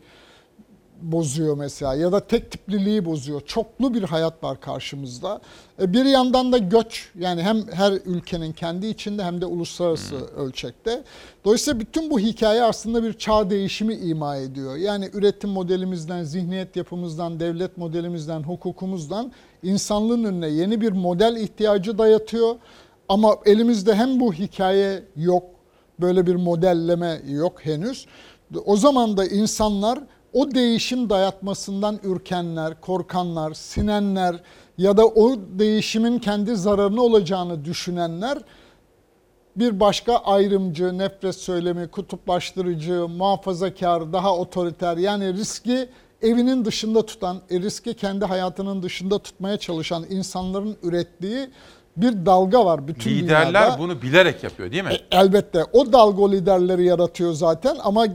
bozuyor 1.12 1.56
mesela 1.56 1.94
ya 1.94 2.12
da 2.12 2.20
tek 2.20 2.50
tipliliği 2.50 3.04
bozuyor. 3.04 3.40
Çoklu 3.40 3.94
bir 3.94 4.02
hayat 4.02 4.44
var 4.44 4.60
karşımızda. 4.60 5.40
E, 5.82 5.92
Bir 5.92 6.04
yandan 6.04 6.52
da 6.52 6.58
göç 6.58 7.08
yani 7.18 7.42
hem 7.42 7.66
her 7.72 7.92
ülkenin 7.92 8.52
kendi 8.52 8.86
içinde 8.86 9.24
hem 9.24 9.40
de 9.40 9.46
uluslararası 9.46 10.16
ölçekte. 10.36 11.02
Dolayısıyla 11.44 11.80
bütün 11.80 12.10
bu 12.10 12.18
hikaye 12.18 12.62
aslında 12.62 13.02
bir 13.02 13.12
çağ 13.12 13.50
değişimi 13.50 13.94
ima 13.94 14.36
ediyor. 14.36 14.76
Yani 14.76 15.10
üretim 15.12 15.50
modelimizden, 15.50 16.22
zihniyet 16.22 16.76
yapımızdan, 16.76 17.40
devlet 17.40 17.78
modelimizden, 17.78 18.42
hukukumuzdan 18.42 19.32
insanlığın 19.62 20.24
önüne 20.24 20.48
yeni 20.48 20.80
bir 20.80 20.92
model 20.92 21.36
ihtiyacı 21.36 21.98
dayatıyor. 21.98 22.56
Ama 23.08 23.36
elimizde 23.46 23.94
hem 23.94 24.20
bu 24.20 24.32
hikaye 24.32 25.02
yok, 25.16 25.42
böyle 26.00 26.26
bir 26.26 26.34
modelleme 26.34 27.20
yok 27.28 27.66
henüz. 27.66 28.06
O 28.64 28.76
zaman 28.76 29.16
da 29.16 29.26
insanlar 29.26 29.98
o 30.34 30.54
değişim 30.54 31.10
dayatmasından 31.10 32.00
ürkenler, 32.02 32.80
korkanlar, 32.80 33.54
sinenler 33.54 34.40
ya 34.78 34.96
da 34.96 35.06
o 35.06 35.36
değişimin 35.58 36.18
kendi 36.18 36.56
zararına 36.56 37.02
olacağını 37.02 37.64
düşünenler 37.64 38.38
bir 39.56 39.80
başka 39.80 40.16
ayrımcı, 40.16 40.98
nefret 40.98 41.34
söylemi, 41.34 41.88
kutuplaştırıcı, 41.88 43.08
muhafazakar, 43.08 44.12
daha 44.12 44.36
otoriter 44.36 44.96
yani 44.96 45.34
riski 45.34 45.88
evinin 46.22 46.64
dışında 46.64 47.06
tutan, 47.06 47.40
e, 47.50 47.60
riski 47.60 47.94
kendi 47.94 48.24
hayatının 48.24 48.82
dışında 48.82 49.18
tutmaya 49.18 49.56
çalışan 49.56 50.04
insanların 50.10 50.76
ürettiği 50.82 51.48
bir 51.96 52.26
dalga 52.26 52.64
var 52.64 52.88
bütün 52.88 53.10
Liderler 53.10 53.48
dünyada. 53.48 53.78
bunu 53.78 54.02
bilerek 54.02 54.44
yapıyor 54.44 54.72
değil 54.72 54.84
mi? 54.84 54.90
E, 54.92 55.16
elbette 55.18 55.64
o 55.72 55.92
dalga 55.92 56.22
o 56.22 56.32
liderleri 56.32 56.84
yaratıyor 56.84 57.32
zaten 57.32 57.76
ama 57.84 58.06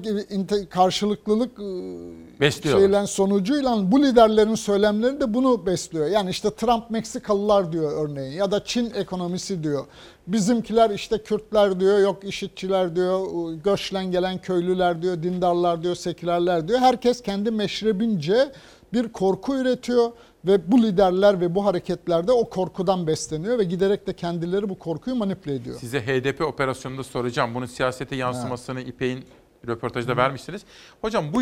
karşılıklılık 0.70 1.52
e, 1.60 2.40
Besliyorlar. 2.40 2.82
şeylen 2.84 3.06
sonucuyla 3.06 3.92
bu 3.92 4.04
liderlerin 4.04 4.56
söylemleri 4.56 5.22
de 5.22 5.34
bunu 5.34 5.66
besliyor. 5.66 6.08
Yani 6.08 6.30
işte 6.30 6.50
Trump 6.56 6.90
Meksikalılar 6.90 7.72
diyor 7.72 8.10
örneğin 8.10 8.32
ya 8.38 8.52
da 8.52 8.64
Çin 8.64 8.92
ekonomisi 8.96 9.64
diyor. 9.64 9.86
Bizimkiler 10.28 10.90
işte 10.90 11.18
Kürtler 11.18 11.80
diyor, 11.80 12.00
yok 12.00 12.24
işitçiler 12.24 12.96
diyor, 12.96 13.20
göçlen 13.64 14.12
gelen 14.12 14.38
köylüler 14.38 15.02
diyor, 15.02 15.24
dindarlar 15.24 15.84
diyor, 15.84 15.96
sekülerler 15.96 16.68
diyor. 16.68 16.80
Herkes 16.80 17.22
kendi 17.22 17.52
meşrebince 17.52 18.52
bir 18.94 19.08
korku 19.10 19.56
üretiyor 19.56 20.12
ve 20.46 20.72
bu 20.72 20.84
liderler 20.84 21.42
ve 21.42 21.56
bu 21.56 21.66
hareketlerde 21.66 22.32
o 22.32 22.50
korkudan 22.50 23.08
besleniyor 23.08 23.60
ve 23.60 23.64
giderek 23.64 24.08
de 24.08 24.14
kendileri 24.14 24.70
bu 24.70 24.80
korkuyu 24.80 25.16
manipüle 25.16 25.56
ediyor. 25.56 25.80
Size 25.80 26.02
HDP 26.02 26.42
operasyonunda 26.42 27.04
soracağım. 27.04 27.56
Bunun 27.56 27.66
siyasete 27.66 28.16
yansımasını 28.16 28.82
İpek'in 28.82 29.26
röportajda 29.68 30.18
vermişsiniz. 30.18 30.62
Hocam 31.02 31.34
bu 31.34 31.42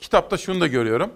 kitapta 0.00 0.36
şunu 0.36 0.60
da 0.60 0.66
görüyorum. 0.66 1.10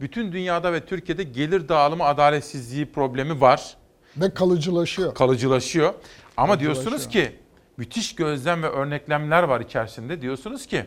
Bütün 0.00 0.32
dünyada 0.32 0.72
ve 0.72 0.84
Türkiye'de 0.86 1.22
gelir 1.22 1.68
dağılımı 1.68 2.04
adaletsizliği 2.04 2.86
problemi 2.86 3.40
var. 3.40 3.76
Ve 4.16 4.34
kalıcılaşıyor. 4.34 5.14
Kalıcılaşıyor. 5.14 5.94
Ama 6.36 6.46
Kalıcılaşıyor. 6.54 6.60
diyorsunuz 6.86 7.08
ki 7.12 7.32
müthiş 7.76 8.14
gözlem 8.14 8.62
ve 8.62 8.68
örneklemler 8.68 9.42
var 9.42 9.60
içerisinde. 9.60 10.22
Diyorsunuz 10.22 10.66
ki 10.66 10.84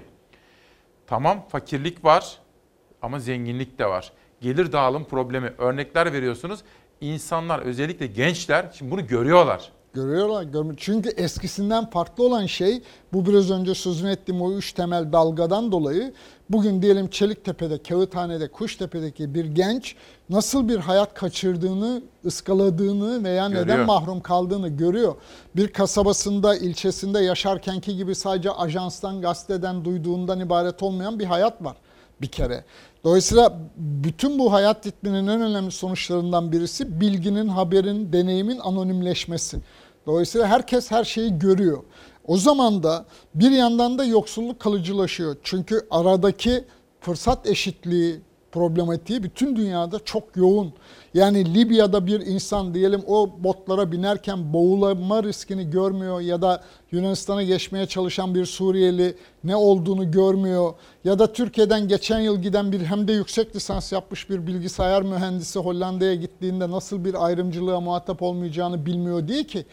tamam 1.07 1.45
fakirlik 1.49 2.05
var 2.05 2.37
ama 3.01 3.19
zenginlik 3.19 3.79
de 3.79 3.85
var. 3.85 4.11
Gelir 4.45 4.71
dağılım 4.71 5.03
problemi 5.03 5.53
örnekler 5.57 6.13
veriyorsunuz. 6.13 6.59
İnsanlar 7.01 7.59
özellikle 7.59 8.07
gençler 8.07 8.65
şimdi 8.77 8.91
bunu 8.91 9.07
görüyorlar. 9.07 9.71
Görüyorlar. 9.93 10.43
görmüyor. 10.43 10.75
Çünkü 10.79 11.09
eskisinden 11.09 11.89
farklı 11.89 12.23
olan 12.23 12.45
şey 12.45 12.81
bu 13.13 13.25
biraz 13.25 13.51
önce 13.51 13.75
sözünü 13.75 14.11
ettiğim 14.11 14.41
o 14.41 14.53
üç 14.53 14.73
temel 14.73 15.11
dalgadan 15.11 15.71
dolayı 15.71 16.13
bugün 16.49 16.81
diyelim 16.81 17.09
Çeliktepe'de, 17.09 17.83
Kağıthane'de, 17.83 18.47
Kuştepe'deki 18.47 19.33
bir 19.33 19.45
genç 19.45 19.95
nasıl 20.29 20.69
bir 20.69 20.77
hayat 20.77 21.13
kaçırdığını, 21.13 22.01
ıskaladığını 22.25 23.23
veya 23.23 23.47
Görüyor. 23.47 23.67
neden 23.67 23.85
mahrum 23.85 24.21
kaldığını 24.21 24.69
görüyor. 24.69 25.15
Bir 25.55 25.67
kasabasında, 25.67 26.55
ilçesinde 26.55 27.19
yaşarkenki 27.19 27.97
gibi 27.97 28.15
sadece 28.15 28.51
ajanstan, 28.51 29.21
gazeteden 29.21 29.85
duyduğundan 29.85 30.39
ibaret 30.39 30.83
olmayan 30.83 31.19
bir 31.19 31.25
hayat 31.25 31.63
var 31.63 31.75
bir 32.21 32.27
kere. 32.27 32.63
Dolayısıyla 33.05 33.59
bütün 33.77 34.39
bu 34.39 34.53
hayat 34.53 34.87
ritminin 34.87 35.27
en 35.27 35.41
önemli 35.41 35.71
sonuçlarından 35.71 36.51
birisi 36.51 37.01
bilginin, 37.01 37.47
haberin, 37.47 38.13
deneyimin 38.13 38.59
anonimleşmesi. 38.59 39.57
Dolayısıyla 40.05 40.47
herkes 40.47 40.91
her 40.91 41.03
şeyi 41.03 41.39
görüyor. 41.39 41.83
O 42.27 42.37
zaman 42.37 42.83
da 42.83 43.05
bir 43.35 43.51
yandan 43.51 43.97
da 43.97 44.05
yoksulluk 44.05 44.59
kalıcılaşıyor. 44.59 45.35
Çünkü 45.43 45.87
aradaki 45.91 46.65
fırsat 47.01 47.47
eşitliği 47.47 48.21
problematiği 48.55 49.23
bütün 49.23 49.55
dünyada 49.55 49.99
çok 50.05 50.23
yoğun. 50.35 50.73
Yani 51.13 51.53
Libya'da 51.53 52.07
bir 52.07 52.19
insan 52.19 52.73
diyelim 52.73 53.03
o 53.07 53.29
botlara 53.39 53.91
binerken 53.91 54.53
boğulma 54.53 55.23
riskini 55.23 55.69
görmüyor 55.69 56.21
ya 56.21 56.41
da 56.41 56.63
Yunanistan'a 56.91 57.43
geçmeye 57.43 57.85
çalışan 57.85 58.35
bir 58.35 58.45
Suriyeli 58.45 59.15
ne 59.43 59.55
olduğunu 59.55 60.11
görmüyor 60.11 60.73
ya 61.03 61.19
da 61.19 61.33
Türkiye'den 61.33 61.87
geçen 61.87 62.19
yıl 62.19 62.41
giden 62.41 62.71
bir 62.71 62.81
hem 62.81 63.07
de 63.07 63.13
yüksek 63.13 63.55
lisans 63.55 63.91
yapmış 63.91 64.29
bir 64.29 64.47
bilgisayar 64.47 65.01
mühendisi 65.01 65.59
Hollanda'ya 65.59 66.15
gittiğinde 66.15 66.71
nasıl 66.71 67.05
bir 67.05 67.25
ayrımcılığa 67.25 67.79
muhatap 67.79 68.21
olmayacağını 68.21 68.85
bilmiyor 68.85 69.27
değil 69.27 69.43
ki. 69.43 69.65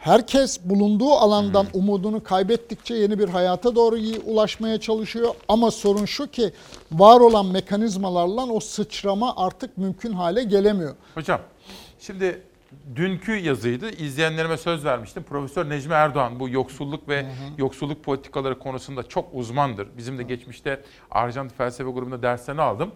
Herkes 0.00 0.60
bulunduğu 0.64 1.12
alandan 1.12 1.66
umudunu 1.72 2.22
kaybettikçe 2.22 2.94
yeni 2.94 3.18
bir 3.18 3.28
hayata 3.28 3.74
doğru 3.74 3.96
ulaşmaya 4.26 4.80
çalışıyor. 4.80 5.34
Ama 5.48 5.70
sorun 5.70 6.04
şu 6.04 6.30
ki 6.30 6.52
var 6.92 7.20
olan 7.20 7.46
mekanizmalarla 7.46 8.46
o 8.46 8.60
sıçrama 8.60 9.34
artık 9.36 9.78
mümkün 9.78 10.12
hale 10.12 10.42
gelemiyor. 10.42 10.94
Hocam 11.14 11.40
şimdi 11.98 12.42
dünkü 12.96 13.32
yazıydı. 13.32 13.90
İzleyenlerime 13.90 14.56
söz 14.56 14.84
vermiştim. 14.84 15.22
Profesör 15.22 15.70
Necmi 15.70 15.92
Erdoğan 15.92 16.40
bu 16.40 16.48
yoksulluk 16.48 17.08
ve 17.08 17.26
yoksulluk 17.58 18.04
politikaları 18.04 18.58
konusunda 18.58 19.02
çok 19.08 19.28
uzmandır. 19.34 19.88
Bizim 19.96 20.18
de 20.18 20.22
geçmişte 20.22 20.82
Arjantin 21.10 21.56
Felsefe 21.56 21.90
Grubu'nda 21.90 22.22
derslerini 22.22 22.62
aldım. 22.62 22.90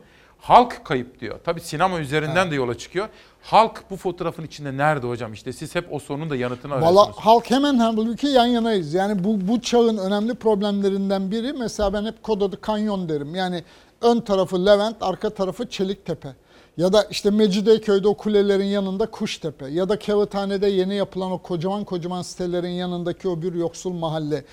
Halk 0.45 0.85
kayıp 0.85 1.21
diyor. 1.21 1.41
Tabii 1.45 1.61
sinema 1.61 2.01
üzerinden 2.01 2.51
de 2.51 2.55
yola 2.55 2.79
çıkıyor. 2.79 3.09
Halk 3.43 3.85
bu 3.91 3.97
fotoğrafın 3.97 4.43
içinde 4.45 4.77
nerede 4.77 5.07
hocam? 5.07 5.33
İşte 5.33 5.53
siz 5.53 5.75
hep 5.75 5.93
o 5.93 5.99
sorunun 5.99 6.31
da 6.31 6.37
yanıtını 6.37 6.73
Valla 6.73 6.87
arıyorsunuz. 6.87 7.17
halk 7.19 7.51
hemen 7.51 7.79
halbuki 7.79 8.27
yan 8.27 8.47
yanayız. 8.47 8.95
Yani 8.95 9.25
bu, 9.25 9.49
bu 9.49 9.61
çağın 9.61 9.99
önemli 9.99 10.35
problemlerinden 10.35 11.31
biri 11.31 11.53
mesela 11.53 11.93
ben 11.93 12.05
hep 12.05 12.23
kod 12.23 12.41
adı 12.41 12.61
kanyon 12.61 13.09
derim. 13.09 13.35
Yani 13.35 13.65
ön 14.01 14.21
tarafı 14.21 14.67
Levent, 14.67 14.97
arka 15.01 15.31
tarafı 15.31 15.69
Çeliktepe. 15.69 16.29
Ya 16.77 16.93
da 16.93 17.03
işte 17.11 17.31
Mecidiyeköy'de 17.31 18.09
o 18.09 18.15
kulelerin 18.15 18.65
yanında 18.65 19.07
Kuştepe. 19.07 19.67
Ya 19.67 19.89
da 19.89 19.99
Kağıthane'de 19.99 20.67
yeni 20.67 20.95
yapılan 20.95 21.33
o 21.33 21.39
kocaman 21.39 21.85
kocaman 21.85 22.23
sitelerin 22.23 22.69
yanındaki 22.69 23.29
o 23.29 23.43
bir 23.43 23.55
yoksul 23.55 23.93
mahalle. 23.93 24.45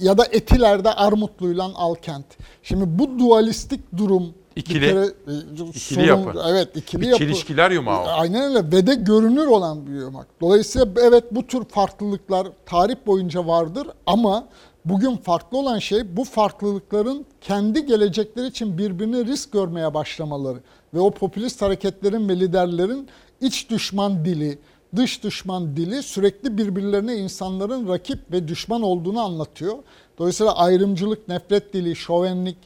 Ya 0.00 0.18
da 0.18 0.24
Etiler'de 0.32 0.92
Armutlu'yla 0.92 1.70
Alkent. 1.74 2.26
Şimdi 2.62 2.98
bu 2.98 3.18
dualistik 3.18 3.80
durum 3.96 4.34
İkili. 4.58 4.80
bir 4.80 4.88
kere, 4.88 5.04
e, 5.04 5.64
İkili 5.68 5.78
sorun- 5.80 6.06
yapı. 6.06 6.42
Evet 6.48 6.76
ikili 6.76 7.00
Bir 7.02 7.06
yapı. 7.06 7.18
çelişkiler 7.18 7.70
yumağı. 7.70 8.06
Aynen 8.06 8.42
öyle 8.56 8.72
ve 8.72 8.86
de 8.86 8.94
görünür 8.94 9.46
olan 9.46 9.86
bir 9.86 9.92
yumak. 9.92 10.26
Dolayısıyla 10.40 10.86
evet 11.02 11.24
bu 11.30 11.46
tür 11.46 11.64
farklılıklar 11.64 12.48
tarih 12.66 12.96
boyunca 13.06 13.46
vardır 13.46 13.86
ama 14.06 14.48
bugün 14.84 15.16
farklı 15.16 15.58
olan 15.58 15.78
şey 15.78 16.16
bu 16.16 16.24
farklılıkların 16.24 17.26
kendi 17.40 17.86
gelecekleri 17.86 18.46
için 18.46 18.78
birbirini 18.78 19.26
risk 19.26 19.52
görmeye 19.52 19.94
başlamaları 19.94 20.58
ve 20.94 21.00
o 21.00 21.10
popülist 21.10 21.62
hareketlerin 21.62 22.28
ve 22.28 22.40
liderlerin 22.40 23.08
iç 23.40 23.70
düşman 23.70 24.24
dili, 24.24 24.58
dış 24.96 25.24
düşman 25.24 25.76
dili 25.76 26.02
sürekli 26.02 26.58
birbirlerine 26.58 27.14
insanların 27.16 27.88
rakip 27.88 28.32
ve 28.32 28.48
düşman 28.48 28.82
olduğunu 28.82 29.20
anlatıyor. 29.20 29.74
Dolayısıyla 30.18 30.56
ayrımcılık, 30.56 31.28
nefret 31.28 31.72
dili, 31.72 31.96
şovenlik 31.96 32.56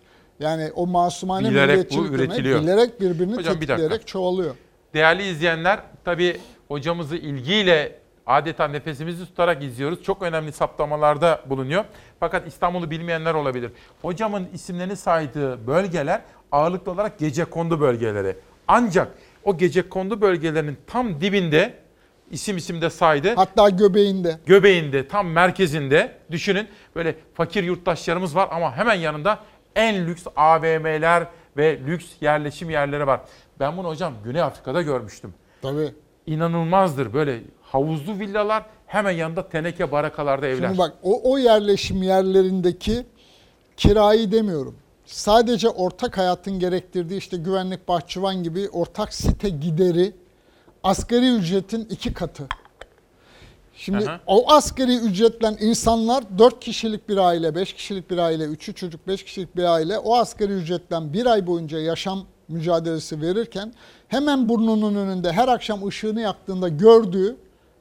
yani 0.43 0.71
o 0.75 0.87
masumane 0.87 1.51
Bilerek 1.51 1.69
bu 1.69 1.73
milliyetçilik 1.73 2.05
demek 2.05 2.21
üretiliyor. 2.21 2.63
bilerek 2.63 3.01
birbirini 3.01 3.37
Hocam 3.37 3.55
bir 3.55 3.67
tetikleyerek 3.67 4.07
çoğalıyor. 4.07 4.55
Değerli 4.95 5.29
izleyenler, 5.29 5.81
tabii 6.05 6.41
hocamızı 6.69 7.17
ilgiyle 7.17 7.99
adeta 8.27 8.69
nefesimizi 8.69 9.27
tutarak 9.27 9.63
izliyoruz. 9.63 10.03
Çok 10.03 10.23
önemli 10.23 10.53
saptamalarda 10.53 11.41
bulunuyor. 11.47 11.85
Fakat 12.21 12.49
İstanbul'u 12.49 12.91
bilmeyenler 12.91 13.35
olabilir. 13.35 13.71
Hocamın 14.03 14.49
isimlerini 14.55 14.97
saydığı 14.97 15.67
bölgeler 15.67 16.21
ağırlıklı 16.53 16.93
olarak 16.93 17.19
gece 17.19 17.45
kondu 17.45 17.81
bölgeleri. 17.81 18.37
Ancak 18.69 19.09
o 19.45 19.57
gece 19.57 19.89
kondu 19.89 20.21
bölgelerinin 20.21 20.79
tam 20.87 21.21
dibinde 21.21 21.75
isim 22.31 22.57
isim 22.57 22.83
de 22.83 22.91
saydı. 22.91 23.33
Hatta 23.37 23.71
göbeğinde. 23.71 24.39
Göbeğinde, 24.47 25.09
tam 25.09 25.29
merkezinde 25.29 26.13
düşünün 26.31 26.69
böyle 26.97 27.15
fakir 27.35 27.65
yurttaşlarımız 27.65 28.37
var 28.37 28.49
ama 28.53 28.77
hemen 28.77 28.95
yanında 28.95 29.39
en 29.77 30.07
lüks 30.07 30.27
AVM'ler 30.37 31.27
ve 31.57 31.79
lüks 31.87 32.07
yerleşim 32.21 32.71
yerleri 32.71 33.07
var. 33.07 33.21
Ben 33.61 33.77
bunu 33.77 33.89
hocam 33.89 34.15
Güney 34.25 34.43
Afrika'da 34.43 34.83
görmüştüm. 34.83 35.35
Tabii. 35.63 35.95
İnanılmazdır 36.27 37.13
böyle 37.13 37.41
havuzlu 37.63 38.19
villalar 38.19 38.65
hemen 38.87 39.11
yanında 39.11 39.49
teneke 39.49 39.93
barakalarda 39.93 40.47
evler. 40.47 40.67
Şimdi 40.67 40.79
bak 40.79 40.95
o, 41.03 41.33
o 41.33 41.39
yerleşim 41.39 42.03
yerlerindeki 42.03 43.07
kirayı 43.77 44.33
demiyorum. 44.33 44.75
Sadece 45.07 45.69
ortak 45.69 46.19
hayatın 46.19 46.59
gerektirdiği 46.59 47.19
işte 47.19 47.37
güvenlik 47.37 47.89
bahçıvan 47.89 48.43
gibi 48.43 48.69
ortak 48.69 49.15
site 49.15 49.49
gideri 49.49 50.13
asgari 50.83 51.37
ücretin 51.37 51.85
iki 51.91 52.15
katı. 52.15 52.49
Şimdi 53.77 54.11
Aha. 54.11 54.21
o 54.27 54.53
asgari 54.53 54.97
ücretle 54.97 55.57
insanlar 55.61 56.25
4 56.39 56.61
kişilik 56.61 57.09
bir 57.09 57.17
aile, 57.17 57.55
5 57.55 57.73
kişilik 57.73 58.11
bir 58.11 58.19
aile, 58.19 58.45
3'ü 58.45 58.75
çocuk 58.75 59.07
5 59.07 59.25
kişilik 59.25 59.57
bir 59.57 59.65
aile 59.65 59.99
o 59.99 60.17
asgari 60.17 60.53
ücretle 60.53 61.13
bir 61.13 61.27
ay 61.27 61.47
boyunca 61.47 61.79
yaşam 61.79 62.25
mücadelesi 62.49 63.21
verirken 63.21 63.75
hemen 64.09 64.49
burnunun 64.49 64.95
önünde 64.95 65.33
her 65.33 65.49
akşam 65.49 65.87
ışığını 65.87 66.21
yaktığında 66.21 66.69
gördüğü 66.69 67.37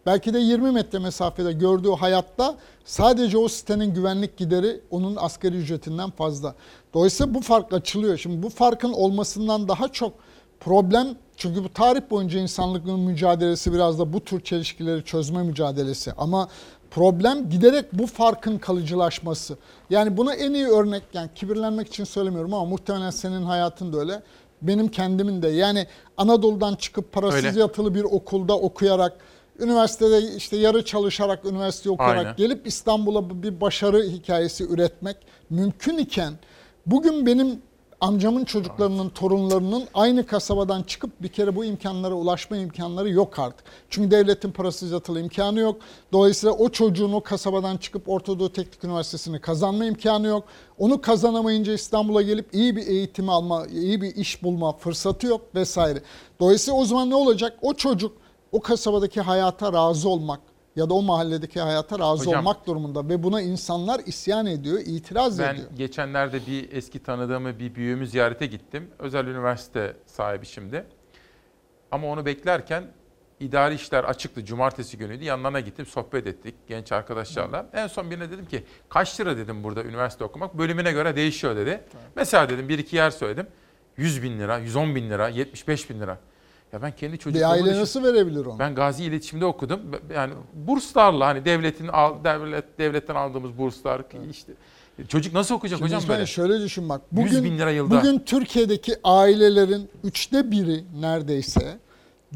belki 0.06 0.34
de 0.34 0.40
20 0.40 0.72
metre 0.72 1.00
mesafede 1.00 1.52
gördüğü 1.52 1.92
hayatta 1.92 2.58
sadece 2.86 3.38
o 3.38 3.48
sitenin 3.48 3.94
güvenlik 3.94 4.38
gideri 4.38 4.82
onun 4.92 5.16
asgari 5.16 5.58
ücretinden 5.58 6.10
fazla. 6.10 6.56
Dolayısıyla 6.94 7.34
bu 7.34 7.42
fark 7.42 7.74
açılıyor. 7.74 8.18
Şimdi 8.18 8.44
bu 8.44 8.50
farkın 8.50 8.94
olmasından 8.94 9.68
daha 9.68 9.88
çok 9.88 10.14
problem 10.60 11.08
çünkü 11.42 11.64
bu 11.64 11.74
tarih 11.74 12.02
boyunca 12.10 12.40
insanlığın 12.40 13.00
mücadelesi 13.00 13.74
biraz 13.74 14.00
da 14.00 14.14
bu 14.14 14.24
tür 14.24 14.42
çelişkileri 14.42 15.06
çözme 15.06 15.44
mücadelesi 15.44 16.14
ama 16.18 16.48
problem 16.92 17.50
giderek 17.50 17.86
bu 17.94 18.08
farkın 18.08 18.58
kalıcılaşması. 18.58 19.58
Yani 19.90 20.18
buna 20.18 20.34
en 20.34 20.54
iyi 20.54 20.68
örnek 20.68 21.04
yani 21.14 21.30
kibirlenmek 21.36 21.88
için 21.88 22.04
söylemiyorum 22.04 22.54
ama 22.54 22.66
muhtemelen 22.66 23.10
senin 23.10 23.44
hayatın 23.44 23.94
da 23.94 23.98
öyle. 23.98 24.24
Benim 24.62 24.88
kendimin 24.88 25.42
de 25.42 25.48
yani 25.48 25.88
Anadolu'dan 26.18 26.76
çıkıp 26.76 27.12
parasız 27.12 27.46
Öyle. 27.46 27.60
yatılı 27.60 27.96
bir 27.96 28.04
okulda 28.04 28.58
okuyarak 28.58 29.14
üniversitede 29.60 30.36
işte 30.36 30.58
yarı 30.58 30.86
çalışarak 30.86 31.46
üniversite 31.46 31.90
okuyarak 31.90 32.26
Aynen. 32.26 32.36
gelip 32.36 32.68
İstanbul'a 32.68 33.44
bir 33.44 33.62
başarı 33.62 34.04
hikayesi 34.04 34.64
üretmek 34.64 35.18
mümkün 35.50 35.98
iken 35.98 36.34
bugün 36.86 37.26
benim 37.26 37.62
amcamın 38.02 38.45
çocuklarının, 38.45 39.10
torunlarının 39.10 39.84
aynı 39.94 40.26
kasabadan 40.26 40.84
çıkıp 40.84 41.22
bir 41.22 41.28
kere 41.28 41.56
bu 41.56 41.65
imkanlara 41.65 42.14
ulaşma 42.14 42.57
imkanları 42.57 43.10
yok 43.10 43.40
artık. 43.40 43.65
Çünkü 43.90 44.11
devletin 44.11 44.52
parasız 44.52 44.91
yatılı 44.91 45.19
imkanı 45.19 45.60
yok. 45.60 45.82
Dolayısıyla 46.14 46.56
o 46.56 46.69
çocuğun 46.69 47.14
o 47.14 47.22
kasabadan 47.22 47.78
çıkıp 47.78 48.10
Orta 48.10 48.40
Doğu 48.40 48.53
Teknik 48.53 48.84
Üniversitesi'ni 48.84 49.41
kazanma 49.41 49.86
imkanı 49.86 50.28
yok. 50.28 50.44
Onu 50.78 51.02
kazanamayınca 51.02 51.73
İstanbul'a 51.73 52.22
gelip 52.22 52.53
iyi 52.53 52.76
bir 52.76 52.88
eğitim 52.88 53.30
alma, 53.30 53.65
iyi 53.68 54.02
bir 54.02 54.15
iş 54.15 54.44
bulma 54.44 54.78
fırsatı 54.78 55.28
yok 55.28 55.56
vesaire. 55.56 56.02
Dolayısıyla 56.40 56.80
o 56.80 56.86
zaman 56.86 57.10
ne 57.10 57.15
olacak? 57.15 57.57
O 57.61 57.73
çocuk 57.73 58.18
o 58.52 58.60
kasabadaki 58.61 59.22
hayata 59.22 59.73
razı 59.73 60.10
olmak 60.10 60.51
ya 60.76 60.89
da 60.89 60.93
o 60.93 61.02
mahalledeki 61.02 61.60
hayata 61.60 61.99
razı 61.99 62.26
Hocam- 62.26 62.39
olmak 62.39 62.68
durumunda 62.68 63.10
ve 63.10 63.23
buna 63.23 63.41
insanlar 63.41 64.02
isyan 64.06 64.45
ediyor, 64.45 64.80
itiraz 64.85 65.39
Ben 65.39 65.53
ediyor. 65.56 65.68
geçenlerde 65.77 66.39
bir 66.48 66.72
eski 66.72 67.03
tanıdığımı 67.03 67.60
bir 67.60 67.76
büyüğümü 67.76 68.07
ziyarete 68.07 68.45
gittim. 68.45 68.89
Özel 68.99 69.26
üniversite 69.27 69.95
sahibi 70.06 70.45
şimdi. 70.45 70.85
Ama 71.91 72.07
onu 72.07 72.26
beklerken 72.26 72.84
idari 73.39 73.76
işler 73.76 74.03
açıktı. 74.03 74.45
Cumartesi 74.45 74.98
günüydü. 74.98 75.23
Yanlarına 75.23 75.60
gittim, 75.60 75.85
sohbet 75.85 76.27
ettik 76.27 76.56
genç 76.68 76.91
arkadaşlarla. 76.91 77.65
En 77.73 77.88
son 77.88 78.11
birine 78.11 78.31
dedim 78.31 78.45
ki 78.45 78.64
kaç 78.89 79.19
lira 79.19 79.38
dedim 79.38 79.64
burada 79.64 79.84
üniversite 79.84 80.23
okumak? 80.23 80.57
Bölümüne 80.57 80.91
göre 80.91 81.15
değişiyor 81.15 81.56
dedi. 81.56 81.84
Mesela 82.15 82.49
dedim 82.49 82.69
bir 82.69 82.80
iki 82.80 82.95
yer 82.95 83.11
söyledim. 83.11 83.48
100 83.98 84.23
bin 84.23 84.39
lira, 84.39 84.57
110 84.57 84.95
bin 84.95 85.10
lira, 85.10 85.30
75 85.30 85.89
bin 85.89 85.99
lira. 85.99 86.18
Ya 86.73 86.81
ben 86.81 86.91
kendi 86.95 87.14
Bir 87.14 87.18
çocuklarımı 87.18 87.53
aile 87.53 87.65
düşün- 87.69 87.80
nasıl 87.81 88.03
verebilir 88.03 88.45
onu? 88.45 88.60
ben 88.60 88.76
Gazi 88.76 89.03
İletişim'de 89.03 89.45
okudum. 89.45 89.80
Yani 90.15 90.34
burslarla 90.53 91.27
hani 91.27 91.45
devletin 91.45 91.88
al, 91.88 92.23
devlet 92.23 92.80
devletten 92.80 93.15
aldığımız 93.15 93.57
burslar 93.57 94.02
işte 94.31 94.53
çocuk 95.07 95.34
nasıl 95.34 95.56
okuyacak 95.56 95.80
Şimdi 95.80 95.95
hocam 95.95 96.10
böyle? 96.10 96.26
şöyle 96.26 96.60
düşün 96.60 96.89
bak. 96.89 97.02
100 97.11 97.26
Bugün, 97.26 97.43
bin 97.43 97.57
lira 97.57 97.72
yılda. 97.72 97.98
Bugün 97.99 98.19
Türkiye'deki 98.19 98.95
ailelerin 99.03 99.89
üçte 100.03 100.52
biri 100.52 100.84
neredeyse 101.02 101.77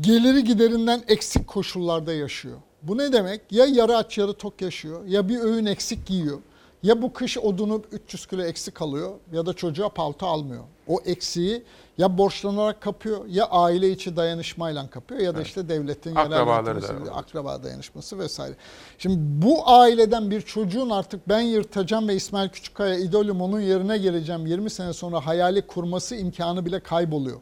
geliri 0.02 0.44
giderinden 0.44 1.04
eksik 1.08 1.48
koşullarda 1.48 2.14
yaşıyor. 2.14 2.58
Bu 2.82 2.98
ne 2.98 3.14
demek? 3.14 3.42
Ya 3.52 3.66
yarı 3.66 3.98
aç 3.98 4.18
yarı 4.18 4.34
tok 4.34 4.62
yaşıyor 4.62 5.06
ya 5.06 5.30
bir 5.30 5.40
öğün 5.40 5.66
eksik 5.66 6.10
yiyor. 6.10 6.40
Ya 6.84 7.02
bu 7.02 7.14
kış 7.14 7.38
odunu 7.38 7.82
300 7.92 8.26
kilo 8.26 8.42
eksik 8.44 8.82
alıyor 8.82 9.12
ya 9.34 9.46
da 9.46 9.54
çocuğa 9.54 9.90
palto 9.90 10.28
almıyor. 10.28 10.64
O 10.88 11.00
eksiği 11.06 11.64
ya 11.98 12.18
borçlanarak 12.18 12.82
kapıyor 12.82 13.26
ya 13.28 13.46
aile 13.46 13.92
içi 13.92 14.16
dayanışmayla 14.16 14.90
kapıyor 14.90 15.22
ya 15.22 15.36
da 15.36 15.42
işte 15.42 15.70
devletin 15.70 16.16
Akrabaları 16.16 17.06
da 17.06 17.12
akraba 17.12 17.64
dayanışması 17.64 18.20
vesaire. 18.20 18.56
Şimdi 18.98 19.18
bu 19.20 19.70
aileden 19.70 20.32
bir 20.32 20.42
çocuğun 20.42 20.90
artık 20.90 21.30
ben 21.30 21.42
yırtacağım 21.42 22.08
ve 22.08 22.16
İsmail 22.16 22.50
Küçükkaya 22.50 22.96
idolüm 22.96 23.42
onun 23.42 23.60
yerine 23.60 23.98
geleceğim 23.98 24.46
20 24.46 24.70
sene 24.70 24.94
sonra 24.94 25.26
hayali 25.26 25.62
kurması 25.62 26.16
imkanı 26.16 26.66
bile 26.66 26.80
kayboluyor. 26.80 27.40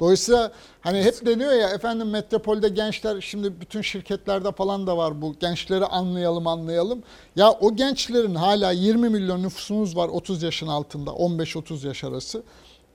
Dolayısıyla 0.00 0.52
hani 0.80 1.02
hep 1.02 1.26
deniyor 1.26 1.52
ya 1.52 1.68
efendim 1.68 2.10
metropolde 2.10 2.68
gençler 2.68 3.20
şimdi 3.20 3.60
bütün 3.60 3.82
şirketlerde 3.82 4.52
falan 4.52 4.86
da 4.86 4.96
var 4.96 5.22
bu 5.22 5.34
gençleri 5.40 5.86
anlayalım 5.86 6.46
anlayalım. 6.46 7.02
Ya 7.36 7.52
o 7.52 7.76
gençlerin 7.76 8.34
hala 8.34 8.70
20 8.70 9.08
milyon 9.08 9.42
nüfusumuz 9.42 9.96
var 9.96 10.08
30 10.08 10.42
yaşın 10.42 10.66
altında 10.66 11.10
15-30 11.10 11.86
yaş 11.86 12.04
arası. 12.04 12.42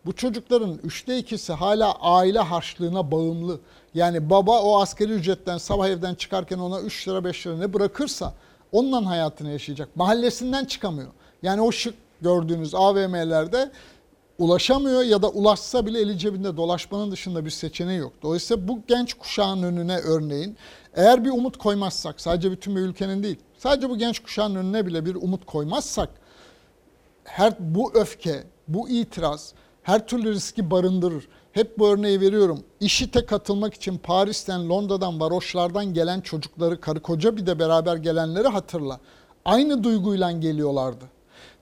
Bu 0.05 0.15
çocukların 0.15 0.79
üçte 0.83 1.17
ikisi 1.17 1.53
hala 1.53 1.93
aile 1.93 2.39
harçlığına 2.39 3.11
bağımlı. 3.11 3.59
Yani 3.93 4.29
baba 4.29 4.61
o 4.61 4.79
askeri 4.81 5.11
ücretten 5.11 5.57
sabah 5.57 5.87
evden 5.87 6.15
çıkarken 6.15 6.59
ona 6.59 6.81
3 6.81 7.07
lira 7.07 7.23
5 7.23 7.47
lira 7.47 7.57
ne 7.57 7.73
bırakırsa 7.73 8.33
onunla 8.71 9.09
hayatını 9.09 9.51
yaşayacak. 9.51 9.95
Mahallesinden 9.95 10.65
çıkamıyor. 10.65 11.09
Yani 11.43 11.61
o 11.61 11.71
şık 11.71 11.93
gördüğünüz 12.21 12.75
AVM'lerde 12.75 13.71
ulaşamıyor 14.39 15.03
ya 15.03 15.21
da 15.21 15.29
ulaşsa 15.29 15.85
bile 15.85 15.99
eli 16.01 16.17
cebinde 16.17 16.57
dolaşmanın 16.57 17.11
dışında 17.11 17.45
bir 17.45 17.49
seçeneği 17.49 17.99
yok. 17.99 18.13
Dolayısıyla 18.21 18.67
bu 18.67 18.81
genç 18.87 19.13
kuşağın 19.13 19.63
önüne 19.63 19.97
örneğin 19.97 20.57
eğer 20.95 21.25
bir 21.25 21.29
umut 21.29 21.57
koymazsak 21.57 22.21
sadece 22.21 22.51
bütün 22.51 22.75
bir 22.75 22.81
ülkenin 22.81 23.23
değil 23.23 23.37
sadece 23.57 23.89
bu 23.89 23.97
genç 23.97 24.19
kuşağın 24.19 24.55
önüne 24.55 24.85
bile 24.85 25.05
bir 25.05 25.15
umut 25.15 25.45
koymazsak 25.45 26.09
her 27.23 27.53
bu 27.59 27.91
öfke, 27.93 28.43
bu 28.67 28.89
itiraz 28.89 29.53
her 29.83 30.07
türlü 30.07 30.33
riski 30.33 30.71
barındırır. 30.71 31.27
Hep 31.51 31.79
bu 31.79 31.89
örneği 31.89 32.21
veriyorum. 32.21 32.59
İşite 32.79 33.25
katılmak 33.25 33.73
için 33.73 33.97
Paris'ten, 33.97 34.69
Londra'dan, 34.69 35.19
varoşlardan 35.19 35.93
gelen 35.93 36.21
çocukları, 36.21 36.81
karı 36.81 36.99
koca 36.99 37.37
bir 37.37 37.45
de 37.45 37.59
beraber 37.59 37.95
gelenleri 37.95 38.47
hatırla. 38.47 38.99
Aynı 39.45 39.83
duyguyla 39.83 40.31
geliyorlardı. 40.31 41.05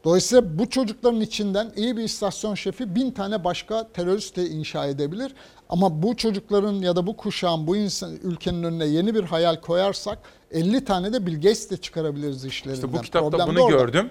Dolayısıyla 0.04 0.60
bu 0.60 0.70
çocukların 0.70 1.22
içinden 1.22 1.72
iyi 1.76 1.98
bir 1.98 2.04
istasyon 2.04 2.56
şefi 2.56 2.96
bin 2.96 3.12
tane 3.12 3.44
başka 3.44 3.88
terörist 3.88 4.38
de 4.38 4.50
inşa 4.50 4.86
edebilir. 4.88 5.34
Ama 5.70 6.04
bu 6.04 6.16
çocukların 6.16 6.74
ya 6.74 6.96
da 6.96 7.08
bu 7.08 7.18
kuşağın, 7.18 7.68
bu 7.68 7.76
insan, 7.76 8.12
ülkenin 8.24 8.64
önüne 8.64 8.86
yeni 8.86 9.16
bir 9.16 9.24
hayal 9.24 9.56
koyarsak 9.56 10.20
50 10.52 10.84
tane 10.86 11.14
de 11.14 11.26
Bill 11.26 11.36
Gates 11.36 11.70
de 11.70 11.78
çıkarabiliriz 11.78 12.46
işlerinden. 12.46 12.88
İşte 12.88 12.98
bu 12.98 13.02
kitapta 13.02 13.30
Problem 13.30 13.56
bunu 13.56 13.70
gördüm. 13.70 14.10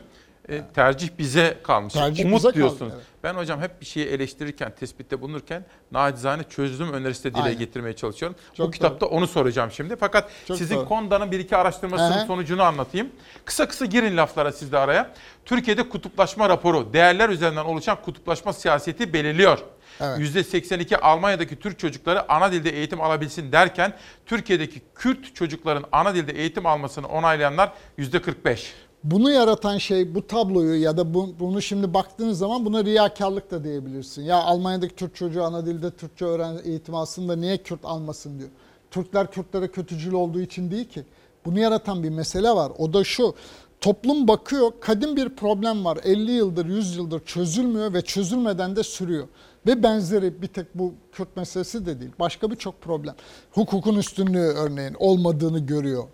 E, 0.49 0.63
tercih 0.75 1.09
bize 1.19 1.59
kalmış. 1.63 1.95
Tercih 1.95 2.25
Umut 2.25 2.37
bize 2.37 2.49
kaldı, 2.49 2.55
diyorsunuz. 2.57 2.93
evet. 2.95 3.05
Ben 3.23 3.35
hocam 3.35 3.61
hep 3.61 3.81
bir 3.81 3.87
şeyi 3.87 4.07
eleştirirken, 4.07 4.75
tespitte 4.81 5.21
bulunurken 5.21 5.65
nacizane 5.93 6.43
çözüm 6.43 6.93
önerisi 6.93 7.25
de 7.25 7.35
dile 7.35 7.43
Aynen. 7.43 7.59
getirmeye 7.59 7.97
çalışıyorum. 7.97 8.37
Çok 8.55 8.67
bu 8.67 8.71
kitapta 8.71 9.07
onu 9.07 9.27
soracağım 9.27 9.71
şimdi. 9.71 9.97
Fakat 9.97 10.31
Çok 10.49 10.57
sizin 10.57 10.77
doğru. 10.77 10.89
Konda'nın 10.89 11.31
bir 11.33 11.39
iki 11.39 11.57
araştırmasının 11.57 12.23
hı. 12.23 12.27
sonucunu 12.27 12.63
anlatayım. 12.63 13.09
Kısa 13.45 13.69
kısa 13.69 13.85
girin 13.85 14.17
laflara 14.17 14.53
siz 14.53 14.73
de 14.73 14.79
araya. 14.79 15.15
Türkiye'de 15.45 15.89
kutuplaşma 15.89 16.49
raporu, 16.49 16.93
değerler 16.93 17.29
üzerinden 17.29 17.65
oluşan 17.65 18.03
kutuplaşma 18.03 18.53
siyaseti 18.53 19.13
belirliyor. 19.13 19.59
Evet. 20.01 20.19
%82 20.19 20.97
Almanya'daki 20.97 21.57
Türk 21.57 21.79
çocukları 21.79 22.33
ana 22.33 22.53
dilde 22.53 22.71
eğitim 22.71 23.01
alabilsin 23.01 23.53
derken 23.53 23.93
Türkiye'deki 24.27 24.83
Kürt 24.95 25.35
çocukların 25.35 25.85
ana 25.93 26.15
dilde 26.15 26.33
eğitim 26.33 26.67
almasını 26.67 27.09
onaylayanlar 27.09 27.73
%45. 27.99 28.73
Bunu 29.05 29.31
yaratan 29.31 29.79
şey 29.79 30.15
bu 30.15 30.27
tabloyu 30.27 30.83
ya 30.83 30.97
da 30.97 31.15
bu, 31.15 31.35
bunu 31.41 31.63
şimdi 31.63 31.95
baktığınız 31.95 32.39
zaman 32.39 32.65
buna 32.65 32.85
riyakarlık 32.85 33.51
da 33.51 33.65
diyebilirsin. 33.65 34.23
Ya 34.23 34.37
Almanya'daki 34.43 34.97
Türk 34.97 35.17
çocuğu 35.17 35.45
ana 35.45 35.67
dilde 35.67 35.91
Türkçe 35.91 36.25
öğren 36.25 36.61
eğitim 36.65 36.95
aslında 36.95 37.37
niye 37.37 37.57
Kürt 37.57 37.85
almasın 37.85 38.39
diyor. 38.39 38.51
Türkler 38.91 39.31
Kürtlere 39.31 39.69
kötücül 39.69 40.13
olduğu 40.13 40.41
için 40.41 40.71
değil 40.71 40.85
ki. 40.85 41.05
Bunu 41.45 41.59
yaratan 41.59 42.03
bir 42.03 42.11
mesele 42.11 42.51
var. 42.51 42.73
O 42.79 42.93
da 42.93 43.05
şu. 43.05 43.35
Toplum 43.81 44.29
bakıyor 44.29 44.73
kadim 44.81 45.17
bir 45.17 45.29
problem 45.29 45.85
var 45.85 45.99
50 46.05 46.33
yıldır 46.33 46.67
100 46.67 46.97
yıldır 46.97 47.25
çözülmüyor 47.25 47.93
ve 47.93 48.03
çözülmeden 48.03 48.77
de 48.77 48.83
sürüyor. 48.83 49.29
Ve 49.67 49.83
benzeri 49.83 50.43
bir 50.43 50.47
tek 50.47 50.67
bu 50.75 50.95
Kürt 51.13 51.37
meselesi 51.37 51.87
de 51.87 52.01
değil 52.01 52.11
başka 52.21 52.51
birçok 52.51 52.81
problem. 52.81 53.15
Hukukun 53.53 53.97
üstünlüğü 53.97 54.39
örneğin 54.39 54.95
olmadığını 54.99 55.59
görüyor. 55.59 56.05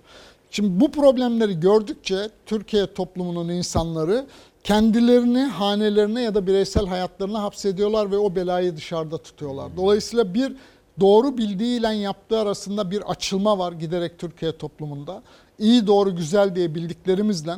Şimdi 0.54 0.80
bu 0.80 0.90
problemleri 0.90 1.60
gördükçe 1.60 2.30
Türkiye 2.46 2.94
toplumunun 2.94 3.48
insanları 3.48 4.26
kendilerini 4.64 5.42
hanelerine 5.42 6.22
ya 6.22 6.34
da 6.34 6.46
bireysel 6.46 6.86
hayatlarına 6.86 7.42
hapsediyorlar 7.42 8.10
ve 8.10 8.18
o 8.18 8.34
belayı 8.34 8.76
dışarıda 8.76 9.18
tutuyorlar. 9.18 9.76
Dolayısıyla 9.76 10.34
bir 10.34 10.56
doğru 11.00 11.38
bildiğiyle 11.38 11.88
yaptığı 11.88 12.38
arasında 12.38 12.90
bir 12.90 13.10
açılma 13.10 13.58
var 13.58 13.72
giderek 13.72 14.18
Türkiye 14.18 14.58
toplumunda. 14.58 15.22
İyi 15.58 15.86
doğru 15.86 16.16
güzel 16.16 16.54
diye 16.54 16.74
bildiklerimizle 16.74 17.52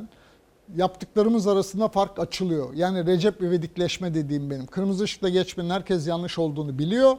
yaptıklarımız 0.77 1.47
arasında 1.47 1.89
fark 1.89 2.19
açılıyor. 2.19 2.75
Yani 2.75 3.07
Recep 3.07 3.43
İvedikleşme 3.43 4.15
dediğim 4.15 4.51
benim. 4.51 4.67
Kırmızı 4.67 5.05
ışıkta 5.05 5.29
geçmenin 5.29 5.71
herkes 5.71 6.07
yanlış 6.07 6.39
olduğunu 6.39 6.79
biliyor. 6.79 7.17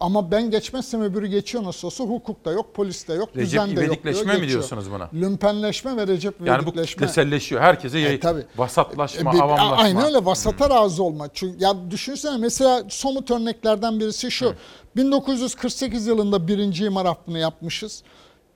Ama 0.00 0.30
ben 0.30 0.50
geçmezsem 0.50 1.02
öbürü 1.02 1.26
geçiyor 1.26 1.64
nasıl 1.64 1.86
olsa 1.86 2.04
hukuk 2.04 2.44
da 2.44 2.52
yok, 2.52 2.74
polis 2.74 3.08
de 3.08 3.12
yok, 3.14 3.28
Recep 3.36 3.46
düzen 3.46 3.66
de 3.76 3.80
yok 3.80 3.84
İvedikleşme 3.84 4.24
mi 4.24 4.30
geçiyor. 4.32 4.48
diyorsunuz 4.48 4.90
buna? 4.90 5.10
Lümpenleşme 5.14 5.96
ve 5.96 6.06
Recep 6.06 6.34
Yani 6.46 6.58
bu 6.58 6.62
İvedikleşme. 6.62 6.90
kitleselleşiyor. 7.06 7.60
Herkese 7.60 7.98
yayın. 7.98 8.20
tabii. 8.20 8.44
Vasatlaşma, 8.56 9.30
E, 9.30 9.34
bir- 9.34 9.40
avamlaşma. 9.40 9.76
Aynen 9.76 10.04
öyle 10.04 10.24
vasata 10.24 10.70
razı 10.70 11.02
olma. 11.02 11.28
Çünkü 11.34 11.64
ya 11.64 11.90
düşünsene 11.90 12.36
mesela 12.36 12.82
somut 12.88 13.30
örneklerden 13.30 14.00
birisi 14.00 14.30
şu. 14.30 14.54
1948 14.96 16.06
yılında 16.06 16.48
birinci 16.48 16.84
imar 16.84 17.06
affını 17.06 17.38
yapmışız. 17.38 18.02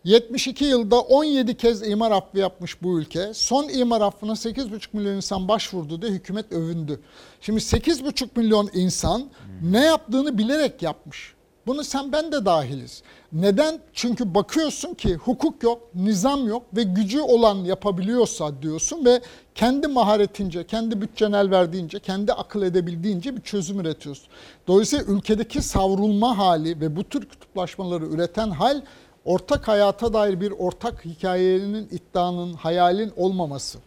72 0.05 0.65
yılda 0.65 1.01
17 1.01 1.57
kez 1.57 1.89
imar 1.89 2.11
affı 2.11 2.39
yapmış 2.39 2.83
bu 2.83 3.01
ülke. 3.01 3.35
Son 3.35 3.69
imar 3.69 4.01
affına 4.01 4.33
8,5 4.33 4.87
milyon 4.93 5.17
insan 5.17 5.49
başvurdu 5.49 6.03
diye 6.03 6.13
hükümet 6.13 6.53
övündü. 6.53 7.01
Şimdi 7.41 7.61
8,5 7.61 8.29
milyon 8.37 8.71
insan 8.75 9.31
ne 9.63 9.85
yaptığını 9.85 10.39
bilerek 10.39 10.83
yapmış. 10.83 11.35
Bunu 11.67 11.85
sen 11.85 12.13
ben 12.13 12.33
de 12.33 12.45
dahiliz. 12.45 13.03
Neden? 13.33 13.81
Çünkü 13.93 14.35
bakıyorsun 14.35 14.95
ki 14.95 15.15
hukuk 15.15 15.63
yok, 15.63 15.83
nizam 15.95 16.49
yok 16.49 16.63
ve 16.77 16.83
gücü 16.83 17.21
olan 17.21 17.57
yapabiliyorsa 17.65 18.63
diyorsun 18.63 19.05
ve 19.05 19.21
kendi 19.55 19.87
maharetince, 19.87 20.67
kendi 20.67 21.01
bütçen 21.01 21.33
el 21.33 21.51
verdiğince, 21.51 21.99
kendi 21.99 22.33
akıl 22.33 22.63
edebildiğince 22.63 23.37
bir 23.37 23.41
çözüm 23.41 23.81
üretiyorsun. 23.81 24.27
Dolayısıyla 24.67 25.05
ülkedeki 25.05 25.63
savrulma 25.63 26.39
hali 26.39 26.81
ve 26.81 26.97
bu 26.97 27.05
tür 27.05 27.29
kutuplaşmaları 27.29 28.07
üreten 28.07 28.51
hal 28.51 28.83
ortak 29.25 29.69
hayata 29.69 30.13
dair 30.13 30.41
bir 30.41 30.51
ortak 30.59 31.05
hikayenin, 31.05 31.89
iddianın, 31.91 32.53
hayalin 32.53 33.13
olmaması. 33.17 33.79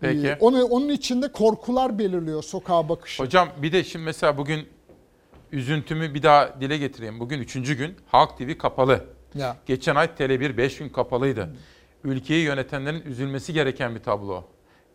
Peki. 0.00 0.26
Ee, 0.26 0.36
Onu, 0.40 0.64
onun 0.64 0.88
içinde 0.88 1.32
korkular 1.32 1.98
belirliyor 1.98 2.42
sokağa 2.42 2.88
bakışı. 2.88 3.22
Hocam 3.22 3.48
bir 3.62 3.72
de 3.72 3.84
şimdi 3.84 4.04
mesela 4.04 4.36
bugün 4.36 4.68
üzüntümü 5.52 6.14
bir 6.14 6.22
daha 6.22 6.60
dile 6.60 6.78
getireyim. 6.78 7.20
Bugün 7.20 7.38
üçüncü 7.38 7.74
gün 7.74 7.96
Halk 8.06 8.38
TV 8.38 8.58
kapalı. 8.58 9.04
Ya. 9.34 9.56
Geçen 9.66 9.96
ay 9.96 10.06
Tele1 10.06 10.56
5 10.56 10.78
gün 10.78 10.88
kapalıydı. 10.88 11.56
Ülkeyi 12.04 12.44
yönetenlerin 12.44 13.02
üzülmesi 13.02 13.52
gereken 13.52 13.94
bir 13.94 14.02
tablo. 14.02 14.44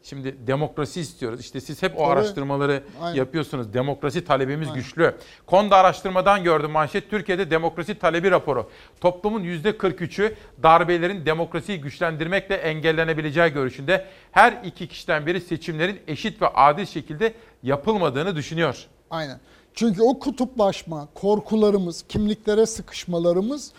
Şimdi 0.03 0.47
demokrasi 0.47 1.01
istiyoruz. 1.01 1.39
İşte 1.39 1.61
siz 1.61 1.83
hep 1.83 1.95
o 1.95 1.97
Tabii. 1.97 2.07
araştırmaları 2.07 2.83
Aynen. 3.01 3.15
yapıyorsunuz. 3.17 3.73
Demokrasi 3.73 4.25
talebimiz 4.25 4.67
Aynen. 4.67 4.81
güçlü. 4.81 5.15
Konda 5.45 5.77
araştırmadan 5.77 6.43
gördüm 6.43 6.71
manşet 6.71 7.09
Türkiye'de 7.09 7.51
demokrasi 7.51 7.95
talebi 7.95 8.31
raporu. 8.31 8.69
Toplumun 9.01 9.43
%43'ü 9.43 10.35
darbelerin 10.63 11.25
demokrasiyi 11.25 11.81
güçlendirmekle 11.81 12.55
engellenebileceği 12.55 13.49
görüşünde. 13.49 14.05
Her 14.31 14.61
iki 14.65 14.87
kişiden 14.87 15.25
biri 15.25 15.41
seçimlerin 15.41 15.99
eşit 16.07 16.41
ve 16.41 16.47
adil 16.47 16.85
şekilde 16.85 17.33
yapılmadığını 17.63 18.35
düşünüyor. 18.35 18.85
Aynen. 19.09 19.39
Çünkü 19.73 20.01
o 20.01 20.19
kutuplaşma, 20.19 21.07
korkularımız, 21.15 22.05
kimliklere 22.09 22.65
sıkışmalarımız 22.65 23.71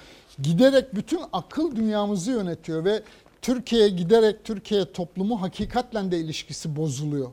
giderek 0.43 0.95
bütün 0.95 1.21
akıl 1.33 1.77
dünyamızı 1.77 2.31
yönetiyor 2.31 2.85
ve 2.85 3.03
Türkiye'ye 3.43 3.89
giderek 3.89 4.45
Türkiye 4.45 4.93
toplumu 4.93 5.43
hakikatle 5.43 6.11
de 6.11 6.19
ilişkisi 6.19 6.77
bozuluyor. 6.77 7.31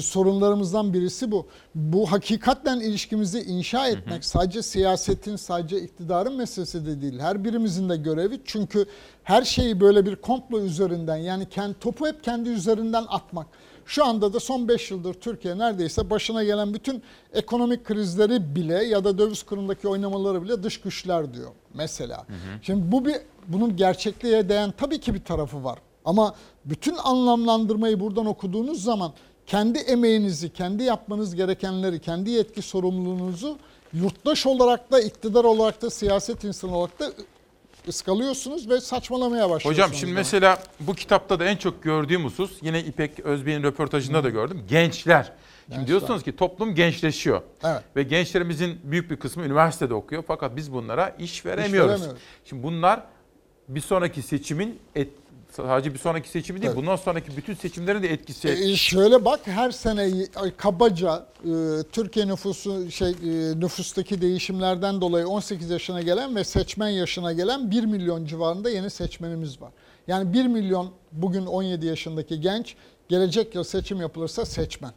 Sorunlarımızdan 0.00 0.94
birisi 0.94 1.30
bu. 1.30 1.46
Bu 1.74 2.12
hakikatle 2.12 2.86
ilişkimizi 2.86 3.40
inşa 3.42 3.88
etmek 3.88 4.24
sadece 4.24 4.62
siyasetin, 4.62 5.36
sadece 5.36 5.80
iktidarın 5.80 6.36
meselesi 6.36 6.86
de 6.86 7.02
değil. 7.02 7.18
Her 7.18 7.44
birimizin 7.44 7.88
de 7.88 7.96
görevi. 7.96 8.40
Çünkü 8.44 8.86
her 9.22 9.42
şeyi 9.42 9.80
böyle 9.80 10.06
bir 10.06 10.16
komplo 10.16 10.60
üzerinden 10.60 11.16
yani 11.16 11.48
kendi, 11.48 11.78
topu 11.78 12.06
hep 12.06 12.24
kendi 12.24 12.48
üzerinden 12.48 13.04
atmak. 13.08 13.46
Şu 13.86 14.04
anda 14.04 14.32
da 14.32 14.40
son 14.40 14.68
5 14.68 14.90
yıldır 14.90 15.14
Türkiye 15.14 15.58
neredeyse 15.58 16.10
başına 16.10 16.44
gelen 16.44 16.74
bütün 16.74 17.02
ekonomik 17.32 17.84
krizleri 17.84 18.54
bile 18.54 18.84
ya 18.84 19.04
da 19.04 19.18
döviz 19.18 19.42
kurundaki 19.42 19.88
oynamaları 19.88 20.42
bile 20.42 20.62
dış 20.62 20.80
güçler 20.80 21.34
diyor 21.34 21.50
mesela. 21.74 22.26
Şimdi 22.62 22.92
bu 22.92 23.06
bir 23.06 23.16
bunun 23.48 23.76
gerçekliğe 23.76 24.48
değen 24.48 24.74
tabii 24.76 25.00
ki 25.00 25.14
bir 25.14 25.24
tarafı 25.24 25.64
var. 25.64 25.78
Ama 26.04 26.34
bütün 26.64 26.96
anlamlandırmayı 26.96 28.00
buradan 28.00 28.26
okuduğunuz 28.26 28.82
zaman 28.82 29.12
kendi 29.46 29.78
emeğinizi, 29.78 30.52
kendi 30.52 30.82
yapmanız 30.82 31.34
gerekenleri, 31.34 32.00
kendi 32.00 32.30
yetki 32.30 32.62
sorumluluğunuzu 32.62 33.58
yurttaş 33.92 34.46
olarak 34.46 34.92
da, 34.92 35.00
iktidar 35.00 35.44
olarak 35.44 35.82
da, 35.82 35.90
siyaset 35.90 36.44
insanı 36.44 36.76
olarak 36.76 37.00
da 37.00 37.12
ıskalıyorsunuz 37.88 38.68
ve 38.70 38.80
saçmalamaya 38.80 39.42
başlıyorsunuz. 39.42 39.74
Hocam 39.76 39.94
şimdi 39.94 40.12
mesela 40.12 40.62
bu 40.80 40.94
kitapta 40.94 41.40
da 41.40 41.44
en 41.44 41.56
çok 41.56 41.82
gördüğüm 41.82 42.24
husus 42.24 42.58
yine 42.62 42.80
İpek 42.80 43.20
Özbey'in 43.20 43.62
röportajında 43.62 44.24
da 44.24 44.28
gördüm. 44.30 44.64
Gençler. 44.68 45.24
Şimdi 45.24 45.68
Gençler. 45.68 45.86
diyorsunuz 45.86 46.22
ki 46.22 46.36
toplum 46.36 46.74
gençleşiyor. 46.74 47.42
Evet. 47.64 47.82
Ve 47.96 48.02
gençlerimizin 48.02 48.80
büyük 48.84 49.10
bir 49.10 49.16
kısmı 49.16 49.44
üniversitede 49.44 49.94
okuyor. 49.94 50.24
Fakat 50.26 50.56
biz 50.56 50.72
bunlara 50.72 51.08
iş 51.18 51.46
veremiyoruz. 51.46 51.90
veremiyoruz. 51.90 52.22
Şimdi 52.44 52.62
bunlar 52.62 53.02
bir 53.68 53.80
sonraki 53.80 54.22
seçimin 54.22 54.78
et, 54.94 55.08
sadece 55.62 55.94
bir 55.94 55.98
sonraki 55.98 56.28
seçimi 56.28 56.62
değil, 56.62 56.72
Tabii. 56.72 56.82
bundan 56.82 56.96
sonraki 56.96 57.36
bütün 57.36 57.54
seçimlerin 57.54 58.02
de 58.02 58.12
etkisi. 58.12 58.48
E, 58.48 58.76
şöyle 58.76 59.24
bak 59.24 59.40
her 59.44 59.70
sene 59.70 60.26
ay, 60.36 60.56
kabaca 60.56 61.26
e, 61.44 61.50
Türkiye 61.92 62.28
nüfusu 62.28 62.90
şey 62.90 63.10
e, 63.10 63.60
nüfustaki 63.60 64.20
değişimlerden 64.20 65.00
dolayı 65.00 65.28
18 65.28 65.70
yaşına 65.70 66.02
gelen 66.02 66.36
ve 66.36 66.44
seçmen 66.44 66.88
yaşına 66.88 67.32
gelen 67.32 67.70
1 67.70 67.84
milyon 67.84 68.24
civarında 68.24 68.70
yeni 68.70 68.90
seçmenimiz 68.90 69.62
var. 69.62 69.72
Yani 70.06 70.32
1 70.32 70.46
milyon 70.46 70.90
bugün 71.12 71.46
17 71.46 71.86
yaşındaki 71.86 72.40
genç 72.40 72.76
gelecek 73.08 73.54
yıl 73.54 73.64
seçim 73.64 74.00
yapılırsa 74.00 74.44
seçmen. 74.44 74.92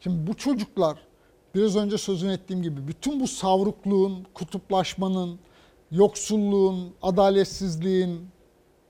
Şimdi 0.00 0.26
bu 0.26 0.34
çocuklar 0.34 0.98
biraz 1.54 1.76
önce 1.76 1.98
sözünü 1.98 2.32
ettiğim 2.32 2.62
gibi 2.62 2.88
bütün 2.88 3.20
bu 3.20 3.28
savrukluğun, 3.28 4.26
kutuplaşmanın, 4.34 5.38
yoksulluğun, 5.90 6.94
adaletsizliğin 7.02 8.28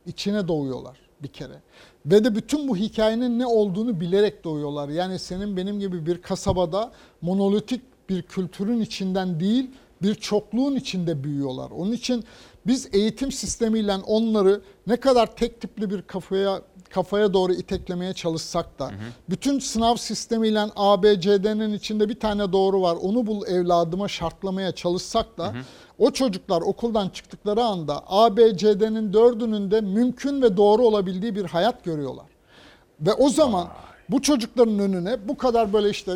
içine 0.06 0.48
doğuyorlar 0.48 1.03
bir 1.24 1.28
kere. 1.28 1.60
Ve 2.06 2.24
de 2.24 2.34
bütün 2.34 2.68
bu 2.68 2.76
hikayenin 2.76 3.38
ne 3.38 3.46
olduğunu 3.46 4.00
bilerek 4.00 4.44
doğuyorlar. 4.44 4.88
Yani 4.88 5.18
senin 5.18 5.56
benim 5.56 5.80
gibi 5.80 6.06
bir 6.06 6.22
kasabada 6.22 6.92
monolitik 7.20 7.80
bir 8.08 8.22
kültürün 8.22 8.80
içinden 8.80 9.40
değil, 9.40 9.70
bir 10.02 10.14
çokluğun 10.14 10.76
içinde 10.76 11.24
büyüyorlar. 11.24 11.70
Onun 11.70 11.92
için 11.92 12.24
biz 12.66 12.88
eğitim 12.92 13.32
sistemiyle 13.32 13.94
onları 13.94 14.60
ne 14.86 14.96
kadar 14.96 15.36
tek 15.36 15.60
tipli 15.60 15.90
bir 15.90 16.02
kafaya 16.02 16.62
kafaya 16.90 17.32
doğru 17.32 17.52
iteklemeye 17.52 18.12
çalışsak 18.12 18.78
da 18.78 18.90
bütün 19.30 19.58
sınav 19.58 19.96
sistemiyle 19.96 20.60
ABCD'nin 20.76 21.72
içinde 21.72 22.08
bir 22.08 22.20
tane 22.20 22.52
doğru 22.52 22.82
var. 22.82 22.96
Onu 23.02 23.26
bul 23.26 23.46
evladıma 23.46 24.08
şartlamaya 24.08 24.72
çalışsak 24.72 25.38
da 25.38 25.54
o 25.98 26.10
çocuklar 26.10 26.62
okuldan 26.62 27.08
çıktıkları 27.08 27.64
anda 27.64 28.02
ABCD'nin 28.06 29.12
dördünün 29.12 29.70
de 29.70 29.80
mümkün 29.80 30.42
ve 30.42 30.56
doğru 30.56 30.82
olabildiği 30.86 31.34
bir 31.34 31.44
hayat 31.44 31.84
görüyorlar. 31.84 32.26
Ve 33.00 33.12
o 33.12 33.28
zaman 33.28 33.68
bu 34.08 34.22
çocukların 34.22 34.78
önüne 34.78 35.28
bu 35.28 35.36
kadar 35.36 35.72
böyle 35.72 35.90
işte 35.90 36.12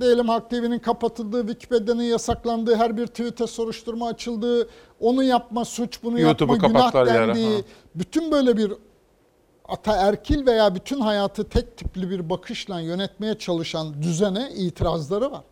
diyelim 0.00 0.28
Halk 0.28 0.50
TV'nin 0.50 0.78
kapatıldığı, 0.78 1.40
Wikipedia'nın 1.46 2.02
yasaklandığı, 2.02 2.76
her 2.76 2.96
bir 2.96 3.06
tweet'e 3.06 3.46
soruşturma 3.46 4.08
açıldığı, 4.08 4.68
onu 5.00 5.22
yapma 5.22 5.64
suç, 5.64 6.02
bunu 6.02 6.20
yapma 6.20 6.56
günah 6.56 6.92
dendiği, 7.28 7.56
ha. 7.56 7.62
bütün 7.94 8.32
böyle 8.32 8.56
bir 8.56 8.72
ataerkil 9.68 10.46
veya 10.46 10.74
bütün 10.74 11.00
hayatı 11.00 11.44
tek 11.48 11.76
tipli 11.76 12.10
bir 12.10 12.30
bakışla 12.30 12.80
yönetmeye 12.80 13.38
çalışan 13.38 14.02
düzene 14.02 14.50
itirazları 14.56 15.32
var. 15.32 15.44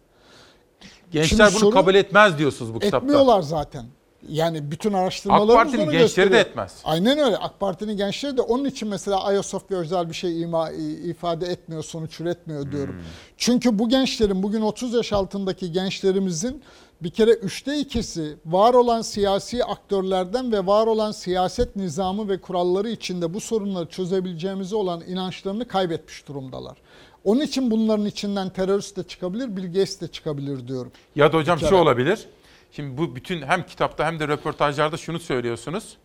Gençler 1.13 1.29
Şimdi 1.29 1.53
bunu 1.53 1.61
sorun- 1.61 1.71
kabul 1.73 1.95
etmez 1.95 2.39
diyorsunuz 2.39 2.75
bu 2.75 2.79
kitapta. 2.79 3.07
Etmiyorlar 3.07 3.43
zaten. 3.43 3.85
Yani 4.29 4.71
bütün 4.71 4.93
araştırmalarımız 4.93 5.55
AK 5.55 5.57
Parti'nin 5.57 5.85
gençleri 5.85 5.97
de 5.99 6.03
gösteriyor. 6.03 6.41
etmez. 6.41 6.81
Aynen 6.85 7.19
öyle. 7.19 7.37
AK 7.37 7.61
Parti'nin 7.61 7.97
gençleri 7.97 8.37
de 8.37 8.41
onun 8.43 8.65
için 8.65 8.89
mesela 8.89 9.25
Ayasofya 9.25 9.79
özel 9.79 10.09
bir 10.09 10.15
şey 10.15 10.43
ima, 10.43 10.71
ifade 11.05 11.47
etmiyor, 11.47 11.83
sonuç 11.85 12.21
üretmiyor 12.21 12.73
diyorum. 12.73 12.95
Hmm. 12.95 13.03
Çünkü 13.37 13.79
bu 13.79 13.89
gençlerin, 13.89 14.43
bugün 14.43 14.63
30 14.63 14.95
yaş 14.95 15.13
altındaki 15.13 15.73
gençlerimizin 15.73 16.63
bir 17.03 17.11
kere 17.11 17.31
üçte 17.31 17.79
ikisi 17.79 18.37
var 18.47 18.75
olan 18.75 19.03
siyasi 19.03 19.65
aktörlerden 19.65 20.53
ve 20.53 20.67
var 20.67 20.87
olan 20.87 21.13
siyaset 21.13 21.77
nizamı 21.77 22.29
ve 22.29 22.41
kuralları 22.41 22.89
içinde 22.91 23.35
bu 23.35 23.41
sorunları 23.41 23.87
çözebileceğimize 23.89 24.77
olan 24.77 25.01
inançlarını 25.09 25.69
kaybetmiş 25.69 26.29
durumdalar. 26.29 26.79
Onun 27.25 27.41
için 27.41 27.71
bunların 27.71 28.07
içinden 28.07 28.51
terörist 28.51 28.97
de 28.97 29.03
çıkabilir, 29.03 29.57
Bill 29.57 29.67
Gates 29.67 30.01
de 30.01 30.09
çıkabilir 30.09 30.69
diyorum. 30.69 30.93
Ya 31.17 31.33
da 31.33 31.37
hocam 31.37 31.59
şu 31.59 31.77
olabilir. 31.77 32.27
Şimdi 32.73 32.99
bu 32.99 33.17
bütün 33.17 33.43
hem 33.43 33.67
kitapta 33.67 34.07
hem 34.07 34.21
de 34.21 34.29
röportajlarda 34.29 34.97
şunu 34.97 35.19
söylüyorsunuz. 35.19 35.97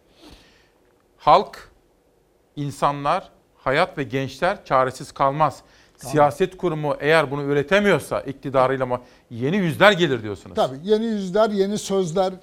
Halk, 1.18 1.72
insanlar, 2.56 3.30
hayat 3.56 3.98
ve 3.98 4.04
gençler 4.04 4.66
çaresiz 4.66 5.12
kalmaz. 5.12 5.62
Siyaset 5.98 6.58
kurumu 6.58 6.96
eğer 7.00 7.32
bunu 7.32 7.44
üretemiyorsa 7.44 8.22
iktidarıyla 8.22 8.84
ama 8.84 9.02
yeni 9.30 9.58
yüzler 9.58 9.92
gelir 9.92 10.24
diyorsunuz. 10.24 10.56
Tabii 10.56 10.78
yeni 10.84 11.06
yüzler, 11.06 11.50
yeni 11.50 11.78
sözler, 11.78 12.34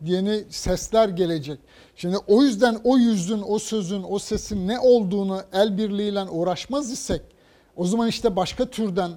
yeni 0.00 0.44
sesler 0.50 1.08
gelecek. 1.08 1.58
Şimdi 1.96 2.16
o 2.26 2.42
yüzden 2.42 2.76
o 2.84 2.98
yüzün, 2.98 3.42
o 3.46 3.58
sözün, 3.58 4.04
o 4.08 4.18
sesin 4.18 4.68
ne 4.68 4.80
olduğunu 4.80 5.42
el 5.52 5.78
birliğiyle 5.78 6.22
uğraşmaz 6.22 6.92
isek 6.92 7.22
o 7.76 7.86
zaman 7.86 8.08
işte 8.08 8.36
başka 8.36 8.70
türden 8.70 9.10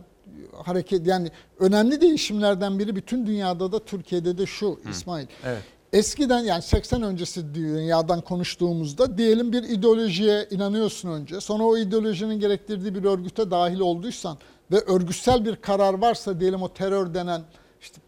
hareket 0.54 1.08
yani 1.08 1.32
önemli 1.60 2.02
değişimlerden 2.02 2.80
biri 2.80 2.96
bütün 2.96 3.28
dünyada 3.28 3.72
da 3.72 3.86
Türkiye'de 3.86 4.38
de 4.38 4.46
şu 4.46 4.80
İsmail. 4.90 5.28
Evet. 5.46 5.64
Eskiden 5.94 6.40
yani 6.40 6.62
80 6.62 7.02
öncesi 7.02 7.56
dünyadan 7.56 8.22
konuştuğumuzda 8.22 9.18
diyelim 9.18 9.54
bir 9.54 9.64
ideolojiye 9.64 10.48
inanıyorsun 10.52 11.10
önce. 11.10 11.42
Sonra 11.42 11.64
o 11.64 11.78
ideolojinin 11.78 12.40
gerektirdiği 12.40 12.96
bir 12.96 13.04
örgüte 13.04 13.52
dahil 13.52 13.80
olduysan 13.80 14.38
ve 14.72 14.80
örgütsel 14.80 15.46
bir 15.46 15.56
karar 15.56 15.94
varsa 15.94 16.40
diyelim 16.40 16.62
o 16.62 16.74
terör 16.74 17.14
denen 17.14 17.42
işte 17.82 18.02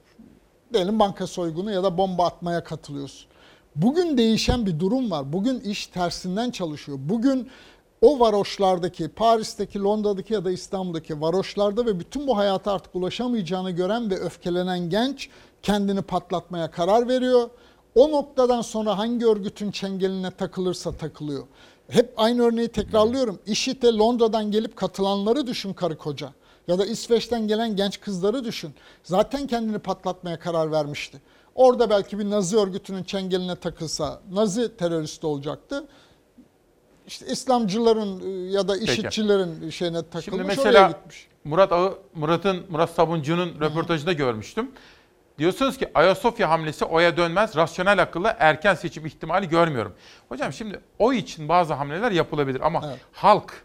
diyelim 0.74 1.00
banka 1.00 1.28
soygunu 1.28 1.72
ya 1.72 1.84
da 1.84 1.98
bomba 1.98 2.26
atmaya 2.26 2.64
katılıyorsun. 2.64 3.30
Bugün 3.76 4.18
değişen 4.18 4.66
bir 4.66 4.80
durum 4.80 5.12
var. 5.12 5.34
Bugün 5.34 5.60
iş 5.60 5.88
tersinden 5.88 6.52
çalışıyor. 6.52 6.98
Bugün 7.02 7.50
o 8.02 8.20
varoşlardaki, 8.20 9.08
Paris'teki, 9.08 9.80
Londra'daki 9.80 10.34
ya 10.34 10.46
da 10.46 10.52
İstanbul'daki 10.52 11.22
varoşlarda 11.22 11.86
ve 11.86 12.00
bütün 12.00 12.28
bu 12.28 12.38
hayata 12.38 12.74
artık 12.74 12.96
ulaşamayacağını 12.96 13.72
gören 13.72 14.10
ve 14.10 14.20
öfkelenen 14.20 14.90
genç 14.90 15.30
kendini 15.64 16.02
patlatmaya 16.02 16.72
karar 16.72 17.08
veriyor. 17.08 17.50
O 17.96 18.12
noktadan 18.12 18.62
sonra 18.62 18.98
hangi 18.98 19.28
örgütün 19.28 19.72
çengeline 19.72 20.32
takılırsa 20.32 20.92
takılıyor. 20.92 21.44
Hep 21.90 22.14
aynı 22.18 22.42
örneği 22.42 22.68
tekrarlıyorum. 22.68 23.40
IŞİD'e 23.46 23.88
Londra'dan 23.88 24.52
gelip 24.52 24.76
katılanları 24.76 25.48
düşün 25.48 25.74
karı 25.74 25.98
koca. 25.98 26.30
Ya 26.68 26.80
da 26.80 26.86
İsveç'ten 26.86 27.48
gelen 27.48 27.76
genç 27.76 28.02
kızları 28.02 28.44
düşün. 28.44 28.74
Zaten 29.04 29.48
kendini 29.48 29.80
patlatmaya 29.80 30.40
karar 30.40 30.72
vermişti. 30.72 31.22
Orada 31.56 31.90
belki 31.90 32.20
bir 32.20 32.30
Nazi 32.30 32.58
örgütünün 32.58 33.04
çengeline 33.04 33.56
takılsa 33.56 34.22
Nazi 34.32 34.78
teröristi 34.78 35.28
olacaktı. 35.28 35.88
İşte 37.10 37.26
İslamcıların 37.26 38.22
e, 38.22 38.52
ya 38.52 38.68
da 38.68 38.78
IŞİD'cilerin 38.78 39.70
şeyine 39.70 39.98
takılmış 40.10 40.24
Şimdi 40.26 40.36
oraya 40.42 40.48
mesela 40.48 40.88
gitmiş. 40.88 41.28
Murat 41.44 41.72
Ağı, 41.72 41.98
Murat'ın 42.16 42.66
Murat 42.70 42.90
Sabuncu'nun 42.90 43.60
röportajında 43.60 44.14
görmüştüm. 44.14 44.72
Diyorsunuz 45.38 45.78
ki 45.78 45.92
Ayasofya 45.94 46.50
hamlesi 46.50 46.86
oya 46.86 47.18
dönmez, 47.18 47.56
rasyonel 47.56 48.02
akılla 48.02 48.36
erken 48.40 48.76
seçim 48.76 49.06
ihtimali 49.06 49.50
görmüyorum. 49.50 49.94
Hocam 50.30 50.54
şimdi 50.54 50.80
oy 51.00 51.18
için 51.18 51.50
bazı 51.50 51.74
hamleler 51.74 52.12
yapılabilir 52.12 52.62
ama 52.62 52.94
halk 53.12 53.64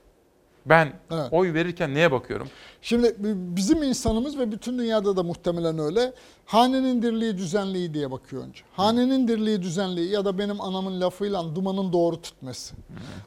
ben 0.66 0.92
Evet. 1.10 1.28
oy 1.30 1.54
verirken 1.54 1.94
neye 1.94 2.12
bakıyorum? 2.12 2.48
Şimdi 2.82 3.14
bizim 3.56 3.82
insanımız 3.82 4.38
ve 4.38 4.52
bütün 4.52 4.78
dünyada 4.78 5.16
da 5.16 5.22
muhtemelen 5.22 5.78
öyle. 5.78 6.12
Hanenin 6.46 7.02
dirliği 7.02 7.38
düzenliği 7.38 7.94
diye 7.94 8.10
bakıyor 8.10 8.42
önce. 8.44 8.60
Hanenin 8.72 9.28
dirliği 9.28 9.62
düzenliği 9.62 10.10
ya 10.10 10.24
da 10.24 10.38
benim 10.38 10.60
anamın 10.60 11.00
lafıyla 11.00 11.54
dumanın 11.54 11.92
doğru 11.92 12.22
tutması. 12.22 12.74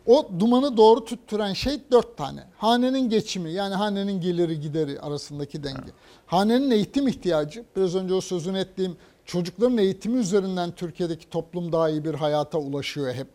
O 0.05 0.30
dumanı 0.39 0.77
doğru 0.77 1.05
tutturan 1.05 1.53
şey 1.53 1.80
dört 1.91 2.18
tane. 2.18 2.43
Hanenin 2.57 3.09
geçimi 3.09 3.51
yani 3.51 3.76
hanenin 3.76 4.22
geliri 4.22 4.59
gideri 4.59 4.99
arasındaki 4.99 5.64
denge. 5.64 5.91
Hanenin 6.26 6.72
eğitim 6.72 7.07
ihtiyacı 7.07 7.64
biraz 7.76 7.95
önce 7.95 8.14
o 8.14 8.22
sözünü 8.22 8.59
ettiğim 8.59 8.97
çocukların 9.26 9.77
eğitimi 9.77 10.19
üzerinden 10.19 10.72
Türkiye'deki 10.72 11.30
toplum 11.30 11.72
daha 11.72 11.89
iyi 11.89 12.05
bir 12.05 12.14
hayata 12.14 12.57
ulaşıyor 12.57 13.14
hep. 13.14 13.27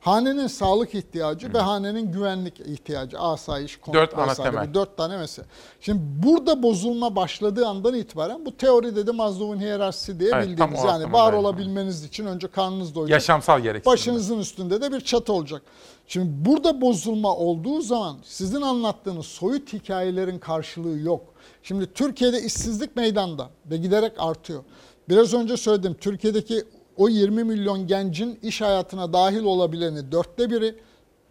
Hanenin 0.00 0.46
sağlık 0.46 0.94
ihtiyacı 0.94 1.54
ve 1.54 1.58
hanenin 1.58 2.12
güvenlik 2.12 2.60
ihtiyacı, 2.60 3.18
asayiş, 3.18 3.76
konut 3.76 3.94
Dört 3.98 4.18
ana 4.18 4.30
vesaire. 4.30 4.50
temel. 4.50 4.70
Bu 4.70 4.74
dört 4.74 4.96
tane 4.96 5.16
mesele. 5.18 5.46
Şimdi 5.80 6.00
burada 6.26 6.62
bozulma 6.62 7.16
başladığı 7.16 7.66
andan 7.66 7.94
itibaren 7.94 8.46
bu 8.46 8.56
teori 8.56 8.96
dedi 8.96 9.12
Maslow'un 9.12 9.60
hiyerarşisi 9.60 10.20
diye 10.20 10.30
Evet, 10.34 10.48
bildiğimiz 10.48 10.84
yani 10.84 11.12
var 11.12 11.32
geldi. 11.32 11.40
olabilmeniz 11.40 12.04
için 12.04 12.26
önce 12.26 12.48
karnınız 12.48 12.94
doyacak. 12.94 13.10
Yaşamsal 13.12 13.60
gereksinim. 13.60 13.92
Başınızın 13.92 14.38
üstünde 14.38 14.80
de 14.82 14.92
bir 14.92 15.00
çatı 15.00 15.32
olacak. 15.32 15.62
Şimdi 16.06 16.28
burada 16.50 16.80
bozulma 16.80 17.36
olduğu 17.36 17.80
zaman 17.80 18.16
sizin 18.24 18.62
anlattığınız 18.62 19.26
soyut 19.26 19.72
hikayelerin 19.72 20.38
karşılığı 20.38 20.98
yok. 20.98 21.20
Şimdi 21.62 21.92
Türkiye'de 21.92 22.42
işsizlik 22.42 22.96
meydanda 22.96 23.48
ve 23.70 23.76
giderek 23.76 24.12
artıyor. 24.18 24.62
Biraz 25.08 25.34
önce 25.34 25.56
söyledim 25.56 25.96
Türkiye'deki 26.00 26.64
o 26.96 27.08
20 27.08 27.44
milyon 27.44 27.86
gencin 27.86 28.38
iş 28.42 28.60
hayatına 28.60 29.12
dahil 29.12 29.42
olabileni 29.42 30.12
dörtte 30.12 30.50
biri. 30.50 30.74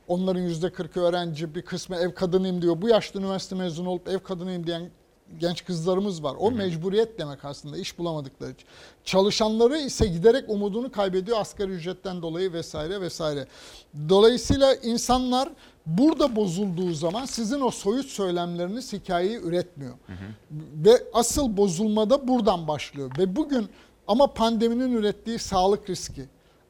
Onların 0.07 0.41
yüzde 0.41 0.67
40'ı 0.67 1.03
öğrenci, 1.03 1.55
bir 1.55 1.61
kısmı 1.61 1.95
ev 1.95 2.13
kadınıyım 2.13 2.61
diyor. 2.61 2.81
Bu 2.81 2.89
yaşta 2.89 3.19
üniversite 3.19 3.55
mezunu 3.55 3.89
olup 3.89 4.07
ev 4.07 4.19
kadınıyım 4.19 4.67
diyen 4.67 4.89
genç 5.39 5.65
kızlarımız 5.65 6.23
var. 6.23 6.35
O 6.39 6.51
mecburiyet 6.51 7.19
demek 7.19 7.45
aslında 7.45 7.77
iş 7.77 7.97
bulamadıkları 7.97 8.51
için. 8.51 8.67
Çalışanları 9.03 9.77
ise 9.77 10.07
giderek 10.07 10.49
umudunu 10.49 10.91
kaybediyor 10.91 11.37
asgari 11.39 11.71
ücretten 11.71 12.21
dolayı 12.21 12.53
vesaire 12.53 13.01
vesaire. 13.01 13.47
Dolayısıyla 14.09 14.75
insanlar 14.75 15.49
burada 15.85 16.35
bozulduğu 16.35 16.93
zaman 16.93 17.25
sizin 17.25 17.61
o 17.61 17.71
soyut 17.71 18.05
söylemleriniz 18.05 18.93
hikayeyi 18.93 19.37
üretmiyor. 19.37 19.93
Ve 20.85 21.03
asıl 21.13 21.57
bozulma 21.57 22.09
da 22.09 22.27
buradan 22.27 22.67
başlıyor. 22.67 23.11
Ve 23.17 23.35
bugün 23.35 23.69
ama 24.07 24.33
pandeminin 24.33 24.91
ürettiği 24.91 25.39
sağlık 25.39 25.89
riski, 25.89 26.25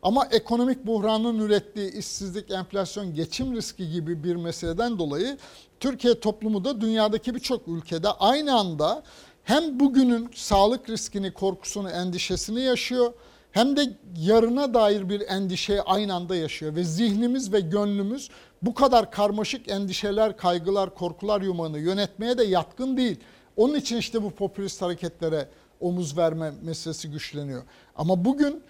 ama 0.05 0.25
ekonomik 0.31 0.85
buhranın 0.85 1.39
ürettiği 1.39 1.93
işsizlik, 1.93 2.51
enflasyon, 2.51 3.13
geçim 3.13 3.55
riski 3.55 3.91
gibi 3.91 4.23
bir 4.23 4.35
meseleden 4.35 4.99
dolayı 4.99 5.37
Türkiye 5.79 6.19
toplumu 6.19 6.65
da 6.65 6.81
dünyadaki 6.81 7.35
birçok 7.35 7.67
ülkede 7.67 8.09
aynı 8.09 8.59
anda 8.59 9.03
hem 9.43 9.79
bugünün 9.79 10.29
sağlık 10.35 10.89
riskini, 10.89 11.33
korkusunu, 11.33 11.89
endişesini 11.89 12.61
yaşıyor 12.61 13.13
hem 13.51 13.77
de 13.77 13.93
yarına 14.17 14.73
dair 14.73 15.09
bir 15.09 15.21
endişeyi 15.21 15.81
aynı 15.81 16.13
anda 16.13 16.35
yaşıyor 16.35 16.75
ve 16.75 16.83
zihnimiz 16.83 17.53
ve 17.53 17.59
gönlümüz 17.59 18.29
bu 18.61 18.73
kadar 18.73 19.11
karmaşık 19.11 19.71
endişeler, 19.71 20.37
kaygılar, 20.37 20.95
korkular 20.95 21.41
yumağını 21.41 21.79
yönetmeye 21.79 22.37
de 22.37 22.43
yatkın 22.43 22.97
değil. 22.97 23.19
Onun 23.57 23.75
için 23.75 23.97
işte 23.97 24.23
bu 24.23 24.31
popülist 24.31 24.81
hareketlere 24.81 25.47
omuz 25.79 26.17
verme 26.17 26.51
meselesi 26.61 27.11
güçleniyor. 27.11 27.63
Ama 27.95 28.25
bugün 28.25 28.63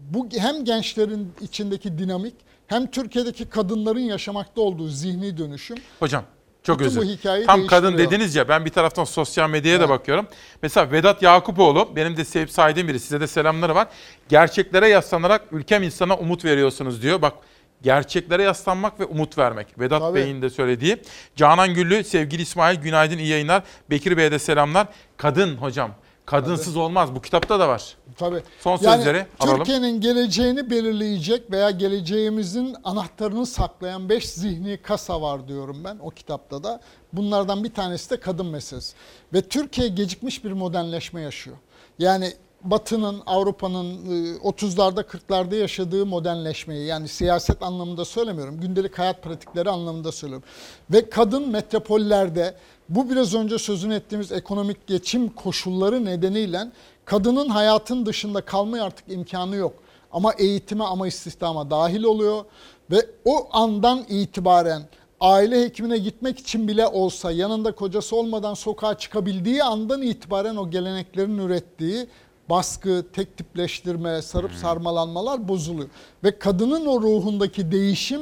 bu 0.00 0.28
hem 0.36 0.64
gençlerin 0.64 1.32
içindeki 1.40 1.98
dinamik 1.98 2.34
hem 2.66 2.90
Türkiye'deki 2.90 3.44
kadınların 3.44 4.00
yaşamakta 4.00 4.60
olduğu 4.60 4.88
zihni 4.88 5.38
dönüşüm 5.38 5.76
Hocam 6.00 6.24
çok 6.62 6.78
Bütün 6.80 7.00
özür. 7.00 7.46
Tam 7.46 7.66
kadın 7.66 7.98
dediniz 7.98 8.34
ya 8.34 8.48
ben 8.48 8.64
bir 8.64 8.70
taraftan 8.70 9.04
sosyal 9.04 9.50
medyaya 9.50 9.80
da 9.80 9.88
bakıyorum. 9.88 10.26
Mesela 10.62 10.92
Vedat 10.92 11.22
Yakupoğlu 11.22 11.88
benim 11.96 12.16
de 12.16 12.24
sevip 12.24 12.50
saydığım 12.50 12.88
biri 12.88 13.00
size 13.00 13.20
de 13.20 13.26
selamları 13.26 13.74
var. 13.74 13.88
Gerçeklere 14.28 14.88
yaslanarak 14.88 15.42
ülkem 15.52 15.82
insana 15.82 16.16
umut 16.16 16.44
veriyorsunuz 16.44 17.02
diyor. 17.02 17.22
Bak 17.22 17.34
gerçeklere 17.82 18.42
yaslanmak 18.42 19.00
ve 19.00 19.04
umut 19.04 19.38
vermek. 19.38 19.78
Vedat 19.78 20.00
Tabii. 20.00 20.14
Bey'in 20.14 20.42
de 20.42 20.50
söylediği. 20.50 20.96
Canan 21.36 21.74
Güllü, 21.74 22.04
sevgili 22.04 22.42
İsmail 22.42 22.80
günaydın 22.80 23.18
iyi 23.18 23.28
yayınlar. 23.28 23.62
Bekir 23.90 24.16
Bey'e 24.16 24.32
de 24.32 24.38
selamlar. 24.38 24.86
Kadın 25.16 25.56
hocam. 25.56 25.90
Kadınsız 26.26 26.76
olmaz. 26.76 27.14
Bu 27.14 27.20
kitapta 27.22 27.60
da 27.60 27.68
var. 27.68 27.96
Tabii. 28.16 28.42
Son 28.60 28.78
Yani 28.82 28.96
sözleri 28.96 29.26
alalım. 29.40 29.58
Türkiye'nin 29.58 30.00
geleceğini 30.00 30.70
belirleyecek 30.70 31.50
veya 31.50 31.70
geleceğimizin 31.70 32.76
anahtarını 32.84 33.46
saklayan 33.46 34.08
beş 34.08 34.28
zihni 34.28 34.76
kasa 34.82 35.22
var 35.22 35.48
diyorum 35.48 35.84
ben 35.84 35.98
o 36.02 36.10
kitapta 36.10 36.64
da. 36.64 36.80
Bunlardan 37.12 37.64
bir 37.64 37.74
tanesi 37.74 38.10
de 38.10 38.20
kadın 38.20 38.46
meselesi. 38.46 38.96
Ve 39.34 39.42
Türkiye 39.42 39.88
gecikmiş 39.88 40.44
bir 40.44 40.52
modernleşme 40.52 41.20
yaşıyor. 41.20 41.56
Yani 41.98 42.32
Batı'nın, 42.64 43.22
Avrupa'nın 43.26 43.94
e, 43.94 44.36
30'larda 44.36 45.02
40'larda 45.02 45.56
yaşadığı 45.56 46.06
modernleşmeyi 46.06 46.86
yani 46.86 47.08
siyaset 47.08 47.62
anlamında 47.62 48.04
söylemiyorum. 48.04 48.60
Gündelik 48.60 48.98
hayat 48.98 49.22
pratikleri 49.22 49.70
anlamında 49.70 50.12
söylüyorum. 50.12 50.48
Ve 50.90 51.10
kadın 51.10 51.48
metropollerde 51.48 52.54
bu 52.88 53.10
biraz 53.10 53.34
önce 53.34 53.58
sözünü 53.58 53.94
ettiğimiz 53.94 54.32
ekonomik 54.32 54.86
geçim 54.86 55.28
koşulları 55.28 56.04
nedeniyle 56.04 56.60
kadının 57.04 57.48
hayatın 57.48 58.06
dışında 58.06 58.40
kalmaya 58.40 58.84
artık 58.84 59.08
imkanı 59.08 59.56
yok. 59.56 59.74
Ama 60.12 60.32
eğitime 60.32 60.84
ama 60.84 61.06
istihdama 61.06 61.70
dahil 61.70 62.02
oluyor 62.02 62.44
ve 62.90 63.06
o 63.24 63.48
andan 63.52 64.04
itibaren 64.08 64.82
aile 65.20 65.64
hekimine 65.64 65.98
gitmek 65.98 66.38
için 66.38 66.68
bile 66.68 66.86
olsa 66.86 67.32
yanında 67.32 67.72
kocası 67.72 68.16
olmadan 68.16 68.54
sokağa 68.54 68.98
çıkabildiği 68.98 69.64
andan 69.64 70.02
itibaren 70.02 70.56
o 70.56 70.70
geleneklerin 70.70 71.38
ürettiği 71.38 72.06
baskı, 72.50 73.04
tek 73.12 73.36
tipleştirme, 73.36 74.22
sarıp 74.22 74.52
sarmalanmalar 74.52 75.48
bozuluyor. 75.48 75.88
Ve 76.24 76.38
kadının 76.38 76.86
o 76.86 77.00
ruhundaki 77.00 77.72
değişim 77.72 78.20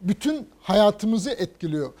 bütün 0.00 0.48
hayatımızı 0.62 1.30
etkiliyor. 1.30 1.92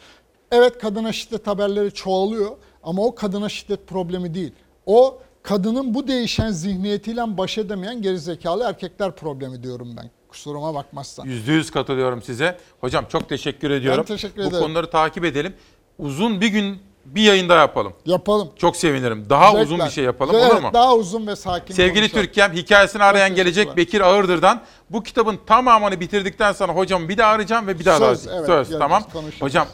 Evet 0.52 0.78
kadına 0.78 1.12
şiddet 1.12 1.46
haberleri 1.46 1.92
çoğalıyor 1.94 2.50
ama 2.82 3.02
o 3.02 3.14
kadına 3.14 3.48
şiddet 3.48 3.86
problemi 3.88 4.34
değil. 4.34 4.52
O 4.86 5.18
kadının 5.42 5.94
bu 5.94 6.08
değişen 6.08 6.50
zihniyetiyle 6.50 7.38
baş 7.38 7.58
edemeyen 7.58 8.02
gerizekalı 8.02 8.64
erkekler 8.64 9.12
problemi 9.16 9.62
diyorum 9.62 9.88
ben. 9.96 10.10
Kusuruma 10.28 10.74
bakmazsan. 10.74 11.24
Yüzde 11.26 11.52
yüz 11.52 11.70
katılıyorum 11.70 12.22
size. 12.22 12.58
Hocam 12.80 13.04
çok 13.08 13.28
teşekkür 13.28 13.70
ediyorum. 13.70 14.04
teşekkür 14.04 14.42
Bu 14.44 14.46
ederim. 14.48 14.62
konuları 14.64 14.90
takip 14.90 15.24
edelim. 15.24 15.54
Uzun 15.98 16.40
bir 16.40 16.48
gün 16.48 16.78
bir 17.04 17.22
yayın 17.22 17.48
daha 17.48 17.58
yapalım. 17.58 17.92
Yapalım. 18.06 18.50
Çok 18.56 18.76
sevinirim. 18.76 19.26
Daha 19.30 19.46
Zevkle. 19.50 19.62
uzun 19.62 19.78
bir 19.78 19.90
şey 19.90 20.04
yapalım 20.04 20.34
Evet, 20.36 20.52
olur 20.52 20.62
mu? 20.62 20.70
Daha 20.72 20.94
uzun 20.94 21.26
ve 21.26 21.36
sakin 21.36 21.74
Sevgili 21.74 22.00
konuşalım. 22.00 22.24
Türkiye'm 22.24 22.52
hikayesini 22.52 23.02
arayan 23.02 23.34
gelecek. 23.34 23.76
Bekir 23.76 24.00
Ağırdır'dan. 24.00 24.62
Bu 24.90 25.02
kitabın 25.02 25.38
tamamını 25.46 26.00
bitirdikten 26.00 26.52
sonra 26.52 26.72
hocam 26.72 27.08
bir 27.08 27.18
daha 27.18 27.30
arayacağım 27.30 27.66
ve 27.66 27.78
bir 27.78 27.84
daha 27.84 27.98
Söz, 27.98 28.28
arayacağım. 28.28 28.50
evet, 28.50 28.66
Söz 28.68 28.78
tamam. 28.78 29.02
konuşuruz. 29.12 29.42
Hocam 29.42 29.66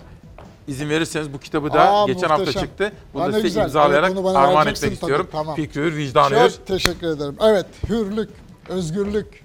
izin 0.69 0.89
verirseniz 0.91 1.33
bu 1.33 1.39
kitabı 1.41 1.73
da 1.73 1.91
Aa, 1.93 2.07
geçen 2.07 2.21
hafta 2.29 2.37
muhteşem. 2.37 2.63
çıktı. 2.63 2.93
Bunu 3.15 3.23
Aa, 3.23 3.27
da 3.27 3.33
size 3.33 3.43
güzel. 3.43 3.63
imzalayarak 3.63 4.13
Evet, 4.15 4.27
armağan 4.27 4.67
etmek 4.67 4.77
tabii, 4.81 4.93
istiyorum. 4.95 5.29
tamam. 5.33 5.57
Fikri 5.57 5.81
hür, 5.81 5.97
vicdanı 5.97 6.45
hür. 6.45 6.51
Çok 6.51 6.67
teşekkür 6.67 7.07
ederim. 7.07 7.37
Evet 7.43 7.67
hürlük, 7.89 8.31
özgürlük 8.69 9.45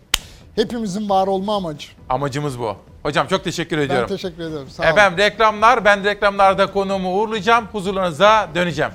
hepimizin 0.56 1.10
var 1.10 1.28
olma 1.28 1.56
amacı. 1.56 1.88
Amacımız 2.10 2.60
bu. 2.60 2.76
Hocam 3.04 3.28
çok 3.28 3.44
teşekkür 3.44 3.78
ediyorum. 3.78 4.08
Ben 4.10 4.16
teşekkür 4.18 4.44
ederim. 4.44 4.68
Sağ 4.70 4.84
olun. 4.84 4.92
Efendim 4.92 5.18
reklamlar. 5.18 5.86
Ben 5.86 6.04
reklamlarda 6.04 6.72
konuğumu 6.72 7.14
uğurlayacağım. 7.20 7.66
Huzurlarınıza 7.72 8.50
döneceğim. 8.56 8.92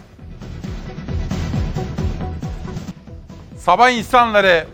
Sabah 3.59 3.91
insanları, 3.91 4.67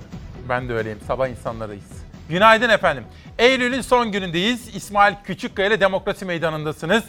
ben 0.49 0.69
de 0.69 0.75
öyleyim. 0.75 0.99
Sabah 1.07 1.29
insanlarıyız. 1.29 1.85
Günaydın 2.29 2.69
efendim. 2.69 3.05
Eylül'ün 3.39 3.81
son 3.81 4.13
günündeyiz. 4.13 4.77
İsmail 4.77 5.15
Küçükkaya 5.25 5.69
ile 5.69 5.81
Demokrasi 5.81 6.25
Meydanı'ndasınız. 6.25 7.05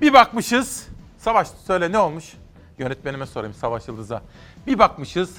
Bir 0.00 0.12
bakmışız. 0.12 0.88
Savaş 1.18 1.48
söyle 1.66 1.92
ne 1.92 1.98
olmuş? 1.98 2.24
Yönetmenime 2.78 3.26
sorayım 3.26 3.54
Savaş 3.54 3.88
Yıldız'a. 3.88 4.22
Bir 4.66 4.78
bakmışız. 4.78 5.36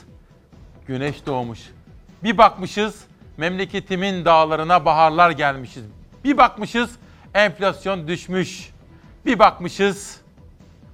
Güneş 0.88 1.26
doğmuş. 1.26 1.60
Bir 2.24 2.38
bakmışız. 2.38 3.04
Memleketimin 3.38 4.26
dağlarına 4.26 4.86
baharlar 4.86 5.32
gelmişiz. 5.32 5.84
Bir 6.24 6.38
bakmışız. 6.38 6.90
Enflasyon 7.34 8.08
düşmüş. 8.08 8.70
Bir 9.26 9.40
bakmışız. 9.40 10.22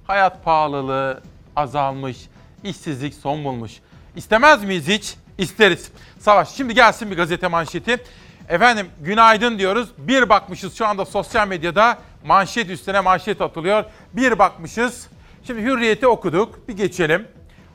Hayat 0.06 0.44
pahalılığı 0.44 1.22
azalmış. 1.56 2.28
işsizlik 2.64 3.14
son 3.14 3.44
bulmuş. 3.44 3.72
İstemez 4.16 4.64
miyiz 4.64 4.88
hiç? 4.88 5.16
İsteriz. 5.38 5.92
Savaş 6.18 6.48
şimdi 6.48 6.74
gelsin 6.74 7.10
bir 7.10 7.16
gazete 7.16 7.48
manşeti. 7.48 8.04
Efendim 8.48 8.86
günaydın 9.00 9.58
diyoruz. 9.58 9.88
Bir 9.98 10.28
bakmışız 10.28 10.74
şu 10.78 10.86
anda 10.86 11.04
sosyal 11.04 11.48
medyada 11.48 11.98
manşet 12.24 12.70
üstüne 12.70 13.00
manşet 13.00 13.40
atılıyor. 13.40 13.84
Bir 14.12 14.38
bakmışız. 14.38 15.08
Şimdi 15.44 15.62
Hürriyet'i 15.62 16.06
okuduk. 16.06 16.68
Bir 16.68 16.76
geçelim. 16.76 17.28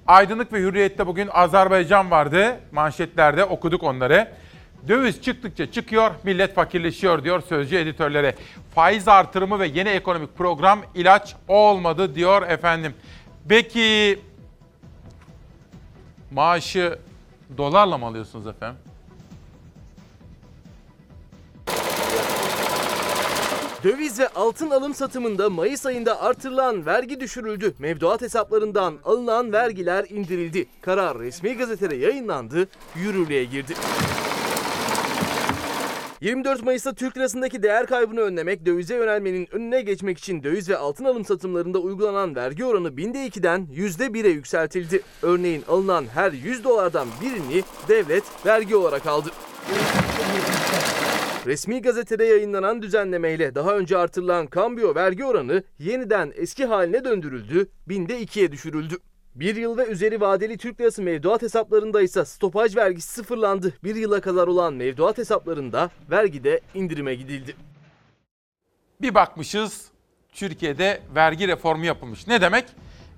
Aydınlık 0.08 0.54
ve 0.54 0.60
Hürriyet'te 0.60 1.08
bugün 1.08 1.30
Azerbaycan 1.34 2.12
vardı. 2.12 2.60
Manşetlerde 2.72 3.46
okuduk 3.46 3.84
onları. 3.84 4.28
Döviz 4.88 5.22
çıktıkça 5.22 5.72
çıkıyor, 5.72 6.12
millet 6.24 6.56
fakirleşiyor 6.56 7.24
diyor 7.24 7.42
sözcü 7.42 7.76
editörlere. 7.76 8.36
Faiz 8.76 9.08
artırımı 9.08 9.60
ve 9.60 9.68
yeni 9.68 9.90
ekonomik 9.90 10.38
program 10.38 10.80
ilaç 10.96 11.36
olmadı 11.48 12.16
diyor 12.16 12.42
efendim. 12.42 12.94
Peki 13.50 14.20
maaşı 16.32 17.00
dolarla 17.58 17.98
mı 17.98 18.06
alıyorsunuz 18.06 18.48
efendim? 18.48 18.78
Döviz 23.84 24.20
ve 24.20 24.28
altın 24.28 24.70
alım 24.70 24.94
satımında 24.94 25.50
Mayıs 25.50 25.86
ayında 25.86 26.22
artırılan 26.22 26.86
vergi 26.86 27.20
düşürüldü. 27.20 27.74
Mevduat 27.80 28.22
hesaplarından 28.22 28.94
alınan 29.06 29.52
vergiler 29.52 30.06
indirildi. 30.10 30.66
Karar 30.82 31.20
resmi 31.20 31.58
gazetede 31.58 31.96
yayınlandı, 31.96 32.68
yürürlüğe 32.96 33.44
girdi. 33.44 33.74
24 36.22 36.64
Mayıs'ta 36.64 36.94
Türk 36.94 37.18
lirasındaki 37.18 37.64
değer 37.64 37.86
kaybını 37.86 38.20
önlemek, 38.20 38.66
dövize 38.66 38.96
yönelmenin 38.96 39.48
önüne 39.52 39.82
geçmek 39.82 40.18
için 40.18 40.44
döviz 40.44 40.70
ve 40.70 40.78
altın 40.78 41.06
alım 41.06 41.26
satımlarında 41.26 41.80
uygulanan 41.80 42.36
vergi 42.36 42.66
oranı 42.66 42.98
binde 42.98 43.28
2'den 43.28 43.68
%1'e 43.76 44.30
yükseltildi. 44.30 45.02
Örneğin 45.22 45.64
alınan 45.68 46.06
her 46.14 46.32
100 46.32 46.64
dolardan 46.64 47.08
birini 47.22 47.64
devlet 47.88 48.24
vergi 48.46 48.76
olarak 48.76 49.06
aldı. 49.06 49.30
Resmi 51.46 51.82
gazetede 51.82 52.24
yayınlanan 52.24 52.82
düzenlemeyle 52.82 53.56
daha 53.56 53.78
önce 53.78 53.98
artırılan 53.98 54.48
kambiyo 54.48 54.96
vergi 54.96 55.26
oranı 55.26 55.64
yeniden 55.80 56.34
eski 56.36 56.66
haline 56.66 57.04
döndürüldü, 57.04 57.70
binde 57.88 58.20
ikiye 58.20 58.52
düşürüldü. 58.52 58.98
Bir 59.36 59.56
yıl 59.56 59.78
ve 59.78 59.86
üzeri 59.86 60.22
vadeli 60.22 60.58
Türk 60.58 60.82
lirası 60.82 61.02
mevduat 61.02 61.42
hesaplarında 61.42 62.02
ise 62.02 62.26
stopaj 62.26 62.76
vergisi 62.76 63.14
sıfırlandı. 63.14 63.74
Bir 63.84 63.96
yıla 63.96 64.22
kadar 64.22 64.48
olan 64.48 64.74
mevduat 64.74 65.18
hesaplarında 65.18 65.90
vergide 66.12 66.62
indirime 66.74 67.16
gidildi. 67.16 67.56
Bir 69.02 69.16
bakmışız 69.16 69.88
Türkiye'de 70.34 71.02
vergi 71.16 71.48
reformu 71.48 71.86
yapılmış. 71.86 72.28
Ne 72.28 72.42
demek? 72.42 72.66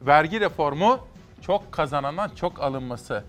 Vergi 0.01 0.39
reformu 0.39 0.99
çok 1.41 1.71
kazanandan 1.71 2.29
çok 2.35 2.59
alınması. 2.59 3.23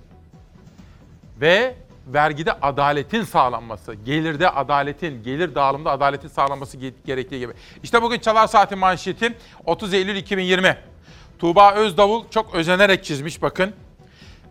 Ve 1.40 1.74
vergide 2.06 2.52
adaletin 2.52 3.22
sağlanması, 3.22 3.94
gelirde 3.94 4.50
adaletin, 4.50 5.22
gelir 5.22 5.54
dağılımında 5.54 5.90
adaletin 5.90 6.28
sağlanması 6.28 6.76
ge- 6.78 6.92
gerektiği 7.06 7.38
gibi. 7.38 7.52
İşte 7.82 8.02
bugün 8.02 8.18
Çalar 8.18 8.46
Saati 8.46 8.76
manşeti 8.76 9.34
30 9.64 9.94
Eylül 9.94 10.16
2020. 10.16 10.76
Tuğba 11.38 11.72
Özdavul 11.74 12.24
çok 12.30 12.54
özenerek 12.54 13.04
çizmiş 13.04 13.42
bakın. 13.42 13.72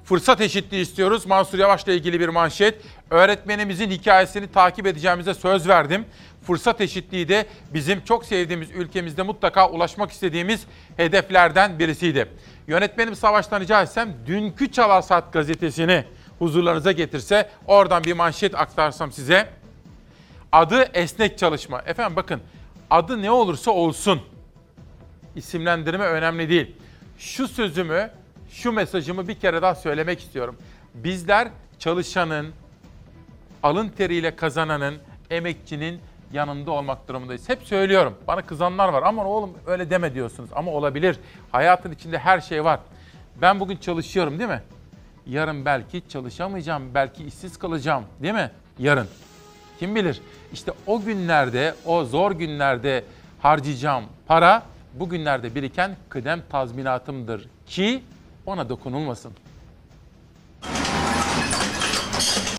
Fırsat 0.04 0.42
eşitliği 0.42 0.82
istiyoruz. 0.82 1.26
Mansur 1.26 1.60
Yavaş'la 1.60 1.92
ilgili 1.92 2.20
bir 2.20 2.30
manşet. 2.30 2.82
Öğretmenimizin 3.10 3.92
hikayesini 3.92 4.52
takip 4.52 4.88
edeceğimize 4.88 5.34
söz 5.34 5.68
verdim. 5.68 6.06
Fırsat 6.48 6.82
eşitliği 6.82 7.30
de 7.30 7.46
bizim 7.74 8.04
çok 8.04 8.26
sevdiğimiz 8.26 8.72
ülkemizde 8.72 9.24
mutlaka 9.24 9.70
ulaşmak 9.70 10.12
istediğimiz 10.12 10.66
hedeflerden 10.98 11.80
birisiydi. 11.80 12.28
Yönetmenim 12.68 13.16
Savaş'tan 13.16 13.62
rica 13.62 13.82
etsem 13.82 14.14
dünkü 14.28 14.72
Çalar 14.72 15.02
Saat 15.02 15.34
gazetesini 15.34 16.06
huzurlarınıza 16.40 16.92
getirse 16.92 17.50
oradan 17.68 18.04
bir 18.04 18.14
manşet 18.14 18.56
aktarsam 18.56 19.12
size. 19.12 19.50
Adı 20.52 20.90
esnek 20.94 21.38
çalışma. 21.38 21.82
Efendim 21.86 22.16
bakın 22.16 22.42
adı 22.90 23.22
ne 23.22 23.32
olursa 23.32 23.72
olsun 23.72 24.22
isimlendirme 25.36 26.06
önemli 26.06 26.50
değil. 26.50 26.76
Şu 27.18 27.48
sözümü, 27.48 28.12
şu 28.50 28.72
mesajımı 28.72 29.28
bir 29.28 29.36
kere 29.36 29.62
daha 29.62 29.76
söylemek 29.76 30.20
istiyorum. 30.20 30.56
Bizler 30.94 31.48
çalışanın, 31.80 32.54
alın 33.64 33.90
teriyle 33.90 34.36
kazananın, 34.36 34.96
emekçinin 35.30 36.00
yanında 36.34 36.72
olmak 36.72 37.08
durumundayız. 37.08 37.50
Hep 37.50 37.64
söylüyorum. 37.64 38.16
Bana 38.28 38.42
kızanlar 38.42 38.90
var. 38.90 39.04
Ama 39.04 39.26
oğlum 39.26 39.54
öyle 39.68 39.90
deme 39.90 40.14
diyorsunuz. 40.14 40.50
Ama 40.56 40.72
olabilir. 40.72 41.20
Hayatın 41.52 41.92
içinde 41.92 42.20
her 42.20 42.42
şey 42.42 42.64
var. 42.64 42.80
Ben 43.42 43.60
bugün 43.60 43.78
çalışıyorum 43.78 44.40
değil 44.40 44.50
mi? 44.50 44.62
Yarın 45.28 45.66
belki 45.66 46.02
çalışamayacağım, 46.10 46.94
belki 46.94 47.24
işsiz 47.26 47.58
kalacağım 47.58 48.04
değil 48.22 48.34
mi? 48.34 48.52
Yarın. 48.80 49.08
Kim 49.80 49.96
bilir? 49.96 50.22
İşte 50.54 50.72
o 50.88 51.02
günlerde, 51.02 51.76
o 51.86 52.04
zor 52.06 52.32
günlerde 52.32 53.04
harcayacağım 53.40 54.06
para 54.28 54.64
bugünlerde 54.94 55.56
biriken 55.56 55.96
kıdem 56.10 56.42
tazminatımdır 56.50 57.50
ki 57.68 58.04
ona 58.46 58.70
dokunulmasın. 58.70 59.32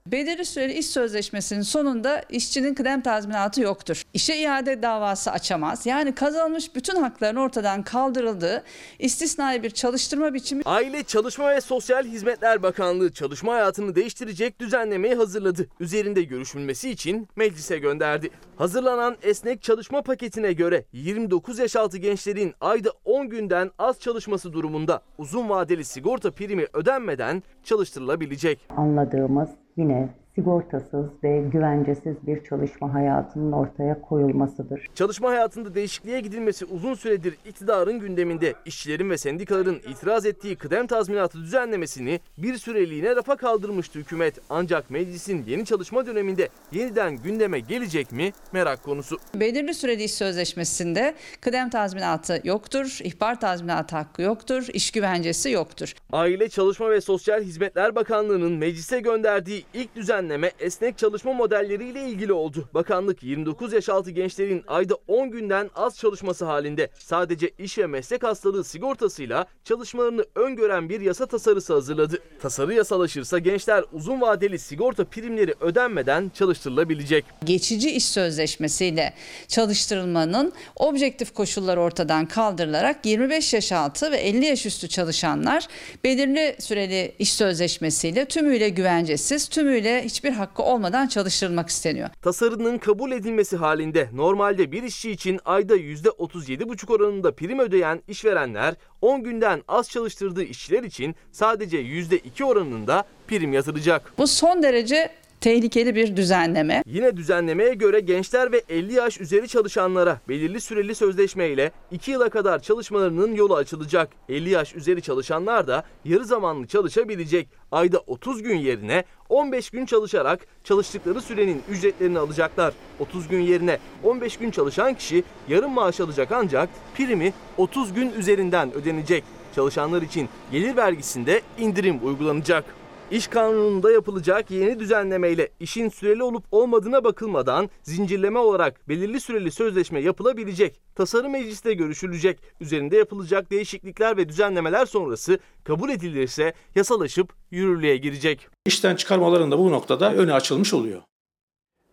Belirli 0.07 0.45
süreli 0.45 0.73
iş 0.73 0.87
sözleşmesinin 0.87 1.63
sonunda 1.63 2.23
işçinin 2.31 2.75
kıdem 2.75 3.01
tazminatı 3.01 3.61
yoktur. 3.61 4.03
İşe 4.15 4.37
iade 4.37 4.83
davası 4.83 5.31
açamaz. 5.31 5.87
Yani 5.87 6.15
kazanılmış 6.15 6.75
bütün 6.75 6.97
hakların 6.97 7.37
ortadan 7.37 7.83
kaldırıldığı 7.83 8.63
istisnai 8.99 9.63
bir 9.63 9.71
çalıştırma 9.71 10.35
biçimi 10.35 10.63
Aile, 10.65 11.03
Çalışma 11.03 11.51
ve 11.51 11.61
Sosyal 11.61 12.05
Hizmetler 12.05 12.63
Bakanlığı 12.63 13.13
çalışma 13.13 13.55
hayatını 13.55 13.95
değiştirecek 13.95 14.61
düzenlemeyi 14.61 15.15
hazırladı. 15.15 15.67
Üzerinde 15.81 16.23
görüşülmesi 16.23 16.91
için 16.91 17.29
meclise 17.37 17.79
gönderdi. 17.79 18.31
Hazırlanan 18.57 19.17
esnek 19.23 19.63
çalışma 19.63 20.03
paketine 20.03 20.53
göre 20.53 20.85
29 20.93 21.59
yaş 21.59 21.77
altı 21.77 21.99
gençlerin 21.99 22.55
ayda 22.61 22.91
10 23.05 23.29
günden 23.29 23.71
az 23.79 24.01
çalışması 24.01 24.53
durumunda 24.53 25.03
uzun 25.19 25.49
vadeli 25.49 25.85
sigorta 25.85 26.31
primi 26.31 26.67
ödenmeden 26.73 27.43
çalıştırılabilecek. 27.65 28.61
anladığımız 28.77 29.49
yine 29.77 30.09
sigortasız 30.37 31.07
ve 31.25 31.41
güvencesiz 31.53 32.17
bir 32.27 32.45
çalışma 32.45 32.95
hayatının 32.95 33.53
ortaya 33.53 34.01
koyulmasıdır. 34.01 34.87
Çalışma 34.95 35.31
hayatında 35.31 35.75
değişikliğe 35.75 36.21
gidilmesi 36.21 36.65
uzun 36.65 36.95
süredir 36.95 37.37
iktidarın 37.47 38.01
gündeminde. 38.01 38.55
İşçilerin 38.65 39.11
ve 39.11 39.19
sendikaların 39.19 39.75
itiraz 39.75 40.27
ettiği 40.27 40.57
kıdem 40.57 40.87
tazminatı 40.87 41.39
düzenlemesini 41.39 42.21
bir 42.39 42.59
süreliğine 42.59 43.17
rafa 43.17 43.37
kaldırmıştı 43.37 43.99
hükümet. 43.99 44.35
Ancak 44.51 44.91
meclisin 44.91 45.45
yeni 45.47 45.65
çalışma 45.65 46.07
döneminde 46.07 46.49
yeniden 46.73 47.17
gündeme 47.17 47.61
gelecek 47.61 48.13
mi 48.13 48.33
merak 48.53 48.83
konusu. 48.83 49.19
belirli 49.35 49.75
süreli 49.75 50.03
iş 50.03 50.15
sözleşmesinde 50.15 51.15
kıdem 51.41 51.71
tazminatı 51.71 52.41
yoktur, 52.45 52.99
ihbar 53.03 53.41
tazminatı 53.41 53.97
hakkı 53.97 54.23
yoktur, 54.23 54.67
iş 54.73 54.91
güvencesi 54.91 55.51
yoktur. 55.51 55.95
Aile, 56.13 56.49
Çalışma 56.49 56.91
ve 56.91 57.01
Sosyal 57.01 57.43
Hizmetler 57.43 57.95
Bakanlığı'nın 57.95 58.53
meclise 58.53 59.01
gönderdiği 59.01 59.65
ilk 59.75 59.97
düzenleme 60.27 60.53
esnek 60.61 60.99
çalışma 60.99 61.33
modelleriyle 61.33 62.09
ilgili 62.09 62.33
oldu. 62.33 62.69
Bakanlık 62.75 63.23
29 63.23 63.73
yaş 63.73 63.89
altı 63.89 64.11
gençlerin 64.11 64.65
ayda 64.67 64.95
10 65.09 65.31
günden 65.31 65.71
az 65.75 65.99
çalışması 65.99 66.45
halinde 66.45 66.89
sadece 66.99 67.51
iş 67.59 67.79
ve 67.79 67.87
meslek 67.87 68.23
hastalığı 68.23 68.65
sigortasıyla 68.65 69.47
çalışmalarını 69.65 70.25
öngören 70.35 70.89
bir 70.89 71.01
yasa 71.01 71.27
tasarısı 71.27 71.73
hazırladı. 71.73 72.19
Tasarı 72.43 72.75
yasalaşırsa 72.75 73.39
gençler 73.39 73.85
uzun 73.93 74.21
vadeli 74.21 74.59
sigorta 74.59 75.05
primleri 75.05 75.55
ödenmeden 75.61 76.31
çalıştırılabilecek. 76.35 77.25
Geçici 77.45 77.91
iş 77.91 78.05
sözleşmesiyle 78.05 79.15
çalıştırılmanın 79.49 80.53
objektif 80.77 81.35
koşulları 81.35 81.81
ortadan 81.81 82.27
kaldırılarak 82.27 83.07
25 83.07 83.55
yaş 83.55 83.73
altı 83.73 84.13
ve 84.13 84.17
50 84.17 84.45
yaş 84.45 84.67
üstü 84.67 84.89
çalışanlar 84.89 85.67
belirli 86.05 86.57
süreli 86.59 87.15
iş 87.19 87.33
sözleşmesiyle 87.33 88.25
tümüyle 88.25 88.69
güvencesiz, 88.69 89.49
tümüyle 89.49 90.05
hiçbir 90.17 90.33
hakkı 90.33 90.63
olmadan 90.63 91.07
çalıştırılmak 91.07 91.69
isteniyor. 91.69 92.09
Tasarının 92.23 92.79
kabul 92.79 93.13
edilmesi 93.13 93.57
halinde 93.57 94.09
normalde 94.13 94.73
bir 94.73 94.83
işçi 94.83 95.11
için 95.11 95.41
ayda 95.45 95.77
%37,5 95.77 96.93
oranında 96.93 97.35
prim 97.35 97.59
ödeyen 97.59 98.03
işverenler 98.09 98.75
10 99.03 99.23
günden 99.23 99.63
az 99.69 99.91
çalıştırdığı 99.91 100.43
işçiler 100.43 100.83
için 100.83 101.15
sadece 101.33 101.83
%2 101.83 102.45
oranında 102.45 103.05
prim 103.29 103.53
yatıracak. 103.53 104.13
Bu 104.19 104.27
son 104.27 104.63
derece 104.63 105.11
tehlikeli 105.47 105.95
bir 105.95 106.17
düzenleme. 106.17 106.83
Yine 106.87 107.17
düzenlemeye 107.17 107.75
göre 107.75 108.01
gençler 108.01 108.53
ve 108.53 108.63
50 108.69 108.93
yaş 108.93 109.21
üzeri 109.21 109.49
çalışanlara 109.49 110.21
belirli 110.29 110.61
süreli 110.61 110.95
sözleşmeyle 110.95 111.71
2 111.91 112.11
yıla 112.11 112.29
kadar 112.29 112.59
çalışmalarının 112.59 113.35
yolu 113.35 113.55
açılacak. 113.55 114.09
50 114.29 114.51
yaş 114.51 114.75
üzeri 114.75 115.03
çalışanlar 115.03 115.69
da 115.69 115.85
yarı 116.05 116.25
zamanlı 116.25 116.67
çalışabilecek. 116.67 117.49
Ayda 117.73 117.99
30 118.07 118.43
gün 118.43 118.57
yerine 118.57 119.05
15 119.29 119.71
gün 119.71 119.87
çalışarak 119.87 120.47
çalıştıkları 120.65 121.21
sürenin 121.21 121.63
ücretlerini 121.71 122.19
alacaklar. 122.19 122.75
30 123.01 123.29
gün 123.29 123.41
yerine 123.41 123.79
15 124.03 124.37
gün 124.37 124.51
çalışan 124.51 124.95
kişi 124.95 125.25
yarım 125.49 125.73
maaş 125.73 126.01
alacak 126.01 126.33
ancak 126.33 126.69
primi 126.97 127.33
30 127.57 127.93
gün 127.93 128.13
üzerinden 128.13 128.75
ödenecek. 128.75 129.25
Çalışanlar 129.55 130.03
için 130.03 130.29
gelir 130.53 130.77
vergisinde 130.77 131.41
indirim 131.59 132.01
uygulanacak. 132.03 132.65
İş 133.11 133.27
kanununda 133.27 133.93
yapılacak 133.93 134.51
yeni 134.51 134.81
düzenlemeyle 134.81 135.49
işin 135.61 135.89
süreli 135.89 136.23
olup 136.23 136.45
olmadığına 136.53 137.05
bakılmadan 137.05 137.71
zincirleme 137.83 138.39
olarak 138.39 138.89
belirli 138.89 139.21
süreli 139.21 139.51
sözleşme 139.51 140.01
yapılabilecek. 140.01 140.81
Tasarım 140.95 141.33
mecliste 141.33 141.75
görüşülecek. 141.75 142.39
Üzerinde 142.61 142.97
yapılacak 142.97 143.51
değişiklikler 143.51 144.17
ve 144.17 144.29
düzenlemeler 144.29 144.87
sonrası 144.87 145.39
kabul 145.65 145.91
edilirse 145.91 146.55
yasalaşıp 146.75 147.33
yürürlüğe 147.51 147.97
girecek. 147.97 148.49
İşten 148.67 148.97
çıkarmaların 148.97 149.51
da 149.51 149.59
bu 149.59 149.73
noktada 149.73 150.15
önü 150.15 150.33
açılmış 150.33 150.75
oluyor. 150.75 151.03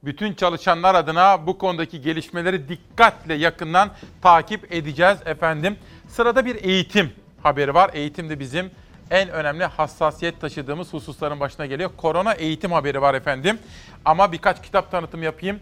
Bütün 0.03 0.33
çalışanlar 0.33 0.95
adına 0.95 1.47
bu 1.47 1.57
konudaki 1.57 2.01
gelişmeleri 2.01 2.69
dikkatle 2.69 3.33
yakından 3.33 3.91
takip 4.21 4.73
edeceğiz 4.73 5.17
efendim. 5.25 5.75
Sırada 6.07 6.45
bir 6.45 6.55
eğitim 6.63 7.11
haberi 7.43 7.73
var. 7.73 7.91
Eğitim 7.93 8.29
de 8.29 8.39
bizim 8.39 8.71
en 9.11 9.29
önemli 9.29 9.65
hassasiyet 9.65 10.41
taşıdığımız 10.41 10.93
hususların 10.93 11.39
başına 11.39 11.65
geliyor. 11.65 11.89
Korona 11.97 12.33
eğitim 12.33 12.71
haberi 12.71 13.01
var 13.01 13.13
efendim. 13.13 13.59
Ama 14.05 14.31
birkaç 14.31 14.61
kitap 14.61 14.91
tanıtım 14.91 15.23
yapayım. 15.23 15.59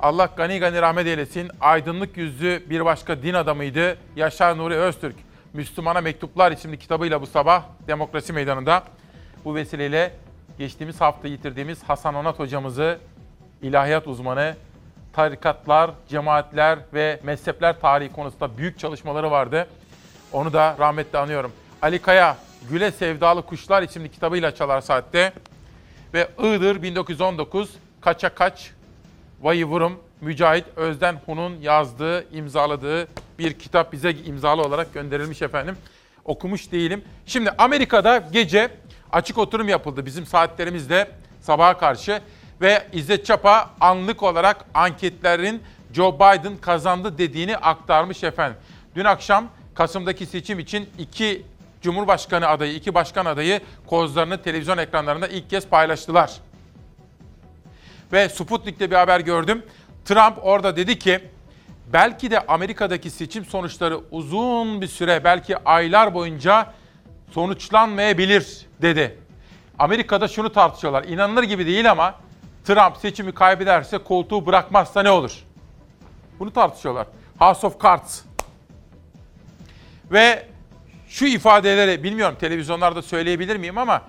Allah 0.00 0.28
gani 0.36 0.58
gani 0.58 0.82
rahmet 0.82 1.06
eylesin. 1.06 1.50
Aydınlık 1.60 2.16
yüzlü 2.16 2.62
bir 2.70 2.84
başka 2.84 3.22
din 3.22 3.34
adamıydı. 3.34 3.96
Yaşar 4.16 4.58
Nuri 4.58 4.74
Öztürk. 4.74 5.16
Müslümana 5.52 6.00
Mektuplar 6.00 6.52
isimli 6.52 6.78
kitabıyla 6.78 7.22
bu 7.22 7.26
sabah 7.26 7.62
Demokrasi 7.86 8.32
Meydanı'nda 8.32 8.82
bu 9.44 9.54
vesileyle 9.54 10.12
geçtiğimiz 10.58 11.00
hafta 11.00 11.28
yitirdiğimiz 11.28 11.82
Hasan 11.82 12.14
Onat 12.14 12.38
hocamızı 12.38 12.98
ilahiyat 13.62 14.06
uzmanı, 14.06 14.56
tarikatlar, 15.12 15.90
cemaatler 16.08 16.78
ve 16.94 17.20
mezhepler 17.22 17.80
tarihi 17.80 18.12
konusunda 18.12 18.58
büyük 18.58 18.78
çalışmaları 18.78 19.30
vardı. 19.30 19.66
Onu 20.32 20.52
da 20.52 20.76
rahmetle 20.78 21.18
anıyorum. 21.18 21.52
Ali 21.82 21.98
Kaya, 21.98 22.36
Güle 22.62 22.92
Sevdalı 22.92 23.42
Kuşlar 23.42 23.82
isimli 23.82 24.10
kitabıyla 24.10 24.54
Çalar 24.54 24.80
Saat'te 24.80 25.32
ve 26.14 26.28
Iğdır 26.38 26.82
1919 26.82 27.70
Kaça 28.00 28.34
Kaç 28.34 28.70
Vayı 29.40 29.64
Vurum 29.64 30.00
Mücahit 30.20 30.64
Özden 30.76 31.20
Hun'un 31.26 31.60
yazdığı, 31.60 32.36
imzaladığı 32.36 33.08
bir 33.38 33.52
kitap 33.52 33.92
bize 33.92 34.10
imzalı 34.10 34.62
olarak 34.62 34.94
gönderilmiş 34.94 35.42
efendim. 35.42 35.76
Okumuş 36.24 36.72
değilim. 36.72 37.04
Şimdi 37.26 37.50
Amerika'da 37.58 38.28
gece 38.32 38.70
açık 39.12 39.38
oturum 39.38 39.68
yapıldı 39.68 40.06
bizim 40.06 40.26
saatlerimizde 40.26 41.10
sabaha 41.40 41.78
karşı 41.78 42.20
ve 42.60 42.86
İzzet 42.92 43.26
Çapa 43.26 43.70
anlık 43.80 44.22
olarak 44.22 44.64
anketlerin 44.74 45.62
Joe 45.92 46.14
Biden 46.14 46.56
kazandı 46.56 47.18
dediğini 47.18 47.56
aktarmış 47.56 48.24
efendim. 48.24 48.58
Dün 48.94 49.04
akşam 49.04 49.48
Kasım'daki 49.74 50.26
seçim 50.26 50.58
için 50.58 50.88
iki 50.98 51.42
Cumhurbaşkanı 51.82 52.48
adayı, 52.48 52.74
iki 52.74 52.94
başkan 52.94 53.26
adayı 53.26 53.60
kozlarını 53.86 54.42
televizyon 54.42 54.78
ekranlarında 54.78 55.28
ilk 55.28 55.50
kez 55.50 55.68
paylaştılar. 55.68 56.32
Ve 58.12 58.28
Sputnik'te 58.28 58.90
bir 58.90 58.96
haber 58.96 59.20
gördüm. 59.20 59.62
Trump 60.04 60.38
orada 60.42 60.76
dedi 60.76 60.98
ki 60.98 61.20
belki 61.92 62.30
de 62.30 62.46
Amerika'daki 62.46 63.10
seçim 63.10 63.44
sonuçları 63.44 64.00
uzun 64.10 64.80
bir 64.80 64.86
süre 64.86 65.24
belki 65.24 65.58
aylar 65.58 66.14
boyunca 66.14 66.74
sonuçlanmayabilir 67.30 68.66
dedi. 68.82 69.18
Amerika'da 69.78 70.28
şunu 70.28 70.52
tartışıyorlar. 70.52 71.04
İnanılır 71.04 71.42
gibi 71.42 71.66
değil 71.66 71.90
ama 71.90 72.14
Trump 72.64 72.96
seçimi 72.96 73.32
kaybederse 73.32 73.98
koltuğu 73.98 74.46
bırakmazsa 74.46 75.02
ne 75.02 75.10
olur? 75.10 75.44
Bunu 76.38 76.52
tartışıyorlar. 76.52 77.06
House 77.38 77.66
of 77.66 77.82
Cards. 77.82 78.20
Ve 80.10 80.46
şu 81.08 81.26
ifadeleri 81.26 82.02
bilmiyorum 82.04 82.36
televizyonlarda 82.40 83.02
söyleyebilir 83.02 83.56
miyim 83.56 83.78
ama 83.78 84.02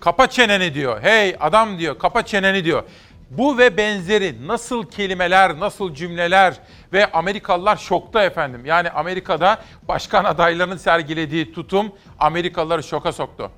kapa 0.00 0.26
çeneni 0.26 0.74
diyor. 0.74 1.02
Hey 1.02 1.36
adam 1.40 1.78
diyor 1.78 1.98
kapa 1.98 2.22
çeneni 2.22 2.64
diyor. 2.64 2.82
Bu 3.30 3.58
ve 3.58 3.76
benzeri 3.76 4.46
nasıl 4.46 4.90
kelimeler, 4.90 5.60
nasıl 5.60 5.94
cümleler 5.94 6.54
ve 6.92 7.12
Amerikalılar 7.12 7.76
şokta 7.76 8.22
efendim. 8.22 8.66
Yani 8.66 8.90
Amerika'da 8.90 9.62
başkan 9.88 10.24
adaylarının 10.24 10.76
sergilediği 10.76 11.52
tutum 11.52 11.92
Amerikalıları 12.18 12.82
şoka 12.82 13.12
soktu. 13.12 13.50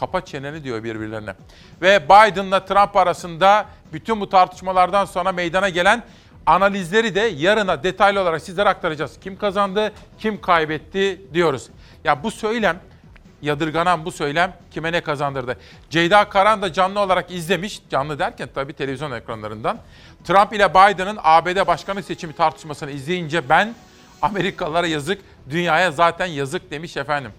Kapa 0.00 0.20
çeneni 0.24 0.64
diyor 0.64 0.84
birbirlerine. 0.84 1.34
Ve 1.82 2.04
Biden'la 2.04 2.64
Trump 2.64 2.96
arasında 2.96 3.66
bütün 3.92 4.20
bu 4.20 4.28
tartışmalardan 4.28 5.04
sonra 5.04 5.32
meydana 5.32 5.68
gelen 5.68 6.02
analizleri 6.46 7.14
de 7.14 7.20
yarına 7.20 7.82
detaylı 7.82 8.20
olarak 8.20 8.42
sizlere 8.42 8.68
aktaracağız. 8.68 9.18
Kim 9.20 9.36
kazandı, 9.38 9.92
kim 10.18 10.40
kaybetti 10.40 11.20
diyoruz. 11.34 11.68
Ya 12.04 12.22
bu 12.22 12.30
söylem, 12.30 12.80
yadırganan 13.42 14.04
bu 14.04 14.12
söylem 14.12 14.52
kime 14.70 14.92
ne 14.92 15.00
kazandırdı? 15.00 15.56
Ceyda 15.90 16.28
Karan 16.28 16.62
da 16.62 16.72
canlı 16.72 17.00
olarak 17.00 17.30
izlemiş, 17.30 17.82
canlı 17.90 18.18
derken 18.18 18.48
tabii 18.54 18.72
televizyon 18.72 19.12
ekranlarından. 19.12 19.78
Trump 20.24 20.52
ile 20.52 20.70
Biden'ın 20.70 21.18
ABD 21.22 21.66
başkanlık 21.66 22.04
seçimi 22.04 22.32
tartışmasını 22.32 22.90
izleyince 22.90 23.48
ben 23.48 23.74
Amerikalılara 24.22 24.86
yazık, 24.86 25.22
dünyaya 25.50 25.90
zaten 25.90 26.26
yazık 26.26 26.70
demiş 26.70 26.96
efendim. 26.96 27.32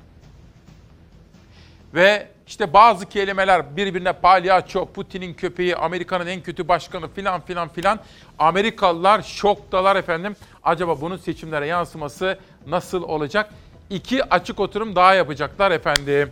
Ve 1.94 2.35
işte 2.48 2.74
bazı 2.74 3.06
kelimeler 3.06 3.78
birbirine 3.78 4.14
palyaço, 4.14 4.86
Putin'in 4.86 5.34
köpeği, 5.34 5.76
Amerika'nın 5.76 6.28
en 6.28 6.42
kötü 6.42 6.68
başkanı 6.68 7.08
filan 7.08 7.42
filan 7.42 7.70
filan. 7.70 8.00
Amerikalılar 8.40 9.22
şoktalar 9.22 9.96
efendim. 9.96 10.36
Acaba 10.64 11.02
bunun 11.02 11.18
seçimlere 11.18 11.68
yansıması 11.68 12.40
nasıl 12.68 13.04
olacak? 13.04 13.50
İki 13.90 14.24
açık 14.30 14.60
oturum 14.60 14.96
daha 14.96 15.14
yapacaklar 15.14 15.72
efendim. 15.72 16.32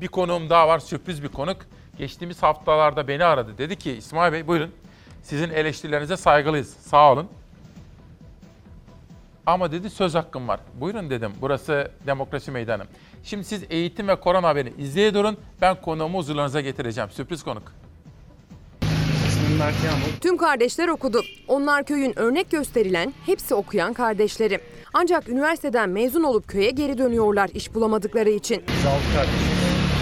Bir 0.00 0.08
konuğum 0.08 0.50
daha 0.50 0.68
var, 0.68 0.78
sürpriz 0.78 1.22
bir 1.22 1.28
konuk. 1.28 1.56
Geçtiğimiz 1.98 2.42
haftalarda 2.42 3.08
beni 3.08 3.24
aradı. 3.24 3.58
Dedi 3.58 3.76
ki 3.76 3.92
İsmail 3.92 4.32
Bey 4.32 4.46
buyurun 4.46 4.70
sizin 5.22 5.50
eleştirilerinize 5.50 6.16
saygılıyız. 6.16 6.76
Sağ 6.76 7.12
olun. 7.12 7.28
Ama 9.46 9.72
dedi 9.72 9.90
söz 9.90 10.14
hakkım 10.14 10.48
var. 10.48 10.60
Buyurun 10.74 11.10
dedim. 11.10 11.32
Burası 11.40 11.90
demokrasi 12.06 12.50
meydanı. 12.50 12.84
Şimdi 13.26 13.44
siz 13.44 13.62
eğitim 13.70 14.08
ve 14.08 14.20
korona 14.20 14.48
haberini 14.48 14.72
izleye 14.78 15.14
durun. 15.14 15.36
Ben 15.60 15.80
konuğumu 15.80 16.18
huzurlarınıza 16.18 16.60
getireceğim. 16.60 17.10
Sürpriz 17.10 17.42
konuk. 17.42 17.72
Tüm 20.20 20.36
kardeşler 20.36 20.88
okudu. 20.88 21.22
Onlar 21.48 21.84
köyün 21.84 22.18
örnek 22.18 22.50
gösterilen, 22.50 23.14
hepsi 23.26 23.54
okuyan 23.54 23.92
kardeşleri. 23.92 24.60
Ancak 24.94 25.28
üniversiteden 25.28 25.88
mezun 25.88 26.22
olup 26.22 26.48
köye 26.48 26.70
geri 26.70 26.98
dönüyorlar 26.98 27.50
iş 27.54 27.74
bulamadıkları 27.74 28.30
için. 28.30 28.62
Biz 28.68 28.86
altı 28.86 29.14
kardeşiz. 29.14 29.56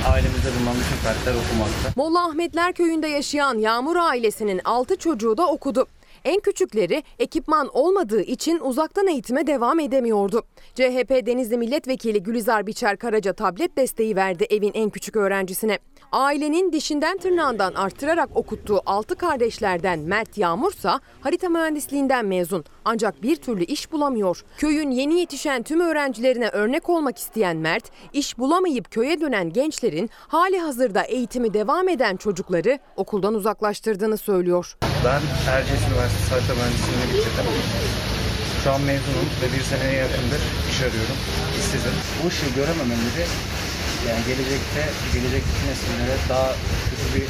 Ailemizde 0.08 0.48
bulunan 0.60 0.74
bütün 0.74 1.30
okumakta. 1.30 1.92
Molla 1.96 2.26
Ahmetler 2.26 2.72
köyünde 2.72 3.08
yaşayan 3.08 3.58
Yağmur 3.58 3.96
ailesinin 3.96 4.60
6 4.64 4.96
çocuğu 4.96 5.36
da 5.36 5.46
okudu. 5.46 5.86
En 6.24 6.40
küçükleri 6.40 7.02
ekipman 7.18 7.68
olmadığı 7.72 8.22
için 8.22 8.58
uzaktan 8.60 9.06
eğitime 9.06 9.46
devam 9.46 9.80
edemiyordu. 9.80 10.42
CHP 10.74 11.26
Denizli 11.26 11.58
Milletvekili 11.58 12.22
Gülizar 12.22 12.66
Biçer 12.66 12.96
Karaca 12.96 13.32
tablet 13.32 13.76
desteği 13.76 14.16
verdi 14.16 14.46
evin 14.50 14.72
en 14.74 14.90
küçük 14.90 15.16
öğrencisine. 15.16 15.78
Ailenin 16.14 16.72
dişinden 16.72 17.18
tırnağından 17.18 17.74
arttırarak 17.74 18.28
okuttuğu 18.34 18.80
6 18.86 19.14
kardeşlerden 19.14 19.98
Mert 19.98 20.38
Yağmursa 20.38 21.00
harita 21.20 21.48
mühendisliğinden 21.48 22.26
mezun. 22.26 22.64
Ancak 22.84 23.22
bir 23.22 23.36
türlü 23.36 23.64
iş 23.64 23.92
bulamıyor. 23.92 24.44
Köyün 24.58 24.90
yeni 24.90 25.20
yetişen 25.20 25.62
tüm 25.62 25.80
öğrencilerine 25.80 26.48
örnek 26.48 26.88
olmak 26.88 27.18
isteyen 27.18 27.56
Mert, 27.56 27.84
iş 28.12 28.38
bulamayıp 28.38 28.90
köye 28.90 29.20
dönen 29.20 29.52
gençlerin 29.52 30.10
hali 30.28 30.58
hazırda 30.58 31.02
eğitimi 31.02 31.54
devam 31.54 31.88
eden 31.88 32.16
çocukları 32.16 32.78
okuldan 32.96 33.34
uzaklaştırdığını 33.34 34.18
söylüyor. 34.18 34.76
Ben 35.04 35.20
Erciyes 35.52 35.82
Üniversitesi 35.88 36.30
Harita 36.30 36.54
Mühendisliğini 36.54 37.04
bitirdim. 37.12 37.52
Şu 38.64 38.72
an 38.72 38.80
mezunum 38.80 39.28
ve 39.42 39.56
bir 39.56 39.62
seneye 39.62 39.96
yakındır 39.98 40.42
iş 40.70 40.80
arıyorum. 40.80 41.18
İşsizim. 41.58 41.92
Bu 42.22 42.28
ışığı 42.28 42.54
görememeleri 42.54 43.26
yani 44.08 44.20
gelecekte, 44.26 44.82
gelecekteki 45.14 45.66
nesillere 45.70 46.16
daha 46.28 46.52
kötü 46.90 47.20
bir 47.20 47.26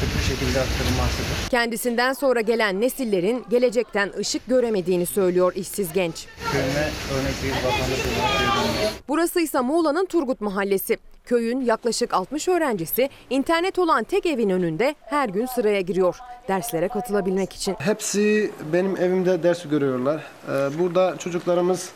kötü 0.00 0.18
bir 0.18 0.24
şekilde 0.24 0.60
aktarılmaktadır. 0.60 1.50
Kendisinden 1.50 2.12
sonra 2.12 2.40
gelen 2.40 2.80
nesillerin 2.80 3.44
gelecekten 3.50 4.10
ışık 4.18 4.46
göremediğini 4.46 5.06
söylüyor 5.06 5.52
işsiz 5.56 5.92
genç. 5.92 6.26
Köyüne 6.52 6.88
örnek 7.14 7.34
bir 7.44 7.50
vatandaş 7.50 8.00
olarak 8.06 8.38
geri 8.38 8.48
dönüyorum. 8.48 8.96
Burası 9.08 9.40
ise 9.40 9.60
Muğla'nın 9.60 10.06
Turgut 10.06 10.40
Mahallesi. 10.40 10.98
Köyün 11.24 11.60
yaklaşık 11.60 12.14
60 12.14 12.48
öğrencisi 12.48 13.08
internet 13.30 13.78
olan 13.78 14.04
tek 14.04 14.26
evin 14.26 14.50
önünde 14.50 14.94
her 15.00 15.28
gün 15.28 15.46
sıraya 15.46 15.80
giriyor 15.80 16.16
derslere 16.48 16.88
katılabilmek 16.88 17.52
için. 17.52 17.76
Hepsi 17.78 18.50
benim 18.72 18.96
evimde 18.96 19.42
ders 19.42 19.68
görüyorlar. 19.68 20.22
Ee, 20.48 20.78
Burada 20.78 21.16
çocuklarımız 21.18 21.90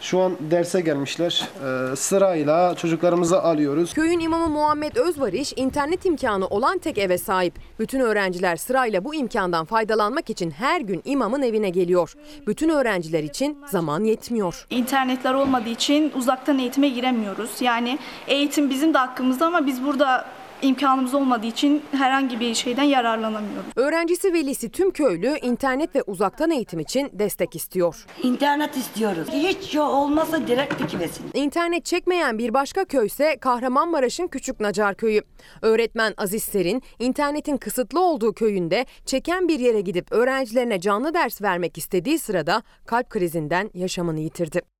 şu 0.00 0.20
an 0.20 0.36
derse 0.50 0.80
gelmişler. 0.80 1.48
Ee, 1.92 1.96
Sırayla 1.96 2.74
çocuklarımızı 2.74 3.42
alıyoruz. 3.42 3.94
Köyün 3.94 4.20
imamı 4.20 4.48
Muhammed 4.48 4.96
Özbariş 4.96 5.52
internet 5.56 6.06
imkanı 6.06 6.46
olan 6.46 6.78
tek 6.78 6.98
eve 6.98 7.18
sahip. 7.18 7.54
Bütün 7.78 8.00
öğrenciler 8.00 8.56
sırayla 8.56 9.04
bu 9.04 9.14
imkandan 9.14 9.64
faydalanmak 9.64 10.30
için 10.30 10.50
her 10.50 10.80
gün 10.80 11.02
imamın 11.04 11.42
evine 11.42 11.70
geliyor. 11.70 12.14
Bütün 12.46 12.68
öğrenciler 12.68 13.22
için 13.22 13.58
zaman 13.66 14.04
yetmiyor. 14.04 14.66
İnternetler 14.70 15.34
olmadığı 15.34 15.68
için 15.68 16.12
uzaktan 16.16 16.58
eğitime 16.58 16.88
giremiyoruz. 16.88 17.50
Yani 17.60 17.98
eğitim 18.28 18.70
bizim 18.70 18.94
de 18.94 18.98
hakkımızda 18.98 19.46
ama 19.46 19.66
biz 19.66 19.84
burada 19.84 20.26
imkanımız 20.62 21.14
olmadığı 21.14 21.46
için 21.46 21.82
herhangi 21.92 22.40
bir 22.40 22.54
şeyden 22.54 22.82
yararlanamıyoruz. 22.82 23.70
Öğrencisi 23.76 24.32
velisi 24.32 24.70
tüm 24.70 24.90
köylü 24.90 25.38
internet 25.42 25.94
ve 25.96 26.02
uzaktan 26.02 26.50
eğitim 26.50 26.80
için 26.80 27.10
destek 27.12 27.56
istiyor. 27.56 28.06
İnternet 28.22 28.76
istiyoruz. 28.76 29.28
Hiç 29.32 29.76
olmazsa 29.76 30.46
direkt 30.46 30.82
dikivesin. 30.82 31.26
İnternet 31.34 31.84
çekmeyen 31.84 32.38
bir 32.38 32.54
başka 32.54 32.84
köyse 32.84 33.36
Kahramanmaraş'ın 33.40 34.26
Küçük 34.26 34.60
Nacar 34.60 34.94
köyü. 34.94 35.22
Öğretmen 35.62 36.14
Aziz 36.16 36.42
Ser'in 36.42 36.82
internetin 36.98 37.56
kısıtlı 37.56 38.00
olduğu 38.00 38.32
köyünde 38.32 38.86
çeken 39.06 39.48
bir 39.48 39.60
yere 39.60 39.80
gidip 39.80 40.12
öğrencilerine 40.12 40.80
canlı 40.80 41.14
ders 41.14 41.42
vermek 41.42 41.78
istediği 41.78 42.18
sırada 42.18 42.62
kalp 42.86 43.10
krizinden 43.10 43.70
yaşamını 43.74 44.20
yitirdi. 44.20 44.79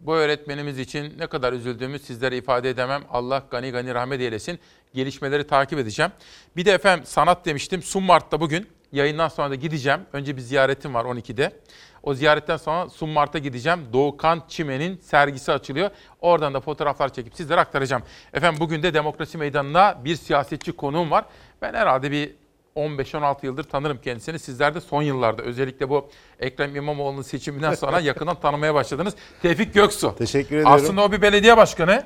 Bu 0.00 0.16
öğretmenimiz 0.16 0.78
için 0.78 1.18
ne 1.18 1.26
kadar 1.26 1.52
üzüldüğümü 1.52 1.98
sizlere 1.98 2.36
ifade 2.36 2.70
edemem. 2.70 3.02
Allah 3.10 3.42
gani 3.50 3.70
gani 3.70 3.94
rahmet 3.94 4.20
eylesin. 4.20 4.58
Gelişmeleri 4.94 5.46
takip 5.46 5.78
edeceğim. 5.78 6.12
Bir 6.56 6.64
de 6.64 6.72
efendim 6.72 7.06
sanat 7.06 7.46
demiştim. 7.46 7.82
Summart'ta 7.82 8.40
bugün 8.40 8.68
yayından 8.92 9.28
sonra 9.28 9.50
da 9.50 9.54
gideceğim. 9.54 10.00
Önce 10.12 10.36
bir 10.36 10.42
ziyaretim 10.42 10.94
var 10.94 11.04
12'de. 11.04 11.52
O 12.02 12.14
ziyaretten 12.14 12.56
sonra 12.56 12.88
Summart'a 12.88 13.38
gideceğim. 13.38 13.80
Doğukan 13.92 14.42
Çimen'in 14.48 14.96
sergisi 14.96 15.52
açılıyor. 15.52 15.90
Oradan 16.20 16.54
da 16.54 16.60
fotoğraflar 16.60 17.12
çekip 17.12 17.34
sizlere 17.34 17.60
aktaracağım. 17.60 18.02
Efendim 18.32 18.60
bugün 18.60 18.82
de 18.82 18.94
Demokrasi 18.94 19.38
Meydanı'na 19.38 20.04
bir 20.04 20.16
siyasetçi 20.16 20.72
konuğum 20.72 21.10
var. 21.10 21.24
Ben 21.62 21.74
herhalde 21.74 22.10
bir 22.10 22.39
15-16 22.76 23.46
yıldır 23.46 23.64
tanırım 23.64 23.98
kendisini. 24.04 24.38
Sizler 24.38 24.74
de 24.74 24.80
son 24.80 25.02
yıllarda 25.02 25.42
özellikle 25.42 25.88
bu 25.88 26.08
Ekrem 26.40 26.76
İmamoğlu'nun 26.76 27.22
seçiminden 27.22 27.74
sonra 27.74 28.00
yakından 28.10 28.40
tanımaya 28.40 28.74
başladınız. 28.74 29.14
Tevfik 29.42 29.74
Göksu. 29.74 30.14
Teşekkür 30.18 30.56
ediyorum. 30.56 30.72
Aslında 30.72 31.02
o 31.04 31.12
bir 31.12 31.22
belediye 31.22 31.56
başkanı 31.56 32.04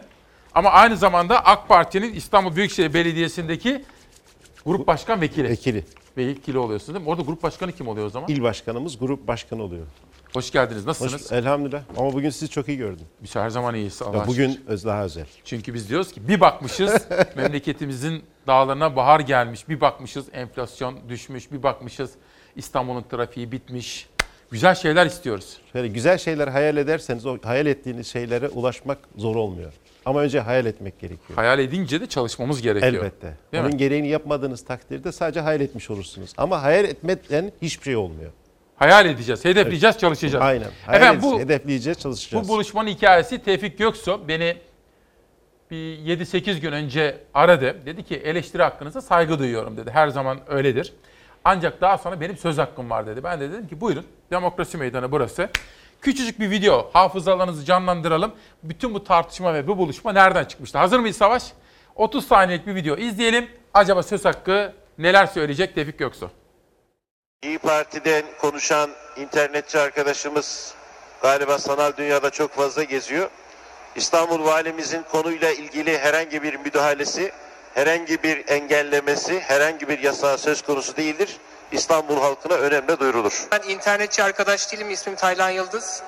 ama 0.54 0.70
aynı 0.70 0.96
zamanda 0.96 1.44
AK 1.44 1.68
Parti'nin 1.68 2.14
İstanbul 2.14 2.56
Büyükşehir 2.56 2.94
Belediyesi'ndeki 2.94 3.84
grup 4.66 4.86
başkan 4.86 5.20
vekili. 5.20 5.48
Vekili. 5.48 5.84
Vekili 6.16 6.58
oluyorsunuz 6.58 6.94
değil 6.94 7.04
mi? 7.04 7.10
Orada 7.10 7.22
grup 7.22 7.42
başkanı 7.42 7.72
kim 7.72 7.88
oluyor 7.88 8.06
o 8.06 8.10
zaman? 8.10 8.30
İl 8.30 8.42
başkanımız 8.42 8.98
grup 8.98 9.28
başkanı 9.28 9.62
oluyor. 9.62 9.86
Hoş 10.34 10.50
geldiniz. 10.50 10.86
Nasılsınız? 10.86 11.24
Hoş, 11.24 11.32
elhamdülillah. 11.32 11.82
Ama 11.96 12.12
bugün 12.12 12.30
sizi 12.30 12.48
çok 12.48 12.68
iyi 12.68 12.78
gördüm. 12.78 13.06
Biz 13.22 13.36
her 13.36 13.50
zaman 13.50 13.74
iyiyiz. 13.74 14.02
Allah 14.02 14.16
Ya 14.16 14.26
bugün 14.26 14.60
öz 14.66 14.84
daha 14.84 15.04
özel. 15.04 15.26
Çünkü 15.44 15.74
biz 15.74 15.88
diyoruz 15.88 16.12
ki 16.12 16.28
bir 16.28 16.40
bakmışız 16.40 16.92
memleketimizin 17.36 18.22
dağlarına 18.46 18.96
bahar 18.96 19.20
gelmiş. 19.20 19.68
Bir 19.68 19.80
bakmışız 19.80 20.26
enflasyon 20.32 21.08
düşmüş. 21.08 21.52
Bir 21.52 21.62
bakmışız 21.62 22.10
İstanbul'un 22.56 23.02
trafiği 23.02 23.52
bitmiş. 23.52 24.08
Güzel 24.50 24.74
şeyler 24.74 25.06
istiyoruz. 25.06 25.58
Şöyle 25.72 25.88
güzel 25.88 26.18
şeyler 26.18 26.48
hayal 26.48 26.76
ederseniz 26.76 27.26
o 27.26 27.38
hayal 27.44 27.66
ettiğiniz 27.66 28.06
şeylere 28.06 28.48
ulaşmak 28.48 28.98
zor 29.16 29.36
olmuyor. 29.36 29.72
Ama 30.04 30.20
önce 30.20 30.40
hayal 30.40 30.66
etmek 30.66 30.98
gerekiyor. 31.00 31.36
Hayal 31.36 31.58
edince 31.58 32.00
de 32.00 32.06
çalışmamız 32.06 32.62
gerekiyor. 32.62 32.92
Elbette. 32.94 33.36
Değil 33.52 33.62
Onun 33.62 33.72
mi? 33.72 33.78
gereğini 33.78 34.08
yapmadığınız 34.08 34.64
takdirde 34.64 35.12
sadece 35.12 35.40
hayal 35.40 35.60
etmiş 35.60 35.90
olursunuz. 35.90 36.32
Ama 36.36 36.62
hayal 36.62 36.84
etmeden 36.84 37.52
hiçbir 37.62 37.84
şey 37.84 37.96
olmuyor. 37.96 38.30
Hayal 38.76 39.06
edeceğiz, 39.06 39.44
hedefleyeceğiz, 39.44 39.98
çalışacağız. 39.98 40.44
Aynen. 40.44 40.70
Hayal 40.86 41.02
Efendim 41.02 41.22
bu, 41.22 41.40
hedefleyeceğiz, 41.40 41.98
çalışacağız. 41.98 42.48
bu 42.48 42.52
buluşmanın 42.52 42.88
hikayesi 42.88 43.38
Tevfik 43.38 43.78
Göksu 43.78 44.28
beni 44.28 44.56
bir 45.70 45.98
7-8 46.18 46.58
gün 46.60 46.72
önce 46.72 47.16
aradı. 47.34 47.76
Dedi 47.86 48.02
ki 48.02 48.16
eleştiri 48.16 48.62
hakkınıza 48.62 49.00
saygı 49.00 49.38
duyuyorum 49.38 49.76
dedi. 49.76 49.90
Her 49.90 50.08
zaman 50.08 50.38
öyledir. 50.48 50.92
Ancak 51.44 51.80
daha 51.80 51.98
sonra 51.98 52.20
benim 52.20 52.36
söz 52.36 52.58
hakkım 52.58 52.90
var 52.90 53.06
dedi. 53.06 53.24
Ben 53.24 53.40
de 53.40 53.52
dedim 53.52 53.68
ki 53.68 53.80
buyurun 53.80 54.04
demokrasi 54.30 54.76
meydanı 54.78 55.12
burası. 55.12 55.48
Küçücük 56.00 56.40
bir 56.40 56.50
video 56.50 56.90
hafızalarınızı 56.92 57.64
canlandıralım. 57.64 58.32
Bütün 58.62 58.94
bu 58.94 59.04
tartışma 59.04 59.54
ve 59.54 59.66
bu 59.68 59.78
buluşma 59.78 60.12
nereden 60.12 60.44
çıkmıştı? 60.44 60.78
Hazır 60.78 60.98
mıyız 60.98 61.16
Savaş? 61.16 61.42
30 61.96 62.26
saniyelik 62.26 62.66
bir 62.66 62.74
video 62.74 62.96
izleyelim. 62.96 63.46
Acaba 63.74 64.02
söz 64.02 64.24
hakkı 64.24 64.72
neler 64.98 65.26
söyleyecek 65.26 65.74
Tevfik 65.74 65.98
Göksu? 65.98 66.30
İyi 67.44 67.58
Parti'den 67.58 68.24
konuşan 68.40 68.90
internetçi 69.16 69.78
arkadaşımız 69.78 70.74
galiba 71.22 71.58
sanal 71.58 71.92
dünyada 71.96 72.30
çok 72.30 72.54
fazla 72.54 72.82
geziyor. 72.82 73.30
İstanbul 73.96 74.44
Valimizin 74.44 75.02
konuyla 75.02 75.50
ilgili 75.50 75.98
herhangi 75.98 76.42
bir 76.42 76.54
müdahalesi, 76.54 77.32
herhangi 77.74 78.22
bir 78.22 78.48
engellemesi, 78.48 79.40
herhangi 79.40 79.88
bir 79.88 79.98
yasağı 79.98 80.38
söz 80.38 80.62
konusu 80.62 80.96
değildir. 80.96 81.36
İstanbul 81.72 82.20
halkına 82.20 82.54
önemli 82.54 82.98
duyurulur. 82.98 83.46
Ben 83.52 83.62
internetçi 83.68 84.22
arkadaş 84.22 84.72
değilim. 84.72 84.90
İsmim 84.90 85.16
Taylan 85.16 85.50
Yıldız. 85.50 86.02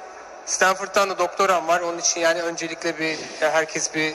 Stanford'dan 0.46 1.10
da 1.10 1.18
doktoram 1.18 1.68
var. 1.68 1.80
Onun 1.80 1.98
için 1.98 2.20
yani 2.20 2.42
öncelikle 2.42 2.98
bir 2.98 3.18
herkes 3.40 3.94
bir 3.94 4.14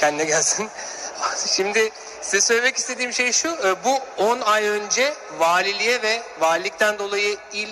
kendine 0.00 0.24
gelsin. 0.24 0.68
Şimdi 1.46 1.90
size 2.26 2.40
söylemek 2.40 2.76
istediğim 2.76 3.12
şey 3.12 3.32
şu. 3.32 3.48
e, 3.48 3.84
Bu 3.84 4.22
10 4.24 4.40
ay 4.40 4.68
önce 4.68 5.14
valiliğe 5.38 6.02
ve 6.02 6.22
valilikten 6.40 6.98
dolayı 6.98 7.36
il 7.52 7.68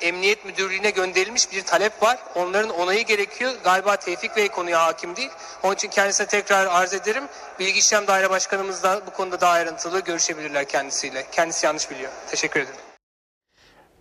Emniyet 0.00 0.44
Müdürlüğü'ne 0.44 0.90
gönderilmiş 0.90 1.52
bir 1.52 1.62
talep 1.62 2.02
var. 2.02 2.18
Onların 2.34 2.70
onayı 2.70 3.04
gerekiyor. 3.04 3.52
Galiba 3.64 3.96
Tevfik 3.96 4.36
Bey 4.36 4.48
konuya 4.48 4.82
hakim 4.86 5.16
değil. 5.16 5.30
Onun 5.62 5.74
için 5.74 5.88
kendisine 5.88 6.26
tekrar 6.26 6.66
arz 6.66 6.94
ederim. 6.94 7.24
Bilgi 7.58 7.78
İşlem 7.78 8.06
Daire 8.06 8.30
Başkanımız 8.30 8.82
da 8.82 9.00
bu 9.06 9.10
konuda 9.10 9.40
daha 9.40 9.52
ayrıntılı 9.52 10.00
görüşebilirler 10.00 10.68
kendisiyle. 10.68 11.26
Kendisi 11.32 11.66
yanlış 11.66 11.90
biliyor. 11.90 12.10
Teşekkür 12.30 12.60
ederim. 12.60 12.80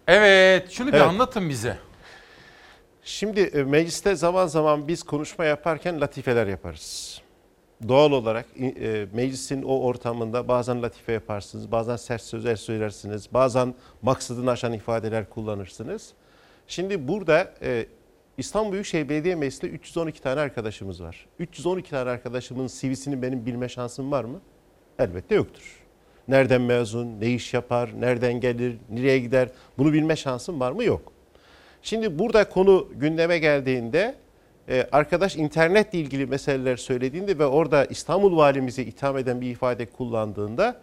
Evet, 0.08 0.72
şunu 0.72 0.88
bir 0.88 0.94
Evet. 0.94 1.08
anlatın 1.08 1.50
bize. 1.50 1.78
Şimdi 3.04 3.40
e, 3.42 3.64
mecliste 3.64 4.16
zaman 4.16 4.48
zaman 4.48 4.88
biz 4.88 5.04
konuşma 5.04 5.46
yaparken 5.46 6.02
latifeler 6.02 6.48
yaparız. 6.48 7.22
Doğal 7.88 8.12
olarak 8.12 8.46
e, 8.60 9.08
meclisin 9.14 9.64
o 9.64 9.80
ortamında 9.80 10.48
bazen 10.48 10.84
latife 10.84 11.14
yaparsınız, 11.14 11.72
bazen 11.72 11.96
sert 11.96 12.22
sözler 12.22 12.56
söylersiniz, 12.56 13.34
bazen 13.34 13.74
maksadını 14.02 14.52
aşan 14.52 14.74
ifadeler 14.74 15.30
kullanırsınız. 15.30 16.14
Şimdi 16.68 17.08
burada 17.08 17.54
e, 17.62 17.86
İstanbul 18.38 18.72
Büyükşehir 18.72 19.10
Belediye 19.10 19.36
Meclisi'nde 19.36 19.72
312 19.72 20.22
tane 20.22 20.40
arkadaşımız 20.40 21.04
var. 21.04 21.26
312 21.40 21.90
tane 21.90 22.10
arkadaşımın 22.10 22.68
CV'sini 22.68 23.22
benim 23.22 23.46
bilme 23.46 23.70
şansım 23.70 24.12
var 24.12 24.24
mı? 24.24 24.42
Elbette 25.00 25.36
yoktur. 25.36 25.84
Nereden 26.28 26.62
mezun, 26.62 27.22
ne 27.22 27.30
iş 27.30 27.54
yapar, 27.54 27.90
nereden 28.00 28.40
gelir, 28.40 28.78
nereye 28.90 29.20
gider 29.20 29.50
bunu 29.78 29.94
bilme 29.94 30.16
şansım 30.16 30.60
var 30.60 30.72
mı? 30.72 30.84
Yok. 30.84 31.14
Şimdi 31.82 32.20
burada 32.20 32.50
konu 32.50 32.88
gündeme 32.96 33.40
geldiğinde 33.40 34.16
e, 34.70 34.88
arkadaş 34.92 35.36
internetle 35.36 36.00
ilgili 36.00 36.26
meseleler 36.26 36.78
söylediğinde 36.78 37.40
ve 37.40 37.46
orada 37.46 37.86
İstanbul 37.86 38.38
valimizi 38.38 38.84
itham 38.84 39.18
eden 39.18 39.42
bir 39.42 39.52
ifade 39.52 39.86
kullandığında 39.86 40.82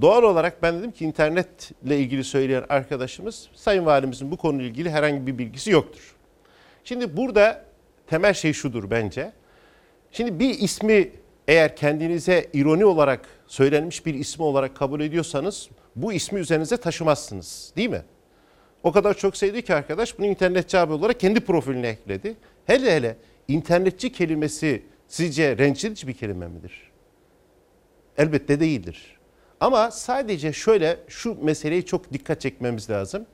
doğal 0.00 0.22
olarak 0.22 0.62
ben 0.62 0.78
dedim 0.78 0.90
ki 0.90 1.04
internetle 1.04 1.98
ilgili 1.98 2.24
söyleyen 2.24 2.64
arkadaşımız 2.68 3.48
sayın 3.54 3.86
valimizin 3.86 4.30
bu 4.30 4.36
konuyla 4.36 4.66
ilgili 4.66 4.90
herhangi 4.90 5.26
bir 5.26 5.38
bilgisi 5.38 5.70
yoktur. 5.70 6.14
Şimdi 6.84 7.16
burada 7.16 7.64
temel 8.06 8.34
şey 8.34 8.52
şudur 8.52 8.90
bence. 8.90 9.32
Şimdi 10.12 10.38
bir 10.38 10.58
ismi 10.58 11.10
eğer 11.48 11.76
kendinize 11.76 12.46
ironi 12.52 12.84
olarak 12.84 13.28
söylenmiş 13.46 14.06
bir 14.06 14.14
ismi 14.14 14.44
olarak 14.44 14.76
kabul 14.76 15.00
ediyorsanız 15.00 15.68
bu 15.96 16.12
ismi 16.12 16.40
üzerinize 16.40 16.76
taşımazsınız 16.76 17.72
değil 17.76 17.90
mi? 17.90 18.02
O 18.82 18.92
kadar 18.92 19.14
çok 19.14 19.36
sevdi 19.36 19.62
ki 19.62 19.74
arkadaş 19.74 20.18
bunu 20.18 20.26
internetçi 20.26 20.78
abi 20.78 20.92
olarak 20.92 21.20
kendi 21.20 21.40
profiline 21.40 21.88
ekledi. 21.88 22.36
Hele 22.66 22.96
hele 22.96 23.16
internetçi 23.48 24.12
kelimesi 24.12 24.82
sizce 25.08 25.58
rencide 25.58 25.88
edici 25.88 26.08
bir 26.08 26.12
kelime 26.12 26.48
midir? 26.48 26.90
Elbette 28.18 28.60
değildir. 28.60 29.18
Ama 29.60 29.90
sadece 29.90 30.52
şöyle 30.52 30.98
şu 31.08 31.44
meseleyi 31.44 31.86
çok 31.86 32.12
dikkat 32.12 32.40
çekmemiz 32.40 32.90
lazım. 32.90 33.26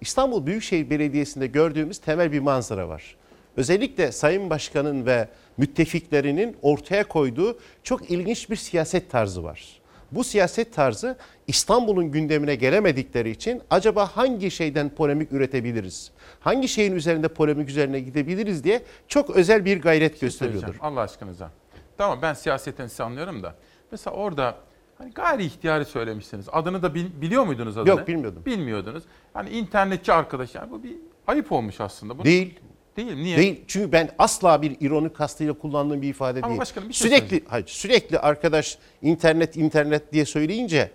İstanbul 0.00 0.46
Büyükşehir 0.46 0.90
Belediyesi'nde 0.90 1.46
gördüğümüz 1.46 1.98
temel 1.98 2.32
bir 2.32 2.40
manzara 2.40 2.88
var. 2.88 3.16
Özellikle 3.56 4.12
Sayın 4.12 4.50
Başkan'ın 4.50 5.06
ve 5.06 5.28
müttefiklerinin 5.56 6.56
ortaya 6.62 7.08
koyduğu 7.08 7.58
çok 7.82 8.10
ilginç 8.10 8.50
bir 8.50 8.56
siyaset 8.56 9.10
tarzı 9.10 9.44
var. 9.44 9.77
Bu 10.12 10.24
siyaset 10.24 10.74
tarzı 10.74 11.16
İstanbul'un 11.46 12.10
gündemine 12.10 12.54
gelemedikleri 12.54 13.30
için 13.30 13.62
acaba 13.70 14.06
hangi 14.06 14.50
şeyden 14.50 14.88
polemik 14.94 15.32
üretebiliriz? 15.32 16.10
Hangi 16.40 16.68
şeyin 16.68 16.94
üzerinde 16.94 17.28
polemik 17.28 17.68
üzerine 17.68 18.00
gidebiliriz 18.00 18.64
diye 18.64 18.82
çok 19.08 19.30
özel 19.30 19.64
bir 19.64 19.80
gayret 19.80 20.20
gösteriyordur. 20.20 20.60
Söyleyeceğim, 20.60 20.84
Allah 20.84 21.00
aşkınıza. 21.00 21.50
Tamam 21.98 22.18
ben 22.22 22.34
siyasetten 22.34 22.86
sizi 22.86 23.02
anlıyorum 23.02 23.42
da. 23.42 23.54
Mesela 23.92 24.16
orada 24.16 24.54
hani 24.98 25.10
gayri 25.12 25.44
ihtiyari 25.44 25.84
söylemişsiniz. 25.84 26.46
Adını 26.52 26.82
da 26.82 26.94
bil- 26.94 27.20
biliyor 27.20 27.44
muydunuz 27.44 27.76
adını? 27.78 27.88
Yok, 27.88 28.08
bilmiyordum. 28.08 28.42
Bilmiyordunuz. 28.46 29.02
Hani 29.32 29.50
internetçi 29.50 30.12
arkadaş 30.12 30.54
yani 30.54 30.70
bu 30.70 30.82
bir 30.82 30.92
ayıp 31.26 31.52
olmuş 31.52 31.80
aslında. 31.80 32.18
Bu, 32.18 32.24
Değil. 32.24 32.58
Değil 32.98 33.14
niye? 33.16 33.36
Değil. 33.36 33.60
Çünkü 33.66 33.92
ben 33.92 34.08
asla 34.18 34.62
bir 34.62 34.76
ironik 34.80 35.16
kastıyla 35.16 35.52
kullandığım 35.52 36.02
bir 36.02 36.08
ifade 36.08 36.38
Ama 36.38 36.48
değil. 36.48 36.60
başkanım 36.60 36.88
bir 36.88 36.94
şey 36.94 37.08
sürekli 37.08 37.44
hayır, 37.48 37.66
sürekli 37.66 38.18
arkadaş 38.18 38.78
internet 39.02 39.56
internet 39.56 40.12
diye 40.12 40.24
söyleyince 40.24 40.90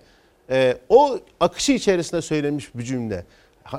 e, 0.50 0.78
o 0.90 1.20
akışı 1.40 1.72
içerisinde 1.72 2.22
söylenmiş 2.22 2.76
bir 2.76 2.84
cümle. 2.84 3.26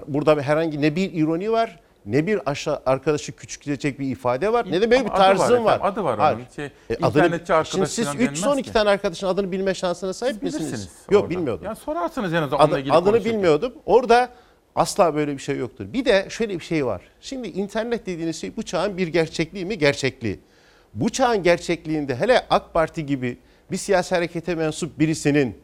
Burada 0.08 0.42
herhangi 0.42 0.82
ne 0.82 0.96
bir 0.96 1.12
ironi 1.12 1.52
var 1.52 1.80
ne 2.06 2.26
bir 2.26 2.50
aşağı 2.50 2.82
arkadaşı 2.86 3.32
küçültecek 3.32 3.98
bir 3.98 4.08
ifade 4.10 4.52
var 4.52 4.66
ne 4.70 4.80
de 4.82 4.90
böyle 4.90 5.04
bir 5.04 5.10
tarzım 5.10 5.64
var. 5.64 5.76
efendim, 5.76 5.92
adı 5.92 6.04
var 6.04 6.18
Hayır. 6.18 6.36
onun. 6.36 6.44
Şey, 6.56 6.64
E, 6.90 6.94
internetçi 7.06 7.52
arkadaş 7.54 7.68
Şimdi 7.72 7.86
siz 7.88 8.04
falan 8.04 8.18
denmez 8.18 8.32
312 8.38 8.62
ki. 8.62 8.72
tane 8.72 8.90
arkadaşın 8.90 9.26
adını 9.26 9.52
bilme 9.52 9.74
şansına 9.74 10.12
sahip 10.12 10.42
misiniz? 10.42 10.60
Bilirsiniz 10.66 10.88
Yok 11.10 11.22
orada. 11.22 11.30
bilmiyordum. 11.30 11.64
Yani 11.64 11.76
sorarsanız 11.76 12.32
en 12.34 12.42
azından 12.42 12.60
onunla 12.60 12.72
Adı- 12.74 12.80
ilgili 12.80 12.92
adını 12.92 13.04
konuşurken. 13.10 13.32
bilmiyordum. 13.32 13.72
Orada 13.86 14.28
asla 14.74 15.14
böyle 15.14 15.32
bir 15.32 15.42
şey 15.42 15.56
yoktur. 15.56 15.92
Bir 15.92 16.04
de 16.04 16.26
şöyle 16.28 16.58
bir 16.58 16.64
şey 16.64 16.86
var. 16.86 17.02
Şimdi 17.20 17.48
internet 17.48 18.06
dediğiniz 18.06 18.40
şey 18.40 18.56
bu 18.56 18.62
çağın 18.62 18.96
bir 18.98 19.08
gerçekliği 19.08 19.64
mi? 19.64 19.78
Gerçekliği. 19.78 20.40
Bu 20.94 21.10
çağın 21.10 21.42
gerçekliğinde 21.42 22.16
hele 22.16 22.46
AK 22.50 22.74
Parti 22.74 23.06
gibi 23.06 23.38
bir 23.70 23.76
siyasi 23.76 24.14
harekete 24.14 24.54
mensup 24.54 24.98
birisinin 24.98 25.58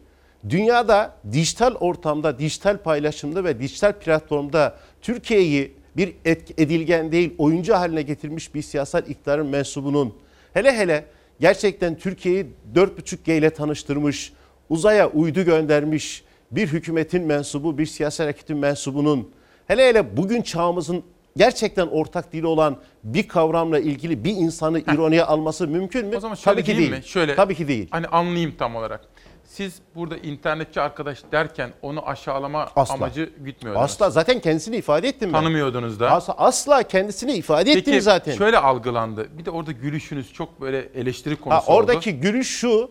dünyada 0.48 1.16
dijital 1.32 1.74
ortamda, 1.74 2.38
dijital 2.38 2.78
paylaşımda 2.78 3.44
ve 3.44 3.60
dijital 3.60 3.92
platformda 3.92 4.78
Türkiye'yi 5.02 5.72
bir 5.96 6.14
edilgen 6.58 7.12
değil 7.12 7.34
oyuncu 7.38 7.74
haline 7.74 8.02
getirmiş 8.02 8.54
bir 8.54 8.62
siyasal 8.62 9.02
iktidarın 9.08 9.46
mensubunun 9.46 10.14
hele 10.52 10.72
hele 10.72 11.04
gerçekten 11.40 11.98
Türkiye'yi 11.98 12.46
4.5G 12.74 13.38
ile 13.38 13.50
tanıştırmış, 13.50 14.32
uzaya 14.68 15.10
uydu 15.10 15.44
göndermiş 15.44 16.24
bir 16.50 16.66
hükümetin 16.66 17.22
mensubu, 17.26 17.78
bir 17.78 17.86
siyasi 17.86 18.22
hareketin 18.22 18.56
mensubunun 18.56 19.30
hele 19.66 19.88
hele 19.88 20.16
bugün 20.16 20.42
çağımızın 20.42 21.02
gerçekten 21.36 21.86
ortak 21.86 22.32
dili 22.32 22.46
olan 22.46 22.76
bir 23.04 23.28
kavramla 23.28 23.78
ilgili 23.78 24.24
bir 24.24 24.30
insanı 24.30 24.80
ironiye 24.80 25.24
alması 25.24 25.68
mümkün 25.68 26.06
mü? 26.06 26.16
O 26.16 26.20
zaman 26.20 26.34
şöyle 26.34 26.54
Tabii 26.60 26.64
ki 26.72 26.78
değil. 26.78 26.90
mi? 26.90 27.00
Şöyle, 27.04 27.34
Tabii 27.34 27.54
ki 27.54 27.68
değil. 27.68 27.88
Hani 27.90 28.06
anlayayım 28.06 28.54
tam 28.58 28.76
olarak. 28.76 29.00
Siz 29.44 29.74
burada 29.94 30.16
internetçi 30.16 30.80
arkadaş 30.80 31.18
derken 31.32 31.70
onu 31.82 32.06
aşağılama 32.08 32.68
Asla. 32.76 32.94
amacı 32.94 33.30
gütmüyordunuz. 33.38 33.84
Asla 33.84 34.10
zaten 34.10 34.40
kendisini 34.40 34.76
ifade 34.76 35.08
ettim 35.08 35.32
ben. 35.32 35.38
Tanımıyordunuz 35.38 36.00
da. 36.00 36.10
Asla, 36.10 36.34
asla 36.38 36.82
kendisini 36.82 37.32
ifade 37.32 37.70
ettim 37.70 37.82
Peki 37.86 38.02
zaten. 38.02 38.32
şöyle 38.36 38.58
algılandı. 38.58 39.28
Bir 39.38 39.44
de 39.44 39.50
orada 39.50 39.72
gülüşünüz 39.72 40.32
çok 40.32 40.60
böyle 40.60 40.88
eleştiri 40.94 41.34
Ha, 41.34 41.40
konusu 41.40 41.72
oldu. 41.72 41.76
oradaki 41.78 42.12
gülüş 42.20 42.48
şu. 42.58 42.90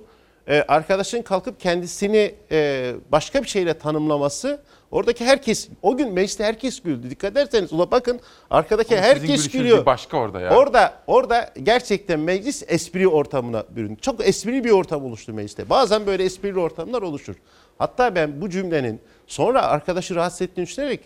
E, 0.50 0.64
arkadaşın 0.68 1.22
kalkıp 1.22 1.60
kendisini 1.60 2.36
e, 2.52 2.92
başka 3.12 3.44
bir 3.44 3.48
şeyle 3.48 3.74
tanımlaması. 3.74 4.62
Oradaki 4.92 5.26
herkes 5.26 5.70
o 5.82 5.98
gün 5.98 6.14
mecliste 6.14 6.44
herkes 6.44 6.82
güldü. 6.82 7.10
Dikkat 7.10 7.32
ederseniz 7.32 7.74
ula 7.74 7.92
bakın 7.92 8.20
arkadaki 8.50 8.98
Ama 8.98 9.08
herkes 9.08 9.50
gülüyor. 9.50 9.86
başka 9.86 10.18
orada 10.18 10.40
ya. 10.42 10.56
Orada 10.58 10.94
orada 11.08 11.54
gerçekten 11.64 12.20
meclis 12.20 12.64
espri 12.68 13.08
ortamına 13.08 13.64
büründü. 13.70 14.02
Çok 14.02 14.28
esprili 14.28 14.64
bir 14.64 14.72
ortam 14.72 15.06
oluştu 15.06 15.34
mecliste. 15.34 15.70
Bazen 15.70 16.06
böyle 16.06 16.24
esprili 16.24 16.60
ortamlar 16.60 17.02
oluşur. 17.02 17.36
Hatta 17.78 18.16
ben 18.16 18.42
bu 18.42 18.50
cümlenin 18.50 19.02
sonra 19.28 19.62
arkadaşı 19.62 20.16
rahatsız 20.16 20.42
ettiğini 20.42 20.66
düşünerek 20.66 21.00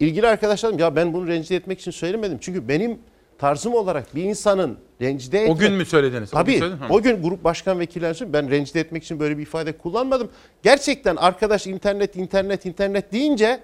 ilgili 0.00 0.26
arkadaşlarım 0.26 0.78
ya 0.78 0.96
ben 0.96 1.12
bunu 1.12 1.26
rencide 1.26 1.56
etmek 1.56 1.80
için 1.80 1.90
söylemedim. 1.90 2.38
Çünkü 2.40 2.68
benim 2.68 2.98
tarzım 3.38 3.74
olarak 3.74 4.14
bir 4.14 4.22
insanın 4.22 4.78
rencide 5.00 5.38
etmek... 5.38 5.56
O 5.56 5.58
gün 5.58 5.72
mü 5.72 5.84
söylediniz? 5.84 6.34
O 6.34 6.36
gün 6.36 6.42
Tabii. 6.42 6.58
söyledin, 6.58 6.80
hı. 6.80 6.92
O 6.92 7.02
gün 7.02 7.22
grup 7.22 7.44
başkan 7.44 7.80
vekilleri 7.80 8.12
için 8.12 8.32
ben 8.32 8.50
rencide 8.50 8.80
etmek 8.80 9.04
için 9.04 9.20
böyle 9.20 9.38
bir 9.38 9.42
ifade 9.42 9.72
kullanmadım. 9.72 10.30
Gerçekten 10.62 11.16
arkadaş 11.16 11.66
internet 11.66 12.16
internet 12.16 12.66
internet 12.66 13.12
deyince 13.12 13.60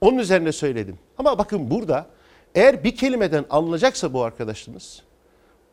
onun 0.00 0.18
üzerine 0.18 0.52
söyledim. 0.52 0.98
Ama 1.18 1.38
bakın 1.38 1.70
burada 1.70 2.06
eğer 2.54 2.84
bir 2.84 2.96
kelimeden 2.96 3.44
alınacaksa 3.50 4.12
bu 4.12 4.22
arkadaşımız, 4.22 5.02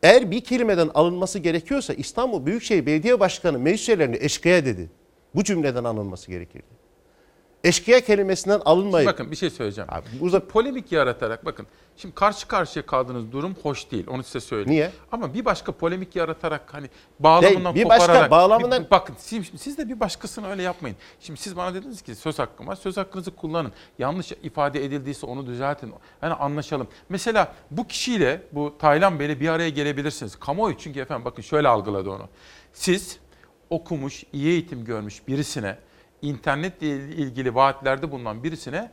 eğer 0.04 0.32
bir 0.32 0.42
kelimeden 0.42 0.90
alınması 0.94 1.40
gerekiyorsa 1.40 1.94
İstanbul 1.94 2.46
Büyükşehir 2.46 2.86
Belediye 2.86 3.20
Başkanı 3.20 3.60
meclis 3.60 3.90
üyelerine 3.90 4.18
eşkıya 4.20 4.66
dedi. 4.66 4.90
Bu 5.36 5.44
cümleden 5.44 5.84
alınması 5.84 6.32
gerekirdi. 6.32 6.73
Eşkıya 7.64 8.02
kelimesinden 8.02 8.62
alınmayıp... 8.66 9.08
Bakın 9.10 9.32
bir 9.32 9.36
şey 9.36 9.50
söyleyeceğim. 9.50 9.90
burada 10.20 10.48
polemik 10.48 10.92
yaratarak 10.92 11.46
bakın. 11.46 11.68
Şimdi 11.98 12.16
karşı 12.16 12.48
karşıya 12.48 12.86
kaldığınız 12.86 13.32
durum 13.32 13.56
hoş 13.64 13.92
değil. 13.92 14.06
Onu 14.08 14.24
size 14.24 14.40
söyleyeyim. 14.40 14.72
Niye? 14.72 14.92
Ama 15.12 15.34
bir 15.34 15.46
başka 15.46 15.72
polemik 15.72 16.16
yaratarak 16.16 16.74
hani 16.74 16.90
bağlamından 17.20 17.76
Değil, 17.76 17.86
bir 17.86 17.90
başka 17.90 18.06
kopararak. 18.08 18.32
bağlamından- 18.32 18.86
Bir- 18.86 18.90
bakın 18.92 19.16
siz, 19.20 19.52
siz 19.58 19.78
de 19.78 19.90
bir 19.90 20.00
başkasını 20.00 20.50
öyle 20.50 20.62
yapmayın. 20.62 20.98
Şimdi 21.20 21.40
siz 21.40 21.58
bana 21.58 21.74
dediniz 21.74 22.02
ki 22.02 22.16
söz 22.16 22.40
hakkım 22.40 22.68
var. 22.68 22.76
Söz 22.76 22.98
hakkınızı 22.98 23.36
kullanın. 23.36 23.72
Yanlış 24.00 24.32
ifade 24.32 24.86
edildiyse 24.86 25.26
onu 25.26 25.46
düzeltin. 25.48 25.94
Yani 26.22 26.34
anlaşalım. 26.34 26.88
Mesela 27.10 27.54
bu 27.72 27.88
kişiyle 27.88 28.42
bu 28.52 28.76
Taylan 28.80 29.20
Bey'le 29.20 29.40
bir 29.40 29.50
araya 29.50 29.70
gelebilirsiniz. 29.70 30.36
Kamuoyu 30.36 30.78
çünkü 30.78 31.00
efendim 31.00 31.26
bakın 31.26 31.42
şöyle 31.42 31.68
algıladı 31.68 32.10
onu. 32.10 32.30
Siz 32.74 33.18
okumuş, 33.70 34.24
iyi 34.34 34.48
eğitim 34.50 34.86
görmüş 34.86 35.28
birisine 35.28 35.78
internetle 36.24 36.88
ilgili 36.88 37.56
vaatlerde 37.56 38.12
bulunan 38.12 38.44
birisine 38.44 38.90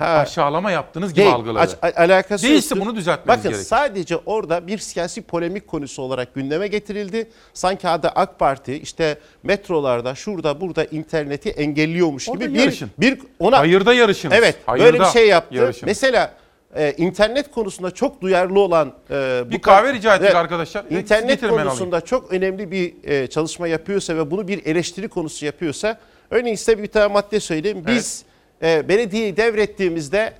aşağılama 0.00 0.70
yaptığınız 0.70 1.14
gibi 1.14 1.20
Değil, 1.24 1.34
algıladı. 1.34 1.58
aç- 1.82 1.94
a- 1.94 2.00
alakası 2.02 2.44
Değilse 2.46 2.74
yoktur. 2.74 2.86
bunu 2.88 2.96
düzeltmeniz 2.96 3.28
Bakın 3.38 3.42
gerekiyor. 3.42 3.66
sadece 3.66 4.16
orada 4.16 4.66
bir 4.66 4.78
siyasi 4.78 5.22
polemik 5.22 5.68
konusu 5.68 6.02
olarak 6.02 6.34
gündeme 6.34 6.68
getirildi. 6.68 7.30
Sanki 7.54 7.88
adı 7.88 8.08
AK 8.08 8.38
Parti 8.38 8.74
işte 8.74 9.18
metrolarda 9.42 10.14
şurada 10.14 10.60
burada 10.60 10.84
interneti 10.84 11.50
engelliyormuş 11.50 12.28
Orada 12.28 12.44
gibi 12.44 12.54
bir 12.54 12.60
yarışın. 12.60 12.90
bir 12.98 13.18
ona 13.38 13.58
Hayırda 13.58 13.94
yarışınız. 13.94 14.34
Evet 14.38 14.56
Hayırda 14.66 14.84
böyle 14.92 15.00
bir 15.00 15.04
şey 15.08 15.28
yaptı. 15.28 15.54
yarışınız. 15.54 15.86
Mesela 15.86 16.34
e, 16.76 16.92
internet 16.96 17.50
konusunda 17.50 17.90
çok 17.90 18.20
duyarlı 18.20 18.60
olan 18.60 18.92
e, 19.10 19.42
Bir 19.50 19.56
bu 19.56 19.60
kahve 19.60 19.88
kad- 19.88 19.94
rica 19.94 20.16
ettik 20.16 20.34
arkadaşlar. 20.34 20.84
İnternet 20.90 21.40
konusunda 21.40 22.00
çok 22.00 22.32
önemli 22.32 22.70
bir 22.70 22.94
e, 23.04 23.26
çalışma 23.26 23.68
yapıyorsa 23.68 24.16
ve 24.16 24.30
bunu 24.30 24.48
bir 24.48 24.66
eleştiri 24.66 25.08
konusu 25.08 25.46
yapıyorsa 25.46 25.98
örneğin 26.30 26.56
size 26.56 26.82
bir 26.82 26.86
tane 26.86 27.12
madde 27.12 27.40
söyleyeyim. 27.40 27.84
Biz 27.86 28.24
e, 28.62 28.88
belediyeyi 28.88 29.36
devrettiğimizde 29.36 30.32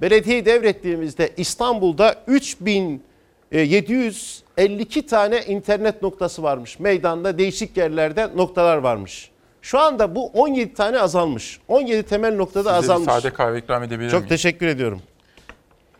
belediyeyi 0.00 0.46
devrettiğimizde 0.46 1.30
İstanbul'da 1.36 2.14
3752 2.26 5.06
tane 5.06 5.42
internet 5.44 6.02
noktası 6.02 6.42
varmış. 6.42 6.78
Meydanda 6.78 7.38
değişik 7.38 7.76
yerlerde 7.76 8.30
noktalar 8.36 8.76
varmış. 8.76 9.30
Şu 9.62 9.78
anda 9.78 10.14
bu 10.14 10.26
17 10.26 10.74
tane 10.74 11.00
azalmış. 11.00 11.60
17 11.68 12.02
temel 12.02 12.36
noktada 12.36 12.80
Size 12.80 12.92
azalmış. 12.92 13.12
sade 13.12 13.32
kahve 13.32 13.58
ikram 13.58 13.82
edebilir 13.82 14.10
Çok 14.10 14.20
miyim? 14.20 14.28
teşekkür 14.28 14.66
ediyorum. 14.66 15.02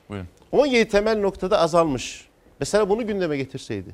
Buyurun. 0.08 0.28
17 0.52 0.88
temel 0.88 1.20
noktada 1.20 1.58
azalmış. 1.58 2.28
Mesela 2.60 2.88
bunu 2.88 3.06
gündeme 3.06 3.36
getirseydi. 3.36 3.90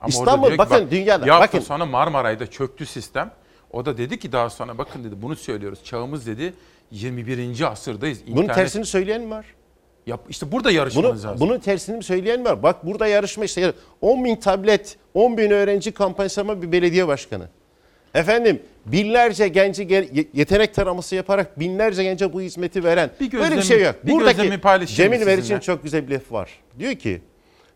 Ama 0.00 0.08
İstanbul 0.08 0.50
ki, 0.50 0.58
bakın 0.58 0.84
bak, 0.84 0.90
dünyada 0.90 1.34
hafta 1.34 1.40
bakın 1.40 1.60
sonra 1.60 1.86
Marmaray'da 1.86 2.46
çöktü 2.46 2.86
sistem. 2.86 3.30
O 3.72 3.86
da 3.86 3.98
dedi 3.98 4.18
ki 4.18 4.32
daha 4.32 4.50
sonra 4.50 4.78
bakın 4.78 5.04
dedi 5.04 5.14
bunu 5.22 5.36
söylüyoruz. 5.36 5.78
Çağımız 5.84 6.26
dedi 6.26 6.54
21. 6.90 7.60
asırdayız. 7.72 8.18
bunun 8.26 8.46
tersini 8.48 8.86
söyleyen 8.86 9.20
mi 9.22 9.30
var? 9.30 9.46
Yap, 10.06 10.20
işte 10.28 10.52
burada 10.52 10.68
Bunu, 10.68 10.76
yarışmanız 10.76 11.24
lazım. 11.24 11.40
bunun 11.40 11.58
tersini 11.58 11.96
mi 11.96 12.04
söyleyen 12.04 12.44
var? 12.44 12.62
Bak 12.62 12.86
burada 12.86 13.06
yarışma 13.06 13.44
işte 13.44 13.72
10 14.00 14.24
bin 14.24 14.36
tablet, 14.36 14.96
10 15.14 15.38
bin 15.38 15.50
öğrenci 15.50 15.92
kampanyası 15.92 16.40
ama 16.40 16.62
bir 16.62 16.72
belediye 16.72 17.08
başkanı. 17.08 17.48
Efendim 18.14 18.62
binlerce 18.86 19.48
genci 19.48 19.82
yetenek 20.34 20.74
taraması 20.74 21.14
yaparak 21.14 21.58
binlerce 21.60 22.02
gence 22.02 22.32
bu 22.32 22.40
hizmeti 22.40 22.84
veren 22.84 23.10
Bir 23.20 23.32
böyle 23.32 23.44
bir 23.50 23.56
gözlemi- 23.56 23.62
şey 23.64 23.82
yok. 23.82 23.94
bir 24.06 24.18
gözlemi 24.18 24.58
paylaşayım 24.60 25.12
Cemil 25.12 25.26
Meriç'in 25.26 25.58
çok 25.58 25.82
güzel 25.82 26.08
bir 26.08 26.14
lafı 26.14 26.34
var. 26.34 26.50
Diyor 26.78 26.94
ki 26.94 27.20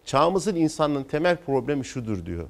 çağımızın 0.05 0.57
insanının 0.57 1.05
temel 1.05 1.37
problemi 1.37 1.85
şudur 1.85 2.27
diyor. 2.27 2.47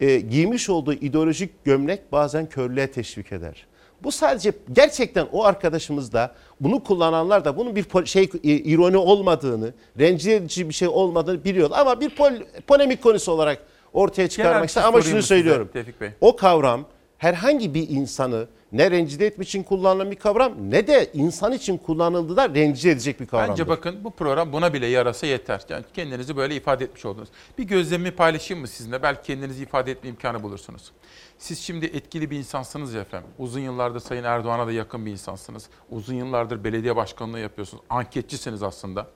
E, 0.00 0.20
giymiş 0.20 0.70
olduğu 0.70 0.92
ideolojik 0.92 1.64
gömlek 1.64 2.12
bazen 2.12 2.48
körlüğe 2.48 2.90
teşvik 2.90 3.32
eder. 3.32 3.66
Bu 4.02 4.12
sadece 4.12 4.52
gerçekten 4.72 5.26
o 5.32 5.44
arkadaşımız 5.44 6.12
da 6.12 6.34
bunu 6.60 6.84
kullananlar 6.84 7.44
da 7.44 7.56
bunun 7.56 7.76
bir 7.76 8.06
şey 8.06 8.22
e, 8.44 8.48
ironi 8.48 8.96
olmadığını, 8.96 9.74
rencide 9.98 10.36
edici 10.36 10.68
bir 10.68 10.74
şey 10.74 10.88
olmadığını 10.88 11.44
biliyor. 11.44 11.70
Ama 11.72 12.00
bir 12.00 12.10
pol- 12.10 12.44
polemik 12.66 13.02
konusu 13.02 13.32
olarak 13.32 13.62
ortaya 13.92 14.28
çıkarmak 14.28 14.70
şey 14.70 14.82
Ama 14.82 15.02
şunu 15.02 15.10
size, 15.10 15.22
söylüyorum. 15.22 15.68
Bey? 16.00 16.10
O 16.20 16.36
kavram 16.36 16.84
herhangi 17.18 17.74
bir 17.74 17.88
insanı 17.88 18.46
ne 18.72 18.90
rencide 18.90 19.26
etmek 19.26 19.48
için 19.48 19.62
kullanılan 19.62 20.10
bir 20.10 20.16
kavram 20.16 20.70
ne 20.70 20.86
de 20.86 21.10
insan 21.14 21.52
için 21.52 21.78
kullanıldığında 21.78 22.48
rencide 22.48 22.90
edecek 22.90 23.20
bir 23.20 23.26
kavramdır. 23.26 23.50
Bence 23.50 23.68
bakın 23.68 24.04
bu 24.04 24.10
program 24.10 24.52
buna 24.52 24.74
bile 24.74 24.86
yarasa 24.86 25.26
yeter. 25.26 25.62
Yani 25.68 25.84
kendinizi 25.94 26.36
böyle 26.36 26.56
ifade 26.56 26.84
etmiş 26.84 27.04
oldunuz. 27.04 27.28
Bir 27.58 27.64
gözlemimi 27.64 28.10
paylaşayım 28.10 28.60
mı 28.60 28.68
sizinle? 28.68 29.02
Belki 29.02 29.26
kendinizi 29.26 29.62
ifade 29.62 29.90
etme 29.90 30.10
imkanı 30.10 30.42
bulursunuz. 30.42 30.92
Siz 31.38 31.58
şimdi 31.58 31.86
etkili 31.86 32.30
bir 32.30 32.38
insansınız 32.38 32.94
ya 32.94 33.00
efendim. 33.00 33.30
Uzun 33.38 33.60
yıllardır 33.60 34.00
Sayın 34.00 34.24
Erdoğan'a 34.24 34.66
da 34.66 34.72
yakın 34.72 35.06
bir 35.06 35.10
insansınız. 35.10 35.68
Uzun 35.90 36.14
yıllardır 36.14 36.64
belediye 36.64 36.96
başkanlığı 36.96 37.40
yapıyorsunuz. 37.40 37.82
Anketçisiniz 37.90 38.62
aslında. 38.62 39.06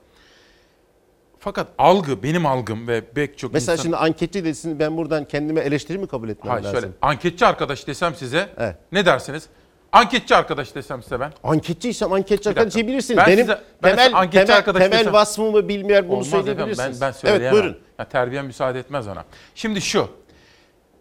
Fakat 1.43 1.67
algı, 1.77 2.23
benim 2.23 2.45
algım 2.45 2.87
ve 2.87 3.01
pek 3.01 3.37
çok 3.37 3.53
Mesela 3.53 3.73
insan... 3.73 3.83
şimdi 3.83 3.97
anketçi 3.97 4.45
desin 4.45 4.79
ben 4.79 4.97
buradan 4.97 5.25
kendime 5.25 5.61
eleştiri 5.61 5.97
mi 5.97 6.07
kabul 6.07 6.29
etmem 6.29 6.51
Hayır 6.51 6.63
lazım? 6.65 6.79
şöyle 6.81 6.93
anketçi 7.01 7.45
arkadaş 7.45 7.87
desem 7.87 8.15
size 8.15 8.49
Evet. 8.57 8.75
ne 8.91 9.05
dersiniz? 9.05 9.43
Anketçi 9.91 10.35
arkadaş 10.35 10.75
desem 10.75 11.03
size 11.03 11.19
ben. 11.19 11.31
Anketçiysem 11.43 12.13
anketçi 12.13 12.39
Bir 12.41 12.45
dakika. 12.45 12.61
arkadaşı 12.61 12.87
bilirsiniz. 12.87 13.17
Ben 13.17 13.27
Benim 13.27 13.39
size- 13.39 13.61
ben 13.83 13.89
size 13.89 14.03
temel, 14.03 14.19
anketçi 14.19 14.45
temel, 14.45 14.57
arkadaş 14.57 14.83
temel 14.83 14.99
desem- 15.05 15.13
vasfımı 15.13 15.67
bilmeyen 15.67 16.03
bunu 16.07 16.13
Olmaz 16.13 16.27
efendim 16.27 16.45
söyleyebilirsiniz. 16.47 17.01
ben, 17.01 17.07
ben 17.07 17.11
söyleyemem. 17.11 17.43
Evet 17.43 17.53
buyurun. 17.53 17.77
Ya, 17.99 18.05
terbiyem 18.05 18.45
müsaade 18.45 18.79
etmez 18.79 19.07
ona. 19.07 19.23
Şimdi 19.55 19.81
şu. 19.81 20.07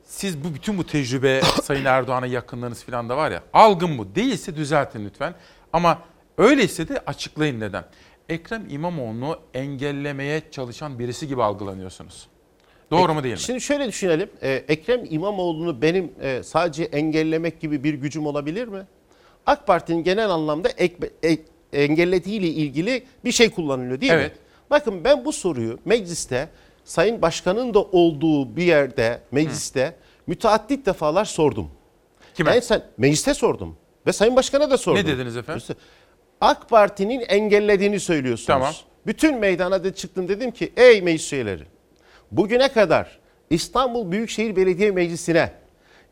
Siz 0.05 0.44
bu 0.44 0.55
bütün 0.55 0.78
bu 0.78 0.86
tecrübe 0.86 1.40
Sayın 1.62 1.85
Erdoğan'a 1.85 2.27
yakınlığınız 2.27 2.85
falan 2.85 3.09
da 3.09 3.16
var 3.16 3.31
ya. 3.31 3.43
Algım 3.52 3.98
bu. 3.98 4.14
Değilse 4.14 4.56
düzeltin 4.56 5.05
lütfen. 5.05 5.35
Ama 5.73 5.98
öyleyse 6.39 6.89
de 6.89 7.02
açıklayın 7.06 7.60
neden. 7.60 7.85
Ekrem 8.32 8.66
İmamoğlu'nu 8.70 9.38
engellemeye 9.54 10.42
çalışan 10.50 10.98
birisi 10.98 11.28
gibi 11.28 11.42
algılanıyorsunuz. 11.42 12.26
Doğru 12.90 13.14
mu 13.14 13.22
değil 13.22 13.34
mi? 13.34 13.40
Şimdi 13.40 13.60
şöyle 13.60 13.88
düşünelim. 13.88 14.30
Ee, 14.42 14.64
Ekrem 14.68 15.00
İmamoğlu'nu 15.10 15.82
benim 15.82 16.12
e, 16.22 16.42
sadece 16.42 16.84
engellemek 16.84 17.60
gibi 17.60 17.84
bir 17.84 17.94
gücüm 17.94 18.26
olabilir 18.26 18.68
mi? 18.68 18.86
AK 19.46 19.66
Parti'nin 19.66 20.04
genel 20.04 20.30
anlamda 20.30 20.68
ek, 20.68 20.96
e- 21.24 21.38
engellediğiyle 21.72 22.46
ilgili 22.46 23.04
bir 23.24 23.32
şey 23.32 23.50
kullanılıyor 23.50 24.00
değil 24.00 24.12
Evet. 24.12 24.32
mi? 24.32 24.38
Bakın 24.70 25.04
ben 25.04 25.24
bu 25.24 25.32
soruyu 25.32 25.78
mecliste 25.84 26.48
Sayın 26.84 27.22
Başkan'ın 27.22 27.74
da 27.74 27.78
olduğu 27.82 28.56
bir 28.56 28.62
yerde 28.64 29.20
mecliste 29.30 29.96
müteaddit 30.26 30.86
defalar 30.86 31.24
sordum. 31.24 31.70
Kime? 32.34 32.50
En 32.50 32.60
sen 32.60 32.82
mecliste 32.98 33.34
sordum 33.34 33.76
ve 34.06 34.12
Sayın 34.12 34.36
Başkan'a 34.36 34.70
da 34.70 34.78
sordum. 34.78 35.00
Ne 35.00 35.06
dediniz 35.06 35.36
efendim? 35.36 35.62
AK 36.43 36.69
Parti'nin 36.69 37.20
engellediğini 37.28 38.01
söylüyorsunuz. 38.01 38.47
Tamam. 38.47 38.73
Bütün 39.06 39.39
meydana 39.39 39.85
da 39.85 39.94
çıktım 39.94 40.28
dedim 40.28 40.51
ki 40.51 40.73
ey 40.77 41.02
meclis 41.02 41.32
üyeleri 41.32 41.62
bugüne 42.32 42.69
kadar 42.73 43.19
İstanbul 43.51 44.10
Büyükşehir 44.12 44.56
Belediye 44.56 44.90
Meclisi'ne 44.90 45.52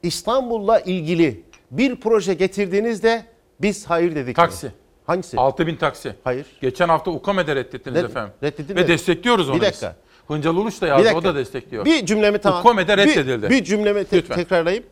İstanbul'la 0.02 0.80
ilgili 0.80 1.44
bir 1.70 1.96
proje 1.96 2.34
getirdiğinizde 2.34 3.24
biz 3.60 3.86
hayır 3.86 4.10
dedik. 4.14 4.26
mi? 4.28 4.34
Taksi. 4.34 4.72
Hangisi? 5.06 5.36
6000 5.36 5.76
taksi. 5.76 6.14
Hayır. 6.24 6.46
Geçen 6.60 6.88
hafta 6.88 7.10
UKAME'de 7.10 7.56
reddettiniz 7.56 7.98
Red- 7.98 8.04
efendim. 8.04 8.32
reddedilmedi. 8.42 8.84
Ve 8.84 8.88
destekliyoruz 8.88 9.48
onu 9.48 9.56
Bir 9.56 9.60
biz. 9.60 9.68
dakika. 9.68 9.96
Hıncal 10.28 10.56
Uluç 10.56 10.80
da 10.80 10.86
Bir 10.86 10.90
yazdı 11.04 11.18
o 11.18 11.24
da 11.24 11.34
destekliyor. 11.34 11.84
Bir 11.84 12.06
cümlemi 12.06 12.38
tamam. 12.38 12.60
UKAME'de 12.60 12.92
Bir- 12.98 13.02
reddedildi. 13.02 13.50
Bir, 13.50 13.64
cümlemi 13.64 14.04
te- 14.04 14.16
Lütfen. 14.16 14.34
tekrarlayayım. 14.36 14.84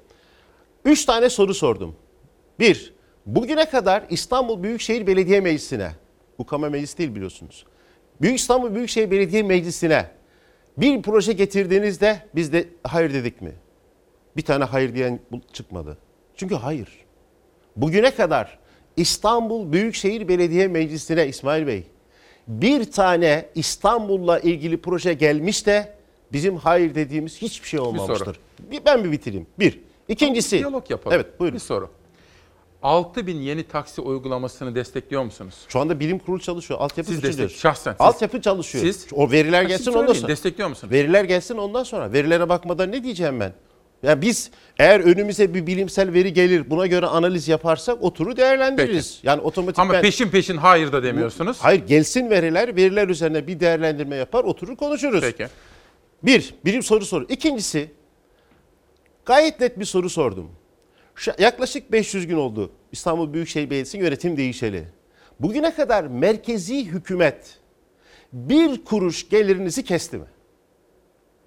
Üç 0.85 1.05
tane 1.05 1.31
soru 1.31 1.55
sordum. 1.55 1.97
Bir, 2.61 2.95
bugüne 3.35 3.71
kadar 3.71 4.05
İstanbul 4.11 4.63
Büyükşehir 4.63 5.07
Belediye 5.07 5.41
Meclisi'ne, 5.41 5.91
UKAME 6.39 6.69
meclis 6.69 6.99
değil 6.99 7.15
biliyorsunuz. 7.15 7.65
Büyük 8.21 8.39
İstanbul 8.39 8.75
Büyükşehir 8.75 9.11
Belediye 9.11 9.43
Meclisi'ne 9.43 10.07
bir 10.79 11.03
proje 11.03 11.33
getirdiğinizde 11.33 12.23
biz 12.35 12.53
de 12.53 12.69
hayır 12.85 13.15
dedik 13.15 13.43
mi? 13.43 13.53
Bir 14.37 14.43
tane 14.43 14.65
hayır 14.65 14.95
diyen 14.95 15.21
bu- 15.33 15.41
çıkmadı. 15.53 15.99
Çünkü 16.37 16.55
hayır. 16.55 16.89
Bugüne 17.77 18.11
kadar 18.15 18.59
İstanbul 18.97 19.73
Büyükşehir 19.73 20.29
Belediye 20.29 20.69
Meclisi'ne 20.69 21.27
İsmail 21.29 21.67
Bey 21.67 21.85
bir 22.49 22.91
tane 22.93 23.49
İstanbul'la 23.55 24.39
ilgili 24.39 24.81
proje 24.81 25.13
gelmiş 25.15 25.67
de 25.67 25.95
bizim 26.33 26.57
hayır 26.57 26.95
dediğimiz 26.95 27.43
hiçbir 27.43 27.69
şey 27.69 27.81
olmamıştır. 27.81 28.41
Bir, 28.71 28.85
ben 28.85 29.05
bir 29.05 29.13
bitireyim. 29.13 29.47
Bir. 29.59 29.81
İkincisi. 30.09 30.59
Diyalog 30.59 30.91
yapalım. 30.91 31.17
Evet 31.17 31.41
buyurun. 31.41 31.55
Bir 31.55 31.61
soru. 31.63 31.91
6000 32.83 33.37
yeni 33.37 33.63
taksi 33.63 34.01
uygulamasını 34.01 34.75
destekliyor 34.75 35.23
musunuz? 35.25 35.55
Şu 35.69 35.81
anda 35.81 36.01
bilim 36.01 36.19
kurulu 36.19 36.41
çalışıyor. 36.41 36.81
Altyapı 36.81 37.11
Siz 37.11 37.23
destek, 37.23 37.51
şahsen. 37.51 37.93
siz- 37.93 38.01
Altyapı 38.01 38.41
çalışıyor. 38.41 38.85
Siz? 38.85 39.07
o 39.13 39.31
veriler 39.31 39.61
siz 39.61 39.69
gelsin 39.69 39.93
ondan 39.93 40.13
sonra. 40.13 40.29
Destekliyor 40.29 40.69
musunuz? 40.69 40.93
Veriler 40.93 41.25
gelsin 41.25 41.57
ondan 41.57 41.83
sonra. 41.83 42.13
Verilere 42.13 42.49
bakmadan 42.49 42.93
ne 42.93 43.05
diyeceğim 43.05 43.41
ben? 43.41 43.53
Ya 44.03 44.21
biz 44.21 44.51
eğer 44.79 45.01
önümüze 45.01 45.55
bir 45.55 45.67
bilimsel 45.67 46.13
veri 46.13 46.33
gelir 46.33 46.71
buna 46.71 46.87
göre 46.87 47.07
analiz 47.07 47.49
yaparsak 47.49 48.03
oturur 48.03 48.37
değerlendiririz. 48.37 49.21
Yani 49.23 49.41
otomatik 49.41 49.79
Ama 49.79 50.01
peşin 50.01 50.29
peşin 50.29 50.57
hayır 50.57 50.93
da 50.93 51.03
demiyorsunuz. 51.03 51.59
Hayır 51.61 51.87
gelsin 51.87 52.31
veriler, 52.31 52.77
veriler 52.77 53.09
üzerine 53.09 53.47
bir 53.47 53.61
değerlendirme 53.61 54.17
yapar, 54.17 54.45
oturur 54.45 54.77
konuşuruz. 54.77 55.21
Peki. 55.21 55.47
Bir, 56.23 56.55
birim 56.65 56.83
soru 56.83 57.05
soru. 57.05 57.27
İkincisi, 57.29 57.91
gayet 59.25 59.61
net 59.61 59.79
bir 59.79 59.85
soru 59.85 60.11
sordum. 60.11 60.51
Şu, 61.19 61.33
yaklaşık 61.39 61.93
500 61.93 62.27
gün 62.27 62.37
oldu 62.37 62.73
İstanbul 62.93 63.33
Büyükşehir 63.33 63.71
Belediyesi'nin 63.71 64.03
yönetim 64.03 64.37
değişeli. 64.37 64.89
Bugüne 65.41 65.75
kadar 65.75 66.05
merkezi 66.05 66.87
hükümet 66.87 67.59
bir 68.33 68.85
kuruş 68.85 69.29
gelirinizi 69.29 69.85
kesti 69.85 70.19
mi? 70.19 70.27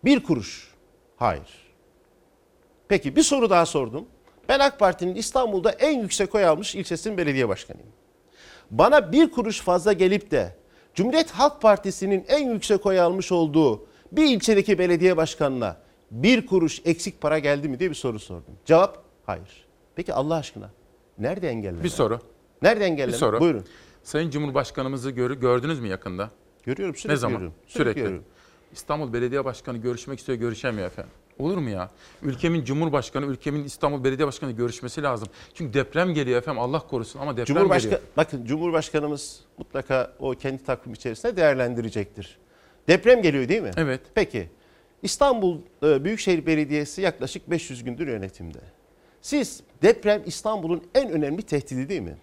Bir 0.05 0.23
kuruş. 0.23 0.73
Hayır. 1.15 1.73
Peki 2.87 3.15
bir 3.15 3.23
soru 3.23 3.49
daha 3.49 3.65
sordum. 3.65 4.05
Ben 4.49 4.59
AK 4.59 4.79
Parti'nin 4.79 5.15
İstanbul'da 5.15 5.71
en 5.71 5.99
yüksek 5.99 6.35
oy 6.35 6.45
almış 6.45 6.75
ilçesinin 6.75 7.17
belediye 7.17 7.49
başkanıyım. 7.49 7.91
Bana 8.71 9.11
bir 9.11 9.31
kuruş 9.31 9.61
fazla 9.61 9.93
gelip 9.93 10.31
de 10.31 10.55
Cumhuriyet 10.93 11.31
Halk 11.31 11.61
Partisi'nin 11.61 12.25
en 12.27 12.49
yüksek 12.53 12.85
oy 12.85 12.99
almış 12.99 13.31
olduğu 13.31 13.87
bir 14.11 14.23
ilçedeki 14.23 14.79
belediye 14.79 15.17
başkanına 15.17 15.77
bir 16.11 16.45
kuruş 16.45 16.81
eksik 16.85 17.21
para 17.21 17.39
geldi 17.39 17.69
mi 17.69 17.79
diye 17.79 17.89
bir 17.89 17.95
soru 17.95 18.19
sordum. 18.19 18.57
Cevap 18.65 19.10
hayır. 19.25 19.65
Peki 19.95 20.13
Allah 20.13 20.35
aşkına 20.35 20.69
nerede 21.17 21.49
engelleme? 21.49 21.83
Bir 21.83 21.89
soru. 21.89 22.19
Nerede 22.61 22.85
engelleme? 22.85 23.13
Bir 23.13 23.17
soru. 23.17 23.39
Buyurun. 23.39 23.65
Sayın 24.03 24.29
Cumhurbaşkanımızı 24.29 25.11
gör- 25.11 25.31
gördünüz 25.31 25.79
mü 25.79 25.87
yakında? 25.87 26.29
Görüyorum 26.63 26.95
sürekli 26.95 27.13
Ne 27.13 27.17
zaman? 27.17 27.33
görüyorum. 27.37 27.57
Sürekli. 27.67 27.99
görüyorum. 28.01 28.23
İstanbul 28.73 29.13
Belediye 29.13 29.45
Başkanı 29.45 29.77
görüşmek 29.77 30.19
istiyor, 30.19 30.37
görüşemiyor 30.37 30.87
efendim. 30.87 31.11
Olur 31.39 31.57
mu 31.57 31.69
ya? 31.69 31.89
Ülkemin 32.23 32.63
Cumhurbaşkanı, 32.63 33.25
ülkemin 33.25 33.63
İstanbul 33.63 34.03
Belediye 34.03 34.27
Başkanı 34.27 34.51
görüşmesi 34.51 35.03
lazım. 35.03 35.27
Çünkü 35.53 35.73
deprem 35.73 36.13
geliyor 36.13 36.37
efendim 36.37 36.61
Allah 36.61 36.79
korusun 36.79 37.19
ama 37.19 37.31
deprem 37.37 37.45
Cumhurbaşka 37.55 37.89
geliyor. 37.89 38.01
bakın 38.17 38.45
Cumhurbaşkanımız 38.45 39.39
mutlaka 39.57 40.13
o 40.19 40.31
kendi 40.31 40.63
takvim 40.63 40.93
içerisinde 40.93 41.37
değerlendirecektir. 41.37 42.37
Deprem 42.87 43.21
geliyor 43.21 43.47
değil 43.49 43.61
mi? 43.61 43.71
Evet. 43.77 44.01
Peki. 44.15 44.49
İstanbul 45.03 45.57
e, 45.83 46.03
Büyükşehir 46.03 46.45
Belediyesi 46.45 47.01
yaklaşık 47.01 47.49
500 47.49 47.83
gündür 47.83 48.07
yönetimde. 48.07 48.59
Siz 49.21 49.61
deprem 49.81 50.21
İstanbul'un 50.25 50.83
en 50.95 51.09
önemli 51.11 51.41
tehdidi 51.41 51.89
değil 51.89 52.01
mi? 52.01 52.17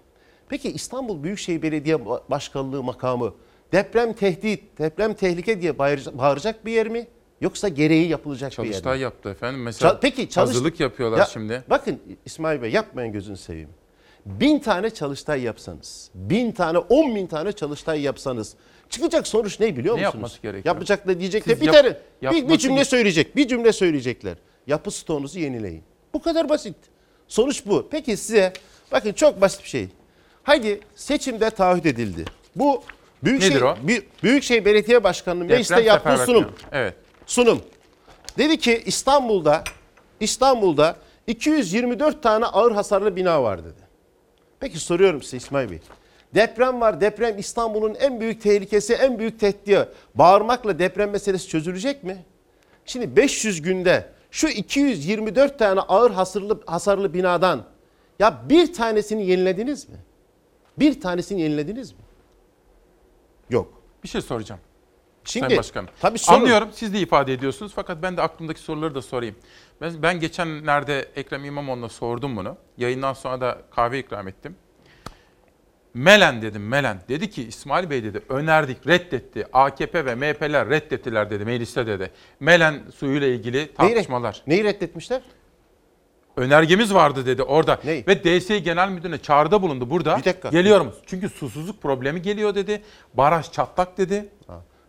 Peki 0.48 0.70
İstanbul 0.72 1.22
Büyükşehir 1.22 1.62
Belediye 1.62 1.96
Ba- 1.96 2.20
Başkanlığı 2.30 2.82
makamı 2.82 3.34
deprem 3.72 4.12
tehdit, 4.12 4.78
deprem 4.78 5.14
tehlike 5.14 5.60
diye 5.60 5.78
bağıracak, 5.78 6.66
bir 6.66 6.72
yer 6.72 6.88
mi? 6.88 7.06
Yoksa 7.40 7.68
gereği 7.68 8.08
yapılacak 8.08 8.52
bir 8.52 8.56
yer 8.56 8.66
mi? 8.66 8.72
Çalıştay 8.72 9.00
yaptı 9.00 9.28
efendim. 9.28 9.62
Mesela 9.62 9.92
Ça- 9.92 9.98
Peki 10.00 10.28
çalış- 10.28 10.48
hazırlık 10.50 10.80
yapıyorlar 10.80 11.18
Ya, 11.18 11.24
şimdi. 11.24 11.62
Bakın 11.70 11.98
İsmail 12.24 12.62
Bey 12.62 12.70
yapmayın 12.70 13.12
gözünü 13.12 13.36
seveyim. 13.36 13.68
Bin 14.26 14.58
tane 14.58 14.90
çalıştay 14.90 15.42
yapsanız, 15.42 16.10
bin 16.14 16.52
tane, 16.52 16.78
on 16.78 17.14
bin 17.14 17.26
tane 17.26 17.52
çalıştay 17.52 18.00
yapsanız 18.02 18.54
çıkacak 18.90 19.26
sonuç 19.26 19.60
ne 19.60 19.76
biliyor 19.76 19.94
Ne 19.96 20.00
musunuz? 20.00 20.14
yapması 20.14 20.42
gerekiyor? 20.42 20.74
Yapacaklar 20.74 21.20
diyecekler. 21.20 21.54
Siz 21.54 21.60
Bir 21.60 21.66
yap- 21.66 21.74
tane, 21.74 21.96
bir, 22.42 22.48
bir 22.48 22.58
cümle 22.58 22.84
söyleyecek, 22.84 23.36
bir 23.36 23.48
cümle 23.48 23.72
söyleyecekler. 23.72 24.36
Yapı 24.66 24.90
stoğunuzu 24.90 25.38
yenileyin. 25.40 25.82
Bu 26.19 26.23
kadar 26.23 26.49
basit. 26.49 26.77
Sonuç 27.28 27.66
bu. 27.66 27.89
Peki 27.90 28.16
size, 28.16 28.53
bakın 28.93 29.12
çok 29.12 29.40
basit 29.40 29.62
bir 29.62 29.69
şey. 29.69 29.89
Haydi 30.43 30.81
seçimde 30.95 31.51
taahhüt 31.51 31.86
edildi. 31.86 32.24
Bu 32.57 32.82
Büyükşehir, 33.24 33.51
Nedir 33.55 33.62
o? 33.62 33.77
Büyük- 33.82 34.23
Büyükşehir 34.23 34.65
Belediye 34.65 35.05
Başkanı'nın 35.05 35.47
mecliste 35.47 35.81
yaptığı 35.81 36.24
sunum 36.24 36.53
Evet. 36.73 36.95
sunum. 37.27 37.62
Dedi 38.39 38.59
ki 38.59 38.82
İstanbul'da 38.86 39.65
İstanbul'da 40.20 40.97
224 41.27 42.23
tane 42.23 42.47
ağır 42.47 42.73
hasarlı 42.73 43.16
bina 43.16 43.43
var 43.43 43.65
dedi. 43.65 43.89
Peki 44.61 44.78
soruyorum 44.78 45.23
size 45.23 45.36
İsmail 45.36 45.70
Bey. 45.70 45.78
Deprem 46.35 46.81
var. 46.81 47.01
Deprem 47.01 47.39
İstanbul'un 47.39 47.95
en 47.95 48.20
büyük 48.20 48.43
tehlikesi, 48.43 48.95
en 48.95 49.19
büyük 49.19 49.40
tehdidi. 49.40 49.89
Bağırmakla 50.15 50.78
deprem 50.78 51.11
meselesi 51.11 51.49
çözülecek 51.49 52.05
mi? 52.05 52.24
Şimdi 52.86 53.16
500 53.16 53.62
günde 53.62 54.18
şu 54.30 54.48
224 54.48 55.59
tane 55.59 55.80
ağır 55.80 56.10
hasarlı, 56.10 56.60
hasarlı 56.66 57.14
binadan 57.14 57.64
ya 58.18 58.42
bir 58.48 58.72
tanesini 58.72 59.26
yenilediniz 59.26 59.88
mi? 59.88 59.96
Bir 60.78 61.00
tanesini 61.00 61.40
yenilediniz 61.40 61.92
mi? 61.92 61.98
Yok. 63.50 63.82
Bir 64.02 64.09
şey 64.09 64.20
soracağım. 64.20 64.60
Şimdi 65.24 65.46
Sayın 65.46 65.59
Başkanım. 65.59 65.88
tabii 66.00 66.18
sorun. 66.18 66.38
Anlıyorum 66.38 66.68
siz 66.72 66.94
de 66.94 67.00
ifade 67.00 67.32
ediyorsunuz 67.32 67.72
fakat 67.74 68.02
ben 68.02 68.16
de 68.16 68.22
aklımdaki 68.22 68.60
soruları 68.60 68.94
da 68.94 69.02
sorayım. 69.02 69.36
Ben, 69.80 70.02
ben 70.02 70.20
geçenlerde 70.20 71.09
Ekrem 71.16 71.44
İmamoğlu'na 71.44 71.88
sordum 71.88 72.36
bunu. 72.36 72.56
Yayından 72.76 73.12
sonra 73.12 73.40
da 73.40 73.59
kahve 73.70 73.98
ikram 73.98 74.28
ettim. 74.28 74.56
Melen 75.94 76.43
dedim 76.43 76.69
Melen. 76.69 77.01
Dedi 77.09 77.31
ki 77.31 77.43
İsmail 77.43 77.90
Bey 77.90 78.05
dedi 78.05 78.23
önerdik 78.28 78.86
reddetti. 78.86 79.47
AKP 79.52 80.05
ve 80.05 80.15
MHP'ler 80.15 80.69
reddettiler 80.69 81.31
dedi 81.31 81.44
mecliste 81.44 81.86
dedi. 81.86 82.10
Melen 82.40 82.81
suyuyla 82.94 83.28
ilgili 83.28 83.56
Neyi, 83.56 83.74
tartışmalar. 83.74 84.43
neyi 84.47 84.65
reddetmişler? 84.65 85.23
Önergemiz 86.36 86.94
vardı 86.94 87.27
dedi 87.27 87.43
orada. 87.43 87.81
Ney? 87.85 88.05
Ve 88.09 88.24
DSİ 88.24 88.62
Genel 88.62 88.89
Müdürü'ne 88.89 89.19
çağrıda 89.19 89.62
bulundu 89.62 89.90
burada. 89.90 90.19
Bir 90.19 90.24
dakika. 90.24 90.48
Geliyorum. 90.48 90.94
Çünkü 91.06 91.28
susuzluk 91.28 91.82
problemi 91.82 92.23
geliyor 92.23 92.55
dedi. 92.55 92.82
Baraj 93.15 93.52
çatlak 93.52 93.98
dedi. 93.98 94.28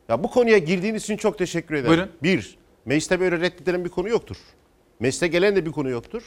Ya 0.10 0.24
bu 0.24 0.32
konuya 0.32 0.58
girdiğiniz 0.58 1.04
için 1.04 1.18
çok 1.18 1.38
teşekkür 1.38 1.76
ederim. 1.76 1.90
Buyurun. 1.90 2.10
Bir, 2.24 2.58
mecliste 2.86 3.20
böyle 3.20 3.40
reddedilen 3.40 3.86
bir 3.86 3.90
konu 3.90 4.10
yoktur. 4.10 4.38
Mecliste 5.00 5.28
gelen 5.28 5.56
de 5.56 5.66
bir 5.66 5.72
konu 5.72 5.90
yoktur. 5.90 6.24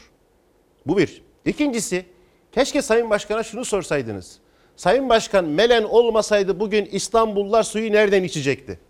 Bu 0.86 0.98
bir. 0.98 1.22
İkincisi, 1.44 2.04
keşke 2.52 2.82
Sayın 2.82 3.10
Başkan'a 3.10 3.42
şunu 3.42 3.64
sorsaydınız. 3.64 4.38
Sayın 4.76 5.08
Başkan 5.08 5.44
Melen 5.44 5.82
olmasaydı 5.82 6.60
bugün 6.60 6.84
İstanbullular 6.84 7.62
suyu 7.62 7.92
nereden 7.92 8.22
içecekti? 8.22 8.80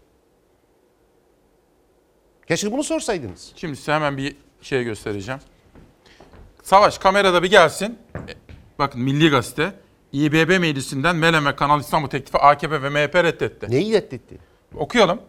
Keşke 2.49 2.73
bunu 2.73 2.85
sorsaydınız. 2.85 3.53
Şimdi 3.57 3.77
size 3.77 3.93
hemen 3.93 4.17
bir 4.17 4.37
şey 4.63 4.85
göstereceğim. 4.85 5.41
Savaş 6.63 6.99
kamerada 6.99 7.43
bir 7.43 7.51
gelsin. 7.51 7.99
E, 8.17 8.33
Bakın 8.79 9.01
Milli 9.01 9.29
Gazete. 9.31 9.73
İBB 10.13 10.61
Meclisi'nden 10.61 11.17
Melen 11.17 11.47
ve 11.47 11.57
Kanal 11.57 11.81
İstanbul 11.81 12.09
teklifi 12.09 12.39
AKP 12.39 12.83
ve 12.83 12.89
MHP 12.89 13.15
reddetti. 13.15 13.71
Neyi 13.71 13.93
reddetti? 13.93 14.39
Okuyalım. 14.75 15.21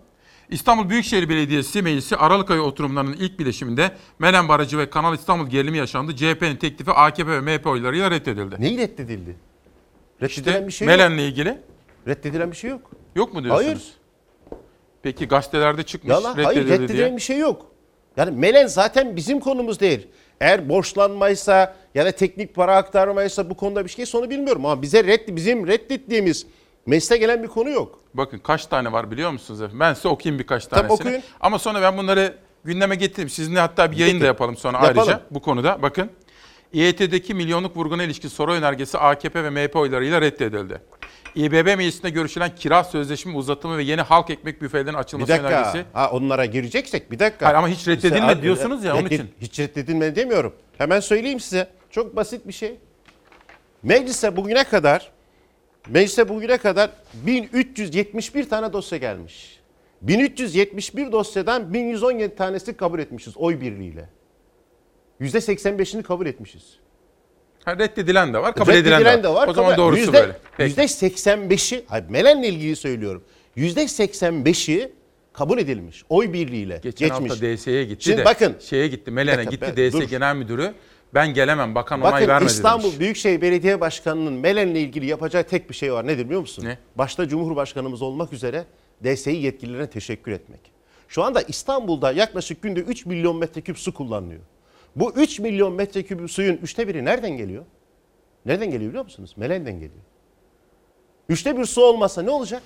İstanbul 0.49 0.89
Büyükşehir 0.89 1.29
Belediyesi 1.29 1.81
Meclisi 1.81 2.15
Aralık 2.17 2.51
ayı 2.51 2.61
oturumlarının 2.61 3.13
ilk 3.13 3.39
bileşiminde 3.39 3.91
Melen 4.19 4.47
Barajı 4.47 4.77
ve 4.77 4.89
Kanal 4.89 5.13
İstanbul 5.15 5.47
gerilimi 5.47 5.77
yaşandı. 5.77 6.15
CHP'nin 6.15 6.55
teklifi 6.55 6.91
AKP 6.91 7.31
ve 7.31 7.41
MHP 7.41 7.67
oylarıyla 7.67 8.11
reddedildi. 8.11 8.55
Neyi 8.59 8.77
reddedildi? 8.77 9.35
Reddedilen 10.23 10.67
bir 10.67 10.71
şey 10.71 10.87
yok. 10.87 10.97
Melen'le 10.97 11.17
ilgili 11.17 11.57
Reddedilen 12.07 12.51
bir 12.51 12.55
şey 12.55 12.69
yok. 12.69 12.91
yok 13.15 13.33
mu 13.33 13.43
diyorsunuz? 13.43 13.65
Hayır. 13.67 13.81
Peki 15.03 15.27
gazetelerde 15.27 15.83
çıkmış 15.83 16.11
Yalan. 16.11 16.33
Hayır 16.33 16.59
reddedildi 16.59 16.83
reddedilen 16.83 17.07
diye. 17.07 17.15
bir 17.17 17.21
şey 17.21 17.37
yok. 17.37 17.65
Yani 18.17 18.31
Melen 18.37 18.67
zaten 18.67 19.15
bizim 19.15 19.39
konumuz 19.39 19.79
değil. 19.79 20.07
Eğer 20.41 20.69
borçlanmaysa 20.69 21.75
ya 21.95 22.05
da 22.05 22.11
teknik 22.11 22.55
para 22.55 22.75
aktarmaysa 22.75 23.49
bu 23.49 23.57
konuda 23.57 23.85
bir 23.85 23.89
şey 23.89 24.05
onu 24.15 24.29
bilmiyorum. 24.29 24.65
Ama 24.65 24.81
bize 24.81 25.03
reddi, 25.03 25.35
bizim 25.35 25.67
reddettiğimiz 25.67 26.45
meclise 26.85 27.17
gelen 27.17 27.43
bir 27.43 27.47
konu 27.47 27.69
yok. 27.69 27.99
Bakın 28.13 28.37
kaç 28.37 28.65
tane 28.65 28.91
var 28.91 29.11
biliyor 29.11 29.31
musunuz 29.31 29.61
efendim? 29.61 29.79
Ben 29.79 29.93
size 29.93 30.07
okuyayım 30.07 30.39
birkaç 30.39 30.65
Tamam, 30.67 30.87
tanesini. 30.87 31.07
okuyun. 31.07 31.23
Ama 31.39 31.59
sonra 31.59 31.81
ben 31.81 31.97
bunları 31.97 32.35
gündeme 32.65 32.95
getireyim. 32.95 33.29
Sizinle 33.29 33.59
hatta 33.59 33.91
bir 33.91 33.97
yayın 33.97 34.21
da 34.21 34.25
yapalım 34.25 34.57
sonra 34.57 34.77
Yapalım. 34.77 34.97
ayrıca 34.99 35.21
bu 35.31 35.41
konuda. 35.41 35.81
Bakın. 35.81 36.09
İET'deki 36.73 37.33
milyonluk 37.33 37.77
vurguna 37.77 38.03
ilişkin 38.03 38.29
soru 38.29 38.53
önergesi 38.53 38.97
AKP 38.97 39.43
ve 39.43 39.49
MHP 39.49 39.75
oylarıyla 39.75 40.21
reddedildi. 40.21 40.81
İBB 41.35 41.77
meclisinde 41.77 42.09
görüşülen 42.09 42.55
kira 42.55 42.83
sözleşme 42.83 43.35
uzatımı 43.37 43.77
ve 43.77 43.83
yeni 43.83 44.01
halk 44.01 44.29
ekmek 44.29 44.61
büfelerinin 44.61 44.93
Bir 44.93 44.97
açılması 44.97 45.31
dakika. 45.31 45.47
önergesi. 45.47 45.85
Ha, 45.93 46.09
onlara 46.11 46.45
gireceksek 46.45 47.11
bir 47.11 47.19
dakika. 47.19 47.45
Hayır 47.45 47.55
ama 47.57 47.67
hiç 47.67 47.87
reddedilmedi 47.87 48.31
İşte- 48.31 48.41
diyorsunuz 48.41 48.83
ya, 48.83 48.95
onun 48.97 49.05
için. 49.05 49.31
Hiç 49.41 49.59
reddedilmedi 49.59 50.15
demiyorum. 50.15 50.53
Hemen 50.77 50.99
söyleyeyim 50.99 51.39
size. 51.39 51.67
Çok 51.91 52.15
basit 52.15 52.47
bir 52.47 52.53
şey. 52.53 52.75
Meclise 53.83 54.35
bugüne 54.35 54.63
kadar 54.63 55.11
meclise 55.89 56.29
bugüne 56.29 56.57
kadar 56.57 56.89
1371 57.13 58.49
tane 58.49 58.73
dosya 58.73 58.97
gelmiş. 58.97 59.59
1371 60.01 61.11
dosyadan 61.11 61.73
1117 61.73 62.35
tanesi 62.35 62.77
kabul 62.77 62.99
etmişiz 62.99 63.37
oy 63.37 63.61
birliğiyle. 63.61 64.09
%85'ini 65.21 66.03
kabul 66.03 66.25
etmişiz. 66.25 66.63
Ha, 67.65 67.77
reddedilen 67.79 68.33
de 68.33 68.41
var, 68.41 68.55
kabul 68.55 68.71
Reddedilen 68.71 68.97
edilen 68.99 69.23
de 69.23 69.29
var. 69.29 69.47
O 69.47 69.53
zaman 69.53 69.77
doğrusu 69.77 69.99
Yüzde- 70.01 70.13
böyle. 70.13 70.37
Peki. 70.57 70.75
%85'i, 70.81 71.83
hayır 71.87 72.05
Melen'le 72.09 72.43
ilgili 72.43 72.75
söylüyorum. 72.75 73.23
%85'i 73.57 74.91
kabul 75.33 75.57
edilmiş. 75.57 76.03
Oy 76.09 76.33
birliğiyle 76.33 76.79
Geçen 76.83 77.09
geçmiş. 77.09 77.31
hafta 77.31 77.45
DS'ye 77.57 77.83
gitti 77.83 78.03
Şimdi 78.03 78.17
de 78.17 78.25
bakın. 78.25 78.55
şeye 78.59 78.87
gitti, 78.87 79.11
Melen'e 79.11 79.43
gitti 79.43 79.61
ben- 79.77 79.89
DS 79.89 79.93
dur. 79.93 80.03
Genel 80.03 80.35
Müdürü. 80.35 80.73
Ben 81.13 81.33
gelemem, 81.33 81.75
bakan 81.75 82.01
onay 82.01 82.11
Bakın 82.13 82.27
vermedi 82.27 82.51
İstanbul 82.51 82.83
demiş. 82.83 82.99
Büyükşehir 82.99 83.41
Belediye 83.41 83.81
Başkanı'nın 83.81 84.33
Melen'le 84.33 84.75
ilgili 84.75 85.05
yapacağı 85.05 85.43
tek 85.43 85.69
bir 85.69 85.75
şey 85.75 85.93
var. 85.93 86.07
Nedir 86.07 86.25
biliyor 86.25 86.41
musun? 86.41 86.65
Ne? 86.65 86.77
Başta 86.95 87.27
Cumhurbaşkanımız 87.27 88.01
olmak 88.01 88.33
üzere 88.33 88.65
DSİ 89.03 89.31
yetkililerine 89.31 89.89
teşekkür 89.89 90.31
etmek. 90.31 90.59
Şu 91.07 91.23
anda 91.23 91.41
İstanbul'da 91.41 92.11
yaklaşık 92.11 92.61
günde 92.61 92.79
3 92.79 93.05
milyon 93.05 93.35
metreküp 93.37 93.79
su 93.79 93.93
kullanılıyor. 93.93 94.41
Bu 94.95 95.11
3 95.15 95.39
milyon 95.39 95.73
metreküp 95.73 96.31
suyun 96.31 96.57
üçte 96.57 96.87
biri 96.87 97.05
nereden 97.05 97.37
geliyor? 97.37 97.65
Nereden 98.45 98.71
geliyor 98.71 98.89
biliyor 98.89 99.03
musunuz? 99.03 99.33
Melen'den 99.37 99.73
geliyor. 99.73 100.03
Üçte 101.29 101.57
bir 101.57 101.65
su 101.65 101.81
olmasa 101.81 102.21
ne 102.21 102.29
olacak? 102.29 102.61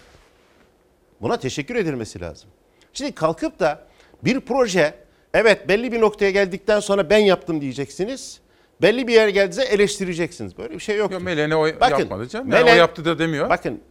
Buna 1.21 1.37
teşekkür 1.39 1.75
edilmesi 1.75 2.21
lazım. 2.21 2.49
Şimdi 2.93 3.11
kalkıp 3.11 3.59
da 3.59 3.87
bir 4.23 4.39
proje 4.39 4.93
evet 5.33 5.67
belli 5.67 5.91
bir 5.91 6.01
noktaya 6.01 6.31
geldikten 6.31 6.79
sonra 6.79 7.09
ben 7.09 7.17
yaptım 7.17 7.61
diyeceksiniz. 7.61 8.39
Belli 8.81 9.07
bir 9.07 9.13
yer 9.13 9.27
geldiğinde 9.27 9.65
eleştireceksiniz. 9.65 10.57
Böyle 10.57 10.73
bir 10.73 10.79
şey 10.79 10.97
yok. 10.97 11.11
Yok 11.11 11.21
Melen'e 11.21 11.55
o 11.55 11.65
yapmadı 11.65 12.27
canım. 12.27 12.49
Melen- 12.49 12.73
o 12.73 12.75
yaptı 12.75 13.05
da 13.05 13.19
demiyor. 13.19 13.49
Bakın 13.49 13.81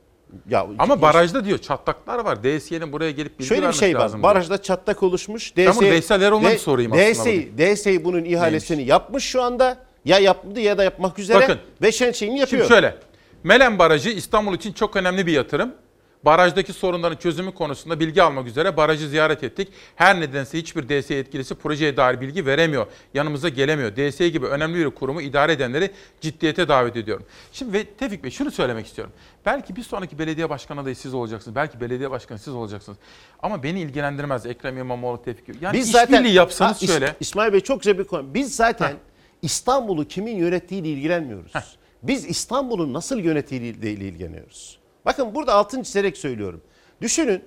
ya 0.51 0.66
Ama 0.78 1.03
barajda 1.03 1.44
diyor 1.44 1.59
çatlaklar 1.59 2.19
var. 2.19 2.44
DSY'nin 2.44 2.93
buraya 2.93 3.11
gelip 3.11 3.39
bilgi 3.39 3.48
Şöyle 3.48 3.61
bir 3.61 3.62
vermesi 3.62 3.81
şey 3.81 3.94
var. 3.94 4.01
lazım 4.01 4.23
diyor. 4.23 4.35
Barajda 4.35 4.62
çatlak 4.62 5.03
oluşmuş. 5.03 5.57
Ben 5.57 5.77
bunu 5.77 5.85
Veysel 5.90 6.23
Eroğlu'na 6.23 6.51
bir 6.51 6.59
sorayım 6.59 6.93
aslında 6.93 7.12
DSİ, 7.15 7.53
DSİ 7.59 8.05
bunun 8.05 8.24
ihalesini 8.24 8.82
yapmış 8.82 9.24
şu 9.24 9.43
anda. 9.43 9.77
Ya 10.05 10.19
yapmadı 10.19 10.61
ya 10.61 10.78
da 10.78 10.85
yapmak 10.85 11.19
üzere. 11.19 11.40
Bakın. 11.40 11.59
Ve 11.82 11.93
şeyini 11.93 12.39
yapıyor. 12.39 12.47
Şimdi 12.48 12.69
şöyle. 12.69 12.97
Melen 13.44 13.78
Barajı 13.78 14.11
İstanbul 14.11 14.55
için 14.55 14.73
çok 14.73 14.97
önemli 14.97 15.27
bir 15.27 15.32
yatırım. 15.32 15.74
Barajdaki 16.27 16.73
sorunların 16.73 17.16
çözümü 17.16 17.55
konusunda 17.55 18.01
bilgi 18.01 18.23
almak 18.23 18.47
üzere 18.47 18.77
barajı 18.77 19.09
ziyaret 19.09 19.44
ettik. 19.44 19.69
Her 19.97 20.20
nedense 20.20 20.59
hiçbir 20.59 20.89
DS 20.89 21.11
yetkilisi 21.11 21.55
projeye 21.55 21.97
dair 21.97 22.20
bilgi 22.20 22.47
veremiyor. 22.47 22.86
Yanımıza 23.15 23.48
gelemiyor. 23.48 23.97
DS 23.97 24.19
gibi 24.19 24.47
önemli 24.47 24.78
bir 24.78 24.90
kurumu 24.90 25.20
idare 25.20 25.53
edenleri 25.53 25.90
ciddiyete 26.20 26.69
davet 26.69 26.97
ediyorum. 26.97 27.27
Şimdi 27.53 27.73
ve 27.73 27.85
Tevfik 27.85 28.24
Bey 28.24 28.31
şunu 28.31 28.51
söylemek 28.51 28.86
istiyorum. 28.86 29.15
Belki 29.47 29.77
bir 29.77 29.82
sonraki 29.82 30.19
belediye 30.19 30.51
başkanı 30.51 30.81
adayı 30.81 30.97
siz 30.97 31.15
olacaksınız. 31.15 31.55
Belki 31.55 31.81
belediye 31.81 32.11
başkanı 32.11 32.39
siz 32.39 32.55
olacaksınız. 32.55 32.98
Ama 33.43 33.62
beni 33.62 33.81
ilgilendirmez 33.81 34.47
Ekrem 34.47 34.78
İmamoğlu, 34.78 35.23
Tevfik 35.23 35.48
Bey. 35.48 35.55
Yani 35.61 35.78
Biz 35.78 35.90
zaten 35.90 36.24
yapsanız 36.24 36.82
Ha, 36.82 36.86
şöyle. 36.86 37.16
İsmail 37.20 37.53
Bey 37.53 37.61
çok 37.61 37.81
güzel 37.81 37.98
bir 37.98 38.05
konu. 38.05 38.35
Biz 38.35 38.57
zaten 38.57 38.97
İstanbul'u 39.43 40.09
kimin 40.09 40.36
yönettiğiyle 40.36 40.89
ilgilenmiyoruz. 40.89 41.53
Biz 42.03 42.24
İstanbul'un 42.24 42.93
nasıl 42.93 43.19
yönettiğiyle 43.19 43.90
ilgileniyoruz. 43.90 44.85
Bakın 45.06 45.34
burada 45.34 45.54
altın 45.54 45.82
çizerek 45.82 46.16
söylüyorum. 46.16 46.60
Düşünün 47.00 47.42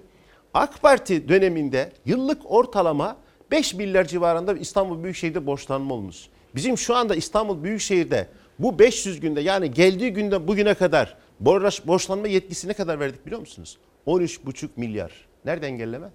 AK 0.53 0.81
Parti 0.81 1.29
döneminde 1.29 1.91
yıllık 2.05 2.51
ortalama 2.51 3.17
5 3.51 3.73
milyar 3.73 4.05
civarında 4.05 4.53
İstanbul 4.53 5.03
Büyükşehir'de 5.03 5.45
borçlanma 5.45 5.93
olmuş. 5.93 6.17
Bizim 6.55 6.77
şu 6.77 6.95
anda 6.95 7.15
İstanbul 7.15 7.63
Büyükşehir'de 7.63 8.27
bu 8.59 8.79
500 8.79 9.19
günde 9.19 9.41
yani 9.41 9.71
geldiği 9.71 10.13
günden 10.13 10.47
bugüne 10.47 10.73
kadar 10.73 11.17
borç- 11.43 11.87
borçlanma 11.87 12.27
yetkisi 12.27 12.67
ne 12.67 12.73
kadar 12.73 12.99
verdik 12.99 13.25
biliyor 13.25 13.41
musunuz? 13.41 13.77
13,5 14.07 14.69
milyar. 14.75 15.11
Nerede 15.45 15.67
engelleme? 15.67 16.09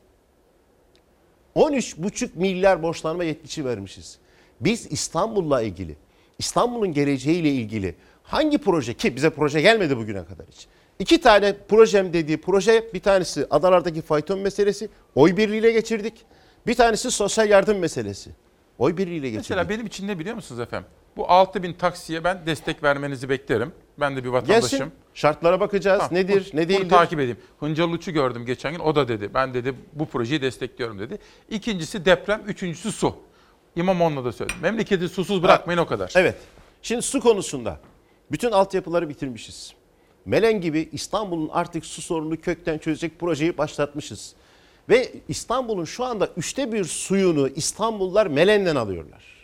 13,5 1.54 2.28
milyar 2.34 2.82
borçlanma 2.82 3.24
yetkisi 3.24 3.64
vermişiz. 3.64 4.18
Biz 4.60 4.92
İstanbul'la 4.92 5.62
ilgili, 5.62 5.96
İstanbul'un 6.38 6.92
geleceğiyle 6.92 7.48
ilgili 7.48 7.94
hangi 8.22 8.58
proje 8.58 8.94
ki 8.94 9.16
bize 9.16 9.30
proje 9.30 9.60
gelmedi 9.60 9.96
bugüne 9.96 10.24
kadar 10.24 10.46
hiç. 10.50 10.66
İki 10.98 11.20
tane 11.20 11.56
projem 11.68 12.12
dediği 12.12 12.40
proje 12.40 12.90
bir 12.94 13.00
tanesi 13.00 13.46
adalardaki 13.50 14.02
fayton 14.02 14.38
meselesi 14.38 14.88
oy 15.14 15.36
birliğiyle 15.36 15.72
geçirdik. 15.72 16.14
Bir 16.66 16.74
tanesi 16.74 17.10
sosyal 17.10 17.48
yardım 17.48 17.78
meselesi. 17.78 18.30
Oy 18.78 18.96
birliğiyle 18.96 19.30
geçirdik. 19.30 19.50
Mesela 19.50 19.68
benim 19.68 19.86
için 19.86 20.08
ne 20.08 20.18
biliyor 20.18 20.34
musunuz 20.36 20.60
efendim? 20.60 20.88
Bu 21.16 21.30
6000 21.30 21.72
taksiye 21.72 22.24
ben 22.24 22.46
destek 22.46 22.82
vermenizi 22.82 23.28
beklerim. 23.28 23.72
Ben 24.00 24.16
de 24.16 24.24
bir 24.24 24.28
vatandaşım. 24.28 24.78
Gelsin 24.78 24.92
şartlara 25.14 25.60
bakacağız 25.60 26.02
Ha, 26.02 26.08
nedir 26.12 26.50
bu- 26.52 26.56
ne 26.56 26.60
bunu 26.62 26.68
değildir. 26.68 26.88
takip 26.88 27.20
edeyim. 27.20 27.36
Hıncal 27.60 27.90
Uç'u 27.92 28.10
gördüm 28.12 28.46
geçen 28.46 28.72
gün. 28.72 28.78
O 28.80 28.94
da 28.96 29.08
dedi. 29.08 29.30
Ben 29.34 29.54
dedi 29.54 29.74
bu 29.92 30.06
projeyi 30.06 30.42
destekliyorum 30.42 30.98
dedi. 30.98 31.18
İkincisi 31.50 32.04
deprem, 32.04 32.42
üçüncüsü 32.46 32.92
su. 32.92 33.16
İmamoğlu'na 33.76 34.24
da 34.24 34.32
söyledim. 34.32 34.60
Memleketi 34.62 35.08
susuz 35.08 35.42
bırakmayın 35.42 35.78
o 35.78 35.86
kadar. 35.86 36.12
Evet. 36.16 36.36
Şimdi 36.82 37.02
su 37.02 37.20
konusunda 37.20 37.80
bütün 38.32 38.50
altyapıları 38.50 39.08
bitirmişiz. 39.08 39.72
Melen 40.26 40.60
gibi 40.60 40.88
İstanbul'un 40.92 41.48
artık 41.52 41.86
su 41.86 42.02
sorununu 42.02 42.40
kökten 42.40 42.78
çözecek 42.78 43.18
projeyi 43.18 43.58
başlatmışız. 43.58 44.34
Ve 44.88 45.12
İstanbul'un 45.28 45.84
şu 45.84 46.04
anda 46.04 46.28
üçte 46.36 46.72
bir 46.72 46.84
suyunu 46.84 47.48
İstanbullular 47.48 48.26
Melen'den 48.26 48.76
alıyorlar. 48.76 49.34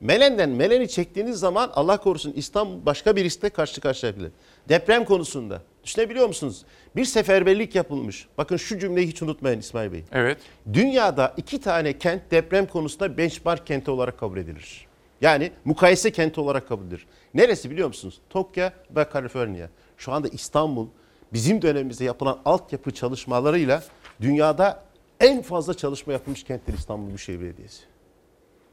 Melen'den 0.00 0.50
Melen'i 0.50 0.88
çektiğiniz 0.88 1.38
zaman 1.38 1.70
Allah 1.74 1.96
korusun 1.96 2.32
İstanbul 2.36 2.86
başka 2.86 3.16
bir 3.16 3.24
riskle 3.24 3.50
karşı 3.50 3.80
karşıya 3.80 4.12
gelir. 4.12 4.32
Deprem 4.68 5.04
konusunda 5.04 5.62
düşünebiliyor 5.84 6.26
musunuz? 6.26 6.64
Bir 6.96 7.04
seferberlik 7.04 7.74
yapılmış. 7.74 8.26
Bakın 8.38 8.56
şu 8.56 8.78
cümleyi 8.78 9.06
hiç 9.06 9.22
unutmayın 9.22 9.58
İsmail 9.58 9.92
Bey. 9.92 10.04
Evet. 10.12 10.38
Dünyada 10.72 11.34
iki 11.36 11.60
tane 11.60 11.98
kent 11.98 12.30
deprem 12.30 12.66
konusunda 12.66 13.18
benchmark 13.18 13.66
kenti 13.66 13.90
olarak 13.90 14.18
kabul 14.18 14.38
edilir. 14.38 14.86
Yani 15.20 15.52
mukayese 15.64 16.10
kenti 16.10 16.40
olarak 16.40 16.68
kabul 16.68 16.84
edilir. 16.84 17.06
Neresi 17.34 17.70
biliyor 17.70 17.88
musunuz? 17.88 18.20
Tokyo 18.30 18.68
ve 18.96 19.04
Kaliforniya. 19.04 19.68
Şu 19.98 20.12
anda 20.12 20.28
İstanbul 20.28 20.86
bizim 21.32 21.62
dönemimizde 21.62 22.04
yapılan 22.04 22.38
altyapı 22.44 22.90
çalışmalarıyla 22.90 23.82
dünyada 24.20 24.82
en 25.20 25.42
fazla 25.42 25.74
çalışma 25.74 26.12
yapılmış 26.12 26.44
kenttir 26.44 26.74
İstanbul 26.74 27.06
Büyükşehir 27.06 27.40
Belediyesi. 27.40 27.82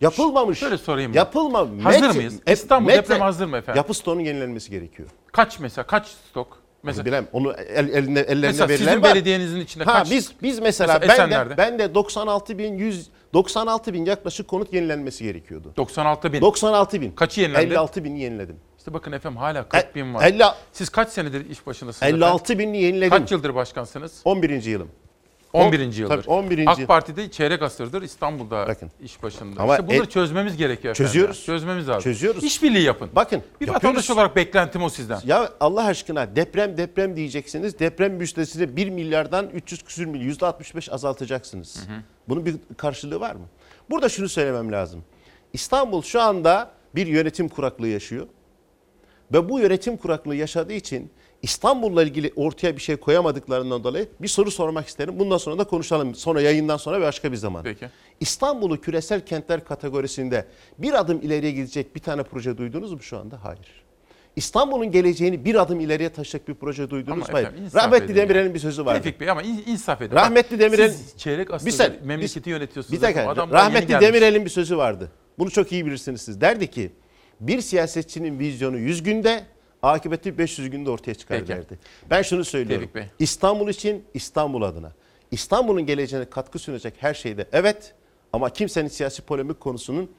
Yapılmamış. 0.01 0.59
Şöyle 0.59 0.77
sorayım. 0.77 1.13
Yapılma. 1.13 1.59
Hazır 1.59 1.99
Metre- 1.99 2.15
mıyız? 2.15 2.35
İstanbul 2.47 2.89
metre- 2.89 2.97
deprem 2.97 3.21
hazır 3.21 3.45
mı 3.45 3.57
efendim? 3.57 3.77
Yapı 3.77 3.93
stoğunun 3.93 4.19
yenilenmesi 4.21 4.71
gerekiyor. 4.71 5.09
Kaç 5.31 5.59
mesela? 5.59 5.87
Kaç 5.87 6.07
stok? 6.07 6.57
Mesela- 6.83 7.05
Bilmem 7.05 7.27
onu 7.31 7.51
el, 7.53 7.89
eline, 7.89 8.19
ellerine 8.19 8.47
Mesela 8.47 8.69
verilen 8.69 8.85
sizin 8.87 9.01
var. 9.03 9.15
belediyenizin 9.15 9.59
içinde 9.59 9.83
ha, 9.83 9.93
kaç- 9.93 10.11
Biz, 10.11 10.31
biz 10.43 10.59
mesela, 10.59 10.99
Mesela 11.01 11.29
ben, 11.31 11.49
de, 11.49 11.57
ben 11.57 11.79
de 11.79 11.95
96 11.95 12.57
bin 12.57 12.77
100 12.77 13.09
96 13.33 13.93
bin 13.93 14.05
yaklaşık 14.05 14.47
konut 14.47 14.73
yenilenmesi 14.73 15.23
gerekiyordu. 15.23 15.73
96 15.77 16.33
bin. 16.33 16.41
96 16.41 17.01
bin. 17.01 17.11
Kaçı 17.11 17.41
yenilendi? 17.41 17.65
56 17.65 18.03
bini 18.03 18.19
yeniledim. 18.21 18.55
İşte 18.81 18.93
bakın 18.93 19.11
efendim 19.11 19.37
hala 19.37 19.69
40 19.69 19.95
bin 19.95 20.13
var. 20.13 20.23
50 20.23 20.43
Siz 20.71 20.89
kaç 20.89 21.09
senedir 21.09 21.49
iş 21.49 21.67
başındasınız 21.67 22.13
56 22.13 22.43
efendim? 22.43 22.59
binini 22.59 22.81
yeniledim. 22.83 23.09
Kaç 23.09 23.31
yıldır 23.31 23.55
başkansınız? 23.55 24.21
11. 24.25 24.63
yılım. 24.65 24.87
11. 25.53 25.79
On- 25.79 25.91
yıldır. 25.91 26.23
Tabii 26.23 26.29
11. 26.29 26.67
AK 26.67 26.87
Parti'de 26.87 27.31
çeyrek 27.31 27.61
asırdır 27.61 28.01
İstanbul'da 28.01 28.75
iş 29.03 29.23
başında. 29.23 29.61
Ama 29.61 29.73
işte 29.75 29.87
bunları 29.87 29.99
el- 29.99 30.05
çözmemiz 30.09 30.57
gerekiyor 30.57 30.91
efendim. 30.95 31.07
Çözüyoruz. 31.11 31.45
Çözmemiz 31.45 31.87
lazım. 31.89 32.01
Çözüyoruz. 32.01 32.43
İşbirliği 32.43 32.83
yapın. 32.83 33.09
Bakın. 33.15 33.37
Bir 33.39 33.43
yapıyoruz. 33.67 33.75
vatandaş 33.75 34.09
olarak 34.09 34.35
beklentim 34.35 34.83
o 34.83 34.89
sizden. 34.89 35.19
Ya 35.25 35.49
Allah 35.59 35.85
aşkına 35.85 36.35
deprem 36.35 36.77
deprem 36.77 37.15
diyeceksiniz. 37.15 37.79
Deprem 37.79 38.13
müjdesini 38.13 38.75
1 38.75 38.89
milyardan 38.89 39.49
300 39.49 39.83
küsür 39.83 40.05
milyon 40.05 40.33
%65 40.33 40.91
azaltacaksınız. 40.91 41.83
Bunun 42.29 42.45
bir 42.45 42.55
karşılığı 42.77 43.19
var 43.19 43.35
mı? 43.35 43.45
Burada 43.89 44.09
şunu 44.09 44.29
söylemem 44.29 44.71
lazım. 44.71 45.03
İstanbul 45.53 46.01
şu 46.01 46.21
anda 46.21 46.71
bir 46.95 47.07
yönetim 47.07 47.49
kuraklığı 47.49 47.87
yaşıyor. 47.87 48.27
Ve 49.33 49.49
bu 49.49 49.59
yönetim 49.59 49.97
kuraklığı 49.97 50.35
yaşadığı 50.35 50.73
için 50.73 51.11
İstanbul'la 51.41 52.03
ilgili 52.03 52.33
ortaya 52.35 52.75
bir 52.75 52.81
şey 52.81 52.95
koyamadıklarından 52.95 53.83
dolayı 53.83 54.07
bir 54.21 54.27
soru 54.27 54.51
sormak 54.51 54.87
isterim. 54.87 55.19
Bundan 55.19 55.37
sonra 55.37 55.57
da 55.57 55.63
konuşalım. 55.63 56.15
Sonra 56.15 56.41
yayından 56.41 56.77
sonra 56.77 57.01
başka 57.01 57.31
bir 57.31 57.37
zaman. 57.37 57.63
Peki. 57.63 57.85
İstanbul'u 58.19 58.81
küresel 58.81 59.25
kentler 59.25 59.65
kategorisinde 59.65 60.45
bir 60.77 60.99
adım 60.99 61.21
ileriye 61.21 61.51
gidecek 61.51 61.95
bir 61.95 61.99
tane 61.99 62.23
proje 62.23 62.57
duydunuz 62.57 62.93
mu 62.93 63.01
şu 63.01 63.17
anda? 63.17 63.39
Hayır. 63.43 63.81
İstanbul'un 64.35 64.91
geleceğini 64.91 65.45
bir 65.45 65.55
adım 65.61 65.79
ileriye 65.79 66.09
taşıyacak 66.09 66.47
bir 66.47 66.53
proje 66.53 66.89
duydunuz 66.89 67.17
mu? 67.17 67.25
Hayır. 67.31 67.49
Rahmetli 67.75 68.15
Demirel'in 68.15 68.47
ya. 68.49 68.53
bir 68.53 68.59
sözü 68.59 68.85
vardı. 68.85 69.01
Tevfik 69.03 69.21
Bey 69.21 69.29
ama 69.29 69.41
in- 69.41 69.63
insaf 69.67 70.01
edin. 70.01 70.15
Rahmetli 70.15 70.53
Bak, 70.53 70.59
Demirel 70.59 70.89
Siz 70.89 71.17
çeyrek 71.17 71.49
saniye, 71.61 71.99
memleketi 72.03 72.49
yönetiyorsunuz. 72.49 72.97
Bir 72.97 73.01
dakika. 73.01 73.35
Rahmetli. 73.35 73.99
Demirel'in 74.01 74.45
bir 74.45 74.49
sözü 74.49 74.77
vardı. 74.77 75.11
Bunu 75.39 75.51
çok 75.51 75.71
iyi 75.71 75.85
bilirsiniz 75.85 76.21
siz. 76.21 76.41
Derdi 76.41 76.71
ki 76.71 76.91
bir 77.41 77.61
siyasetçinin 77.61 78.39
vizyonu 78.39 78.77
100 78.77 79.03
günde, 79.03 79.43
akıbeti 79.83 80.37
500 80.37 80.69
günde 80.69 80.89
ortaya 80.89 81.13
çıkar 81.13 81.37
Peki. 81.39 81.49
derdi. 81.49 81.79
Ben 82.09 82.21
şunu 82.21 82.45
söylüyorum. 82.45 82.89
İstanbul 83.19 83.69
için, 83.69 84.05
İstanbul 84.13 84.61
adına. 84.61 84.91
İstanbul'un 85.31 85.85
geleceğine 85.85 86.29
katkı 86.29 86.59
sunacak 86.59 86.93
her 86.99 87.13
şeyde 87.13 87.47
evet 87.51 87.93
ama 88.33 88.49
kimsenin 88.49 88.87
siyasi 88.87 89.21
polemik 89.21 89.59
konusunun 89.59 90.11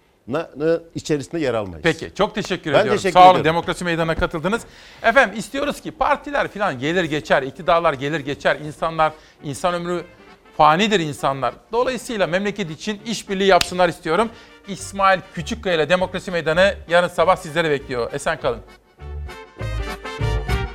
içerisinde 0.95 1.41
yer 1.41 1.55
almayız. 1.55 1.81
Peki 1.83 2.11
çok 2.15 2.35
teşekkür 2.35 2.73
Ben 2.73 2.79
ediyorum. 2.81 2.97
teşekkür 2.97 3.13
Sağ 3.13 3.21
olun 3.25 3.31
ediyorum. 3.31 3.45
demokrasi 3.45 3.85
meydanına 3.85 4.15
katıldınız. 4.15 4.63
Efendim 5.03 5.39
istiyoruz 5.39 5.81
ki 5.81 5.91
partiler 5.91 6.49
falan 6.49 6.79
gelir 6.79 7.05
geçer, 7.05 7.43
iktidarlar 7.43 7.93
gelir 7.93 8.21
geçer. 8.21 8.57
İnsanlar, 8.65 9.13
insan 9.45 9.75
ömrü 9.75 10.05
fanidir 10.57 11.01
insanlar. 11.01 11.55
Dolayısıyla 11.73 12.27
memleket 12.27 12.71
için 12.71 13.01
işbirliği 13.07 13.47
yapsınlar 13.49 13.89
istiyorum. 13.89 14.31
İsmail 14.69 15.21
Küçükkaya 15.35 15.77
ile 15.77 15.89
Demokrasi 15.89 16.31
Meydanı 16.31 16.75
yarın 16.89 17.09
sabah 17.09 17.37
sizleri 17.37 17.71
bekliyor. 17.71 18.13
Esen 18.13 18.41
kalın. 18.41 18.61